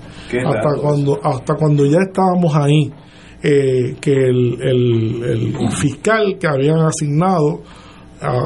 Hasta 0.49 0.81
cuando, 0.81 1.19
hasta 1.23 1.55
cuando 1.55 1.85
ya 1.87 1.99
estábamos 2.07 2.55
ahí, 2.57 2.91
eh, 3.43 3.97
que 4.01 4.13
el, 4.13 4.57
el- 4.63 5.23
el 5.25 5.69
fiscal 5.71 6.39
que 6.39 6.47
habían 6.47 6.79
asignado 6.81 7.61
a, 8.21 8.39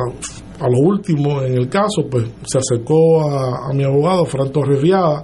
a 0.60 0.68
lo 0.70 0.78
último 0.78 1.43
en 1.43 1.52
el 1.55 1.68
caso, 1.68 2.06
pues 2.10 2.24
se 2.44 2.59
acercó 2.59 3.20
a, 3.28 3.70
a 3.70 3.74
mi 3.74 3.84
abogado, 3.84 4.24
Fran 4.24 4.51
Torres 4.51 4.82
Viada, 4.82 5.22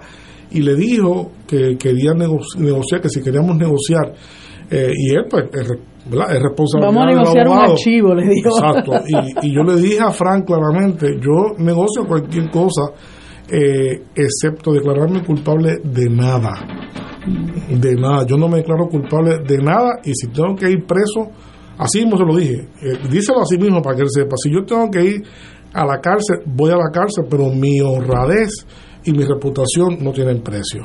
y 0.51 0.60
le 0.60 0.74
dijo 0.77 1.32
que 1.47 1.77
quería 1.78 2.12
nego- 2.12 2.40
negociar, 2.59 3.01
que 3.01 3.09
si 3.09 3.23
queríamos 3.23 3.56
negociar, 3.56 4.12
eh, 4.70 4.90
y 4.94 5.14
él, 5.14 5.24
pues, 5.28 5.44
es, 5.55 5.62
es 5.70 6.43
responsabilidad 6.43 6.93
Vamos 6.93 7.02
a 7.02 7.06
negociar 7.06 7.48
un 7.48 7.55
archivo, 7.73 8.14
le 8.14 8.27
dijo. 8.28 8.48
Exacto, 8.51 8.93
y, 9.09 9.47
y 9.48 9.55
yo 9.55 9.62
le 9.62 9.77
dije 9.81 10.01
a 10.01 10.10
Fran 10.10 10.43
claramente, 10.43 11.06
yo 11.19 11.55
negocio 11.59 12.05
cualquier 12.06 12.51
cosa, 12.51 12.93
eh, 13.55 14.03
excepto 14.15 14.73
declararme 14.73 15.23
culpable 15.23 15.77
de 15.85 16.09
nada. 16.09 16.55
De 17.69 17.95
nada, 17.95 18.27
yo 18.27 18.39
no 18.39 18.49
me 18.49 18.57
declaro 18.59 18.89
culpable 18.89 19.41
de 19.47 19.59
nada 19.59 20.01
y 20.03 20.12
si 20.15 20.29
tengo 20.29 20.57
que 20.57 20.70
ir 20.70 20.87
preso, 20.87 21.31
así 21.77 22.01
mismo 22.01 22.16
se 22.16 22.24
lo 22.24 22.35
dije, 22.35 22.69
eh, 22.83 22.99
díselo 23.11 23.43
así 23.43 23.59
mismo 23.59 23.83
para 23.83 23.97
que 23.97 24.03
él 24.03 24.09
sepa, 24.11 24.37
si 24.43 24.51
yo 24.51 24.65
tengo 24.65 24.91
que 24.91 25.05
ir 25.05 25.23
a 25.74 25.85
la 25.85 26.01
cárcel, 26.01 26.39
voy 26.47 26.70
a 26.70 26.77
la 26.77 26.91
cárcel, 26.91 27.27
pero 27.29 27.51
mi 27.51 27.79
honradez 27.81 28.66
y 29.05 29.12
mi 29.12 29.24
reputación 29.24 29.99
no 30.01 30.12
tienen 30.12 30.43
precio. 30.43 30.83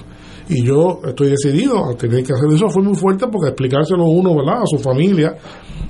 Y 0.50 0.64
yo 0.64 1.02
estoy 1.06 1.30
decidido 1.32 1.90
a 1.90 1.94
tener 1.96 2.24
que 2.24 2.34
hacer 2.34 2.48
eso. 2.54 2.70
Fue 2.70 2.82
muy 2.84 2.96
fuerte 2.96 3.26
porque 3.32 3.50
explicárselo 3.50 4.06
uno, 4.06 4.34
¿verdad? 4.36 4.62
A 4.64 4.66
su 4.66 4.78
familia, 4.78 5.36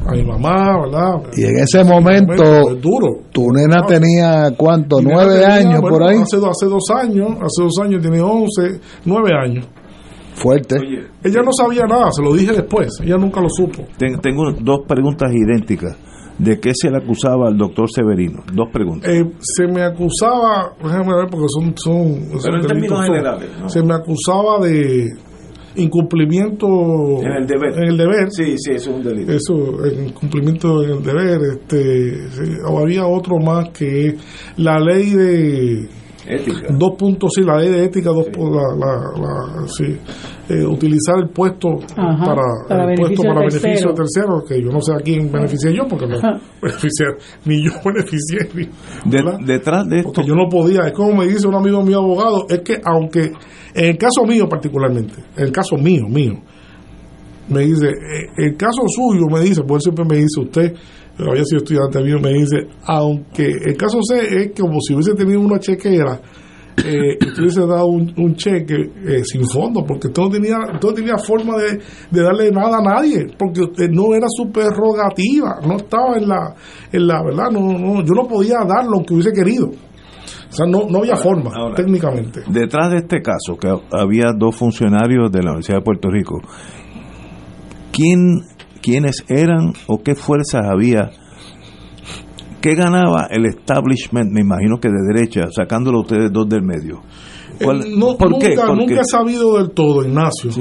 a 0.05 0.11
mi 0.13 0.23
mamá, 0.23 0.79
¿verdad? 0.83 1.29
Y 1.35 1.43
en 1.45 1.59
ese 1.59 1.83
momento, 1.83 2.43
es 2.71 2.81
duro. 2.81 3.21
tu 3.31 3.51
nena 3.51 3.85
tenía, 3.85 4.51
¿cuánto? 4.57 4.97
Mi 4.97 5.05
¿Nueve 5.11 5.33
tenía, 5.41 5.55
años 5.55 5.81
bueno, 5.81 5.97
por 5.97 6.03
ahí? 6.09 6.17
Hace, 6.21 6.37
do- 6.37 6.49
hace 6.49 6.65
dos 6.65 6.83
años, 6.95 7.29
hace 7.41 7.61
dos 7.63 7.77
años 7.83 8.01
tiene 8.01 8.19
11, 8.21 8.79
nueve 9.05 9.29
años. 9.39 9.67
Fuerte. 10.33 10.75
Ella 11.23 11.41
no 11.43 11.51
sabía 11.51 11.83
nada, 11.87 12.11
se 12.11 12.21
lo 12.21 12.33
dije 12.33 12.53
después, 12.53 12.99
ella 13.03 13.17
nunca 13.17 13.41
lo 13.41 13.49
supo. 13.49 13.83
Ten- 13.97 14.19
tengo 14.21 14.51
dos 14.59 14.81
preguntas 14.87 15.31
idénticas. 15.33 15.95
¿De 16.37 16.59
qué 16.59 16.71
se 16.73 16.89
le 16.89 16.97
acusaba 16.97 17.47
al 17.47 17.57
doctor 17.57 17.89
Severino? 17.89 18.43
Dos 18.53 18.69
preguntas. 18.71 19.11
Eh, 19.11 19.25
se 19.39 19.67
me 19.67 19.81
acusaba, 19.83 20.73
déjame 20.83 21.15
ver 21.15 21.27
porque 21.29 21.47
son... 21.49 21.73
son, 21.75 22.39
son 22.39 22.41
Pero 22.43 22.55
en 22.57 22.67
delitos 22.67 22.67
términos 22.67 23.05
generales, 23.05 23.49
¿no? 23.59 23.69
Se 23.69 23.83
me 23.83 23.95
acusaba 23.95 24.65
de 24.65 25.07
incumplimiento 25.77 26.67
En 27.21 27.31
el 27.31 27.47
deber. 27.47 27.77
En 27.77 27.89
el 27.89 27.97
deber. 27.97 28.31
Sí, 28.31 28.55
sí, 28.57 28.71
eso 28.71 28.91
es 28.91 28.97
un 28.97 29.03
delito. 29.03 29.31
Eso, 29.31 29.85
en 29.85 30.11
cumplimiento 30.11 30.83
en 30.83 30.91
el 30.91 31.03
deber. 31.03 31.39
Este, 31.53 32.29
sí, 32.29 32.57
o 32.67 32.79
había 32.79 33.05
otro 33.05 33.37
más 33.39 33.69
que 33.69 34.15
la 34.57 34.79
ley 34.79 35.11
de... 35.11 35.89
Ética. 36.27 36.67
Dos 36.77 36.91
puntos, 36.97 37.31
sí, 37.35 37.41
la 37.43 37.57
ley 37.57 37.69
de 37.69 37.85
ética, 37.85 38.09
dos, 38.09 38.27
la, 38.37 38.75
la, 38.77 38.95
la- 39.21 39.67
sí, 39.67 39.97
eh, 40.49 40.65
utilizar 40.65 41.15
el 41.21 41.29
puesto 41.29 41.69
Ajá, 41.95 42.25
para, 42.25 42.41
para 42.67 42.91
el 42.91 42.97
puesto 42.99 43.23
beneficio 43.23 43.23
para 43.33 43.39
de 43.41 43.45
beneficio 43.47 43.93
tercero. 43.93 43.93
de 43.93 43.95
tercero, 43.95 44.43
que 44.47 44.61
yo 44.61 44.69
no 44.71 44.81
sé 44.81 44.93
a 44.93 44.97
quién 44.97 45.31
beneficié 45.31 45.73
yo, 45.73 45.87
porque 45.87 46.07
no 46.07 46.17
Ajá. 46.17 46.39
beneficié, 46.61 47.05
ni 47.45 47.63
yo 47.63 47.71
beneficié, 47.85 48.49
ni, 48.55 49.11
De- 49.11 49.45
detrás 49.45 49.87
de 49.87 49.99
esto, 49.99 50.11
porque 50.13 50.27
yo 50.27 50.35
no 50.35 50.49
podía, 50.49 50.81
es 50.87 50.91
como 50.93 51.13
me 51.15 51.27
dice 51.27 51.47
un 51.47 51.55
amigo 51.55 51.81
mío 51.83 51.99
abogado, 51.99 52.45
es 52.49 52.59
que 52.61 52.79
aunque, 52.83 53.31
en 53.73 53.85
el 53.85 53.97
caso 53.97 54.25
mío 54.27 54.47
particularmente, 54.49 55.13
en 55.37 55.45
el 55.45 55.51
caso 55.51 55.75
mío, 55.77 56.05
mío, 56.09 56.33
me 57.49 57.61
dice, 57.61 57.87
eh, 57.87 58.29
el 58.37 58.57
caso 58.57 58.81
suyo, 58.87 59.25
me 59.31 59.39
dice, 59.41 59.63
por 59.63 59.81
siempre 59.81 60.03
me 60.03 60.17
dice 60.17 60.41
usted, 60.41 60.73
pero 61.17 61.31
había 61.31 61.43
sido 61.43 61.63
estudiante 61.63 62.01
mío, 62.03 62.19
me 62.21 62.33
dice, 62.33 62.67
aunque 62.85 63.47
el 63.47 63.75
caso 63.75 63.99
C 64.03 64.19
es 64.19 64.51
como 64.59 64.79
si 64.81 64.93
hubiese 64.93 65.15
tenido 65.15 65.39
una 65.39 65.59
chequera, 65.59 66.21
eh, 66.85 67.17
y 67.19 67.41
hubiese 67.41 67.61
dado 67.61 67.87
un, 67.87 68.13
un 68.17 68.35
cheque 68.35 68.75
eh, 68.75 69.23
sin 69.23 69.47
fondo, 69.47 69.83
porque 69.83 70.07
usted 70.07 70.21
no 70.21 70.29
tenía, 70.29 70.57
usted 70.73 70.87
no 70.89 70.93
tenía 70.93 71.17
forma 71.17 71.57
de, 71.57 71.79
de 72.11 72.21
darle 72.21 72.51
nada 72.51 72.77
a 72.77 72.81
nadie, 72.81 73.25
porque 73.37 73.61
usted 73.61 73.89
no 73.89 74.13
era 74.13 74.27
su 74.29 74.51
prerrogativa, 74.51 75.59
no 75.65 75.77
estaba 75.77 76.17
en 76.17 76.27
la, 76.27 76.53
en 76.91 77.07
la 77.07 77.23
verdad, 77.23 77.49
no, 77.51 77.61
no, 77.61 78.03
yo 78.05 78.13
no 78.13 78.27
podía 78.27 78.57
darlo 78.59 78.97
aunque 78.97 79.15
hubiese 79.15 79.31
querido. 79.31 79.69
O 79.69 80.51
sea, 80.51 80.65
no, 80.65 80.87
no 80.87 80.99
había 80.99 81.17
forma, 81.17 81.51
ahora. 81.53 81.75
técnicamente. 81.75 82.41
detrás 82.47 82.91
de 82.91 82.97
este 82.97 83.21
caso, 83.21 83.57
que 83.59 83.67
había 83.91 84.31
dos 84.37 84.55
funcionarios 84.55 85.31
de 85.31 85.39
la 85.39 85.49
Universidad 85.49 85.79
de 85.79 85.83
Puerto 85.83 86.09
Rico, 86.09 86.39
¿quién, 87.91 88.41
¿quiénes 88.87 89.25
eran 89.27 89.73
o 89.87 90.01
qué 90.01 90.15
fuerzas 90.15 90.65
había? 90.65 91.09
¿Qué 92.61 92.73
ganaba 92.73 93.27
el 93.29 93.45
establishment, 93.45 94.31
me 94.31 94.41
imagino 94.41 94.79
que 94.79 94.87
de 94.89 95.13
derecha, 95.13 95.47
sacándolo 95.51 95.99
ustedes 96.01 96.31
dos 96.31 96.47
del 96.49 96.63
medio? 96.63 97.01
¿Cuál- 97.61 97.81
Eh, 97.85 97.89
no, 97.97 98.17
¿Por 98.17 98.37
qué? 98.39 98.49
nunca, 98.49 98.67
Porque- 98.67 98.85
nunca 98.85 99.01
he 99.01 99.05
sabido 99.05 99.57
del 99.57 99.71
todo, 99.71 100.03
Ignacio. 100.05 100.51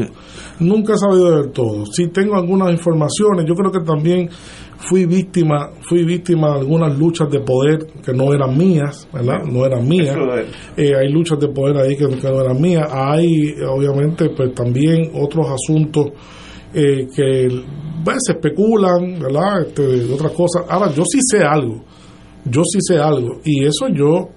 Nunca 0.61 0.95
he 0.95 0.99
sabido 0.99 1.37
del 1.43 1.53
todo. 1.53 1.85
Sí 1.87 2.09
tengo 2.09 2.35
algunas 2.37 2.73
informaciones. 2.73 3.45
Yo 3.47 3.55
creo 3.55 3.71
que 3.71 3.81
también 3.81 4.29
fui 4.79 5.05
víctima, 5.07 5.71
fui 5.89 6.05
víctima 6.05 6.53
de 6.55 6.61
algunas 6.61 6.99
luchas 6.99 7.31
de 7.31 7.41
poder 7.41 7.87
que 8.05 8.13
no 8.13 8.33
eran 8.33 8.57
mías, 8.57 9.07
¿verdad? 9.13 9.43
No 9.45 9.65
eran 9.67 9.87
mías. 9.87 10.17
Eh, 10.77 10.93
hay 10.95 11.11
luchas 11.13 11.39
de 11.39 11.49
poder 11.49 11.77
ahí 11.79 11.97
que, 11.97 12.09
que 12.09 12.29
no 12.31 12.41
eran 12.41 12.61
mías. 12.61 12.89
Hay, 12.91 13.55
obviamente, 13.69 14.31
pues 14.37 14.55
también 14.55 15.11
otros 15.15 15.47
asuntos 15.51 16.07
eh, 16.79 17.09
que 17.15 17.49
se 18.19 18.33
especulan, 18.33 19.19
¿verdad? 19.19 19.63
Este, 19.63 19.83
de 19.83 20.13
otras 20.13 20.33
cosas. 20.33 20.65
Ahora, 20.69 20.93
yo 20.93 21.03
sí 21.11 21.19
sé 21.23 21.39
algo. 21.43 21.83
Yo 22.45 22.63
sí 22.65 22.79
sé 22.81 22.99
algo. 22.99 23.41
Y 23.45 23.65
eso 23.65 23.89
yo 23.89 24.29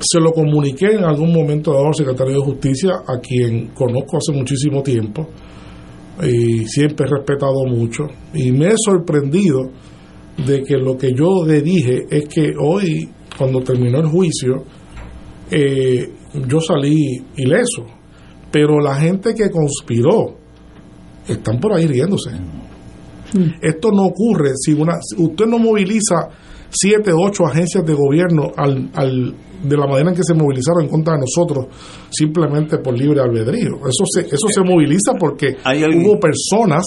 se 0.00 0.18
lo 0.18 0.32
comuniqué 0.32 0.86
en 0.86 1.04
algún 1.04 1.32
momento 1.32 1.72
dado 1.72 1.86
al 1.86 1.94
secretario 1.94 2.34
de 2.34 2.40
Justicia, 2.40 2.90
a 3.06 3.20
quien 3.20 3.68
conozco 3.68 4.18
hace 4.18 4.32
muchísimo 4.36 4.82
tiempo 4.82 5.28
y 6.22 6.64
siempre 6.66 7.06
he 7.06 7.16
respetado 7.16 7.64
mucho. 7.66 8.04
Y 8.34 8.50
me 8.52 8.66
he 8.66 8.74
sorprendido 8.76 9.70
de 10.44 10.62
que 10.62 10.76
lo 10.76 10.96
que 10.96 11.12
yo 11.14 11.44
le 11.46 11.62
dije 11.62 12.06
es 12.10 12.28
que 12.28 12.52
hoy, 12.60 13.08
cuando 13.38 13.60
terminó 13.60 14.00
el 14.00 14.08
juicio, 14.08 14.64
eh, 15.50 16.08
yo 16.48 16.60
salí 16.60 17.22
ileso. 17.36 17.86
Pero 18.50 18.80
la 18.80 18.96
gente 18.96 19.34
que 19.34 19.50
conspiró 19.50 20.43
están 21.28 21.58
por 21.60 21.72
ahí 21.72 21.86
riéndose. 21.86 22.30
Esto 23.60 23.90
no 23.90 24.04
ocurre 24.04 24.52
si 24.56 24.72
una 24.72 24.94
usted 25.18 25.46
no 25.46 25.58
moviliza 25.58 26.28
siete, 26.70 27.12
ocho 27.12 27.46
agencias 27.46 27.84
de 27.84 27.94
gobierno 27.94 28.52
al, 28.56 28.90
al- 28.94 29.34
de 29.64 29.76
la 29.76 29.86
manera 29.86 30.10
en 30.10 30.16
que 30.16 30.22
se 30.22 30.34
movilizaron 30.34 30.84
en 30.84 30.88
contra 30.90 31.14
de 31.14 31.20
nosotros 31.20 31.66
simplemente 32.10 32.78
por 32.78 32.96
libre 32.98 33.20
albedrío. 33.20 33.76
Eso 33.88 34.04
se, 34.06 34.20
eso 34.26 34.48
se 34.48 34.60
moviliza 34.62 35.12
porque 35.18 35.56
hubo 36.04 36.18
personas 36.20 36.84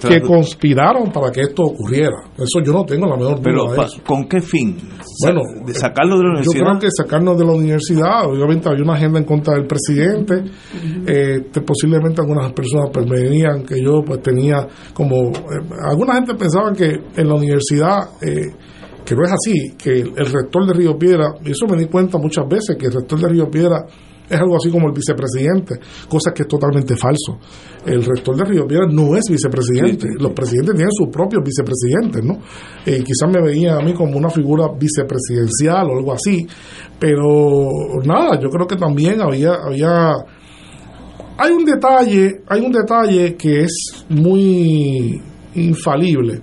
que 0.00 0.20
conspiraron 0.20 1.10
para 1.12 1.30
que 1.30 1.42
esto 1.42 1.62
ocurriera. 1.62 2.16
Eso 2.36 2.60
yo 2.64 2.72
no 2.72 2.84
tengo 2.84 3.06
la 3.06 3.16
menor 3.16 3.40
duda 3.40 3.42
Pero, 3.42 3.72
de 3.72 3.82
eso. 3.82 4.02
¿con 4.06 4.24
qué 4.28 4.40
fin? 4.40 4.76
Bueno, 5.22 5.42
de 5.66 5.74
sacarlo 5.74 6.16
de 6.18 6.22
la 6.24 6.28
Yo 6.42 6.50
universidad. 6.50 6.64
creo 6.64 6.78
que 6.80 6.88
sacarnos 6.96 7.38
de 7.38 7.44
la 7.44 7.52
universidad, 7.52 8.26
obviamente 8.26 8.68
había 8.68 8.82
una 8.84 8.94
agenda 8.94 9.18
en 9.18 9.24
contra 9.24 9.54
del 9.54 9.66
presidente, 9.66 10.44
eh, 11.06 11.40
posiblemente 11.66 12.20
algunas 12.20 12.52
personas 12.52 12.90
pues, 12.92 13.06
me 13.06 13.22
venían 13.22 13.64
que 13.64 13.80
yo 13.82 14.02
pues 14.04 14.22
tenía 14.22 14.66
como, 14.92 15.30
eh, 15.30 15.60
alguna 15.88 16.14
gente 16.14 16.34
pensaba 16.34 16.72
que 16.72 17.00
en 17.16 17.28
la 17.28 17.34
universidad, 17.34 17.98
eh, 18.22 18.52
que 19.04 19.14
no 19.14 19.22
es 19.24 19.32
así, 19.32 19.74
que 19.76 20.00
el, 20.00 20.12
el 20.16 20.26
rector 20.26 20.66
de 20.66 20.72
Río 20.72 20.98
Piedra, 20.98 21.34
y 21.44 21.50
eso 21.50 21.66
me 21.66 21.76
di 21.76 21.86
cuenta 21.86 22.18
muchas 22.18 22.48
veces, 22.48 22.76
que 22.76 22.86
el 22.86 22.92
rector 22.92 23.20
de 23.20 23.28
Río 23.28 23.50
Piedra 23.50 23.86
es 24.28 24.40
algo 24.40 24.56
así 24.56 24.70
como 24.70 24.88
el 24.88 24.94
vicepresidente, 24.94 25.78
cosa 26.08 26.32
que 26.34 26.42
es 26.42 26.48
totalmente 26.48 26.96
falso. 26.96 27.38
El 27.84 28.02
rector 28.02 28.36
de 28.36 28.44
Río 28.44 28.66
Piedra 28.66 28.86
no 28.90 29.14
es 29.16 29.24
vicepresidente, 29.28 30.08
los 30.18 30.32
presidentes 30.32 30.74
tienen 30.74 30.92
sus 30.92 31.08
propios 31.08 31.42
vicepresidentes, 31.44 32.24
¿no? 32.24 32.38
Eh, 32.86 33.02
quizás 33.04 33.30
me 33.30 33.42
veían 33.42 33.80
a 33.80 33.84
mí 33.84 33.92
como 33.92 34.16
una 34.16 34.30
figura 34.30 34.68
vicepresidencial 34.78 35.90
o 35.90 35.98
algo 35.98 36.12
así, 36.12 36.46
pero 36.98 37.68
nada, 38.04 38.40
yo 38.40 38.48
creo 38.48 38.66
que 38.66 38.76
también 38.76 39.20
había, 39.20 39.54
había 39.54 40.14
hay 41.36 41.52
un 41.52 41.64
detalle, 41.64 42.42
hay 42.48 42.64
un 42.64 42.72
detalle 42.72 43.34
que 43.36 43.62
es 43.62 44.04
muy 44.08 45.20
infalible. 45.54 46.40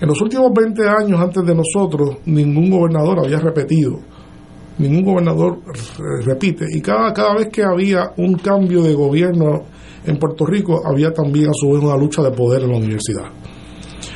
En 0.00 0.08
los 0.08 0.20
últimos 0.20 0.50
20 0.54 0.82
años 0.88 1.20
antes 1.20 1.44
de 1.44 1.54
nosotros, 1.54 2.18
ningún 2.26 2.70
gobernador 2.70 3.20
había 3.24 3.38
repetido. 3.38 3.98
Ningún 4.78 5.04
gobernador 5.04 5.58
repite. 6.24 6.66
Y 6.70 6.80
cada, 6.82 7.12
cada 7.12 7.34
vez 7.34 7.48
que 7.50 7.62
había 7.62 8.12
un 8.18 8.34
cambio 8.34 8.82
de 8.82 8.94
gobierno 8.94 9.62
en 10.04 10.18
Puerto 10.18 10.44
Rico, 10.44 10.82
había 10.84 11.12
también 11.12 11.48
a 11.48 11.54
su 11.54 11.70
vez 11.70 11.82
una 11.82 11.96
lucha 11.96 12.22
de 12.22 12.30
poder 12.30 12.62
en 12.62 12.70
la 12.72 12.76
universidad. 12.76 13.24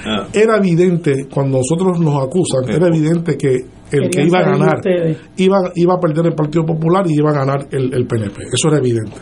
Ah. 0.04 0.28
Era 0.32 0.58
evidente, 0.58 1.26
cuando 1.32 1.58
nosotros 1.58 1.98
nos 1.98 2.22
acusan, 2.22 2.68
era 2.68 2.88
evidente 2.88 3.36
que 3.36 3.56
el 3.90 4.08
que 4.08 4.22
iba 4.22 4.38
a 4.38 4.42
ganar 4.42 4.80
iba, 5.36 5.56
iba 5.74 5.94
a 5.94 5.98
perder 5.98 6.26
el 6.26 6.34
Partido 6.34 6.64
Popular 6.64 7.04
y 7.08 7.18
iba 7.18 7.30
a 7.30 7.34
ganar 7.34 7.66
el, 7.70 7.92
el 7.92 8.06
PNP. 8.06 8.42
Eso 8.52 8.68
era 8.68 8.78
evidente. 8.78 9.16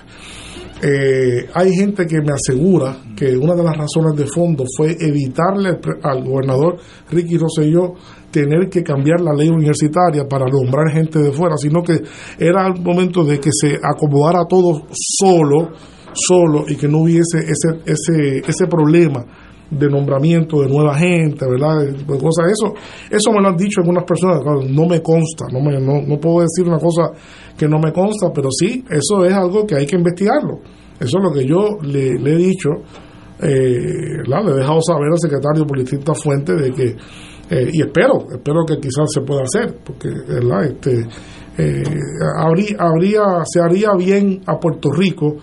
Eh, 0.81 1.49
hay 1.55 1.73
gente 1.73 2.07
que 2.07 2.21
me 2.21 2.33
asegura 2.33 2.99
que 3.17 3.37
una 3.37 3.57
de 3.57 3.65
las 3.65 3.77
razones 3.77 4.17
de 4.17 4.27
fondo 4.27 4.65
fue 4.77 4.97
evitarle 5.01 5.71
al 6.03 6.25
gobernador 6.25 6.77
Ricky 7.11 7.37
Rosselló 7.37 7.95
tener 8.31 8.69
que 8.69 8.85
cambiar 8.85 9.21
la 9.21 9.35
ley 9.35 9.49
universitaria 9.49 10.25
para 10.29 10.47
nombrar 10.47 10.93
gente 10.93 11.19
de 11.19 11.33
fuera, 11.33 11.57
sino 11.57 11.83
que 11.83 12.01
era 12.39 12.69
el 12.69 12.81
momento 12.81 13.25
de 13.25 13.41
que 13.41 13.51
se 13.53 13.77
acomodara 13.83 14.45
todo 14.49 14.87
solo, 14.93 15.73
solo 16.13 16.65
y 16.69 16.77
que 16.77 16.87
no 16.87 16.99
hubiese 16.99 17.39
ese, 17.39 17.81
ese, 17.85 18.39
ese 18.47 18.67
problema 18.69 19.25
de 19.71 19.89
nombramiento 19.89 20.61
de 20.63 20.69
nueva 20.69 20.97
gente, 20.97 21.45
¿verdad? 21.47 21.87
De 21.87 22.19
cosas, 22.19 22.47
eso, 22.51 22.73
eso 23.11 23.33
me 23.33 23.41
lo 23.43 23.49
han 23.49 23.57
dicho 23.57 23.81
algunas 23.81 24.05
personas, 24.05 24.41
no 24.71 24.87
me 24.87 25.03
consta, 25.03 25.47
no, 25.53 25.61
me, 25.61 25.79
no, 25.79 26.01
no 26.07 26.19
puedo 26.19 26.41
decir 26.41 26.67
una 26.67 26.79
cosa 26.79 27.11
que 27.59 27.69
no 27.69 27.79
me 27.79 27.93
consta, 27.93 28.31
pero 28.33 28.49
sí, 28.51 28.85
eso 28.89 29.25
es 29.25 29.35
algo 29.35 29.67
que 29.67 29.75
hay 29.75 29.87
que 29.87 29.97
investigarlo. 29.97 30.61
Eso 30.99 31.19
es 31.19 31.25
lo 31.25 31.33
que 31.33 31.45
yo 31.45 31.79
le, 31.83 32.13
he 32.15 32.37
dicho, 32.37 32.71
eh, 33.41 34.23
le 34.25 34.53
he 34.53 34.57
dejado 34.57 34.81
saber 34.81 35.09
al 35.11 35.19
secretario 35.19 35.67
por 35.67 35.79
distintas 35.79 36.23
fuentes 36.23 36.61
de 36.61 36.71
que, 36.71 36.97
eh, 37.51 37.71
y 37.73 37.83
espero, 37.83 38.27
espero 38.31 38.65
que 38.67 38.77
quizás 38.79 39.09
se 39.13 39.21
pueda 39.23 39.43
hacer, 39.43 39.77
porque 39.85 40.09
¿verdad? 40.09 40.65
Este, 40.65 41.07
eh, 41.59 41.83
habría, 42.37 42.77
habría, 42.79 43.23
se 43.45 43.61
haría 43.61 43.91
bien 43.97 44.41
a 44.47 44.59
Puerto 44.59 44.91
Rico 44.93 45.37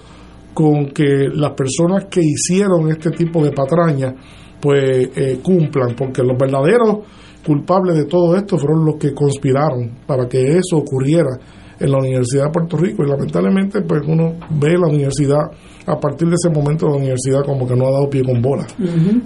con 0.54 0.88
que 0.92 1.28
las 1.34 1.52
personas 1.52 2.06
que 2.06 2.22
hicieron 2.24 2.90
este 2.90 3.12
tipo 3.12 3.44
de 3.44 3.52
patraña 3.52 4.16
pues 4.62 5.10
eh, 5.16 5.40
cumplan, 5.44 5.96
porque 5.96 6.24
los 6.24 6.38
verdaderos 6.38 7.00
culpables 7.46 7.98
de 7.98 8.06
todo 8.06 8.36
esto 8.36 8.58
fueron 8.58 8.86
los 8.86 8.96
que 8.96 9.14
conspiraron 9.14 10.00
para 10.08 10.28
que 10.28 10.58
eso 10.58 10.78
ocurriera 10.78 11.38
en 11.80 11.92
la 11.92 11.98
Universidad 11.98 12.46
de 12.46 12.50
Puerto 12.52 12.78
Rico 12.78 13.04
y 13.04 13.10
lamentablemente 13.10 13.82
pues 13.82 14.02
uno 14.08 14.34
ve 14.52 14.78
la 14.78 14.88
universidad 14.88 15.42
a 15.88 16.00
partir 16.00 16.28
de 16.30 16.36
ese 16.36 16.50
momento 16.50 16.88
la 16.88 16.96
universidad 16.98 17.44
como 17.46 17.68
que 17.68 17.76
no 17.76 17.88
ha 17.88 17.92
dado 17.92 18.10
pie 18.10 18.24
con 18.24 18.42
bola. 18.42 18.66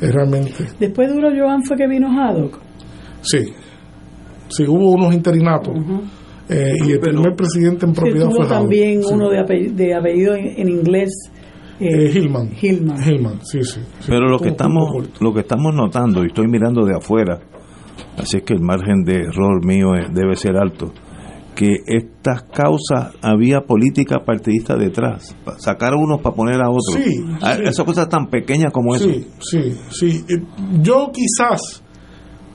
Es 0.02 0.12
realmente 0.14 0.52
Después 0.80 1.08
de 1.10 1.14
Duro 1.16 1.30
Joan 1.38 1.64
fue 1.64 1.78
que 1.78 1.88
vino 1.88 2.08
Haddock. 2.10 2.60
sí 3.22 3.54
sí 4.50 4.66
hubo 4.68 4.92
unos 4.94 5.14
interinatos 5.14 5.74
eh, 6.50 6.74
y 6.88 6.92
el 6.94 7.00
primer 7.00 7.36
presidente 7.36 7.86
en 7.86 7.94
Sí, 7.94 8.02
propiedad 8.02 8.26
tuvo 8.30 8.36
fue 8.38 8.46
Howard. 8.46 8.60
también 8.62 9.04
Sí. 9.04 9.10
uno 9.14 9.30
de 9.30 9.40
apellido, 9.40 9.76
de 9.76 9.94
apellido 9.96 10.34
en, 10.36 10.46
en 10.60 10.70
inglés. 10.70 11.10
eh, 11.80 11.88
Eh, 12.08 12.12
Hillman 12.16 12.50
Hillman. 12.60 12.98
Hillman 13.08 13.40
sí 13.46 13.60
sí, 13.64 13.80
sí. 14.00 14.08
Pero 14.08 14.28
lo 14.28 14.40
que 14.40 14.50
estamos 14.50 14.90
lo 15.22 15.34
que 15.34 15.42
estamos 15.42 15.74
notando 15.76 16.24
y 16.24 16.28
estoy 16.28 16.48
mirando 16.48 16.84
de 16.86 16.96
afuera, 16.96 17.40
así 18.18 18.38
es 18.38 18.44
que 18.44 18.54
el 18.54 18.62
margen 18.62 19.04
de 19.06 19.18
error 19.28 19.64
mío 19.64 19.94
es- 19.96 20.12
debe 20.14 20.36
ser 20.36 20.58
alto, 20.58 20.92
que 21.60 21.84
estas 21.88 22.44
causas 22.44 23.14
había 23.22 23.60
política 23.60 24.20
partidista 24.26 24.78
detrás, 24.78 25.36
sacar 25.58 25.92
a 25.94 25.98
unos 25.98 26.22
para 26.22 26.34
poner 26.34 26.56
a 26.62 26.70
otros. 26.70 26.96
Sí, 27.04 27.22
Ah, 27.42 27.56
sí. 27.58 27.64
Esas 27.66 27.86
cosas 27.86 28.08
tan 28.08 28.28
pequeñas 28.28 28.72
como 28.72 28.96
eso. 28.96 29.10
Sí, 29.10 29.28
sí, 29.42 29.76
sí. 29.92 30.26
Eh, 30.30 30.42
Yo 30.82 31.12
quizás, 31.12 31.84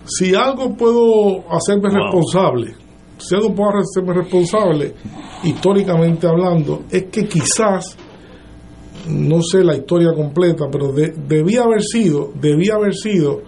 si 0.06 0.34
algo 0.34 0.74
puedo 0.74 1.44
hacerme 1.52 1.90
Wow. 1.90 1.98
responsable, 2.04 2.74
si 3.18 3.34
algo 3.34 3.54
puedo 3.54 3.72
hacerme 3.80 4.14
responsable, 4.14 4.94
históricamente 5.42 6.26
hablando, 6.26 6.84
es 6.90 7.04
que 7.04 7.26
quizás, 7.28 7.98
no 9.08 9.42
sé 9.42 9.62
la 9.62 9.76
historia 9.76 10.14
completa, 10.14 10.64
pero 10.72 10.92
de- 10.92 11.12
debía 11.28 11.64
haber 11.64 11.82
sido, 11.82 12.32
debía 12.40 12.76
haber 12.76 12.94
sido 12.94 13.42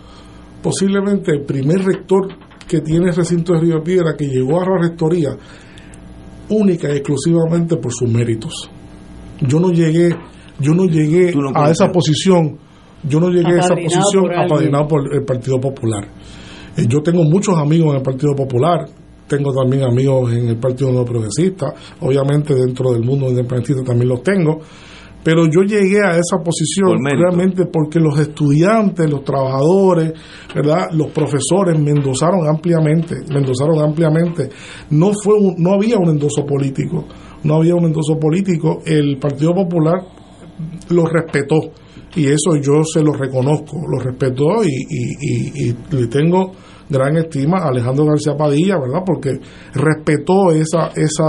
posiblemente 0.62 1.32
el 1.32 1.44
primer 1.46 1.82
rector 1.82 2.28
que 2.66 2.80
tiene 2.80 3.08
el 3.08 3.14
recinto 3.14 3.52
de 3.52 3.60
Río 3.60 3.82
Piedra 3.82 4.14
que 4.16 4.26
llegó 4.26 4.60
a 4.60 4.64
la 4.68 4.88
rectoría 4.88 5.36
única 6.48 6.88
y 6.88 6.96
exclusivamente 6.96 7.76
por 7.76 7.92
sus 7.92 8.10
méritos. 8.10 8.70
Yo 9.40 9.60
no 9.60 9.70
llegué, 9.70 10.10
yo 10.58 10.72
no 10.74 10.84
llegué 10.86 11.32
no 11.34 11.50
a 11.54 11.70
esa 11.70 11.90
posición, 11.90 12.58
yo 13.02 13.20
no 13.20 13.28
llegué 13.28 13.54
a 13.54 13.58
esa 13.58 13.74
posición 13.74 14.24
por 14.24 14.34
apadrinado 14.34 14.88
por 14.88 15.14
el 15.14 15.24
Partido 15.24 15.60
Popular. 15.60 16.08
Eh, 16.76 16.86
yo 16.88 17.00
tengo 17.02 17.24
muchos 17.24 17.56
amigos 17.56 17.90
en 17.90 17.96
el 17.96 18.02
Partido 18.02 18.34
Popular, 18.34 18.86
tengo 19.26 19.52
también 19.52 19.84
amigos 19.84 20.32
en 20.32 20.48
el 20.48 20.56
Partido 20.56 20.90
Nuevo 20.90 21.06
Progresista, 21.06 21.74
obviamente 22.00 22.54
dentro 22.54 22.92
del 22.92 23.02
mundo 23.02 23.28
independentista 23.28 23.82
también 23.82 24.08
los 24.08 24.22
tengo, 24.22 24.60
pero 25.26 25.44
yo 25.46 25.62
llegué 25.62 25.98
a 26.06 26.12
esa 26.12 26.38
posición 26.44 27.02
Por 27.02 27.18
realmente 27.18 27.66
porque 27.66 27.98
los 27.98 28.16
estudiantes, 28.20 29.10
los 29.10 29.24
trabajadores, 29.24 30.12
¿verdad? 30.54 30.86
los 30.92 31.08
profesores 31.10 31.76
me 31.80 31.90
endosaron 31.90 32.46
ampliamente, 32.46 33.16
me 33.32 33.40
endosaron 33.40 33.80
ampliamente. 33.80 34.50
No 34.90 35.10
fue 35.24 35.34
un- 35.34 35.56
no 35.58 35.72
había 35.72 35.98
un 35.98 36.10
endoso 36.10 36.46
político, 36.46 37.06
no 37.42 37.56
había 37.56 37.74
un 37.74 37.86
endoso 37.86 38.16
político. 38.20 38.78
El 38.86 39.18
Partido 39.18 39.52
Popular 39.52 40.00
lo 40.90 41.06
respetó 41.06 41.56
y 42.14 42.26
eso 42.26 42.54
yo 42.62 42.84
se 42.84 43.02
lo 43.02 43.12
reconozco, 43.12 43.78
lo 43.90 43.98
respetó 43.98 44.62
y, 44.62 44.68
y- 44.68 45.16
y- 45.20 45.70
y 45.70 45.76
le 45.96 46.06
tengo 46.06 46.52
gran 46.88 47.16
estima 47.16 47.58
a 47.64 47.70
Alejandro 47.70 48.04
García 48.06 48.36
Padilla, 48.36 48.78
¿verdad? 48.78 49.00
Porque 49.04 49.40
respetó 49.74 50.52
esa, 50.52 50.92
esa, 50.94 51.26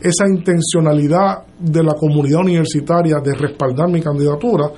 esa 0.00 0.26
intencionalidad 0.28 1.46
de 1.58 1.82
la 1.82 1.94
comunidad 1.94 2.40
universitaria 2.40 3.16
de 3.22 3.34
respaldar 3.34 3.88
mi 3.90 4.00
candidatura, 4.00 4.70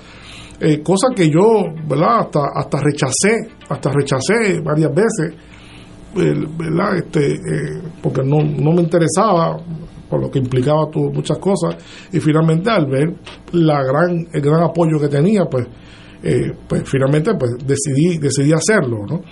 eh, 0.60 0.80
cosa 0.82 1.08
que 1.14 1.28
yo. 1.28 1.64
Hasta, 1.90 2.40
hasta 2.54 2.80
rechacé, 2.80 3.48
hasta 3.68 3.90
rechacé 3.90 4.60
varias 4.62 4.92
veces, 4.94 5.34
¿verdad? 6.14 6.96
Este, 6.96 7.32
eh, 7.34 7.82
porque 8.02 8.22
no, 8.22 8.38
no 8.38 8.72
me 8.72 8.82
interesaba 8.82 9.56
por 10.08 10.20
lo 10.20 10.30
que 10.30 10.38
implicaba 10.38 10.88
muchas 10.94 11.38
cosas 11.38 11.76
y 12.12 12.20
finalmente 12.20 12.70
al 12.70 12.86
ver 12.86 13.14
la 13.52 13.82
gran 13.82 14.26
el 14.30 14.42
gran 14.42 14.62
apoyo 14.62 14.98
que 15.00 15.08
tenía 15.08 15.46
pues 15.46 15.66
eh, 16.22 16.52
pues 16.68 16.82
finalmente 16.84 17.32
pues 17.38 17.52
decidí 17.66 18.18
decidí 18.18 18.52
hacerlo 18.52 19.06
no 19.08 19.22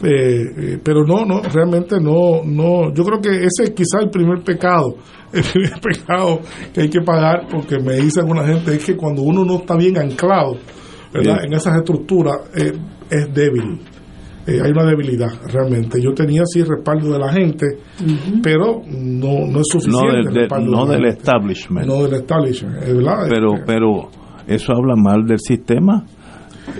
pero 0.00 1.04
no 1.04 1.24
no 1.24 1.42
realmente 1.42 1.98
no 1.98 2.44
no 2.44 2.94
yo 2.94 3.02
creo 3.02 3.20
que 3.20 3.44
ese 3.44 3.64
es 3.64 3.70
quizá 3.70 3.98
el 4.00 4.08
primer 4.08 4.44
pecado 4.44 4.94
el 5.38 5.42
primer 5.44 5.80
pecado 5.80 6.40
que 6.72 6.82
hay 6.82 6.88
que 6.90 7.00
pagar 7.00 7.46
porque 7.50 7.78
me 7.78 7.94
dice 7.96 8.20
alguna 8.20 8.46
gente 8.46 8.74
es 8.74 8.84
que 8.84 8.96
cuando 8.96 9.22
uno 9.22 9.44
no 9.44 9.56
está 9.56 9.76
bien 9.76 9.98
anclado 9.98 10.56
verdad 11.12 11.38
Bien. 11.38 11.52
en 11.52 11.54
esas 11.54 11.76
estructuras 11.76 12.36
eh, 12.54 12.72
es 13.10 13.34
débil 13.34 13.80
eh, 14.46 14.58
hay 14.62 14.70
una 14.70 14.84
debilidad 14.84 15.28
realmente. 15.52 16.00
Yo 16.02 16.12
tenía 16.12 16.42
sí 16.46 16.62
respaldo 16.62 17.12
de 17.12 17.18
la 17.18 17.30
gente, 17.30 17.66
pero 18.42 18.82
no, 18.86 19.46
no 19.46 19.60
es 19.60 19.66
suficiente. 19.70 20.30
no 20.62 20.86
de 20.86 20.96
del 20.96 21.06
establishment. 21.06 21.86
No 21.86 22.02
del 22.04 22.14
establishment, 22.14 22.82
es 22.82 22.96
verdad. 22.96 23.26
Pero, 23.28 23.54
Este, 23.54 23.66
pero 23.66 24.08
eso 24.46 24.72
habla 24.72 24.94
mal 24.96 25.26
del 25.26 25.38
sistema. 25.38 26.04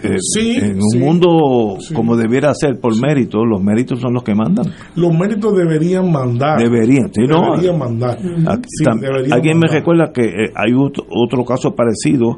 Eh, 0.02 0.16
Sí, 0.20 0.56
en 0.60 0.76
un 0.76 0.90
sí, 0.90 0.98
mundo 0.98 1.76
sí. 1.80 1.94
como 1.94 2.16
debiera 2.16 2.52
ser 2.54 2.78
por 2.80 2.94
mérito, 3.00 3.44
los 3.44 3.62
méritos 3.62 4.00
son 4.00 4.14
los 4.14 4.22
que 4.22 4.34
mandan. 4.34 4.66
los 4.96 5.12
méritos 5.16 5.56
deberían 5.56 6.10
mandar. 6.10 6.58
Deberían, 6.58 7.10
sí, 7.12 7.22
no. 7.28 7.52
Deberían 7.56 7.78
mandar. 7.78 8.18
Aquí 8.18 8.68
deberían 9.00 9.32
Alguien 9.32 9.58
me 9.58 9.68
recuerda 9.68 10.12
que 10.12 10.22
eh, 10.24 10.52
hay 10.54 10.72
otro, 10.74 11.04
otro 11.10 11.44
caso 11.44 11.74
parecido 11.74 12.36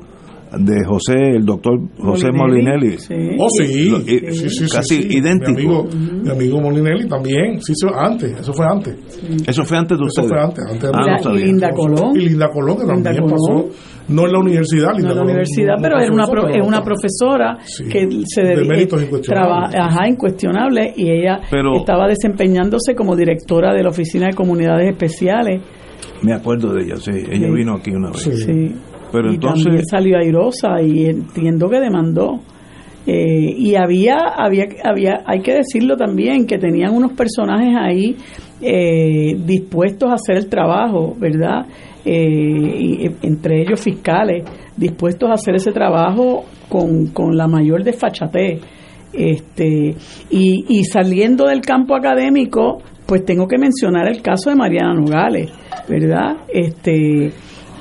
de 0.55 0.85
José, 0.85 1.15
el 1.37 1.47
doctor 1.47 1.81
José 1.97 2.31
Molinelli. 2.31 2.99
Sí. 2.99 3.15
Oh, 3.39 3.49
sí. 3.49 3.89
Lo- 3.89 3.97
eh, 4.01 4.33
Sí, 4.33 4.51
sí, 4.51 4.67
sí, 4.67 4.77
casi 4.77 5.03
sí. 5.03 5.09
idéntico. 5.17 5.55
Mi 5.55 5.63
amigo, 5.65 5.89
mi 6.25 6.31
amigo 6.31 6.61
Molinelli 6.61 7.09
también. 7.09 7.59
Sí, 7.63 7.73
eso 7.73 7.89
antes. 7.99 8.39
Eso 8.39 8.53
fue 8.53 8.67
antes. 8.67 8.95
Eso 9.47 9.65
fue 9.65 9.79
antes 9.79 9.97
de 9.99 10.05
Eso 10.05 10.21
ustedes. 10.21 10.29
fue 10.29 10.41
antes. 10.43 10.65
antes 10.67 10.83
de 10.83 10.89
Ah, 10.95 11.17
no 11.25 11.39
y 11.39 11.45
Linda 11.45 11.71
Colón. 11.71 12.17
Y 12.17 12.21
Linda 12.29 12.51
Colón, 12.53 12.77
que 12.77 12.83
Linda 12.85 13.11
también 13.15 13.23
Colón. 13.25 13.39
pasó. 13.71 13.79
No 14.09 14.27
en 14.27 14.33
la 14.33 14.39
universidad, 14.39 14.93
No 14.99 15.11
en 15.11 15.17
la 15.17 15.23
universidad, 15.23 15.77
no- 15.77 15.83
pero 15.83 15.97
una, 16.13 16.27
pro- 16.27 16.49
es 16.49 16.61
una 16.67 16.83
pero- 16.83 16.97
profesora 16.97 17.59
Sí. 17.65 17.85
que 17.89 18.09
se 18.27 18.43
De 18.43 18.49
dedica 18.57 18.69
méritos 18.69 19.03
incuestionables. 19.03 19.75
ajá, 19.81 20.09
incuestionable 20.09 20.93
y 20.97 21.11
ella 21.11 21.41
Pero- 21.51 21.77
estaba 21.77 22.09
desempeñándose 22.09 22.95
como 22.95 23.15
directora 23.17 23.73
de 23.75 23.83
la 23.83 23.91
Oficina 23.91 24.27
de 24.27 24.35
Comunidades 24.35 24.91
Especiales. 24.91 25.61
Me 26.23 26.33
acuerdo 26.35 26.73
de 26.75 26.85
ella, 26.85 26.97
sí. 26.97 27.11
Ella 27.13 27.47
Sí. 27.49 27.53
vino 27.55 27.75
aquí 27.75 27.91
una 27.91 28.11
vez. 28.11 28.23
Sí. 28.23 28.75
Pero 29.13 29.31
y 29.31 29.35
entonces, 29.35 29.65
también 29.65 29.85
salió 29.87 30.19
airosa 30.19 30.81
y 30.83 31.07
entiendo 31.07 31.69
que 31.69 31.81
demandó. 31.81 32.41
Eh, 33.05 33.55
y 33.59 33.75
había, 33.75 34.17
había, 34.37 34.65
había, 34.85 35.23
hay 35.27 35.41
que 35.43 35.55
decirlo 35.55 35.97
también, 35.97 36.47
que 36.47 36.57
tenían 36.59 36.95
unos 36.95 37.13
personajes 37.13 37.75
ahí 37.77 38.17
eh, 38.65 39.35
dispuestos 39.45 40.09
a 40.09 40.15
hacer 40.15 40.37
el 40.37 40.49
trabajo, 40.49 41.17
¿verdad? 41.19 41.67
Eh, 42.05 43.05
eh, 43.05 43.17
entre 43.23 43.63
ellos 43.63 43.81
fiscales, 43.81 44.45
dispuestos 44.77 45.31
a 45.31 45.35
hacer 45.35 45.55
ese 45.55 45.73
trabajo 45.73 46.45
con, 46.69 47.09
con 47.09 47.37
la 47.37 47.47
mayor 47.47 47.85
desfachatez. 47.85 48.61
Este, 49.13 49.95
y, 50.31 50.65
y 50.69 50.85
saliendo 50.85 51.47
del 51.47 51.61
campo 51.61 51.95
académico, 51.95 52.83
pues 53.07 53.25
tengo 53.25 53.47
que 53.47 53.59
mencionar 53.59 54.09
el 54.09 54.23
caso 54.23 54.51
de 54.51 54.57
Mariana 54.57 54.95
Nogales, 54.95 55.53
¿verdad? 55.89 56.39
Este, 56.49 57.31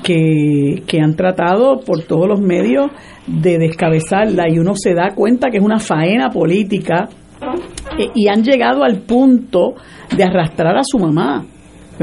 que, 0.02 0.82
que 0.86 1.00
han 1.00 1.14
tratado 1.14 1.80
por 1.80 2.02
todos 2.02 2.28
los 2.28 2.40
medios 2.40 2.90
de 3.26 3.58
descabezarla 3.58 4.48
y 4.48 4.58
uno 4.58 4.74
se 4.74 4.94
da 4.94 5.14
cuenta 5.14 5.48
que 5.50 5.58
es 5.58 5.64
una 5.64 5.78
faena 5.78 6.28
política 6.30 7.08
eh, 7.98 8.10
y 8.14 8.28
han 8.28 8.42
llegado 8.42 8.84
al 8.84 9.00
punto 9.00 9.74
de 10.14 10.24
arrastrar 10.24 10.76
a 10.76 10.82
su 10.82 10.98
mamá, 10.98 11.44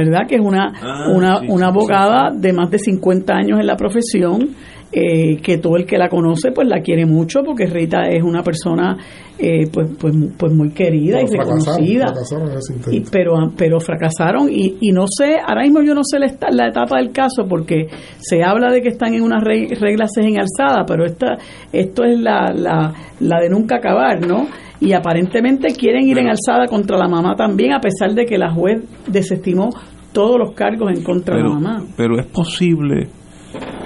¿verdad? 0.05 0.27
Que 0.27 0.35
es 0.35 0.41
una, 0.41 0.71
Ah, 0.81 1.05
una, 1.13 1.39
sí, 1.39 1.45
una 1.49 1.65
sí, 1.67 1.71
abogada 1.71 2.31
de 2.33 2.53
más 2.53 2.69
de 2.71 2.79
50 2.79 3.33
años 3.33 3.59
en 3.59 3.67
la 3.67 3.75
profesión, 3.75 4.49
eh, 4.91 5.37
que 5.43 5.59
todo 5.59 5.75
el 5.77 5.85
que 5.85 5.99
la 5.99 6.09
conoce 6.09 6.51
pues 6.51 6.67
la 6.67 6.81
quiere 6.81 7.05
mucho 7.05 7.43
porque 7.43 7.67
Rita 7.67 8.07
es 8.09 8.23
una 8.23 8.41
persona 8.41 8.97
eh, 9.37 9.67
pues, 9.71 9.87
pues, 9.99 10.15
pues 10.35 10.51
muy 10.51 10.71
querida 10.71 11.21
y 11.21 11.25
Pero 11.29 11.43
reconocida. 11.43 12.07
fracasaron 12.07 12.49
en 12.51 12.57
ese 12.57 12.73
intento. 12.73 12.97
Y- 12.97 13.03
pero, 13.11 13.33
pero 13.55 13.79
fracasaron 13.79 14.49
y, 14.51 14.77
y 14.81 14.91
no 14.91 15.05
sé, 15.07 15.35
ahora 15.45 15.61
mismo 15.61 15.81
yo 15.83 15.93
no 15.93 16.01
sé 16.03 16.17
la, 16.17 16.27
la 16.51 16.69
etapa 16.69 16.97
del 16.97 17.11
caso 17.11 17.45
porque 17.47 17.87
se 18.17 18.43
habla 18.43 18.71
de 18.71 18.81
que 18.81 18.89
están 18.89 19.13
en 19.13 19.21
unas 19.21 19.43
re- 19.43 19.67
reglas 19.79 20.09
en 20.17 20.39
alzada, 20.39 20.83
pero 20.87 21.05
esta, 21.05 21.37
esto 21.71 22.03
es 22.03 22.19
la, 22.19 22.51
la, 22.55 22.91
la 23.19 23.39
de 23.39 23.49
nunca 23.49 23.75
acabar, 23.75 24.25
¿no? 24.27 24.47
Y 24.81 24.93
aparentemente 24.93 25.73
quieren 25.73 26.07
ir 26.07 26.17
en 26.19 26.27
alzada 26.29 26.67
contra 26.67 26.97
la 26.97 27.07
mamá 27.07 27.35
también, 27.35 27.73
a 27.73 27.79
pesar 27.81 28.13
de 28.13 28.25
que 28.25 28.37
la 28.37 28.51
juez 28.53 28.81
desestimó 29.07 29.69
todos 30.13 30.37
los 30.39 30.53
cargos 30.53 30.91
en 30.95 31.03
contra 31.03 31.35
de 31.35 31.43
la 31.43 31.49
mamá. 31.49 31.83
pero 31.97 32.17
es 32.19 32.25
posible 32.27 33.09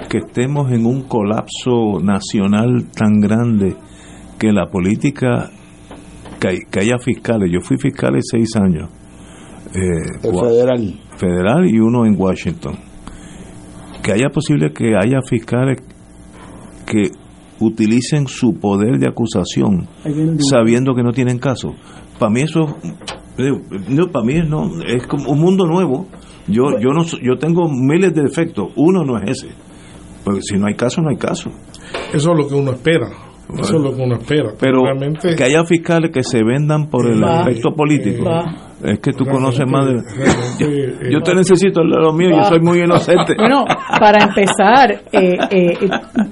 que 0.08 0.18
estemos 0.18 0.70
en 0.72 0.86
un 0.86 1.02
colapso 1.02 1.98
nacional 2.00 2.86
tan 2.96 3.20
grande 3.20 3.74
que 4.38 4.52
la 4.52 4.66
política, 4.66 5.50
que, 6.40 6.48
hay- 6.48 6.58
que 6.70 6.80
haya 6.80 6.98
fiscales, 6.98 7.50
yo 7.52 7.60
fui 7.60 7.76
fiscal 7.76 8.14
en 8.14 8.22
seis 8.22 8.50
años, 8.56 8.88
eh, 9.74 10.18
federal. 10.22 10.94
federal 11.16 11.66
y 11.68 11.78
uno 11.80 12.06
en 12.06 12.14
Washington, 12.16 12.76
que 14.02 14.12
haya 14.12 14.28
posible 14.28 14.72
que 14.72 14.94
haya 14.96 15.20
fiscales 15.28 15.82
que 16.86 17.10
utilicen 17.60 18.26
su 18.26 18.54
poder 18.54 18.98
de 18.98 19.08
acusación 19.08 19.86
sabiendo 20.48 20.94
que 20.94 21.02
no 21.02 21.12
tienen 21.12 21.38
caso. 21.38 21.74
Para 22.18 22.30
mí 22.30 22.42
eso, 22.42 22.76
no, 23.88 24.08
para 24.10 24.24
mí 24.24 24.34
no, 24.48 24.82
es 24.86 25.06
como 25.06 25.30
un 25.30 25.40
mundo 25.40 25.66
nuevo. 25.66 26.06
Yo, 26.46 26.78
yo 26.78 26.90
no, 26.90 27.04
so- 27.04 27.18
yo 27.22 27.36
tengo 27.38 27.68
miles 27.70 28.14
de 28.14 28.22
defectos. 28.22 28.68
Uno 28.76 29.02
no 29.04 29.18
es 29.18 29.30
ese. 29.42 29.48
Porque 30.24 30.40
si 30.42 30.56
no 30.58 30.66
hay 30.66 30.74
caso, 30.74 31.00
no 31.00 31.08
hay 31.10 31.16
caso. 31.16 31.50
Eso 32.12 32.32
es 32.32 32.38
lo 32.38 32.48
que 32.48 32.54
uno 32.54 32.72
espera. 32.72 33.08
Eso 33.58 33.76
es 33.76 33.82
lo 33.82 33.94
que 33.94 34.02
uno 34.02 34.14
espera. 34.16 34.50
Pero 34.58 34.82
realmente 34.84 35.34
que 35.36 35.44
haya 35.44 35.64
fiscales 35.64 36.10
que 36.10 36.22
se 36.22 36.42
vendan 36.42 36.88
por 36.88 37.06
el 37.06 37.22
Va. 37.22 37.40
aspecto 37.40 37.70
político. 37.74 38.24
Va. 38.24 38.44
Es 38.82 38.98
que 39.00 39.12
tú 39.12 39.24
conoces 39.24 39.66
más 39.66 39.86
de... 39.86 39.94
Yo 41.10 41.18
eh, 41.18 41.22
te 41.24 41.34
necesito 41.34 41.80
al 41.80 41.88
lado 41.90 42.12
mío, 42.12 42.30
yo 42.30 42.44
soy 42.44 42.60
muy 42.60 42.80
inocente. 42.80 43.34
Bueno, 43.38 43.64
para 43.98 44.24
empezar, 44.24 44.92
eh, 45.12 45.36
eh, 45.50 45.88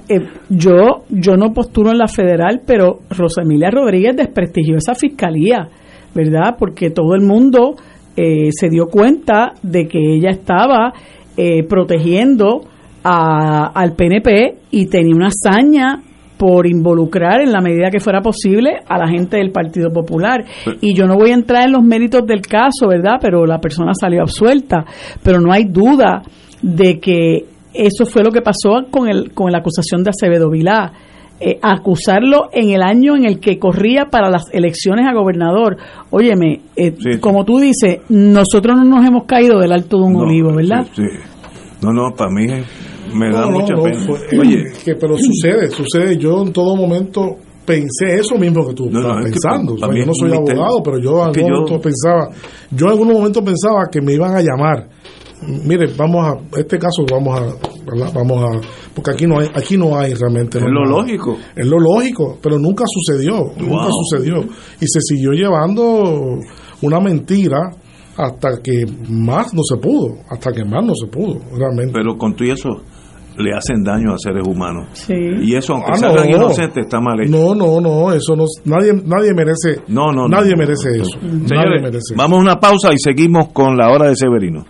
eh, 0.09 0.19
yo 0.49 1.03
yo 1.09 1.35
no 1.35 1.51
posturo 1.53 1.91
en 1.91 1.97
la 1.97 2.07
federal, 2.07 2.61
pero 2.65 2.99
Rosa 3.09 3.41
Emilia 3.41 3.69
Rodríguez 3.71 4.15
desprestigió 4.15 4.77
esa 4.77 4.93
fiscalía, 4.93 5.67
¿verdad? 6.13 6.55
Porque 6.59 6.91
todo 6.91 7.15
el 7.15 7.21
mundo 7.21 7.75
eh, 8.15 8.49
se 8.51 8.69
dio 8.69 8.85
cuenta 8.87 9.53
de 9.63 9.87
que 9.87 9.97
ella 10.17 10.29
estaba 10.29 10.93
eh, 11.37 11.63
protegiendo 11.67 12.61
a- 13.03 13.71
al 13.73 13.93
PNP 13.95 14.55
y 14.71 14.85
tenía 14.87 15.15
una 15.15 15.29
hazaña 15.29 16.01
por 16.43 16.67
involucrar 16.67 17.39
en 17.39 17.53
la 17.53 17.61
medida 17.61 17.89
que 17.89 18.01
fuera 18.01 18.19
posible 18.19 18.81
a 18.85 18.97
la 18.97 19.07
gente 19.07 19.37
del 19.37 19.51
Partido 19.53 19.93
Popular. 19.93 20.43
Y 20.81 20.93
yo 20.93 21.05
no 21.05 21.15
voy 21.15 21.29
a 21.31 21.35
entrar 21.35 21.63
en 21.67 21.71
los 21.71 21.81
méritos 21.83 22.27
del 22.27 22.41
caso, 22.41 22.89
¿verdad? 22.89 23.13
Pero 23.21 23.45
la 23.45 23.59
persona 23.59 23.93
salió 23.97 24.23
absuelta. 24.23 24.83
Pero 25.23 25.39
no 25.39 25.53
hay 25.53 25.63
duda 25.63 26.21
de 26.61 26.99
que 26.99 27.45
eso 27.73 28.05
fue 28.05 28.25
lo 28.25 28.31
que 28.31 28.41
pasó 28.41 28.87
con, 28.91 29.07
el, 29.07 29.31
con 29.31 29.53
la 29.53 29.59
acusación 29.59 30.03
de 30.03 30.09
Acevedo 30.09 30.49
Vilá. 30.49 30.91
Eh, 31.39 31.59
acusarlo 31.61 32.49
en 32.51 32.71
el 32.71 32.81
año 32.81 33.15
en 33.15 33.23
el 33.23 33.39
que 33.39 33.57
corría 33.57 34.07
para 34.11 34.29
las 34.29 34.53
elecciones 34.53 35.05
a 35.07 35.13
gobernador. 35.13 35.77
Óyeme, 36.09 36.59
eh, 36.75 36.93
como 37.21 37.45
tú 37.45 37.57
dices, 37.59 38.01
nosotros 38.09 38.75
no 38.75 38.83
nos 38.83 39.05
hemos 39.05 39.23
caído 39.23 39.59
del 39.59 39.71
alto 39.71 39.95
de 39.95 40.03
un 40.03 40.13
No, 40.13 40.19
olivo, 40.23 40.53
¿verdad? 40.53 40.85
sí, 40.93 41.03
sí. 41.03 41.19
No, 41.81 41.93
no, 41.93 42.13
para 42.17 42.31
mí 42.31 42.47
me 43.13 43.29
da 43.31 43.41
No, 43.41 43.51
no, 43.51 43.59
mucha 43.59 43.73
no, 43.73 43.83
pena. 43.83 43.99
fue- 44.05 44.39
Oye, 44.39 44.63
que, 44.83 44.95
pero 44.95 45.15
sucede, 45.17 45.69
sucede. 45.69 46.17
Yo 46.17 46.41
en 46.43 46.51
todo 46.53 46.75
momento 46.75 47.35
pensé 47.65 48.19
eso 48.19 48.35
mismo 48.37 48.67
que 48.67 48.73
tú 48.73 48.85
No, 48.89 48.99
no, 48.99 48.99
estabas 49.01 49.25
que 49.25 49.31
pensando. 49.31 49.73
O 49.73 49.77
sea, 49.77 49.87
yo 49.93 50.05
no 50.05 50.13
soy 50.13 50.33
abogado, 50.33 50.81
pero 50.83 50.97
yo 50.99 51.11
en 51.21 51.27
algún 51.29 51.33
yo- 51.47 51.53
momento 51.61 51.81
pensaba, 51.81 52.29
yo 52.71 52.85
en 52.87 52.91
algún 52.91 53.07
momento 53.13 53.43
pensaba 53.43 53.85
que 53.91 54.01
me 54.01 54.13
iban 54.13 54.35
a 54.35 54.41
llamar. 54.41 54.89
Mire, 55.65 55.87
vamos 55.97 56.25
a 56.25 56.57
este 56.57 56.79
caso 56.79 57.03
vamos 57.11 57.37
a 57.37 57.43
¿verdad? 57.85 58.13
vamos 58.15 58.41
a 58.43 58.61
porque 58.95 59.11
aquí 59.11 59.27
no 59.27 59.39
hay 59.39 59.47
aquí 59.53 59.75
no 59.75 59.97
hay 59.99 60.13
realmente 60.13 60.57
Es 60.57 60.63
no 60.63 60.69
lo 60.69 60.85
lógico. 60.85 61.35
Es 61.53 61.65
lo 61.67 61.79
lógico, 61.79 62.37
pero 62.41 62.57
nunca 62.57 62.85
sucedió, 62.87 63.51
nunca 63.57 63.89
sucedió 63.91 64.39
y 64.79 64.85
se 64.87 65.01
siguió 65.01 65.31
llevando 65.31 66.39
una 66.81 66.99
mentira 67.01 67.59
hasta 68.15 68.61
que 68.63 68.85
más 69.09 69.53
no 69.53 69.63
se 69.63 69.75
pudo, 69.77 70.15
hasta 70.29 70.51
que 70.53 70.63
más 70.63 70.85
no 70.85 70.93
se 70.95 71.07
pudo, 71.07 71.39
realmente. 71.57 71.91
pero 71.93 72.15
con 72.17 72.33
todo 72.35 72.47
eso 72.47 72.69
le 73.37 73.53
hacen 73.53 73.83
daño 73.83 74.13
a 74.13 74.17
seres 74.17 74.45
humanos. 74.47 74.87
Sí. 74.93 75.13
Y 75.41 75.55
eso, 75.55 75.73
aunque 75.73 75.91
Ah, 75.93 75.97
salgan 75.97 76.29
no. 76.29 76.35
inocentes, 76.37 76.83
está 76.85 76.99
mal 76.99 77.19
hecho. 77.21 77.31
No, 77.31 77.55
no, 77.55 77.79
no, 77.81 78.11
eso 78.13 78.35
no, 78.35 78.45
nadie, 78.65 78.93
nadie 79.05 79.33
merece, 79.33 79.81
No, 79.87 80.11
no, 80.11 80.27
no. 80.27 80.29
nadie 80.29 80.55
merece 80.55 80.89
eso, 80.91 81.17
nadie 81.21 81.47
Señores, 81.47 81.81
merece. 81.81 82.15
vamos 82.15 82.37
a 82.39 82.41
una 82.41 82.59
pausa 82.59 82.93
y 82.93 82.97
seguimos 82.99 83.49
con 83.49 83.75
la 83.77 83.89
hora 83.89 84.07
de 84.09 84.15
Severino. 84.15 84.65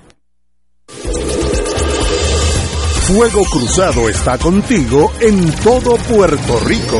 Fuego 3.07 3.43
Cruzado 3.51 4.07
está 4.09 4.37
contigo 4.37 5.11
en 5.19 5.51
todo 5.63 5.97
Puerto 6.09 6.59
Rico. 6.65 6.99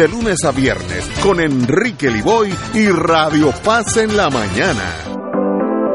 de 0.00 0.08
lunes 0.08 0.38
a 0.46 0.50
viernes 0.50 1.04
con 1.22 1.40
Enrique 1.40 2.10
Liboy 2.10 2.50
y 2.72 2.88
Radio 2.88 3.52
Paz 3.62 3.98
en 3.98 4.16
la 4.16 4.30
mañana. 4.30 4.94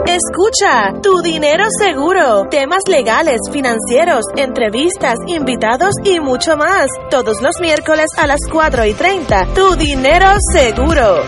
Escucha, 0.05 1.01
tu 1.01 1.23
dinero 1.23 1.63
seguro, 1.79 2.43
temas 2.51 2.83
legales, 2.87 3.39
financieros, 3.51 4.25
entrevistas, 4.35 5.15
invitados 5.25 5.95
y 6.03 6.19
mucho 6.19 6.55
más. 6.55 6.85
Todos 7.09 7.41
los 7.41 7.59
miércoles 7.59 8.05
a 8.15 8.27
las 8.27 8.41
4 8.51 8.85
y 8.85 8.93
30, 8.93 9.47
tu 9.55 9.75
dinero 9.75 10.27
seguro. 10.53 11.23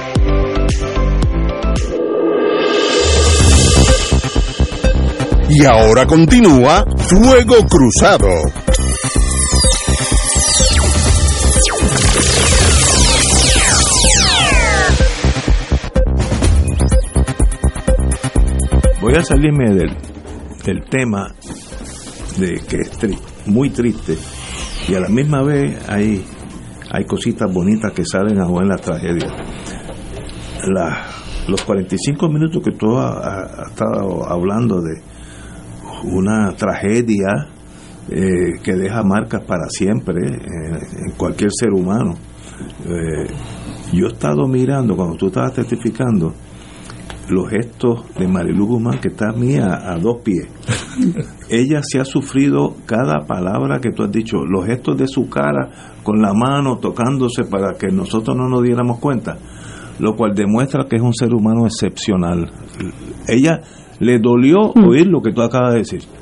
Y 5.49 5.65
ahora 5.65 6.05
continúa 6.05 6.85
Fuego 7.09 7.55
Cruzado. 7.67 8.66
Voy 19.07 19.15
a 19.15 19.23
salirme 19.23 19.73
del, 19.73 19.95
del 20.65 20.83
tema 20.89 21.33
de 22.37 22.59
que 22.59 22.75
es 22.81 22.99
tri- 22.99 23.17
muy 23.45 23.69
triste 23.69 24.17
y 24.89 24.95
a 24.95 24.99
la 24.99 25.07
misma 25.07 25.43
vez 25.43 25.79
hay, 25.87 26.25
hay 26.91 27.05
cositas 27.05 27.49
bonitas 27.49 27.93
que 27.93 28.03
salen 28.03 28.37
a 28.41 28.47
en 28.47 28.67
la 28.67 28.75
tragedia. 28.75 29.33
Los 31.47 31.61
45 31.63 32.27
minutos 32.27 32.61
que 32.61 32.71
tú 32.71 32.97
has 32.97 33.15
has 33.25 33.69
estado 33.69 34.27
hablando 34.29 34.81
de 34.81 35.01
una 36.11 36.51
tragedia 36.57 37.47
eh, 38.09 38.59
que 38.61 38.73
deja 38.73 39.03
marcas 39.03 39.41
para 39.47 39.69
siempre 39.69 40.19
eh, 40.27 40.79
en 41.05 41.11
cualquier 41.15 41.51
ser 41.57 41.69
humano. 41.71 42.15
Eh, 42.85 43.27
yo 43.93 44.07
he 44.07 44.11
estado 44.11 44.45
mirando, 44.49 44.97
cuando 44.97 45.15
tú 45.15 45.27
estabas 45.27 45.53
testificando, 45.53 46.33
los 47.29 47.49
gestos 47.49 48.05
de 48.17 48.27
Marilu 48.27 48.67
Guzmán, 48.67 48.99
que 48.99 49.09
está 49.09 49.31
mía 49.31 49.79
a 49.83 49.97
dos 49.97 50.21
pies. 50.23 50.47
Ella 51.49 51.81
se 51.83 51.99
ha 51.99 52.05
sufrido 52.05 52.75
cada 52.85 53.25
palabra 53.25 53.79
que 53.79 53.91
tú 53.91 54.03
has 54.03 54.11
dicho, 54.11 54.45
los 54.45 54.65
gestos 54.65 54.97
de 54.97 55.07
su 55.07 55.29
cara 55.29 55.97
con 56.03 56.21
la 56.21 56.33
mano 56.33 56.77
tocándose 56.77 57.43
para 57.43 57.77
que 57.77 57.87
nosotros 57.87 58.35
no 58.35 58.47
nos 58.47 58.63
diéramos 58.63 58.99
cuenta, 58.99 59.37
lo 59.99 60.15
cual 60.15 60.33
demuestra 60.33 60.85
que 60.89 60.95
es 60.97 61.01
un 61.01 61.13
ser 61.13 61.33
humano 61.33 61.65
excepcional. 61.65 62.51
Ella 63.27 63.61
le 63.99 64.19
dolió 64.19 64.71
oír 64.73 65.07
lo 65.07 65.21
que 65.21 65.33
tú 65.33 65.41
acabas 65.41 65.73
de 65.73 65.79
decir. 65.79 66.16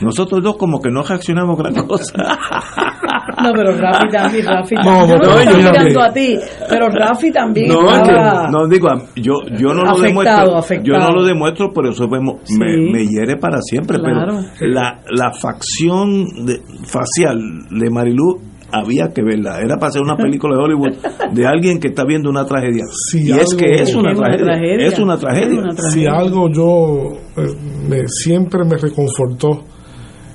Nosotros 0.00 0.42
dos 0.42 0.56
como 0.56 0.80
que 0.80 0.90
no 0.90 1.02
reaccionamos 1.02 1.58
gran 1.58 1.74
cosa. 1.86 2.12
No, 3.42 3.52
pero 3.54 3.76
Rafi 3.76 4.08
también, 4.08 4.46
Rafi 4.46 4.74
No, 4.76 4.82
también. 4.82 5.08
Yo 5.08 5.16
no, 5.18 5.34
no, 5.34 5.40
estoy 5.40 5.56
mirando 5.62 6.02
a 6.02 6.12
ti, 6.12 6.38
pero 6.70 6.88
Rafi 6.88 7.30
también 7.32 7.68
No, 7.68 7.80
es 7.86 7.92
que- 8.02 8.10
estaba... 8.14 8.48
no 8.50 8.66
digo, 8.68 8.88
yo, 9.16 9.34
yo 9.58 9.74
no 9.74 9.84
lo 9.84 9.98
demuestro, 9.98 10.56
afectado. 10.56 10.84
yo 10.86 10.98
no 10.98 11.10
lo 11.14 11.24
demuestro, 11.24 11.70
por 11.72 11.86
eso 11.86 12.06
vemos- 12.08 12.40
me, 12.58 12.66
Sí. 12.72 12.90
me 12.92 13.06
hiere 13.06 13.36
para 13.36 13.58
siempre, 13.60 13.98
Claro. 13.98 14.38
pero 14.58 14.72
la, 14.72 15.00
la 15.10 15.32
facción 15.32 16.24
de- 16.46 16.60
facial 16.86 17.38
de 17.70 17.90
Marilu 17.90 18.40
había 18.72 19.12
que 19.12 19.22
verla, 19.22 19.58
era 19.60 19.76
para 19.76 19.88
hacer 19.88 20.02
una 20.02 20.16
película 20.16 20.56
de 20.56 20.62
Hollywood 20.62 20.96
de 21.32 21.46
alguien 21.46 21.78
que 21.78 21.88
está 21.88 22.04
viendo 22.04 22.30
una 22.30 22.46
tragedia. 22.46 22.84
y 23.14 23.30
es 23.32 23.54
que 23.54 23.74
es 23.82 23.94
una, 23.94 24.12
Es 24.12 24.18
una 24.18 24.28
tragedia, 24.28 24.44
tragedia. 24.46 24.86
es 24.86 24.98
una 24.98 25.16
tragedia. 25.18 25.62
Si 25.90 26.06
algo 26.06 26.48
yo 26.50 27.12
eh, 27.36 27.54
me, 27.88 28.08
siempre 28.08 28.60
me 28.64 28.76
reconfortó 28.76 29.62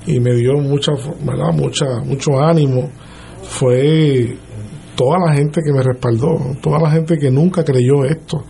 y 0.06 0.20
me 0.20 0.34
dio 0.34 0.54
mucha, 0.54 0.92
¿verdad? 1.24 1.52
mucha, 1.54 2.00
mucho 2.04 2.40
ánimo 2.40 2.90
fue 3.42 4.36
toda 4.94 5.18
la 5.18 5.34
gente 5.34 5.60
que 5.64 5.72
me 5.72 5.82
respaldó, 5.82 6.38
toda 6.60 6.78
la 6.80 6.90
gente 6.90 7.18
que 7.18 7.30
nunca 7.30 7.64
creyó 7.64 8.04
esto, 8.04 8.44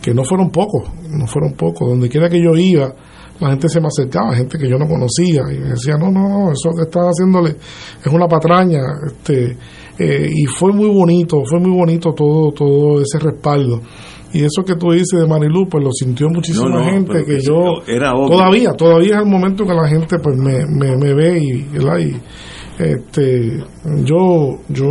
que 0.00 0.14
no 0.14 0.24
fueron 0.24 0.50
pocos, 0.50 0.88
no 1.10 1.26
fueron 1.26 1.52
pocos, 1.54 1.88
donde 1.88 2.08
quiera 2.08 2.28
que 2.28 2.42
yo 2.42 2.56
iba, 2.56 2.94
la 3.40 3.50
gente 3.50 3.68
se 3.68 3.80
me 3.80 3.88
acercaba, 3.88 4.34
gente 4.34 4.58
que 4.58 4.68
yo 4.68 4.78
no 4.78 4.86
conocía, 4.86 5.42
y 5.52 5.58
me 5.58 5.70
decía, 5.70 5.96
no, 5.96 6.10
no, 6.10 6.28
no, 6.28 6.52
eso 6.52 6.70
que 6.76 6.82
están 6.82 7.04
haciéndole 7.06 7.56
es 8.04 8.12
una 8.12 8.26
patraña, 8.26 8.80
este, 9.06 9.56
eh, 9.98 10.28
y 10.30 10.46
fue 10.46 10.72
muy 10.72 10.88
bonito, 10.88 11.42
fue 11.44 11.60
muy 11.60 11.76
bonito 11.76 12.12
todo, 12.12 12.52
todo 12.52 13.00
ese 13.00 13.18
respaldo. 13.18 13.80
Y 14.34 14.40
eso 14.44 14.62
que 14.66 14.76
tú 14.76 14.90
dices 14.92 15.20
de 15.20 15.26
Marilu, 15.26 15.68
pues 15.68 15.84
lo 15.84 15.90
sintió 15.92 16.28
muchísima 16.30 16.68
No, 16.70 16.78
no, 16.78 16.84
gente 16.84 17.24
que 17.24 17.36
que 17.36 17.40
yo 17.42 17.54
era 17.86 18.14
obvio. 18.14 18.28
todavía, 18.36 18.72
todavía 18.72 19.16
es 19.16 19.22
el 19.22 19.28
momento 19.28 19.64
que 19.64 19.74
la 19.74 19.86
gente 19.88 20.18
pues 20.18 20.36
me, 20.38 20.64
me, 20.66 20.96
me 20.96 21.12
ve 21.14 21.38
y, 21.38 21.62
¿verdad? 21.64 21.98
y 21.98 22.16
este 22.82 23.58
yo 24.04 24.58
yo 24.68 24.86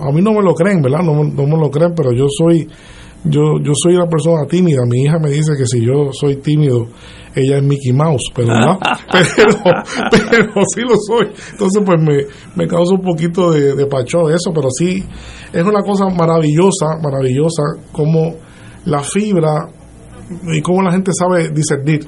a 0.00 0.12
mí 0.12 0.22
no 0.22 0.32
me 0.32 0.42
lo 0.42 0.54
creen, 0.54 0.80
¿verdad? 0.80 1.00
No, 1.04 1.14
me- 1.24 1.32
no 1.32 1.42
me 1.44 1.58
lo 1.62 1.70
creen, 1.70 1.92
pero 1.96 2.12
yo 2.12 2.26
soy 2.28 2.68
yo 3.24 3.58
yo 3.62 3.72
soy 3.74 3.94
una 3.96 4.06
persona 4.06 4.46
tímida. 4.48 4.82
Mi 4.88 5.02
hija 5.02 5.18
me 5.18 5.30
dice 5.30 5.52
que 5.58 5.66
si 5.66 5.84
yo 5.84 6.12
soy 6.12 6.36
tímido, 6.36 6.86
ella 7.34 7.56
es 7.56 7.62
Mickey 7.64 7.92
Mouse, 7.92 8.30
pero 8.34 8.48
¿verdad? 8.48 8.78
pero, 9.36 9.54
pero 10.30 10.52
sí 10.74 10.82
lo 10.82 10.94
soy. 11.06 11.28
Entonces 11.52 11.82
pues 11.84 12.00
me, 12.00 12.18
me 12.54 12.68
causa 12.68 12.94
un 12.94 13.00
poquito 13.00 13.50
de, 13.50 13.74
de 13.74 13.86
pacho 13.86 14.28
eso, 14.30 14.52
pero 14.54 14.68
sí 14.70 15.02
es 15.52 15.62
una 15.64 15.80
cosa 15.82 16.06
maravillosa, 16.08 16.86
maravillosa 17.02 17.62
como 17.92 18.34
la 18.86 19.02
fibra 19.02 19.68
y 20.52 20.60
cómo 20.62 20.82
la 20.82 20.92
gente 20.92 21.10
sabe 21.12 21.50
discernir 21.50 22.06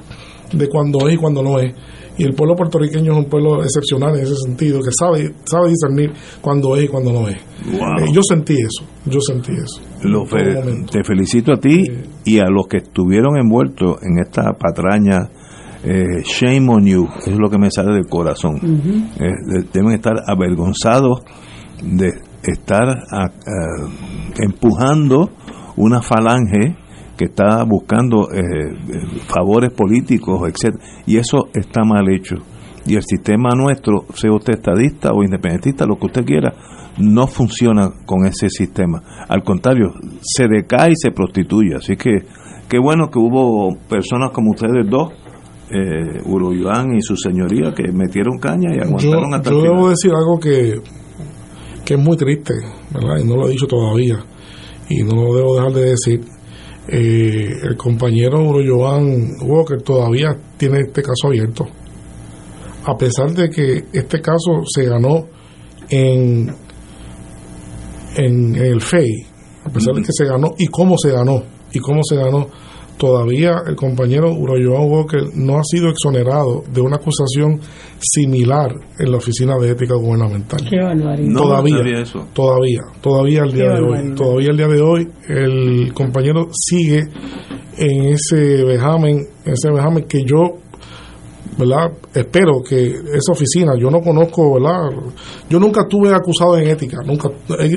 de 0.53 0.69
cuando 0.69 1.07
es 1.07 1.15
y 1.15 1.17
cuando 1.17 1.43
no 1.43 1.59
es. 1.59 1.73
Y 2.19 2.23
el 2.23 2.33
pueblo 2.33 2.55
puertorriqueño 2.55 3.11
es 3.11 3.17
un 3.19 3.25
pueblo 3.25 3.61
excepcional 3.63 4.15
en 4.17 4.23
ese 4.23 4.35
sentido, 4.37 4.79
que 4.79 4.89
sabe, 4.91 5.33
sabe 5.45 5.69
discernir 5.69 6.11
cuando 6.41 6.75
es 6.75 6.85
y 6.85 6.87
cuando 6.87 7.13
no 7.13 7.27
es. 7.27 7.37
Wow. 7.71 7.79
Eh, 8.07 8.11
yo 8.11 8.21
sentí 8.23 8.53
eso, 8.53 8.85
yo 9.05 9.19
sentí 9.21 9.51
eso. 9.51 9.81
Lo 10.01 10.25
fe- 10.25 10.83
te 10.91 11.03
felicito 11.03 11.53
a 11.53 11.57
ti 11.57 11.83
y 12.25 12.39
a 12.39 12.45
los 12.49 12.65
que 12.67 12.77
estuvieron 12.77 13.37
envueltos 13.37 13.97
en 14.03 14.19
esta 14.19 14.53
patraña. 14.53 15.29
eh, 15.83 16.23
shame 16.23 16.67
on 16.69 16.85
you, 16.87 17.07
eso 17.19 17.29
es 17.31 17.37
lo 17.37 17.49
que 17.51 17.59
me 17.59 17.69
sale 17.69 17.93
del 17.93 18.07
corazón. 18.09 18.55
Eh, 19.19 19.25
de- 19.45 19.67
deben 19.71 19.91
estar 19.93 20.15
avergonzados 20.25 21.21
de 21.83 22.13
estar 22.43 22.89
a- 22.89 23.25
a- 23.25 23.87
empujando 24.43 25.29
una 25.77 26.01
falange 26.01 26.75
que 27.17 27.25
está 27.25 27.63
buscando 27.63 28.29
eh, 28.31 28.39
eh, 28.41 29.05
favores 29.27 29.71
políticos, 29.71 30.41
etcétera, 30.47 30.83
y 31.05 31.17
eso 31.17 31.47
está 31.53 31.83
mal 31.83 32.07
hecho. 32.09 32.35
Y 32.85 32.95
el 32.95 33.03
sistema 33.03 33.49
nuestro, 33.55 34.05
sea 34.13 34.31
usted 34.31 34.53
estadista 34.53 35.11
o 35.11 35.23
independentista, 35.23 35.85
lo 35.85 35.97
que 35.97 36.05
usted 36.05 36.25
quiera, 36.25 36.53
no 36.99 37.27
funciona 37.27 37.89
con 38.05 38.25
ese 38.25 38.49
sistema. 38.49 39.01
Al 39.27 39.43
contrario, 39.43 39.93
se 40.21 40.47
decae 40.47 40.91
y 40.91 40.95
se 40.95 41.11
prostituye. 41.11 41.75
Así 41.75 41.95
que 41.97 42.11
qué 42.69 42.79
bueno 42.79 43.09
que 43.09 43.19
hubo 43.19 43.75
personas 43.89 44.31
como 44.31 44.51
ustedes 44.51 44.87
dos, 44.89 45.11
eh, 45.69 46.21
Uruguayán 46.25 46.95
y 46.95 47.01
su 47.01 47.17
señoría, 47.17 47.73
que 47.73 47.91
metieron 47.91 48.37
caña 48.39 48.69
y 48.73 48.77
Yo, 48.77 48.83
aguantaron 48.83 49.33
hasta 49.33 49.49
yo 49.51 49.57
el 49.57 49.63
debo 49.63 49.75
final. 49.75 49.89
decir 49.89 50.11
algo 50.11 50.39
que, 50.39 50.75
que 51.83 51.93
es 51.95 51.99
muy 51.99 52.15
triste, 52.15 52.53
¿verdad? 52.93 53.17
Y 53.21 53.27
no 53.27 53.35
lo 53.35 53.47
he 53.47 53.51
dicho 53.51 53.67
todavía. 53.67 54.15
Y 54.89 55.03
no 55.03 55.33
debo 55.33 55.55
dejar 55.55 55.73
de 55.73 55.85
decir. 55.91 56.21
Eh, 56.89 57.51
el 57.63 57.75
compañero 57.75 58.53
Joan 58.65 59.35
Walker 59.41 59.81
todavía 59.81 60.37
tiene 60.55 60.79
este 60.87 61.01
caso 61.01 61.27
abierto. 61.27 61.65
A 62.85 62.95
pesar 62.95 63.33
de 63.33 63.49
que 63.49 63.83
este 63.91 64.21
caso 64.21 64.63
se 64.65 64.85
ganó 64.85 65.27
en, 65.89 66.49
en, 68.15 68.55
en 68.55 68.55
el 68.55 68.79
FEI, 68.79 69.25
a 69.65 69.69
pesar 69.69 69.95
de 69.95 70.01
que 70.01 70.13
se 70.13 70.23
ganó 70.23 70.53
y 70.57 70.67
cómo 70.67 70.97
se 70.97 71.11
ganó, 71.11 71.43
y 71.73 71.79
cómo 71.79 71.99
se 72.03 72.15
ganó, 72.15 72.47
todavía 72.97 73.61
el 73.67 73.75
compañero 73.75 74.33
Uroyoan 74.33 74.89
Walker 74.89 75.21
no 75.35 75.57
ha 75.57 75.63
sido 75.63 75.89
exonerado 75.89 76.63
de 76.71 76.81
una 76.81 76.97
acusación 76.97 77.59
similar 77.99 78.73
en 78.99 79.11
la 79.11 79.17
Oficina 79.17 79.55
de 79.59 79.71
Ética 79.71 79.95
Gubernamental. 79.95 80.59
Qué 80.69 80.77
barbaridad. 80.77 81.29
No 81.29 81.41
todavía, 81.41 82.01
eso. 82.01 82.27
todavía, 82.33 82.81
todavía 83.01 83.43
el 83.43 83.53
día 83.53 83.69
Qué 83.69 83.75
de 83.75 83.81
hoy, 83.81 84.15
todavía 84.15 84.49
el 84.49 84.57
día 84.57 84.67
de 84.67 84.81
hoy 84.81 85.07
el 85.29 85.93
compañero 85.93 86.47
sigue 86.51 87.03
en 87.77 88.05
ese 88.05 88.63
vejamen, 88.63 89.27
ese 89.45 89.71
vejamen 89.71 90.05
que 90.05 90.23
yo 90.23 90.59
¿verdad? 91.57 91.91
Espero 92.13 92.61
que 92.67 92.85
esa 92.87 93.31
oficina, 93.31 93.73
yo 93.79 93.89
no 93.89 93.99
conozco, 94.01 94.53
¿verdad? 94.53 94.89
Yo 95.49 95.59
nunca 95.59 95.81
estuve 95.81 96.13
acusado 96.13 96.57
en 96.57 96.67
ética, 96.67 96.97
nunca, 97.03 97.29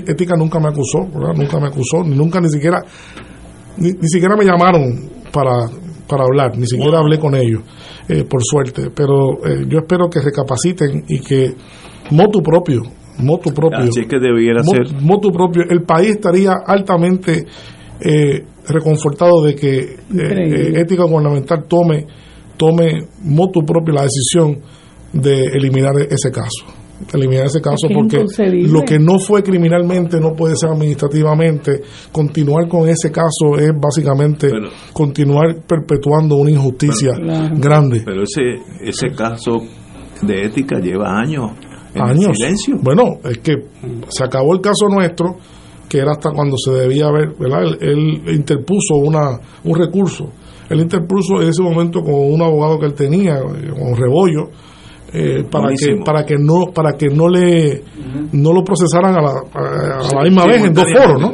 ética 0.07 0.37
nunca 0.37 0.61
me 0.61 0.69
acusó, 0.69 1.07
¿verdad? 1.07 1.35
Nunca 1.35 1.59
me 1.59 1.69
acusó, 1.69 2.05
ni 2.05 2.15
nunca 2.15 2.41
ni 2.41 2.51
siquiera, 2.51 2.83
ni, 3.77 3.91
ni 3.93 4.09
siquiera 4.09 4.37
me 4.37 4.45
llamaron 4.45 5.11
para, 5.33 5.69
para 6.09 6.25
hablar, 6.25 6.57
ni 6.59 6.67
siquiera 6.67 6.99
hablé 6.99 7.19
con 7.19 7.35
ellos, 7.35 7.63
eh, 8.09 8.25
por 8.25 8.43
suerte. 8.43 8.91
Pero 8.95 9.45
eh, 9.47 9.65
yo 9.69 9.79
espero 9.79 10.09
que 10.09 10.21
recapaciten 10.21 11.05
y 11.09 11.21
que 11.21 11.55
motu 12.11 12.43
propio, 12.43 12.83
motu 13.19 13.53
propio. 13.53 13.79
Así 13.79 14.07
que 14.07 14.19
debiera 14.19 14.63
ser. 14.63 15.01
motu 15.01 15.31
propio, 15.31 15.65
el 15.69 15.83
país 15.83 16.11
estaría 16.11 16.53
altamente 16.67 17.45
eh, 18.01 18.45
reconfortado 18.67 19.43
de 19.43 19.55
que 19.55 19.79
eh, 19.79 19.97
eh, 20.11 20.81
ética 20.81 21.05
gubernamental 21.05 21.65
tome 21.69 22.07
tome 22.57 23.07
motu 23.25 23.61
propio 23.65 23.95
la 23.95 24.03
decisión 24.03 24.59
de 25.13 25.45
eliminar 25.47 25.93
ese 26.09 26.31
caso 26.31 26.80
eliminar 27.15 27.47
ese 27.47 27.61
caso 27.61 27.87
es 27.89 27.95
porque 27.95 28.25
lo 28.67 28.83
que 28.83 28.99
no 28.99 29.19
fue 29.19 29.43
criminalmente 29.43 30.21
no 30.21 30.35
puede 30.35 30.55
ser 30.57 30.71
administrativamente 30.71 31.81
continuar 32.13 32.69
con 32.69 32.89
ese 32.89 33.11
caso 33.11 33.57
es 33.59 33.71
básicamente 33.81 34.51
continuar 34.93 35.57
perpetuando 35.67 36.37
una 36.37 36.51
injusticia 36.51 37.13
Claro. 37.15 37.55
grande 37.59 38.03
Pero 38.05 38.23
ese, 38.23 38.63
ese 38.83 39.09
caso 39.15 39.61
de 40.23 40.45
ética 40.47 40.79
lleva 40.79 41.19
años 41.19 41.53
en 41.95 42.03
años. 42.03 42.37
silencio. 42.37 42.77
Bueno, 42.83 43.19
es 43.25 43.39
que 43.39 43.55
se 44.09 44.23
acabó 44.23 44.53
el 44.55 44.61
caso 44.61 44.87
nuestro, 44.89 45.37
que 45.89 45.99
era 45.99 46.13
hasta 46.13 46.31
cuando 46.31 46.57
se 46.57 46.71
debía 46.71 47.07
haber, 47.07 47.35
¿verdad? 47.37 47.63
Él, 47.81 48.23
él 48.27 48.35
interpuso 48.37 48.95
una, 48.95 49.41
un 49.65 49.77
recurso. 49.77 50.31
Él 50.69 50.81
interpuso 50.83 51.43
en 51.43 51.49
ese 51.49 51.63
momento 51.63 52.01
con 52.03 52.15
un 52.15 52.41
abogado 52.43 52.79
que 52.79 52.87
él 52.87 52.95
tenía, 52.95 53.39
eh, 53.39 53.71
con 53.77 53.97
Rebollo, 53.97 54.51
eh, 55.12 55.45
para 55.51 55.69
que 55.70 55.77
para 56.05 56.24
que 56.24 56.37
no 56.39 56.66
para 56.73 56.93
que 56.97 57.09
no 57.09 57.28
le 57.28 57.82
no 58.32 58.53
lo 58.53 58.62
procesaran 58.62 59.16
a 59.16 59.20
la, 59.20 59.31
a, 59.55 60.09
a 60.09 60.15
la 60.15 60.23
misma 60.23 60.47
vez 60.47 60.65
en 60.65 60.74
dos 60.74 60.85
foros, 60.97 61.20
¿no? 61.20 61.32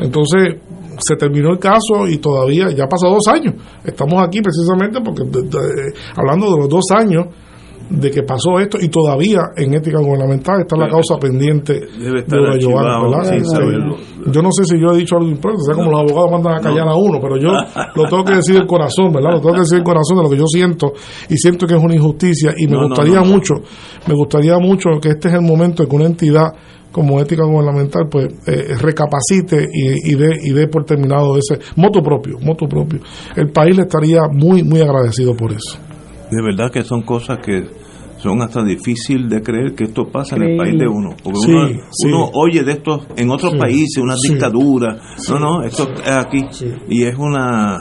Entonces 0.00 0.56
se 1.00 1.14
terminó 1.16 1.50
el 1.52 1.58
caso 1.58 2.06
y 2.08 2.18
todavía 2.18 2.70
ya 2.70 2.84
ha 2.84 2.88
pasado 2.88 3.14
dos 3.14 3.28
años. 3.28 3.54
Estamos 3.84 4.22
aquí 4.26 4.40
precisamente 4.40 5.00
porque 5.00 5.22
de- 5.24 5.42
de- 5.48 5.92
hablando 6.16 6.50
de 6.52 6.58
los 6.58 6.68
dos 6.68 6.84
años 6.96 7.26
de 7.90 8.10
que 8.10 8.22
pasó 8.22 8.58
esto 8.58 8.78
y 8.80 8.88
todavía 8.88 9.40
en 9.56 9.74
ética 9.74 9.98
gubernamental 9.98 10.60
está 10.60 10.76
la 10.76 10.88
causa 10.88 11.16
pendiente 11.18 11.80
Debe 11.98 12.20
estar 12.20 12.38
de 12.40 12.48
archivado. 12.48 13.08
Yo 14.30 14.42
no 14.42 14.50
sé 14.52 14.64
si 14.64 14.78
yo 14.78 14.92
he 14.92 14.98
dicho 14.98 15.16
algo 15.16 15.28
imprudente, 15.30 15.62
o 15.62 15.64
sea, 15.64 15.74
como 15.74 15.90
los 15.90 16.00
abogados 16.00 16.30
mandan 16.32 16.54
a 16.56 16.60
callar 16.60 16.86
a 16.88 16.94
uno, 16.96 17.18
pero 17.20 17.36
yo 17.38 17.48
lo 17.94 18.04
tengo 18.08 18.24
que 18.24 18.34
decir 18.34 18.56
del 18.56 18.66
corazón, 18.66 19.12
¿verdad? 19.12 19.32
Lo 19.32 19.40
tengo 19.40 19.54
que 19.54 19.60
decir 19.60 19.78
del 19.78 19.84
corazón 19.84 20.18
de 20.18 20.22
lo 20.24 20.30
que 20.30 20.36
yo 20.36 20.46
siento 20.46 20.92
y 21.28 21.36
siento 21.36 21.66
que 21.66 21.74
es 21.76 21.82
una 21.82 21.94
injusticia 21.94 22.52
y 22.56 22.66
me 22.66 22.72
No, 22.76 22.88
gustaría 22.88 23.22
mucho, 23.22 23.54
me 24.06 24.14
gustaría 24.14 24.58
mucho 24.58 24.90
que 25.00 25.10
este 25.10 25.28
es 25.28 25.34
el 25.34 25.42
momento 25.42 25.82
de 25.82 25.88
que 25.88 25.96
una 25.96 26.06
entidad 26.06 26.52
como 26.92 27.20
ética 27.20 27.44
gubernamental 27.44 28.08
pues 28.10 28.26
eh, 28.46 28.74
recapacite 28.80 29.66
y, 29.72 30.10
y 30.10 30.14
dé 30.14 30.30
y 30.42 30.52
dé 30.52 30.68
por 30.68 30.84
terminado 30.84 31.36
ese 31.38 31.58
moto 31.76 32.02
propio, 32.02 32.38
moto 32.40 32.66
propio. 32.66 33.00
El 33.36 33.50
país 33.50 33.76
le 33.76 33.82
estaría 33.82 34.20
muy 34.32 34.62
muy 34.62 34.80
agradecido 34.80 35.34
por 35.34 35.52
eso. 35.52 35.78
De 36.30 36.42
verdad 36.42 36.70
que 36.70 36.82
son 36.84 37.02
cosas 37.02 37.38
que 37.38 37.64
son 38.18 38.42
hasta 38.42 38.64
difícil 38.64 39.28
de 39.28 39.40
creer 39.42 39.74
que 39.74 39.84
esto 39.84 40.08
pasa 40.10 40.34
en 40.36 40.42
el 40.42 40.56
país 40.56 40.76
de 40.78 40.88
uno. 40.88 41.10
Porque 41.22 41.38
Sí, 41.40 41.52
uno, 41.52 41.68
sí. 41.90 42.08
uno 42.08 42.30
oye 42.34 42.64
de 42.64 42.72
esto 42.72 43.06
en 43.16 43.30
otros 43.30 43.52
Sí, 43.52 43.58
países, 43.58 44.02
una 44.02 44.14
dictadura. 44.20 44.96
No, 45.28 45.38
no, 45.38 45.62
esto 45.62 45.88
es 46.04 46.10
aquí. 46.10 46.44
Y 46.88 47.04
es 47.04 47.16
una, 47.16 47.78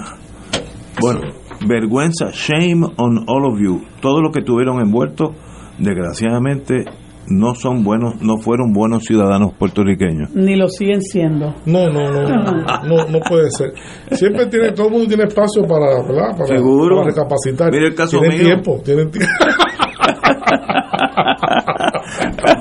bueno, 1.02 1.22
vergüenza, 1.66 2.30
shame 2.32 2.86
on 2.98 3.24
all 3.28 3.46
of 3.52 3.60
you. 3.60 3.82
Todo 4.00 4.22
lo 4.22 4.32
que 4.32 4.42
tuvieron 4.44 4.80
envueltos, 4.80 5.32
desgraciadamente, 5.80 6.86
no 7.30 7.56
son 7.56 7.84
buenos, 7.84 8.22
no 8.22 8.38
fueron 8.38 8.72
buenos 8.74 9.04
ciudadanos 9.04 9.54
puertorriqueños. 9.58 10.30
Ni 10.34 10.56
lo 10.56 10.68
siguen 10.70 11.02
siendo. 11.02 11.54
No, 11.66 11.90
no, 11.90 12.12
no, 12.12 12.24
no, 12.84 13.06
no 13.10 13.20
puede 13.28 13.50
ser. 13.52 13.74
Siempre 14.12 14.46
tiene, 14.48 14.72
todo 14.72 14.88
el 14.88 14.94
mundo 14.94 15.08
tiene 15.08 15.24
espacio 15.26 15.64
para, 15.64 16.02
¿verdad? 16.08 16.38
Para, 16.38 16.46
Seguro. 16.48 16.98
para 16.98 17.10
recapacitar. 17.10 17.72
Mira 17.72 17.88
el 17.88 17.96
caso 17.96 18.20
tienen 18.20 18.38
mío. 18.38 18.48
tiempo, 18.48 18.82
tienen 18.84 19.12
tiempo. 19.12 19.30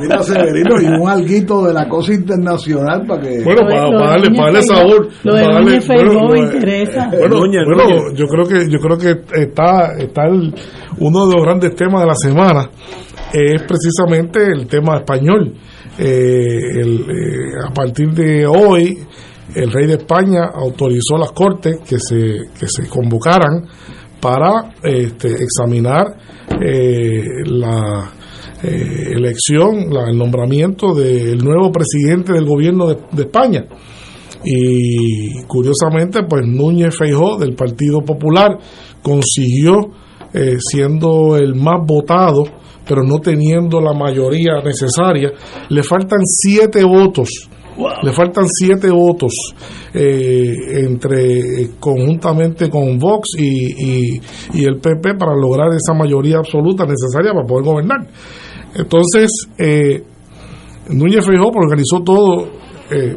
Mira, 0.01 0.23
Severino, 0.23 0.81
y 0.81 0.87
un 0.87 1.09
alguito 1.09 1.65
de 1.67 1.73
la 1.73 1.89
cosa 1.89 2.13
internacional 2.13 3.05
para 3.07 3.23
que. 3.23 3.43
Bueno, 3.45 3.63
para, 3.69 3.91
para 3.91 4.11
darle, 4.11 4.31
para 4.37 4.45
darle 4.53 4.63
sabor. 4.63 5.09
Lo 5.23 5.35
de 5.35 5.43
darle- 5.43 5.81
bueno, 5.87 6.29
me 6.29 6.39
interesa. 6.41 7.11
Bueno, 7.17 7.39
Núñez, 7.41 7.63
bueno, 7.65 7.85
Núñez. 7.85 8.19
yo 8.19 8.27
creo 8.27 8.47
que 8.47 8.71
yo 8.71 8.79
creo 8.79 8.99
que 8.99 9.41
está 9.43 9.97
está 9.99 10.25
el- 10.27 10.55
uno 10.99 11.27
de 11.27 11.35
los 11.35 11.43
grandes 11.45 11.75
temas 11.77 12.01
de 12.03 12.07
la 12.07 12.15
semana 12.15 12.69
es 13.45 13.63
precisamente 13.63 14.45
el 14.45 14.67
tema 14.67 14.99
español. 14.99 15.55
Eh, 15.99 16.09
eh, 16.09 16.85
a 17.67 17.73
partir 17.73 18.11
de 18.13 18.47
hoy 18.47 18.99
el 19.55 19.71
rey 19.73 19.87
de 19.87 19.95
España 19.95 20.45
autorizó 20.55 21.17
las 21.19 21.33
cortes 21.33 21.79
que 21.89 21.97
se 21.99 22.51
que 22.59 22.67
se 22.69 22.89
convocaran 22.89 23.67
para 24.21 24.75
este, 24.83 25.29
examinar 25.43 26.07
eh, 26.61 27.23
la 27.47 28.13
elección, 28.63 29.91
la- 29.93 30.09
el 30.11 30.17
nombramiento 30.19 30.95
del 30.95 31.39
nuevo 31.39 31.71
presidente 31.71 32.33
del 32.33 32.45
gobierno 32.47 32.87
de- 32.89 33.23
España. 33.23 33.65
Y 34.45 35.43
curiosamente, 35.47 36.21
pues 36.29 36.47
Núñez 36.47 36.97
Feijó 36.97 37.37
del 37.39 37.55
Partido 37.55 38.01
Popular 38.01 38.59
consiguió, 39.03 39.91
siendo 40.59 41.37
el 41.37 41.55
más 41.55 41.81
votado, 41.87 42.45
pero 42.87 43.03
no 43.03 43.19
teniendo 43.19 43.81
la 43.81 43.93
mayoría 43.93 44.61
necesaria, 44.65 45.33
le 45.69 45.83
faltan 45.83 46.21
siete 46.25 46.85
votos. 46.85 47.51
Le 48.03 48.11
faltan 48.11 48.47
siete 48.49 48.91
votos 48.91 49.35
eh, 49.93 50.55
entre 50.83 51.73
conjuntamente 51.79 52.71
con 52.71 52.99
Vox 52.99 53.37
y, 53.39 54.15
y, 54.15 54.21
y 54.55 54.65
el 54.65 54.79
PP 54.79 55.17
para 55.19 55.35
lograr 55.37 55.69
esa 55.75 55.93
mayoría 55.93 56.39
absoluta 56.39 56.87
necesaria 56.87 57.33
para 57.35 57.47
poder 57.47 57.65
gobernar. 57.67 58.07
Entonces, 58.75 59.31
eh, 59.59 60.03
Núñez 60.91 61.25
Feijó 61.25 61.49
organizó 61.49 62.03
todo, 62.05 62.47
eh, 62.91 63.17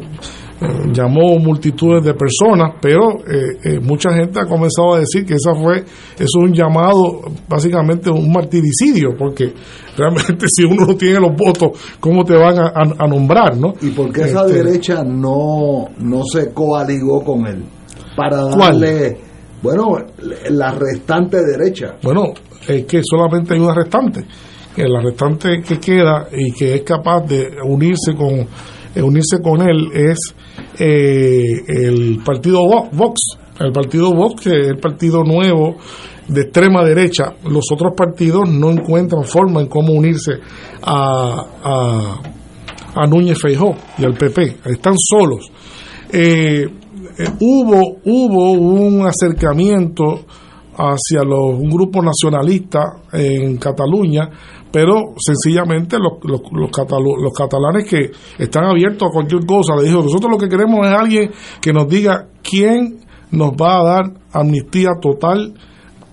llamó 0.92 1.38
multitudes 1.38 2.04
de 2.04 2.12
personas, 2.14 2.74
pero 2.82 3.12
eh, 3.20 3.56
eh, 3.64 3.80
mucha 3.80 4.12
gente 4.12 4.40
ha 4.40 4.46
comenzado 4.46 4.94
a 4.94 5.00
decir 5.00 5.24
que 5.24 5.34
esa 5.34 5.54
fue, 5.54 5.78
eso 5.78 5.86
es 6.16 6.34
un 6.36 6.52
llamado, 6.52 7.22
básicamente 7.48 8.10
un 8.10 8.30
martiricidio, 8.30 9.16
porque 9.18 9.52
realmente 9.96 10.46
si 10.48 10.64
uno 10.64 10.86
no 10.86 10.96
tiene 10.96 11.20
los 11.20 11.32
votos, 11.36 11.78
¿cómo 11.98 12.24
te 12.24 12.34
van 12.34 12.58
a, 12.58 12.66
a- 12.68 13.04
a 13.04 13.06
nombrar, 13.08 13.56
no? 13.56 13.72
¿Y 13.80 13.90
por 13.90 14.12
qué 14.12 14.22
esa 14.22 14.44
Este, 14.46 14.62
derecha 14.62 15.02
no, 15.02 15.88
no 15.98 16.22
se 16.30 16.52
coaligó 16.52 17.22
con 17.24 17.46
él? 17.46 17.64
Para 18.16 18.42
¿Cuál? 18.54 18.80
darle, 18.80 19.16
bueno, 19.62 19.96
la 20.50 20.72
restante 20.72 21.38
derecha. 21.42 21.96
Bueno, 22.02 22.24
es 22.68 22.84
que 22.84 23.00
solamente 23.02 23.54
hay 23.54 23.60
una 23.60 23.74
restante. 23.74 24.24
Que 24.74 24.84
la 24.86 25.00
restante 25.00 25.62
que 25.66 25.78
queda 25.80 26.28
y 26.32 26.52
que 26.52 26.74
es 26.76 26.82
capaz 26.82 27.22
de 27.26 27.50
unirse 27.64 28.14
con 28.16 28.30
eh, 28.34 28.46
unirse 28.96 29.40
con 29.42 29.60
él 29.62 29.88
es 29.94 30.18
eh, 30.78 31.62
el 31.68 32.20
partido 32.24 32.60
Vo- 32.60 32.88
Vox. 32.92 33.20
El 33.58 33.72
partido 33.72 34.14
Vox, 34.14 34.42
que 34.42 34.50
es 34.60 34.68
el 34.68 34.78
partido 34.78 35.22
nuevo 35.22 35.76
de 36.28 36.42
extrema 36.42 36.82
derecha. 36.84 37.34
Los 37.48 37.64
otros 37.72 37.92
partidos 37.96 38.48
no 38.48 38.70
encuentran 38.70 39.24
forma 39.24 39.60
en 39.60 39.66
cómo 39.66 39.92
unirse 39.92 40.32
a, 40.82 41.46
a, 41.62 42.20
a 43.02 43.06
Núñez 43.06 43.38
Feijó 43.40 43.74
y 43.98 44.04
al 44.04 44.14
PP. 44.14 44.56
Están 44.64 44.94
solos. 44.96 45.50
Eh, 46.12 46.64
eh, 47.18 47.24
hubo, 47.40 47.98
hubo 48.04 48.50
un 48.52 49.06
acercamiento 49.06 50.24
hacia 50.82 51.22
los, 51.24 51.58
un 51.58 51.68
grupo 51.68 52.00
nacionalista 52.02 52.80
en 53.12 53.56
Cataluña, 53.58 54.28
pero 54.72 55.14
sencillamente 55.18 55.96
los, 55.98 56.12
los, 56.22 56.40
los, 56.52 56.70
catalu- 56.70 57.20
los 57.22 57.32
catalanes 57.36 57.88
que 57.88 58.10
están 58.42 58.64
abiertos 58.64 59.08
a 59.08 59.12
cualquier 59.12 59.44
cosa, 59.44 59.76
le 59.76 59.88
dijo, 59.88 60.02
nosotros 60.02 60.30
lo 60.30 60.38
que 60.38 60.48
queremos 60.48 60.86
es 60.86 60.92
alguien 60.92 61.30
que 61.60 61.72
nos 61.72 61.88
diga 61.88 62.28
quién 62.42 63.00
nos 63.32 63.50
va 63.50 63.80
a 63.80 63.84
dar 63.84 64.12
amnistía 64.32 64.90
total 65.00 65.54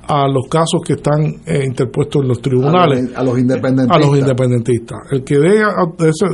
a 0.10 0.28
los 0.28 0.48
casos 0.50 0.82
que 0.86 0.94
están 0.94 1.22
eh, 1.46 1.64
interpuestos 1.66 2.22
en 2.22 2.28
los 2.30 2.42
tribunales 2.42 3.00
A 3.00 3.02
los, 3.10 3.18
a 3.18 3.24
los 3.24 3.40
independentistas. 3.40 3.98
a 3.98 4.08
los 4.08 4.18
independentistas. 4.18 4.98
El 5.12 5.24
que 5.24 5.36
dé 5.38 5.64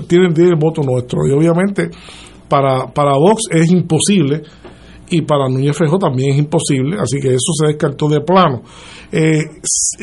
tiene, 0.07 0.34
tiene 0.34 0.49
el 0.51 0.60
voto 0.60 0.81
nuestro. 0.84 1.19
Y 1.27 1.31
obviamente 1.31 1.89
para, 2.47 2.85
para 2.93 3.14
Vox 3.18 3.43
es 3.51 3.72
imposible 3.72 4.43
y 5.10 5.22
para 5.22 5.48
Núñez 5.48 5.78
Feijó 5.78 5.98
también 5.98 6.34
es 6.34 6.40
imposible, 6.40 6.98
así 7.00 7.20
que 7.20 7.30
eso 7.30 7.52
se 7.60 7.68
descartó 7.68 8.08
de 8.08 8.22
plano. 8.22 8.62
Eh, 9.12 9.44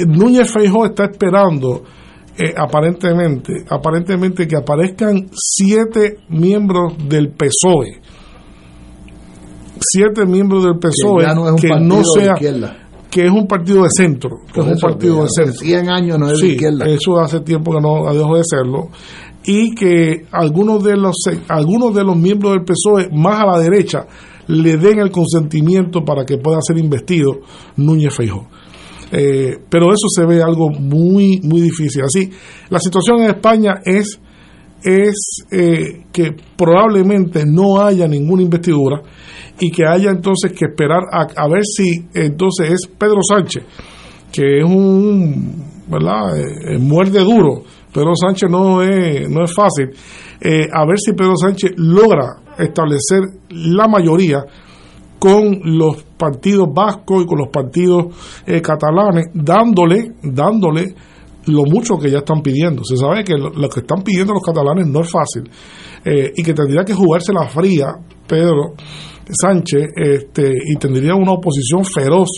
Núñez 0.07 0.53
Feijó 0.53 0.87
está 0.87 1.05
esperando 1.05 1.83
eh, 2.39 2.55
aparentemente, 2.57 3.65
aparentemente 3.69 4.47
que 4.47 4.57
aparezcan 4.57 5.29
siete 5.35 6.19
miembros 6.29 6.95
del 7.09 7.31
PSOE. 7.31 8.01
Siete 9.81 10.27
miembros 10.27 10.65
del 10.65 10.79
PSOE 10.79 11.23
Que 11.23 11.27
ya 11.27 11.35
no 11.35 11.47
es 11.47 11.53
un 11.53 11.59
que 11.59 11.81
no 11.81 12.05
sea 12.05 12.35
que 13.11 13.27
es 13.27 13.33
un 13.33 13.47
partido 13.47 13.83
de 13.83 13.89
centro, 13.91 14.31
que 14.47 14.61
Por 14.61 14.65
es 14.65 14.71
un 14.71 14.77
eso, 14.77 14.87
partido 14.87 15.23
de 15.23 15.29
centro. 15.29 15.55
100 15.55 15.91
años 15.91 16.19
no 16.19 16.31
es 16.31 16.41
de 16.41 16.49
izquierda. 16.49 16.87
Eso 16.87 17.19
hace 17.19 17.41
tiempo 17.41 17.73
que 17.73 17.81
no 17.81 18.05
dejó 18.15 18.37
de 18.37 18.45
serlo. 18.45 18.89
Y 19.43 19.75
que 19.75 20.27
algunos 20.31 20.85
de 20.85 20.97
los 20.97 21.17
algunos 21.49 21.95
de 21.95 22.05
los 22.05 22.17
miembros 22.17 22.53
del 22.53 22.63
PSOE 22.63 23.09
más 23.11 23.41
a 23.41 23.47
la 23.47 23.59
derecha 23.59 24.07
le 24.51 24.77
den 24.77 24.99
el 24.99 25.11
consentimiento 25.11 26.05
para 26.05 26.25
que 26.25 26.39
pueda 26.39 26.59
ser 26.61 26.79
investido 26.79 27.41
Núñez 27.77 28.15
Feijó. 28.15 28.49
Eh, 29.13 29.59
pero 29.69 29.87
eso 29.87 30.09
se 30.09 30.25
ve 30.25 30.43
algo 30.43 30.71
muy 30.71 31.41
muy 31.43 31.61
difícil. 31.61 32.03
Así, 32.03 32.31
la 32.69 32.79
situación 32.79 33.23
en 33.23 33.31
España 33.31 33.81
es 33.85 34.21
es 34.83 35.45
eh, 35.51 36.05
que 36.13 36.35
probablemente 36.57 37.45
no 37.47 37.81
haya 37.81 38.09
ninguna 38.09 38.43
investidura 38.43 39.03
y 39.59 39.71
que 39.71 39.87
haya 39.87 40.11
entonces 40.11 40.53
que 40.53 40.67
esperar 40.67 41.03
a, 41.13 41.27
a 41.37 41.49
ver 41.49 41.65
si 41.65 42.07
entonces 42.15 42.71
es 42.71 42.91
Pedro 42.99 43.21
Sánchez, 43.23 43.63
que 44.33 44.61
es 44.61 44.65
un, 44.65 45.65
¿verdad? 45.87 46.39
Eh, 46.39 46.75
eh, 46.75 46.79
muerde 46.79 47.21
duro. 47.21 47.63
Pedro 47.93 48.13
Sánchez 48.15 48.49
no 48.49 48.83
es, 48.83 49.29
no 49.29 49.45
es 49.45 49.53
fácil. 49.53 49.91
A 50.73 50.87
ver 50.87 50.97
si 50.97 51.13
Pedro 51.13 51.37
Sánchez 51.37 51.73
logra 51.77 52.37
establecer 52.59 53.21
la 53.51 53.89
mayoría 53.89 54.45
con 55.19 55.61
los 55.65 56.03
partidos 56.17 56.69
vascos 56.75 57.25
y 57.25 57.27
con 57.27 57.39
los 57.39 57.49
partidos 57.49 58.07
eh, 58.47 58.61
catalanes, 58.63 59.27
dándole, 59.35 60.13
dándole 60.23 60.95
lo 61.47 61.63
mucho 61.65 61.99
que 61.99 62.11
ya 62.11 62.19
están 62.19 62.43
pidiendo. 62.43 62.85
Se 62.85 62.97
sabe 62.97 63.25
que 63.25 63.35
lo, 63.35 63.51
lo 63.51 63.69
que 63.69 63.81
están 63.81 64.03
pidiendo 64.03 64.33
los 64.33 64.43
catalanes 64.43 64.87
no 64.87 65.01
es 65.03 65.11
fácil 65.11 65.51
eh, 66.05 66.33
y 66.37 66.43
que 66.43 66.55
tendría 66.55 66.85
que 66.85 66.95
jugarse 66.95 67.33
la 67.33 67.47
fría 67.49 67.87
Pedro 68.27 68.75
Sánchez 69.29 69.89
este, 69.97 70.53
y 70.73 70.77
tendría 70.77 71.15
una 71.15 71.33
oposición 71.33 71.85
feroz 71.85 72.29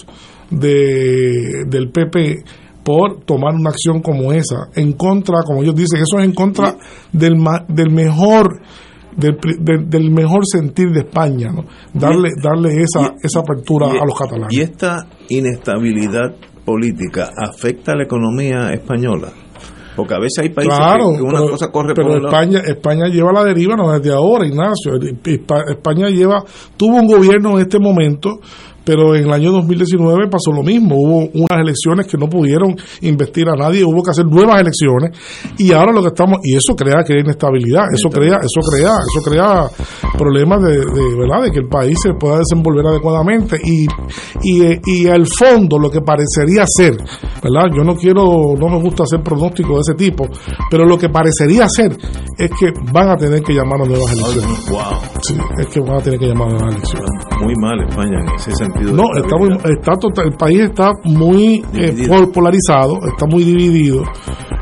de, 0.50 1.64
del 1.66 1.90
PP 1.90 2.44
por 2.82 3.20
tomar 3.24 3.54
una 3.54 3.70
acción 3.70 4.00
como 4.02 4.32
esa, 4.32 4.68
en 4.74 4.92
contra, 4.94 5.42
como 5.46 5.62
ellos 5.62 5.74
dicen, 5.76 6.00
eso 6.02 6.18
es 6.18 6.24
en 6.24 6.34
contra 6.34 6.76
del, 7.12 7.36
ma- 7.36 7.64
del 7.68 7.90
mejor 7.90 8.60
del, 9.16 9.36
del, 9.60 9.88
del 9.90 10.10
mejor 10.10 10.40
sentir 10.44 10.90
de 10.90 11.00
España, 11.00 11.50
¿no? 11.52 11.64
darle 11.92 12.30
darle 12.42 12.82
esa, 12.82 13.14
esa 13.22 13.40
apertura 13.40 13.88
y- 13.94 13.98
a 13.98 14.04
los 14.04 14.18
catalanes. 14.18 14.52
Y 14.56 14.60
esta 14.60 15.06
inestabilidad 15.28 16.34
política 16.64 17.30
afecta 17.36 17.92
a 17.92 17.96
la 17.96 18.04
economía 18.04 18.72
española. 18.72 19.28
Porque 19.94 20.14
a 20.14 20.18
veces 20.18 20.38
hay 20.44 20.48
países 20.48 20.74
Claro, 20.74 21.10
que, 21.14 21.20
una 21.22 21.40
pero, 21.40 21.50
cosa 21.50 21.70
corre 21.70 21.92
pero 21.94 22.08
por 22.08 22.16
un 22.16 22.22
lado. 22.22 22.34
España, 22.34 22.60
España 22.66 23.08
lleva 23.08 23.30
la 23.30 23.44
deriva 23.44 23.76
no 23.76 23.92
desde 23.92 24.10
ahora, 24.10 24.46
Ignacio. 24.46 24.94
Espa- 24.94 25.70
España 25.70 26.08
lleva, 26.08 26.42
tuvo 26.78 26.96
un 26.96 27.06
gobierno 27.06 27.56
en 27.56 27.60
este 27.60 27.78
momento, 27.78 28.30
pero 28.84 29.14
en 29.14 29.24
el 29.24 29.32
año 29.32 29.52
2019 29.52 30.28
pasó 30.28 30.52
lo 30.52 30.62
mismo. 30.62 30.96
Hubo 30.96 31.28
unas 31.34 31.60
elecciones 31.60 32.06
que 32.06 32.16
no 32.16 32.28
pudieron 32.28 32.76
investir 33.02 33.48
a 33.48 33.54
nadie, 33.54 33.84
hubo 33.84 34.02
que 34.02 34.10
hacer 34.10 34.26
nuevas 34.26 34.60
elecciones 34.60 35.18
y 35.58 35.72
ahora 35.72 35.92
lo 35.92 36.02
que 36.02 36.08
estamos 36.08 36.38
y 36.42 36.56
eso 36.56 36.74
crea 36.74 37.02
que 37.04 37.14
hay 37.14 37.20
inestabilidad, 37.20 37.84
eso 37.92 38.08
crea, 38.08 38.38
eso 38.42 38.60
crea, 38.70 38.92
eso 38.98 39.30
crea 39.30 39.68
problemas 40.16 40.62
de, 40.62 40.78
de, 40.78 41.16
verdad 41.18 41.42
de 41.44 41.50
que 41.50 41.60
el 41.60 41.68
país 41.68 41.96
se 42.02 42.14
pueda 42.14 42.38
desenvolver 42.38 42.86
adecuadamente 42.86 43.58
y 43.62 43.86
y, 44.42 44.62
eh, 44.62 44.80
y 44.84 45.08
al 45.08 45.26
fondo 45.26 45.78
lo 45.78 45.90
que 45.90 46.00
parecería 46.00 46.64
ser, 46.66 46.96
¿verdad? 47.42 47.70
Yo 47.76 47.84
no 47.84 47.94
quiero, 47.94 48.54
no 48.58 48.68
me 48.68 48.80
gusta 48.80 49.04
hacer 49.04 49.22
pronósticos 49.22 49.76
de 49.76 49.92
ese 49.92 49.94
tipo, 49.94 50.28
pero 50.70 50.84
lo 50.84 50.98
que 50.98 51.08
parecería 51.08 51.66
ser 51.68 51.96
es 52.38 52.50
que 52.58 52.72
van 52.92 53.10
a 53.10 53.16
tener 53.16 53.42
que 53.42 53.52
llamar 53.52 53.82
a 53.82 53.84
nuevas 53.84 54.12
elecciones. 54.12 54.70
Wow. 54.70 54.80
Sí, 55.22 55.36
es 55.58 55.66
que 55.66 55.80
van 55.80 55.96
a 55.96 56.02
tener 56.02 56.18
que 56.18 56.26
llamar 56.26 56.48
a 56.48 56.52
nuevas 56.52 56.74
elecciones. 56.74 57.31
Muy 57.42 57.54
mal 57.60 57.80
España 57.88 58.18
en 58.20 58.34
ese 58.36 58.50
sentido. 58.52 58.92
No, 58.94 59.04
está 59.16 59.36
muy, 59.36 59.50
está 59.50 59.92
total- 60.00 60.26
el 60.26 60.36
país 60.36 60.60
está 60.60 60.90
muy 61.04 61.64
eh, 61.74 62.08
polarizado, 62.32 62.94
está 63.06 63.26
muy 63.26 63.44
dividido 63.44 64.04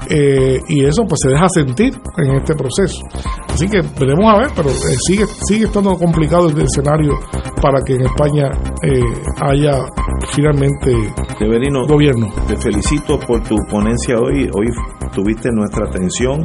eh, 0.09 0.59
y 0.69 0.85
eso 0.85 1.03
pues 1.09 1.21
se 1.23 1.29
deja 1.31 1.47
sentir 1.49 1.93
en 2.17 2.37
este 2.37 2.55
proceso. 2.55 3.01
Así 3.49 3.67
que 3.69 3.81
veremos 3.99 4.33
a 4.33 4.39
ver, 4.39 4.49
pero 4.57 4.71
eh, 4.71 4.97
sigue 5.07 5.25
sigue 5.47 5.67
estando 5.67 5.95
complicado 5.97 6.49
el 6.49 6.59
escenario 6.61 7.13
para 7.61 7.81
que 7.85 7.95
en 7.95 8.03
España 8.03 8.51
eh, 8.83 9.01
haya 9.43 9.85
finalmente 10.33 10.93
Severino, 11.39 11.87
gobierno. 11.87 12.29
te 12.47 12.57
felicito 12.57 13.19
por 13.21 13.43
tu 13.43 13.57
ponencia 13.71 14.17
hoy. 14.19 14.49
Hoy 14.55 14.67
tuviste 15.15 15.51
nuestra 15.53 15.87
atención, 15.89 16.43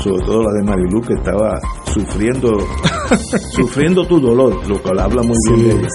sobre 0.00 0.22
todo 0.24 0.42
la 0.42 0.52
de 0.52 0.62
Marilu, 0.64 1.00
que 1.00 1.14
estaba 1.14 1.58
sufriendo 1.92 2.58
sufriendo 3.52 4.04
tu 4.06 4.20
dolor, 4.20 4.66
lo 4.68 4.80
cual 4.82 4.98
habla 5.00 5.22
muy 5.22 5.36
bien 5.62 5.80
de 5.82 5.86
ella. 5.86 5.88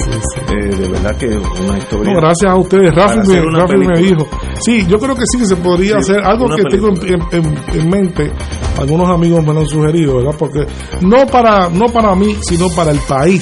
Eh, 0.51 0.75
de 0.75 0.87
verdad 0.89 1.15
que 1.17 1.27
una 1.27 1.77
historia. 1.77 2.13
No, 2.13 2.19
gracias 2.19 2.51
a 2.51 2.55
ustedes. 2.55 2.91
hacer 2.97 3.77
me, 3.77 3.99
dijo. 3.99 4.27
Sí, 4.61 4.85
yo 4.87 4.97
creo 4.99 5.15
que 5.15 5.23
sí 5.25 5.37
que 5.39 5.45
se 5.45 5.55
podría 5.57 5.97
hacer 5.97 6.19
algo 6.23 6.47
que 6.47 6.63
tengo 6.63 6.89
en, 6.89 7.13
en- 7.13 7.45
en- 7.45 7.79
en 7.81 7.89
mente. 7.89 8.31
Algunos 8.79 9.09
amigos 9.09 9.43
me 9.45 9.53
lo 9.53 9.59
han 9.61 9.65
sugerido, 9.67 10.17
¿verdad? 10.17 10.35
Porque 10.37 10.65
no 11.01 11.25
para, 11.27 11.69
no 11.69 11.85
para 11.87 12.15
mí, 12.15 12.35
sino 12.41 12.67
para 12.75 12.91
el 12.91 12.99
país. 12.99 13.41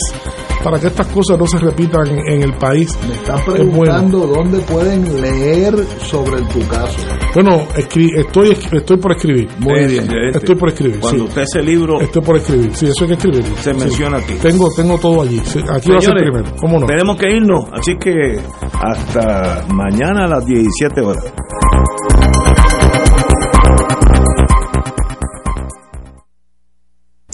Para 0.66 0.80
que 0.80 0.88
estas 0.88 1.06
cosas 1.10 1.38
no 1.38 1.46
se 1.46 1.60
repitan 1.60 2.08
en, 2.28 2.42
el 2.42 2.54
país. 2.54 2.98
Me 3.08 3.14
Están 3.14 3.40
preguntando 3.46 4.26
dónde 4.26 4.58
pueden 4.62 5.22
leer 5.22 5.76
sobre 6.00 6.42
tu 6.42 6.68
caso. 6.68 6.98
Bueno, 7.36 7.68
escri- 7.76 8.18
estoy, 8.18 8.58
estoy 8.72 8.98
por 8.98 9.12
escribir. 9.12 9.48
Muy 9.60 9.86
bien. 9.86 10.06
Excelente. 10.06 10.38
Estoy 10.40 10.56
por 10.56 10.70
escribir. 10.70 11.00
Cuando 11.02 11.26
sí. 11.26 11.30
usted 11.30 11.42
ese 11.44 11.62
libro 11.62 12.02
Estoy 12.02 12.22
por 12.24 12.38
escribir. 12.38 12.76
Sí, 12.76 12.88
eso 12.88 13.04
hay 13.04 13.08
que 13.10 13.14
escribirlo. 13.14 13.56
se 13.58 13.74
Sí. 13.76 13.80
menciona 13.80 14.18
aquí. 14.18 14.34
Tengo, 14.42 14.68
tengo 14.76 14.98
todo 14.98 15.22
allí. 15.22 15.40
Sí, 15.46 15.60
Aquí 15.70 15.92
va 15.92 15.98
a 15.98 16.02
ser 16.02 16.16
primero. 16.16 16.46
¿Cómo 16.60 16.80
no? 16.80 16.88
Tenemos 16.88 17.16
que 17.16 17.32
irnos, 17.32 17.66
así 17.72 17.92
que 18.00 18.40
hasta 18.82 19.66
mañana 19.72 20.26
a 20.26 20.28
las 20.28 20.46
17 20.48 21.00
horas. 21.02 21.24